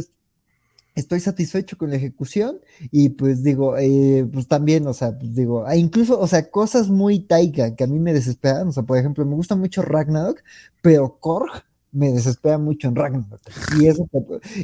[0.94, 2.60] estoy satisfecho con la ejecución
[2.90, 6.90] y pues digo, eh, pues también, o sea, pues digo, ah, incluso, o sea, cosas
[6.90, 10.42] muy taika que a mí me desesperan, o sea, por ejemplo, me gusta mucho Ragnarok,
[10.82, 13.40] pero Korg me desespera mucho en Ragnarok.
[13.78, 14.08] Y, eso,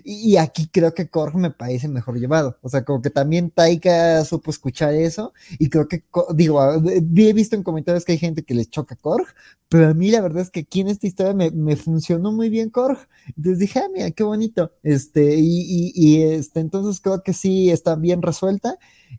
[0.04, 2.58] y aquí creo que Korg me parece mejor llevado.
[2.62, 5.32] O sea, como que también Taika supo escuchar eso.
[5.58, 9.26] Y creo que, digo, he visto en comentarios que hay gente que les choca Korg,
[9.68, 12.70] pero a mí la verdad es que aquí en esta historia me, funcionó muy bien
[12.70, 12.98] Korg.
[13.36, 14.72] Entonces dije, ah, mira, qué bonito.
[14.82, 18.78] Este, y, y, este, entonces creo que sí está bien resuelta,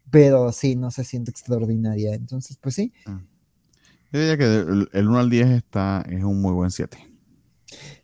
[0.10, 2.14] pero sí, no se siente extraordinaria.
[2.14, 2.94] Entonces, pues sí.
[3.06, 3.22] Ah.
[4.14, 7.07] Yo diría que el, el 1 al 10 está, es un muy buen 7.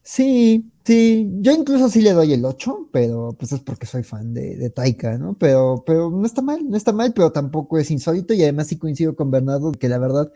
[0.05, 4.33] Sí, sí, yo incluso sí le doy el 8, pero pues es porque soy fan
[4.33, 5.37] de, de, Taika, ¿no?
[5.37, 8.77] Pero, pero no está mal, no está mal, pero tampoco es insólito y además sí
[8.77, 10.31] coincido con Bernardo que la verdad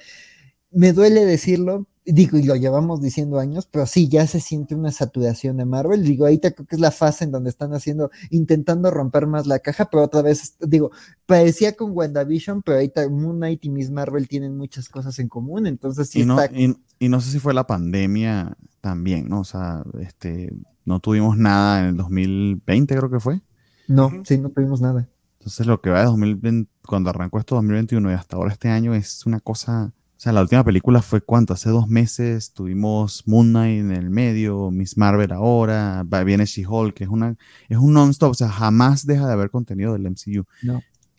[0.71, 4.91] me duele decirlo, digo, y lo llevamos diciendo años, pero sí, ya se siente una
[4.91, 6.03] saturación de Marvel.
[6.03, 9.59] Digo, ahorita creo que es la fase en donde están haciendo, intentando romper más la
[9.59, 10.91] caja, pero otra vez, digo,
[11.25, 15.67] parecía con WandaVision, pero ahorita Moon Knight y Miss Marvel tienen muchas cosas en común,
[15.67, 16.45] entonces sí y está...
[16.53, 19.42] y, no sé si fue la pandemia también, ¿no?
[19.42, 20.53] O sea, este,
[20.85, 23.42] no tuvimos nada en el 2020, creo que fue.
[23.88, 25.08] No, sí, no tuvimos nada.
[25.40, 28.93] Entonces lo que va de 2020, cuando arrancó esto 2021 y hasta ahora este año
[28.93, 33.50] es una cosa o sea, la última película fue cuánto, hace dos meses tuvimos Moon
[33.50, 37.35] Knight en el medio, Miss Marvel ahora, viene She-Hulk, que es, una,
[37.69, 40.45] es un non-stop, o sea, jamás deja de haber contenido del MCU.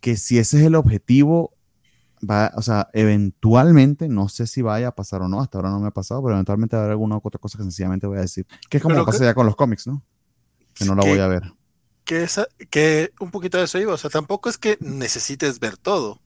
[0.01, 1.53] Que si ese es el objetivo,
[2.29, 5.81] va, o sea, eventualmente, no sé si vaya a pasar o no, hasta ahora no
[5.81, 8.23] me ha pasado, pero eventualmente va a haber alguna otra cosa que sencillamente voy a
[8.23, 8.47] decir.
[8.69, 10.03] Que es como pasa ya con los cómics, ¿no?
[10.75, 11.43] Que no la voy a ver.
[12.05, 15.77] Que, esa, que un poquito de eso iba, o sea, tampoco es que necesites ver
[15.77, 16.21] todo.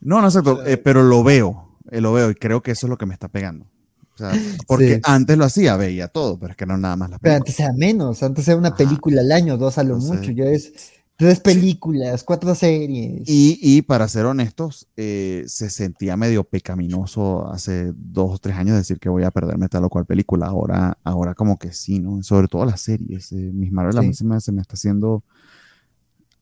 [0.00, 1.78] No, no, exacto, eh, pero lo veo.
[1.90, 3.66] Eh, lo veo y creo que eso es lo que me está pegando.
[4.14, 4.32] O sea,
[4.68, 7.58] porque antes lo hacía, veía todo, pero es que no nada más la Pero antes
[7.58, 10.30] era menos, antes era una película al año, dos a lo mucho.
[10.30, 13.28] Yo es tres películas, cuatro series.
[13.28, 18.76] Y, y para ser honestos, eh, se sentía medio pecaminoso hace dos o tres años
[18.76, 20.46] decir que voy a perderme tal o cual película.
[20.46, 22.22] Ahora, ahora como que sí, ¿no?
[22.22, 23.32] Sobre todo las series.
[23.32, 25.22] Eh, mis Marvel a mí se me, se me está haciendo.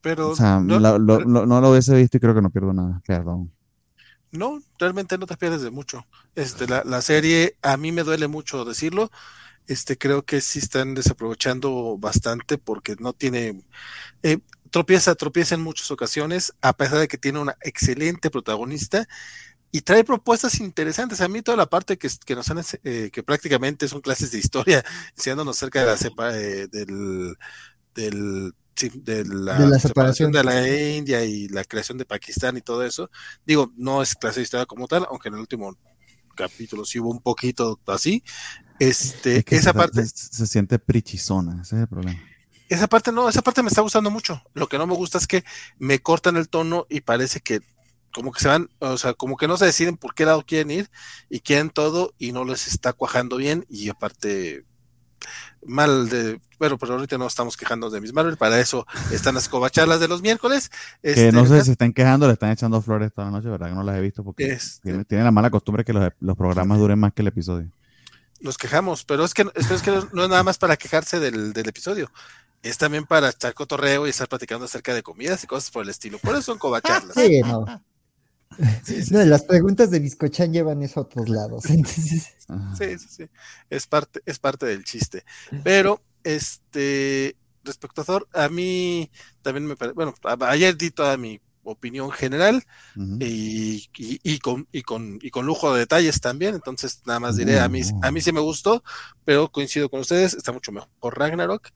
[0.01, 0.31] Pero.
[0.31, 3.03] O sea, no, lo, no lo hubiese visto y creo que no pierdo nada.
[3.07, 3.51] Perdón.
[4.33, 6.07] No, realmente no te pierdes de mucho.
[6.35, 9.11] Este, la, la, serie, a mí me duele mucho decirlo.
[9.67, 13.63] Este, creo que sí están desaprovechando bastante porque no tiene.
[14.23, 14.39] Eh,
[14.73, 19.07] tropieza, tropieza en muchas ocasiones, a pesar de que tiene una excelente protagonista
[19.71, 21.21] y trae propuestas interesantes.
[21.21, 24.39] A mí toda la parte que, que nos han, eh, que prácticamente son clases de
[24.39, 24.83] historia,
[25.17, 27.37] enseñándonos cerca de la cepa, eh, del,
[27.95, 28.53] del
[29.05, 30.33] de la, separación.
[30.33, 33.11] de la India y la creación de Pakistán y todo eso.
[33.47, 35.77] Digo, no es clase de historia como tal, aunque en el último
[36.35, 38.25] capítulo sí hubo un poquito así.
[38.79, 42.19] Este, esa parte se, siente prichizona, ese es el problema.
[42.73, 44.43] Esa parte no, esa parte me está gustando mucho.
[44.55, 45.45] Lo que no me gusta es que
[45.79, 47.61] me cortan el tono y parece que
[48.15, 50.71] como que se van, o sea, como que no se deciden por qué lado quieren
[50.71, 50.91] ir
[51.29, 54.65] y quieren todo y no les está cuajando bien y aparte
[55.67, 59.51] mal de, bueno, pero ahorita no estamos quejando de Miss Marvel, para eso están las
[59.51, 60.71] covacharlas de los miércoles.
[61.03, 63.69] que no este, sé si están quejando, le están echando flores toda la noche, ¿verdad?
[63.69, 66.79] Que no las he visto porque este tienen, la mala costumbre que los, los, programas
[66.79, 67.71] duren más que el episodio.
[68.41, 71.69] Nos quejamos, pero es que, es que no es nada más para quejarse del, del
[71.69, 72.11] episodio
[72.63, 75.91] es también para echar cotorreo y estar platicando acerca de comidas y cosas por el
[75.91, 76.19] estilo.
[76.19, 77.15] Por eso son covacharlas.
[77.15, 77.65] Sí, no.
[79.11, 81.65] no, las preguntas de Biscochan llevan eso a otros lados.
[81.65, 81.83] Sí,
[82.77, 83.25] sí, sí.
[83.71, 85.25] Es parte, es parte del chiste.
[85.65, 89.11] Pero, este, respecto a Thor, a mí
[89.43, 92.65] también me parece, bueno, ayer di toda mi opinión general
[93.21, 97.61] y, y, con, y, con, y con lujo de detalles también, entonces nada más diré,
[97.61, 98.83] a mí, a mí sí me gustó,
[99.25, 101.69] pero coincido con ustedes, está mucho mejor Ragnarok,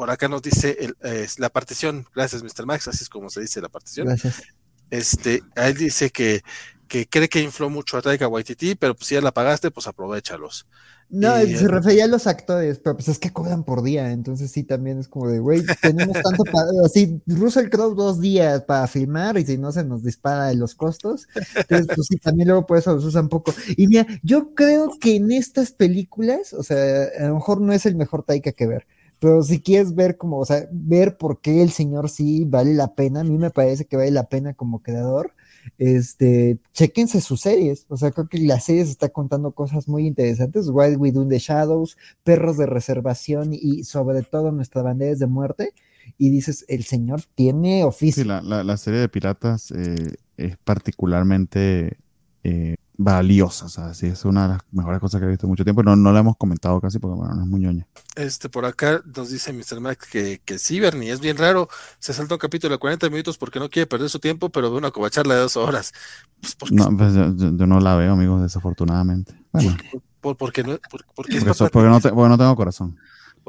[0.00, 0.96] por acá nos dice el,
[1.36, 2.06] la partición.
[2.14, 2.64] Gracias, Mr.
[2.64, 2.88] Max.
[2.88, 4.06] Así es como se dice la partición.
[4.06, 4.44] Gracias.
[4.88, 6.40] Este, él dice que,
[6.88, 9.86] que cree que infló mucho a Taika Waititi, pero pues si ya la pagaste, pues
[9.86, 10.66] aprovechalos.
[11.10, 14.62] No, se refería a los actores, pero pues es que cobran por día, entonces sí
[14.62, 19.36] también es como de, güey, tenemos tanto para, así, Russell Crowe dos días para filmar
[19.36, 22.94] y si no se nos dispara los costos, entonces pues sí, también luego por eso
[22.94, 23.52] los usan poco.
[23.76, 27.84] Y mira, yo creo que en estas películas, o sea, a lo mejor no es
[27.84, 28.86] el mejor Taika que ver,
[29.20, 32.94] pero si quieres ver como, o sea, ver por qué el señor sí vale la
[32.94, 35.34] pena, a mí me parece que vale la pena como creador,
[35.78, 40.06] este, chequense sus series, o sea, creo que la serie se está contando cosas muy
[40.06, 45.74] interesantes, Wild Within the Shadows, Perros de Reservación y sobre todo nuestras banderas de muerte,
[46.16, 48.22] y dices, el señor tiene oficio.
[48.22, 51.98] Sí, la, la, serie de piratas eh, es particularmente
[52.42, 53.68] eh, valiosa.
[53.68, 55.82] Sea, sí, es una de las mejores cosas que he visto en mucho tiempo.
[55.82, 57.86] No, no la hemos comentado casi porque, bueno, no es muy ñoña.
[58.14, 59.80] Este, por acá nos dice Mr.
[59.80, 61.68] Max que, que sí, Bernie, es bien raro.
[61.98, 64.76] Se salta un capítulo de 40 minutos porque no quiere perder su tiempo, pero ve
[64.76, 65.92] una covacharla de dos horas.
[66.40, 69.34] Pues porque, no, pues yo, yo, no la veo, amigos, desafortunadamente.
[69.52, 69.76] Bueno.
[70.20, 72.98] Por, porque, no, porque, porque, porque, no porque no tengo corazón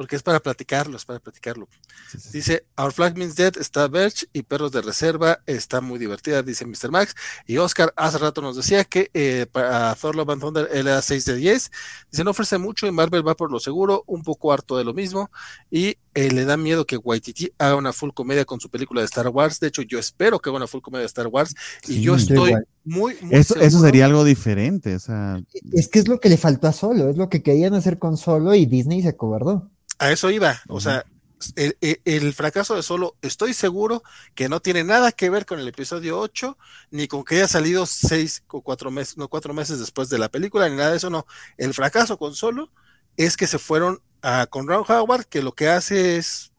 [0.01, 1.67] porque es para platicarlo, es para platicarlo.
[2.33, 6.65] Dice, Our Flag Means Dead está Birch y Perros de Reserva está muy divertida, dice
[6.65, 6.89] Mr.
[6.89, 7.13] Max.
[7.45, 11.03] Y Oscar hace rato nos decía que eh, para Thor Love and Thunder él era
[11.03, 11.71] 6 de 10.
[12.09, 14.95] Dice, no ofrece mucho y Marvel va por lo seguro, un poco harto de lo
[14.95, 15.29] mismo.
[15.69, 19.05] Y eh, le da miedo que Waititi haga una full comedia con su película de
[19.05, 19.59] Star Wars.
[19.59, 21.53] De hecho, yo espero que haga una full comedia de Star Wars.
[21.87, 24.95] Y yo estoy muy, muy eso, eso, sería algo diferente.
[24.95, 25.39] O sea...
[25.73, 28.17] Es que es lo que le faltó a Solo, es lo que querían hacer con
[28.17, 29.69] Solo y Disney se acobardó.
[30.01, 30.59] A eso iba.
[30.67, 31.05] O sea,
[31.55, 34.01] el, fracaso de Solo, estoy seguro
[34.33, 36.57] que no tiene nada que ver con el episodio 8,
[36.89, 40.29] ni con que haya salido seis o cuatro meses, no cuatro meses después de la
[40.29, 41.27] película, ni nada de eso, no.
[41.55, 42.71] El fracaso con Solo
[43.15, 46.50] es que se fueron a, con Ron Howard, que lo que hace es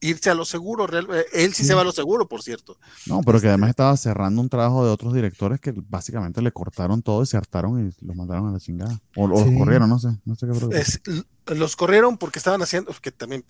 [0.00, 0.86] irse a lo seguro.
[1.14, 2.78] Eh, él sí, se va a lo seguro, por cierto.
[3.06, 7.02] No, pero que además estaba cerrando un trabajo de otros directores que básicamente le cortaron
[7.02, 9.00] todo y se hartaron y los mandaron a la chingada.
[9.16, 10.08] O, los corrieron, no sé.
[10.24, 13.44] No sé qué los corrieron porque estaban haciendo, que también,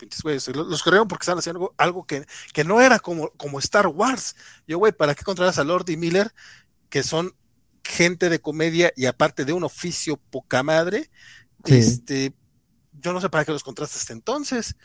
[0.55, 4.35] los corrieron porque estaban haciendo algo, que, que, no era como, como Star Wars.
[4.67, 6.33] Yo, güey, ¿para qué contratas a Lord y Miller,
[6.89, 7.35] que son
[7.83, 11.09] gente de comedia y aparte de un oficio poca madre?
[11.65, 12.33] Este,
[12.99, 14.75] yo no sé para qué los contratas hasta entonces.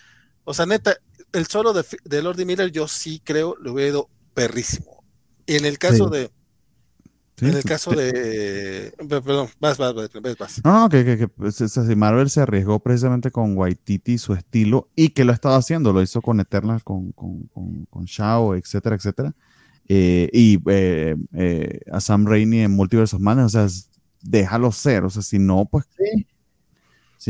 [0.44, 0.96] O sea, neta,
[1.36, 5.04] el solo de, de Lordy Miller yo sí creo lo veo perrísimo.
[5.46, 6.30] Y en el caso de...
[7.40, 8.92] en el caso de...
[9.08, 10.10] Perdón, vas, vas, vas.
[10.38, 10.60] vas.
[10.64, 11.60] No, no, que, que, que pues,
[11.96, 16.20] Marvel se arriesgó precisamente con Waititi su estilo y que lo estaba haciendo, lo hizo
[16.20, 17.48] con Eternal, con, con,
[17.88, 19.34] con, Shao, etcétera, etcétera.
[19.88, 23.82] Eh, y eh, eh, a Sam Raimi en Multiverse of Madness, o sea,
[24.20, 26.26] déjalo ser, o sea, si no, pues si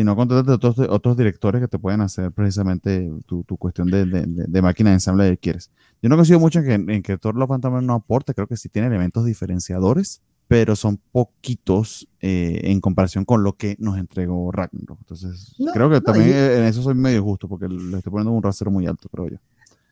[0.04, 4.90] no, contratas otros, otros directores que te pueden hacer precisamente tu, cuestión de, de, máquina
[4.90, 5.70] de ensamble que quieres.
[6.02, 8.68] Yo no consigo mucho en que, en que Thor Love no aporte, creo que sí
[8.68, 14.98] tiene elementos diferenciadores, pero son poquitos eh, en comparación con lo que nos entregó Ragnarok.
[15.00, 18.70] Entonces, creo que también en eso soy medio justo, porque le estoy poniendo un rasero
[18.70, 19.36] muy alto, creo yo.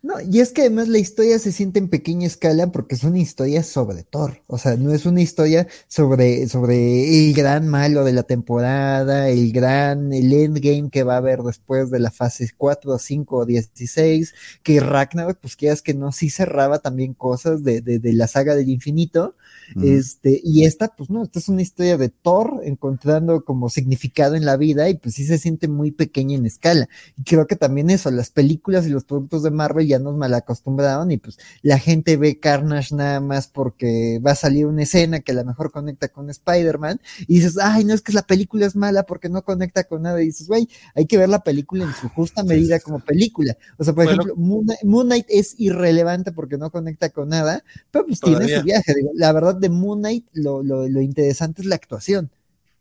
[0.04, 3.20] No, y es que además la historia se siente en pequeña escala porque es una
[3.20, 4.42] historia sobre Thor.
[4.48, 9.50] O sea, no es una historia sobre, sobre el gran malo de la temporada, el
[9.50, 14.34] gran, el endgame que va a haber después de la fase 4, 5 o 16,
[14.62, 18.54] que Ragnarok, pues quieras que no, sí cerraba también cosas de, de, de la saga
[18.54, 19.36] del infinito.
[19.82, 24.44] Este, y esta, pues no, esta es una historia de Thor encontrando como significado en
[24.44, 26.90] la vida y pues sí se siente muy pequeña en escala.
[27.16, 31.10] Y creo que también eso, las películas y los productos de Marvel ya nos malacostumbraron
[31.10, 35.32] y pues la gente ve Carnage nada más porque va a salir una escena que
[35.32, 38.76] a lo mejor conecta con Spider-Man y dices, ay, no es que la película es
[38.76, 41.94] mala porque no conecta con nada y dices, güey, hay que ver la película en
[41.94, 43.56] su justa medida como película.
[43.78, 48.20] O sea, por ejemplo, Moon, Knight es irrelevante porque no conecta con nada, pero pues
[48.20, 48.94] tiene su viaje.
[49.14, 52.30] la verdad de Moon Knight lo, lo, lo interesante es la actuación.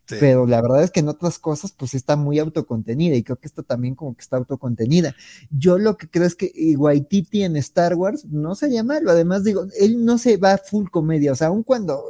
[0.06, 3.46] Pero la verdad es que en otras cosas, pues está muy autocontenida y creo que
[3.46, 5.14] esto también como que está autocontenida.
[5.50, 9.10] Yo lo que creo es que Waititi en Star Wars no sería malo.
[9.10, 11.32] Además, digo, él no se va full comedia.
[11.32, 12.02] O sea, aun cuando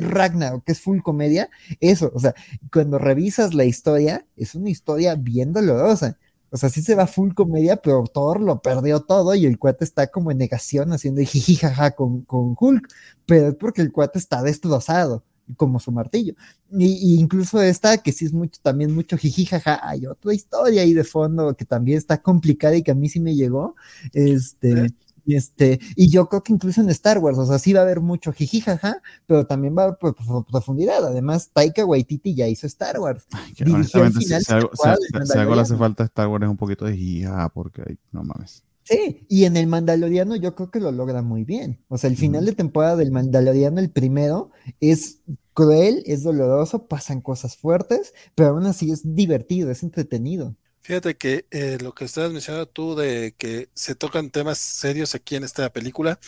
[0.00, 1.50] Ragnar, que es full comedia,
[1.80, 2.34] eso, o sea,
[2.72, 6.18] cuando revisas la historia, es una historia bien dolorosa.
[6.50, 9.84] O sea, sí se va full comedia, pero Thor lo perdió todo y el cuate
[9.84, 12.88] está como en negación haciendo jijijaja con, con Hulk,
[13.26, 15.24] pero es porque el cuate está destrozado
[15.56, 16.34] como su martillo.
[16.70, 21.04] Y, incluso esta, que sí es mucho, también mucho jijijaja, hay otra historia ahí de
[21.04, 23.76] fondo que también está complicada y que a mí sí me llegó.
[24.12, 24.92] Este.
[25.26, 27.84] Y este, y yo creo que incluso en Star Wars, o sea, sí va a
[27.84, 30.14] haber mucho jijijaja, pero también va a haber
[30.50, 31.02] profundidad.
[31.02, 33.26] Además, Taika Waititi ya hizo Star Wars.
[33.64, 37.96] honestamente, si, algo, le hace falta a Star Wars es un poquito de jijijaja, porque
[38.12, 38.62] no mames.
[38.84, 41.82] Sí, y en el Mandaloriano yo creo que lo logra muy bien.
[41.88, 45.20] O sea, el final de temporada del Mandaloriano, el primero, es
[45.54, 50.54] cruel, es doloroso, pasan cosas fuertes, pero aún así es divertido, es entretenido.
[50.80, 55.34] Fíjate que eh, lo que estás mencionando tú de que se tocan temas serios aquí
[55.34, 56.18] en esta película,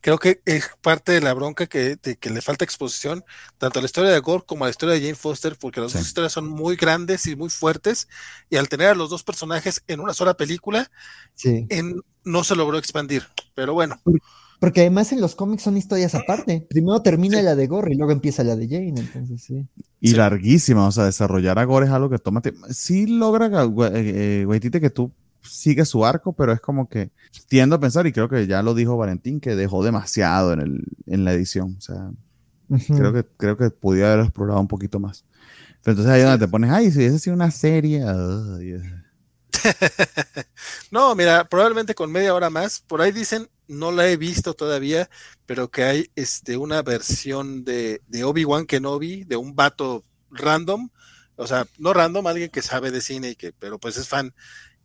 [0.00, 3.24] creo que es parte de la bronca que, que le falta exposición,
[3.58, 5.92] tanto a la historia de Gore como a la historia de Jane Foster, porque las
[5.92, 8.08] dos historias son muy grandes y muy fuertes,
[8.48, 10.90] y al tener a los dos personajes en una sola película,
[11.44, 13.24] en, no se logró expandir.
[13.54, 14.00] Pero bueno.
[14.58, 16.66] Porque además en los cómics son historias aparte.
[16.68, 19.66] Primero termina la de Gore y luego empieza la de Jane, entonces sí.
[20.00, 22.42] Y larguísima, o sea, desarrollar a Gore es algo que toma.
[22.68, 23.46] Sí logra,
[23.94, 25.12] eh, eh que tú
[25.42, 27.10] sigue su arco, pero es como que
[27.48, 30.84] tiendo a pensar, y creo que ya lo dijo Valentín, que dejó demasiado en, el,
[31.06, 31.76] en la edición.
[31.78, 32.10] O sea,
[32.86, 35.24] creo, que, creo que podía haber explorado un poquito más.
[35.82, 38.04] Pero entonces ahí donde te pones, ay, si hubiese sido una serie.
[40.90, 42.80] no, mira, probablemente con media hora más.
[42.80, 45.08] Por ahí dicen, no la he visto todavía,
[45.46, 50.90] pero que hay este, una versión de, de Obi-Wan Kenobi, de un vato random.
[51.36, 54.34] O sea, no random, alguien que sabe de cine y que, pero pues es fan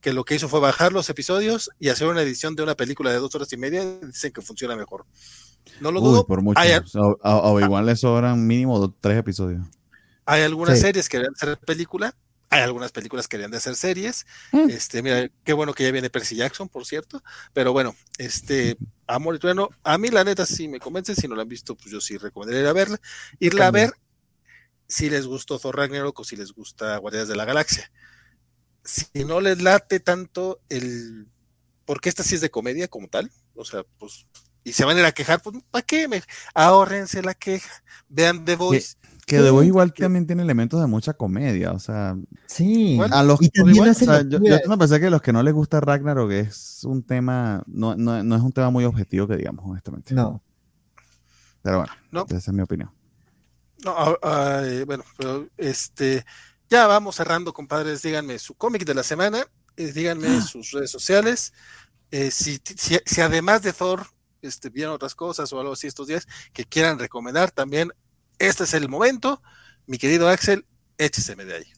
[0.05, 3.11] que lo que hizo fue bajar los episodios y hacer una edición de una película
[3.11, 5.03] de dos horas y media, dicen que funciona mejor.
[5.79, 6.27] No lo dudo.
[6.27, 6.61] Por mucho.
[7.23, 9.65] o, igual le sobran mínimo tres episodios.
[10.27, 12.13] Hay algunas series que querían hacer película,
[12.51, 14.27] hay algunas películas que querían de hacer series.
[14.51, 14.69] Mm.
[14.69, 17.23] Este, mira, qué bueno que ya viene Percy Jackson, por cierto.
[17.51, 18.77] Pero bueno, este,
[19.07, 21.73] Amor y Trueno, a mí la neta sí me convence, si no la han visto,
[21.73, 23.01] pues yo sí recomendaría ir a verla.
[23.39, 23.91] Irla a ver
[24.87, 27.91] si les gustó Thor Ragnarok o si les gusta Guardianes de la Galaxia
[28.85, 31.27] si no les late tanto el.
[31.85, 33.31] Porque esta sí es de comedia como tal.
[33.55, 34.27] O sea, pues.
[34.63, 36.07] Y se van a ir a quejar, pues, ¿para qué?
[36.07, 36.23] Me,
[36.55, 37.69] ahórrense la queja.
[38.07, 38.95] Vean The Voice.
[39.27, 42.15] Que, The Voice igual también tiene elementos de mucha comedia, o sea.
[42.47, 42.99] Sí.
[43.11, 45.53] a los y igual, o sea, yo, yo pensé que a los que no les
[45.53, 47.63] gusta Ragnarok es un tema.
[47.67, 50.13] No, no, no es un tema muy objetivo, que digamos, honestamente.
[50.15, 50.41] No.
[51.61, 52.25] Pero bueno, no.
[52.29, 52.91] esa es mi opinión.
[53.83, 54.17] No,
[54.85, 56.25] bueno, pero este
[56.69, 58.01] ya vamos cerrando, compadres.
[58.01, 59.45] Díganme su cómic de la semana,
[59.75, 60.41] eh, díganme ah.
[60.41, 61.53] sus redes sociales.
[62.11, 62.61] Eh, si,
[63.05, 64.07] si, además de Thor
[64.41, 67.91] este, vieron otras cosas o algo así estos días que quieran recomendar, también
[68.39, 69.41] este es el momento.
[69.87, 70.65] Mi querido Axel,
[70.97, 71.74] écheseme de ahí.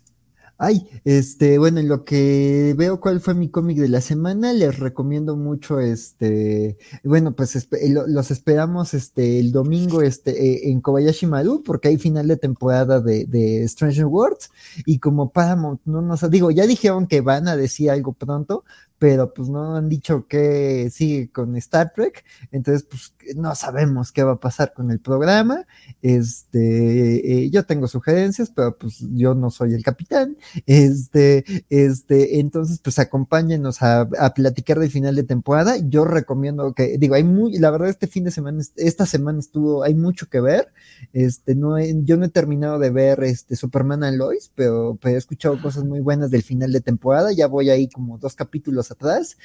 [0.59, 4.79] Ay, este, bueno, en lo que veo cuál fue mi cómic de la semana, les
[4.79, 7.67] recomiendo mucho, este, bueno, pues
[8.07, 13.67] los esperamos, este, el domingo, este, en Kobayashi Maru, porque hay final de temporada de,
[13.67, 14.49] Stranger Worlds,
[14.87, 18.63] y como Paramount no nos, digo, ya dijeron que van a decir algo pronto,
[18.97, 24.23] pero pues no han dicho que sigue con Star Trek, entonces pues no sabemos qué
[24.23, 25.65] va a pasar con el programa.
[26.01, 30.37] Este, eh, yo tengo sugerencias, pero pues yo no soy el capitán.
[30.65, 35.77] Este, este, entonces pues acompáñenos a, platicar del final de temporada.
[35.77, 39.83] Yo recomiendo que, digo, hay muy, la verdad este fin de semana, esta semana estuvo,
[39.83, 40.71] hay mucho que ver.
[41.13, 45.17] Este, no yo no he terminado de ver este Superman and Lois, pero, pero he
[45.17, 47.31] escuchado cosas muy buenas del final de temporada.
[47.31, 49.37] Ya voy ahí como dos capítulos atrás.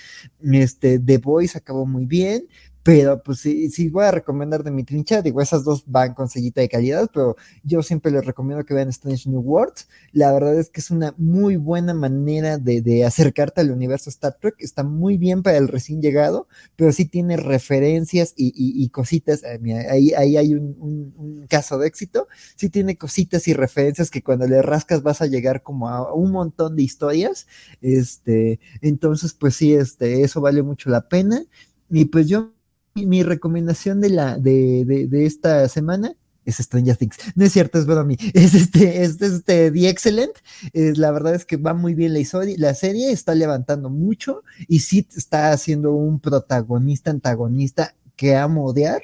[0.43, 2.49] Este, The Voice acabó muy bien.
[2.85, 6.29] Pero pues sí, sí voy a recomendar de mi trincha, digo, esas dos van con
[6.29, 9.89] sellita de calidad, pero yo siempre les recomiendo que vean Strange New Worlds.
[10.11, 14.37] La verdad es que es una muy buena manera de, de acercarte al universo Star
[14.41, 14.57] Trek.
[14.59, 19.45] Está muy bien para el recién llegado, pero sí tiene referencias y, y, y cositas.
[19.45, 22.27] Eh, ahí, ahí hay un, un, un, caso de éxito.
[22.57, 26.33] Sí tiene cositas y referencias que cuando le rascas vas a llegar como a un
[26.33, 27.47] montón de historias.
[27.81, 31.45] Este, entonces, pues sí, este, eso vale mucho la pena.
[31.91, 32.53] Y pues yo
[32.95, 36.15] mi recomendación de la de, de, esta semana
[36.45, 37.17] es Stranger Things.
[37.35, 38.17] No es cierto, es a mí.
[38.35, 40.33] Es este, es este The Excellent.
[40.73, 44.81] La verdad es que va muy bien la, historia, la serie, está levantando mucho y
[44.81, 49.03] sí está haciendo un protagonista, antagonista que a odiar.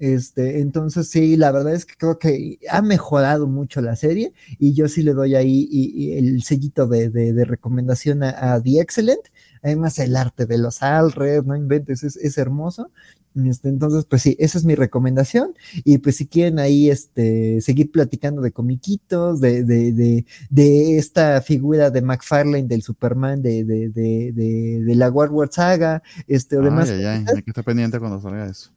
[0.00, 4.72] Este, entonces sí, la verdad es que creo que ha mejorado mucho la serie y
[4.72, 9.20] yo sí le doy ahí el sellito de, de, de recomendación a, a, The Excellent.
[9.62, 12.90] Además, el arte de los Alred, no inventes, es, es hermoso.
[13.36, 15.54] Este, entonces, pues sí, esa es mi recomendación.
[15.84, 21.40] Y pues si quieren ahí este, seguir platicando de comiquitos, de, de, de, de esta
[21.40, 26.62] figura de McFarlane del Superman de, de, de, de, de la War Saga, este, o
[26.62, 26.90] demás.
[26.90, 28.70] Ay, ay, hay que estar pendiente cuando salga eso.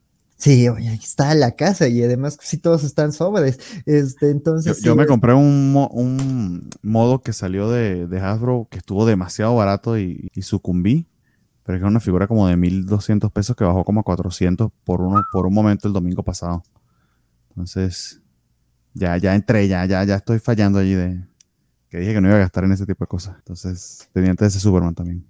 [0.44, 3.60] Sí, oye, aquí está la casa y además sí todos están sobres.
[3.86, 4.82] Este, entonces.
[4.82, 9.98] Yo, me compré un, un, modo que salió de, de Hasbro que estuvo demasiado barato
[9.98, 11.08] y, y sucumbí
[11.64, 15.24] pero es una figura como de 1200 pesos que bajó como a 400 por, uno,
[15.32, 16.64] por un momento el domingo pasado.
[17.50, 18.22] Entonces,
[18.94, 21.26] ya, ya entré, ya, ya, ya estoy fallando allí de
[21.90, 23.36] que dije que no iba a gastar en ese tipo de cosas.
[23.38, 25.26] Entonces, pendiente de ese Superman también.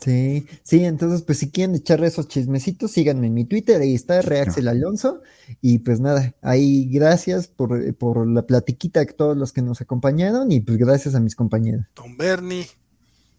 [0.00, 4.22] Sí, sí, entonces pues si quieren echarle esos chismecitos, síganme en mi Twitter, ahí está,
[4.22, 5.20] Reaxel Alonso,
[5.60, 10.50] y pues nada, ahí gracias por, por la platiquita a todos los que nos acompañaron,
[10.52, 11.84] y pues gracias a mis compañeros.
[11.94, 12.66] Don Bernie,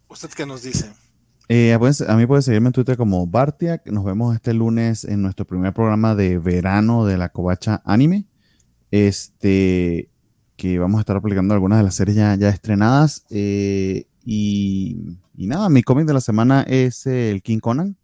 [0.08, 0.92] ¿usted qué nos dice?
[1.48, 3.86] Eh, pues, a mí puede seguirme en Twitter como Bartiak.
[3.88, 8.24] Nos vemos este lunes en nuestro primer programa de verano de la Covacha Anime.
[8.90, 10.08] Este,
[10.56, 13.26] que vamos a estar aplicando algunas de las series ya, ya estrenadas.
[13.28, 17.96] Eh, y, y, nada, mi cómic de la semana es el King Conan.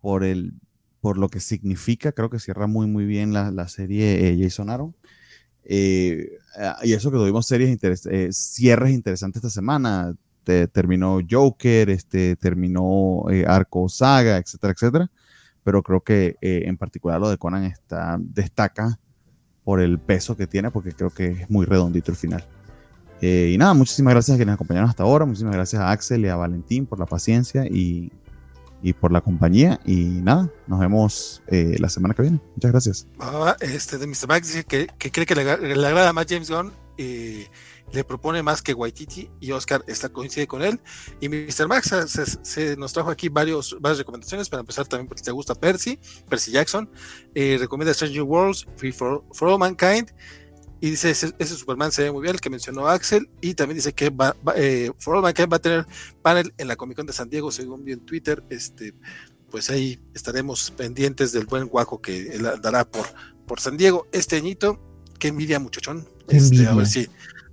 [0.00, 0.54] Por, el,
[1.00, 4.70] por lo que significa, creo que cierra muy, muy bien la, la serie eh, Jason
[4.70, 4.94] Aaron.
[5.64, 6.38] Eh,
[6.84, 10.14] y eso que tuvimos series interes eh, cierres interesantes esta semana
[10.46, 15.10] este, terminó Joker, este, terminó eh, Arco Saga, etcétera, etcétera.
[15.64, 19.00] Pero creo que eh, en particular lo de Conan está, destaca
[19.64, 22.44] por el peso que tiene, porque creo que es muy redondito el final.
[23.20, 25.24] Eh, y nada, muchísimas gracias a quienes acompañaron hasta ahora.
[25.24, 28.12] Muchísimas gracias a Axel y a Valentín por la paciencia y,
[28.82, 29.80] y por la compañía.
[29.84, 32.40] Y nada, nos vemos eh, la semana que viene.
[32.54, 33.06] Muchas gracias.
[33.18, 34.28] Ah, este de Mr.
[34.28, 35.44] Max dice que, que cree que le,
[35.76, 36.72] le, agrada más James Gunn.
[36.98, 37.46] Eh,
[37.92, 40.80] le propone más que Waititi y Oscar está coincide con él.
[41.20, 41.68] Y Mr.
[41.68, 44.48] Max se, se, nos trajo aquí varios, varias recomendaciones.
[44.48, 46.90] Para empezar, también porque te gusta Percy, Percy Jackson.
[47.34, 50.12] Eh, recomienda Stranger Worlds, Free for, for, All Mankind.
[50.80, 53.28] Y dice: ese, ese, Superman se ve muy bien, el que mencionó Axel.
[53.40, 55.86] Y también dice que va, va, eh, For All Mankind va a tener
[56.22, 58.42] panel en la Comic Con de San Diego, según vi en Twitter.
[58.50, 58.94] Este,
[59.50, 63.06] pues ahí estaremos pendientes del buen guaco que él dará por,
[63.46, 64.80] por San Diego este añito.
[65.18, 66.06] Qué envidia, muchachón.
[66.28, 67.08] Este, a ver si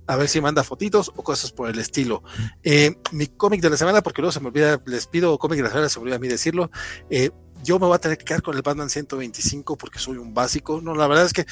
[0.06, 2.22] a ver si manda fotitos o cosas por el estilo.
[2.62, 5.62] Eh, mi cómic de la semana, porque luego se me olvida, les pido cómic de
[5.62, 6.70] la semana, se me olvida a mí decirlo.
[7.10, 7.30] Eh,
[7.62, 10.80] yo me voy a tener que quedar con el Batman 125 porque soy un básico.
[10.82, 11.46] No, la verdad es que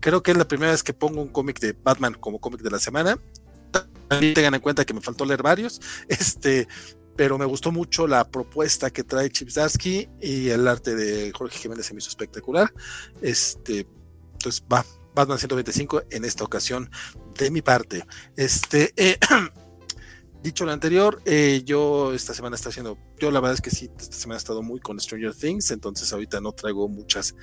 [0.00, 2.70] creo que es la primera vez que pongo un cómic de Batman como cómic de
[2.70, 3.18] la semana.
[4.08, 5.80] También tengan en cuenta que me faltó leer varios.
[6.08, 6.68] Este,
[7.16, 11.58] pero me gustó mucho la propuesta que trae Chip Zarsky y el arte de Jorge
[11.58, 12.72] Jiménez se me hizo espectacular.
[13.22, 13.86] Este,
[14.32, 16.90] entonces va, Batman 125 en esta ocasión
[17.38, 18.04] de mi parte.
[18.36, 19.18] Este, eh,
[20.42, 23.90] dicho lo anterior, eh, yo esta semana está haciendo, yo la verdad es que sí,
[23.96, 27.34] esta semana he estado muy con Stranger Things, entonces ahorita no traigo muchas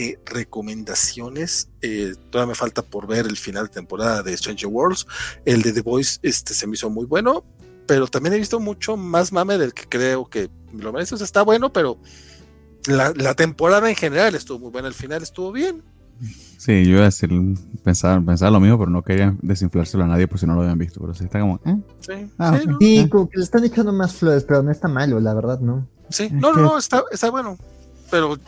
[0.00, 1.70] eh, recomendaciones.
[1.82, 5.06] Eh, todavía me falta por ver el final de temporada de Stranger Worlds.
[5.44, 7.44] El de The Voice este, se me hizo muy bueno,
[7.84, 11.16] pero también he visto mucho más mame del que creo que lo merece.
[11.16, 11.98] O sea, está bueno, pero
[12.86, 15.82] la, la temporada en general estuvo muy buena, el final estuvo bien.
[16.58, 17.30] Sí, yo iba a decir,
[17.82, 20.78] pensar, pensar lo mismo, pero no quería desinflárselo a nadie por si no lo habían
[20.78, 21.00] visto.
[21.00, 21.76] Pero sí está como, ¿eh?
[21.98, 22.66] Sí, ah, sí, okay.
[22.66, 22.78] ¿no?
[22.78, 25.88] sí como que le están echando más flores, pero no está malo, la verdad, ¿no?
[26.08, 27.58] Sí, no, no, no, está, está bueno.
[28.10, 28.38] Pero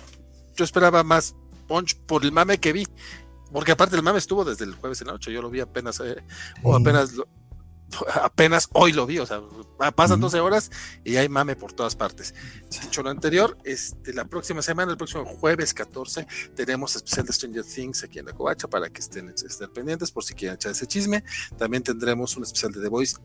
[0.56, 1.34] yo esperaba más
[1.70, 2.86] punch por el mame que vi.
[3.52, 6.00] Porque aparte el mame estuvo desde el jueves en la noche, yo lo vi apenas,
[6.00, 6.22] eh,
[6.62, 7.28] o apenas lo,
[8.22, 9.40] apenas hoy lo vi, o sea,
[9.94, 10.30] pasan uh -huh.
[10.30, 10.70] 12 horas
[11.04, 12.34] y hay mame por todas partes.
[12.82, 17.64] Dicho lo anterior, este, la próxima semana, el próximo jueves 14, tenemos especial de Stranger
[17.64, 20.86] Things aquí en la Covacha para que estén, estén pendientes por si quieren echar ese
[20.86, 21.24] chisme.
[21.56, 23.16] También tendremos un especial de The Voice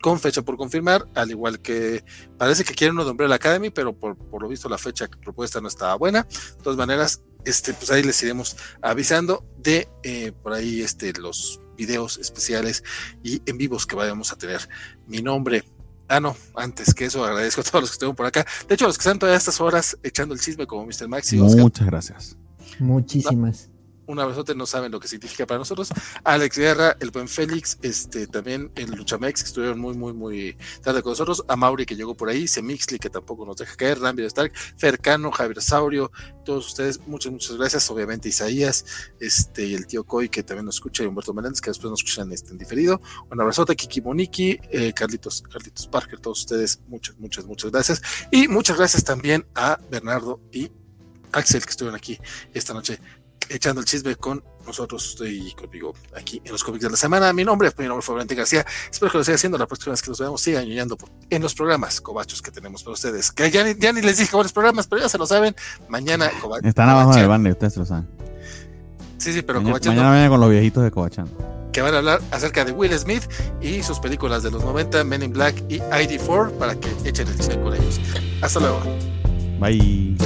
[0.00, 2.04] con fecha por confirmar, al igual que
[2.36, 5.68] parece que quieren uno de Umbrella Academy, pero por, lo visto la fecha propuesta no
[5.68, 6.22] estaba buena.
[6.22, 11.60] De todas maneras, este, pues ahí les iremos avisando de eh, por ahí este, los
[11.76, 12.82] videos especiales
[13.22, 14.68] y en vivos que vayamos a tener.
[15.06, 15.64] Mi nombre,
[16.08, 18.46] ah no, antes que eso agradezco a todos los que estuvieron por acá.
[18.68, 21.08] De hecho, los que están todas estas horas echando el chisme como Mr.
[21.08, 22.36] Max y Muchas gracias.
[22.78, 23.67] Muchísimas
[24.08, 25.90] un abrazote, no saben lo que significa para nosotros.
[26.24, 31.02] Alex Guerra, el buen Félix, este también en Luchamex, que estuvieron muy, muy, muy tarde
[31.02, 31.44] con nosotros.
[31.46, 32.48] A Mauri, que llegó por ahí.
[32.48, 34.00] Semixli, que tampoco nos deja caer.
[34.00, 36.10] Rambio Stark, Fercano, Javier Saurio,
[36.44, 37.90] todos ustedes, muchas, muchas gracias.
[37.90, 38.86] Obviamente, Isaías,
[39.20, 42.00] este, y el tío Coy, que también nos escucha, y Humberto Menéndez, que después nos
[42.00, 43.02] escuchan este, en diferido.
[43.30, 48.02] Un abrazote, Kiki Moniki, eh, Carlitos, Carlitos Parker, todos ustedes, muchas, muchas, muchas gracias.
[48.30, 50.70] Y muchas gracias también a Bernardo y
[51.32, 52.18] Axel, que estuvieron aquí
[52.54, 52.98] esta noche
[53.48, 55.10] echando el chisme con nosotros.
[55.10, 57.32] Estoy conmigo aquí en los cómics de la semana.
[57.32, 58.64] Mi nombre, mi nombre Valente García.
[58.90, 60.40] Espero que lo siga haciendo la próxima vez que nos veamos.
[60.40, 60.96] Sigan ñoñando
[61.30, 63.32] en los programas cobachos que tenemos para ustedes.
[63.32, 65.54] Que ya, ni les dije cuáles programas, pero ya se lo saben.
[65.88, 66.30] Mañana,
[66.62, 68.08] Están abajo del bande, ustedes lo saben.
[69.18, 71.70] Sí, sí, pero mañana, Mañana viene con los viejitos de Cobachando.
[71.72, 73.24] Que van a hablar acerca de Will Smith
[73.60, 77.36] y sus películas de los 90, Men in Black y ID4, para que echen el
[77.36, 78.00] chisme con ellos.
[78.40, 78.80] Hasta luego.
[79.60, 80.16] Bye.